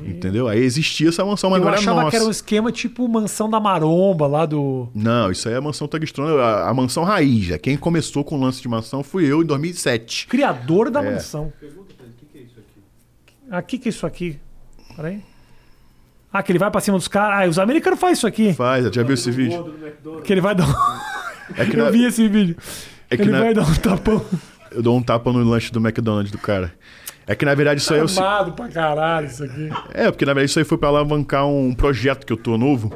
Entendeu? 0.05 0.49
Aí 0.49 0.59
existia 0.59 1.11
essa 1.11 1.25
mansão, 1.25 1.49
mas 1.49 1.61
Eu 1.61 1.65
não 1.65 1.71
era 1.71 1.79
achava 1.81 2.01
nossa. 2.01 2.11
que 2.11 2.17
era 2.17 2.25
um 2.25 2.31
esquema 2.31 2.73
tipo 2.73 3.07
mansão 3.07 3.49
da 3.49 3.61
maromba 3.61 4.27
lá 4.27 4.45
do. 4.45 4.89
Não, 4.93 5.31
isso 5.31 5.47
aí 5.49 5.55
é 5.55 5.59
a 5.59 5.61
mansão 5.61 5.87
Tagstronda, 5.87 6.43
a, 6.43 6.71
a 6.71 6.75
mansão 6.75 7.05
raiz. 7.05 7.51
né? 7.51 7.59
Quem 7.59 7.77
começou 7.77 8.25
com 8.25 8.37
o 8.37 8.41
lance 8.41 8.61
de 8.61 8.67
mansão 8.69 9.05
fui 9.05 9.31
eu 9.31 9.43
em 9.43 9.47
2007. 9.47 10.27
Criador 10.27 10.91
da 10.91 11.05
É. 11.05 11.13
mansão. 11.13 11.53
Ah, 13.51 13.59
o 13.59 13.63
que, 13.63 13.79
que 13.79 13.89
é 13.89 13.91
isso 13.91 14.07
aqui? 14.07 14.39
Peraí. 14.97 15.23
Ah, 16.33 16.43
que 16.43 16.51
ele 16.53 16.59
vai 16.59 16.71
pra 16.71 16.81
cima 16.81 16.97
dos 16.97 17.09
caras. 17.09 17.47
Ah, 17.47 17.49
os 17.51 17.59
americanos 17.59 18.01
fazem 18.01 18.15
isso 18.15 18.27
aqui. 18.27 18.53
Faz, 18.55 18.87
já 18.93 19.03
viu 19.03 19.15
esse 19.15 19.31
vídeo? 19.31 19.75
Que 20.25 20.33
ele 20.33 20.41
vai 20.41 20.55
dar 20.55 20.67
um... 20.69 20.75
É 21.57 21.65
que 21.67 21.77
Eu 21.77 21.85
na- 21.85 21.91
vi 21.91 22.05
esse 22.05 22.27
vídeo. 22.29 22.57
É 23.11 23.17
que 23.17 23.23
ele 23.23 23.31
na- 23.33 23.41
vai 23.41 23.53
dar 23.55 23.63
um 23.63 23.75
tapão. 23.75 24.25
Eu 24.71 24.83
dou 24.83 24.97
um 24.97 25.03
tapa 25.03 25.31
no 25.33 25.43
lanche 25.45 25.71
do 25.71 25.79
McDonald's 25.79 26.31
do 26.33 26.39
cara. 26.39 26.73
É 27.27 27.35
que 27.35 27.45
na 27.45 27.55
verdade 27.55 27.81
isso 27.81 27.93
aí 27.93 28.01
é 28.01 28.07
se- 28.09 28.19
Amado 28.19 28.53
pra 28.53 28.69
caralho 28.69 29.27
isso 29.27 29.45
aqui. 29.45 29.69
É, 29.93 30.11
porque 30.11 30.25
na 30.25 30.33
verdade 30.33 30.51
isso 30.51 30.59
aí 30.59 30.65
foi 30.65 30.79
pra 30.79 30.89
alavancar 30.89 31.47
um 31.47 31.75
projeto 31.75 32.25
que 32.27 32.33
eu 32.33 32.37
tô 32.37 32.57
novo, 32.57 32.93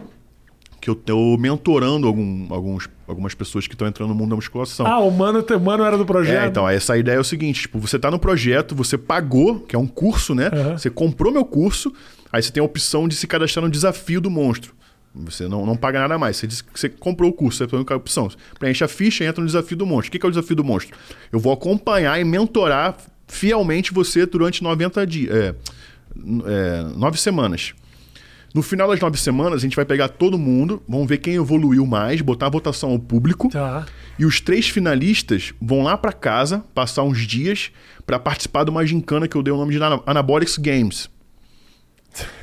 que 0.80 0.88
eu 0.90 0.94
tô 0.94 1.36
mentorando 1.38 2.06
algum, 2.06 2.46
alguns, 2.52 2.88
algumas 3.06 3.34
pessoas 3.34 3.66
que 3.68 3.74
estão 3.74 3.86
entrando 3.86 4.08
no 4.08 4.14
mundo 4.14 4.30
da 4.30 4.36
musculação. 4.36 4.86
Ah, 4.86 4.98
o 4.98 5.10
mano, 5.10 5.44
o 5.48 5.60
mano 5.60 5.84
era 5.84 5.96
do 5.98 6.04
projeto. 6.06 6.42
É, 6.44 6.46
então, 6.48 6.68
essa 6.68 6.96
ideia 6.96 7.16
é 7.16 7.20
o 7.20 7.24
seguinte, 7.24 7.62
tipo, 7.62 7.78
você 7.78 7.98
tá 7.98 8.10
no 8.10 8.18
projeto, 8.18 8.74
você 8.74 8.96
pagou, 8.98 9.60
que 9.60 9.76
é 9.76 9.78
um 9.78 9.86
curso, 9.86 10.34
né? 10.34 10.50
Você 10.72 10.88
comprou 10.90 11.30
meu 11.32 11.44
curso, 11.44 11.92
aí 12.32 12.42
você 12.42 12.50
tem 12.52 12.60
a 12.60 12.64
opção 12.64 13.06
de 13.08 13.14
se 13.14 13.26
cadastrar 13.26 13.64
no 13.64 13.70
desafio 13.70 14.20
do 14.20 14.30
monstro. 14.30 14.74
Você 15.14 15.48
não, 15.48 15.64
não 15.64 15.76
paga 15.76 16.00
nada 16.00 16.18
mais. 16.18 16.36
Você 16.36 16.46
você 16.74 16.88
comprou 16.90 17.30
o 17.30 17.32
curso, 17.32 17.58
você 17.58 17.66
tem 17.66 17.84
a 17.88 17.96
opção. 17.96 18.28
Preenche 18.58 18.84
a 18.84 18.88
ficha 18.88 19.24
e 19.24 19.26
entra 19.26 19.40
no 19.40 19.46
desafio 19.46 19.76
do 19.76 19.86
monstro. 19.86 20.08
O 20.08 20.18
que 20.20 20.26
é 20.26 20.28
o 20.28 20.30
desafio 20.30 20.56
do 20.56 20.62
monstro? 20.64 20.96
Eu 21.32 21.38
vou 21.38 21.52
acompanhar 21.52 22.20
e 22.20 22.24
mentorar 22.24 22.96
fielmente 23.26 23.92
você 23.94 24.26
durante 24.26 24.62
90 24.62 25.06
dias. 25.06 25.34
É, 25.34 25.54
é, 26.46 26.82
nove 26.96 27.18
semanas. 27.18 27.72
No 28.54 28.62
final 28.62 28.88
das 28.88 29.00
nove 29.00 29.18
semanas, 29.18 29.54
a 29.60 29.62
gente 29.62 29.76
vai 29.76 29.84
pegar 29.84 30.08
todo 30.08 30.38
mundo, 30.38 30.82
vamos 30.88 31.06
ver 31.06 31.18
quem 31.18 31.34
evoluiu 31.34 31.84
mais, 31.84 32.22
botar 32.22 32.46
a 32.46 32.50
votação 32.50 32.90
ao 32.90 32.98
público. 32.98 33.50
Tá. 33.50 33.84
E 34.18 34.24
os 34.24 34.40
três 34.40 34.66
finalistas 34.68 35.52
vão 35.60 35.82
lá 35.82 35.96
pra 35.96 36.10
casa 36.12 36.64
passar 36.74 37.02
uns 37.02 37.26
dias 37.26 37.70
pra 38.06 38.18
participar 38.18 38.64
de 38.64 38.70
uma 38.70 38.86
gincana 38.86 39.28
que 39.28 39.36
eu 39.36 39.42
dei 39.42 39.52
o 39.52 39.58
nome 39.58 39.72
de 39.76 39.82
Ana- 39.82 40.00
Anabolics 40.06 40.56
Games. 40.56 41.10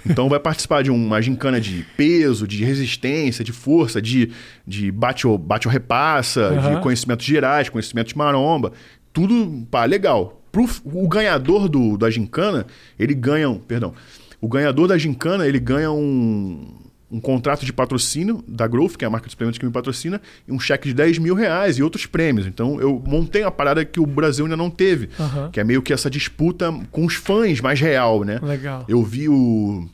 Então 0.05 0.27
vai 0.29 0.39
participar 0.39 0.83
de 0.83 0.91
uma 0.91 1.21
gincana 1.21 1.59
de 1.59 1.85
peso, 1.97 2.47
de 2.47 2.63
resistência, 2.63 3.43
de 3.43 3.51
força, 3.51 4.01
de, 4.01 4.31
de 4.67 4.91
bate 4.91 5.25
ou 5.27 5.37
bate 5.37 5.67
ou 5.67 5.71
repassa, 5.73 6.41
Aham. 6.47 6.75
de 6.75 6.81
conhecimentos 6.81 7.25
gerais, 7.25 7.69
conhecimentos 7.69 8.13
de 8.13 8.17
maromba. 8.17 8.73
Tudo, 9.11 9.65
pá, 9.71 9.85
legal. 9.85 10.41
Pro, 10.51 10.67
o 10.83 11.07
ganhador 11.07 11.67
do, 11.67 11.97
da 11.97 12.09
gincana, 12.09 12.65
ele 12.99 13.13
ganha, 13.13 13.49
um- 13.49 13.57
perdão, 13.57 13.93
o 14.39 14.47
ganhador 14.47 14.87
da 14.87 14.97
gincana, 14.97 15.47
ele 15.47 15.59
ganha 15.59 15.91
um, 15.91 16.67
um 17.13 17.19
contrato 17.19 17.63
de 17.63 17.71
patrocínio 17.71 18.43
da 18.47 18.67
Growth, 18.67 18.97
que 18.97 19.05
é 19.05 19.07
a 19.07 19.09
marca 19.09 19.27
de 19.27 19.31
suplementos 19.33 19.59
que 19.59 19.65
me 19.65 19.71
patrocina, 19.71 20.19
e 20.47 20.51
um 20.51 20.59
cheque 20.59 20.87
de 20.87 20.95
10 20.95 21.19
mil 21.19 21.35
reais 21.35 21.77
e 21.77 21.83
outros 21.83 22.07
prêmios. 22.07 22.47
Então 22.47 22.81
eu 22.81 23.01
montei 23.05 23.43
uma 23.43 23.51
parada 23.51 23.85
que 23.85 23.99
o 23.99 24.05
Brasil 24.05 24.45
ainda 24.45 24.57
não 24.57 24.71
teve, 24.71 25.09
Aham. 25.19 25.51
que 25.51 25.59
é 25.59 25.63
meio 25.63 25.83
que 25.83 25.93
essa 25.93 26.09
disputa 26.09 26.73
com 26.89 27.05
os 27.05 27.13
fãs 27.13 27.61
mais 27.61 27.79
real, 27.79 28.23
né? 28.23 28.39
Legal. 28.41 28.83
Eu 28.87 29.03
vi 29.03 29.29
o, 29.29 29.87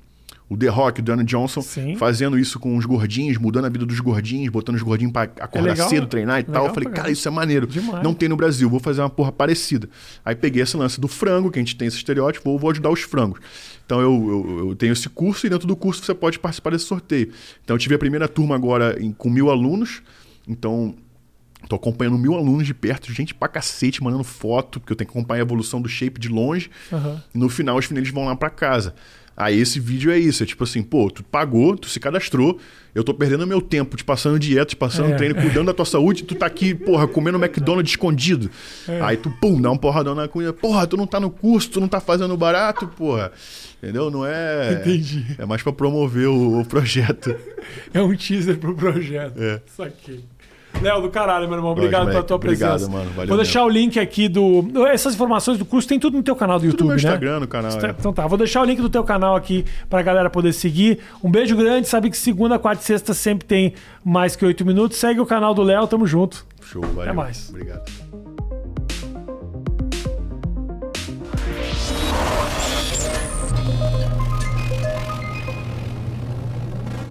o 0.50 0.58
The 0.58 0.68
Rock, 0.68 1.00
o 1.00 1.04
Dana 1.04 1.24
Johnson, 1.24 1.62
Sim. 1.62 1.96
fazendo 1.96 2.38
isso 2.38 2.60
com 2.60 2.76
os 2.76 2.84
gordinhos, 2.84 3.38
mudando 3.38 3.66
a 3.66 3.70
vida 3.70 3.86
dos 3.86 4.00
gordinhos, 4.00 4.50
botando 4.50 4.76
os 4.76 4.82
gordinhos 4.82 5.14
pra 5.14 5.22
acordar 5.24 5.60
É 5.60 5.72
legal, 5.74 5.90
cedo, 5.90 6.08
treinar 6.08 6.40
e 6.40 6.42
legal 6.42 6.54
tal. 6.56 6.68
Eu 6.68 6.74
falei, 6.74 6.90
cara, 6.90 7.12
isso 7.12 7.28
é 7.28 7.32
maneiro. 7.32 7.68
Demais. 7.68 8.04
Não 8.04 8.14
tem 8.16 8.28
no 8.28 8.36
Brasil, 8.36 8.68
vou 8.68 8.80
fazer 8.80 9.02
uma 9.02 9.10
porra 9.12 9.32
parecida. 9.32 9.88
Aí 10.26 10.36
peguei 10.36 10.64
esse 10.64 10.76
lance 10.76 11.00
do 11.00 11.08
frango, 11.08 11.52
que 11.52 11.60
a 11.60 11.62
gente 11.62 11.76
tem 11.76 11.88
esse 11.88 11.98
estereótipo, 11.98 12.50
vou, 12.50 12.58
vou 12.58 12.72
ajudar 12.72 12.90
os 12.90 13.02
frangos. 13.02 13.40
Então 13.86 14.02
eu, 14.02 14.12
eu, 14.60 14.70
eu 14.70 14.76
tenho 14.76 14.94
esse 14.94 15.08
curso 15.08 15.46
e 15.46 15.50
dentro 15.50 15.68
do 15.68 15.76
curso 15.76 16.04
você 16.04 16.16
pode 16.16 16.40
participar 16.40 16.72
desse 16.72 16.86
sorteio. 16.86 17.32
Então 17.64 17.76
eu 17.76 17.80
tive 17.80 17.94
a 17.94 18.00
primeira 18.00 18.28
turma 18.28 18.56
agora 18.56 18.98
em- 19.00 19.12
com 19.12 19.30
mil 19.30 19.50
alunos. 19.52 20.02
Então 20.48 20.96
Tô 21.68 21.76
acompanhando 21.76 22.18
mil 22.18 22.36
alunos 22.36 22.66
de 22.66 22.74
perto, 22.74 23.12
gente 23.12 23.36
pra 23.36 23.50
cacete, 23.50 24.02
mandando 24.02 24.24
foto, 24.24 24.80
porque 24.80 24.94
eu 24.94 24.96
tenho 24.96 25.10
que 25.12 25.16
acompanhar 25.18 25.42
a 25.42 25.46
evolução 25.46 25.82
do 25.82 25.90
shape 25.90 26.18
de 26.18 26.30
longe. 26.30 26.72
Aham. 26.92 27.22
E 27.36 27.38
no 27.38 27.50
final, 27.50 27.76
os 27.78 27.84
finalistas 27.86 28.16
vão 28.16 28.24
lá 28.24 28.34
pra 28.34 28.50
casa. 28.50 28.96
Aí 29.40 29.58
esse 29.58 29.80
vídeo 29.80 30.12
é 30.12 30.20
isso, 30.20 30.44
é 30.44 30.46
tipo 30.46 30.66
assim, 30.66 30.84
pô, 30.84 31.10
tu 31.10 31.24
pagou, 31.24 31.78
tu 31.78 31.88
se 31.88 31.98
cadastrou, 31.98 32.60
eu 32.94 33.06
tô 33.06 33.14
perdendo 33.14 33.48
meu 33.48 33.62
tempo 33.62 33.96
te 33.96 34.04
passando 34.04 34.38
dieta, 34.38 34.66
te 34.66 34.76
passando 34.76 35.14
É. 35.14 35.16
treino, 35.16 35.34
cuidando 35.36 35.68
da 35.68 35.74
tua 35.74 35.86
saúde, 35.86 36.24
tu 36.26 36.36
tá 36.36 36.46
aqui, 36.46 36.76
porra, 36.76 37.08
comendo 37.08 37.38
McDonald's 37.38 37.90
escondido. 37.94 38.52
É. 38.86 39.00
Aí 39.02 39.16
tu, 39.16 39.32
pum, 39.40 39.62
dá 39.62 39.72
um 39.72 39.78
porradão 39.78 40.14
na 40.14 40.28
comida, 40.28 40.52
porra, 40.52 40.86
tu 40.86 40.98
não 40.98 41.08
tá 41.08 41.22
no 41.22 41.30
curso, 41.30 41.70
tu 41.70 41.80
não 41.80 41.88
tá 41.88 42.02
fazendo 42.02 42.36
barato, 42.36 42.86
porra. 42.88 43.32
Entendeu? 43.82 44.12
Não 44.12 44.26
é. 44.26 44.74
Entendi. 44.74 45.26
É 45.38 45.46
mais 45.46 45.64
pra 45.64 45.72
promover 45.72 46.28
o, 46.28 46.60
o 46.60 46.66
projeto. 46.66 47.34
É 47.94 48.02
um 48.02 48.14
teaser 48.16 48.58
pro 48.58 48.76
projeto. 48.76 49.42
É. 49.42 49.62
Isso 49.66 49.82
aqui. 49.84 50.24
Léo, 50.82 51.02
do 51.02 51.10
caralho, 51.10 51.48
meu 51.48 51.58
irmão. 51.58 51.72
Obrigado 51.72 52.08
pela 52.10 52.24
tua 52.24 52.36
Obrigado, 52.36 52.72
presença. 52.72 52.92
mano. 52.92 53.10
Valeu 53.12 53.28
Vou 53.28 53.38
deixar 53.38 53.64
o 53.66 53.70
link 53.70 54.00
aqui 54.00 54.28
do. 54.30 54.66
Essas 54.88 55.14
informações 55.14 55.58
do 55.58 55.66
curso 55.66 55.88
tem 55.88 56.00
tudo 56.00 56.18
no 56.18 56.24
teu 56.24 56.36
canal 56.36 56.58
do 56.60 56.62
Tudo 56.62 56.72
YouTube, 56.72 56.82
no 56.82 56.88
meu 56.88 56.96
né? 56.96 57.02
Instagram, 57.02 57.40
no 57.42 57.48
canal. 57.48 57.72
é. 57.72 57.96
Então 58.00 58.14
tá, 58.14 58.26
vou 58.28 58.38
deixar 58.38 58.62
o 58.62 58.66
link 58.66 58.82
do 58.82 58.90
teu 58.90 59.04
canal 59.04 59.36
aqui 59.36 59.66
pra 59.90 60.02
galera 60.02 60.30
poder 60.30 60.54
seguir. 60.54 61.00
Um 61.24 61.30
beijo 61.30 61.56
grande, 61.56 61.88
sabe 61.88 62.10
que 62.10 62.18
segunda, 62.18 62.58
quarta 62.58 62.82
e 62.82 62.86
sexta 62.86 63.14
sempre 63.14 63.46
tem 63.48 63.74
mais 64.04 64.36
que 64.36 64.46
oito 64.46 64.66
minutos. 64.66 64.98
Segue 64.98 65.20
o 65.20 65.26
canal 65.26 65.54
do 65.54 65.64
Léo, 65.64 65.86
tamo 65.88 66.08
junto. 66.08 66.46
Show, 66.62 66.82
valeu. 66.96 67.14
mais. 67.14 67.50
Obrigado. 67.50 68.29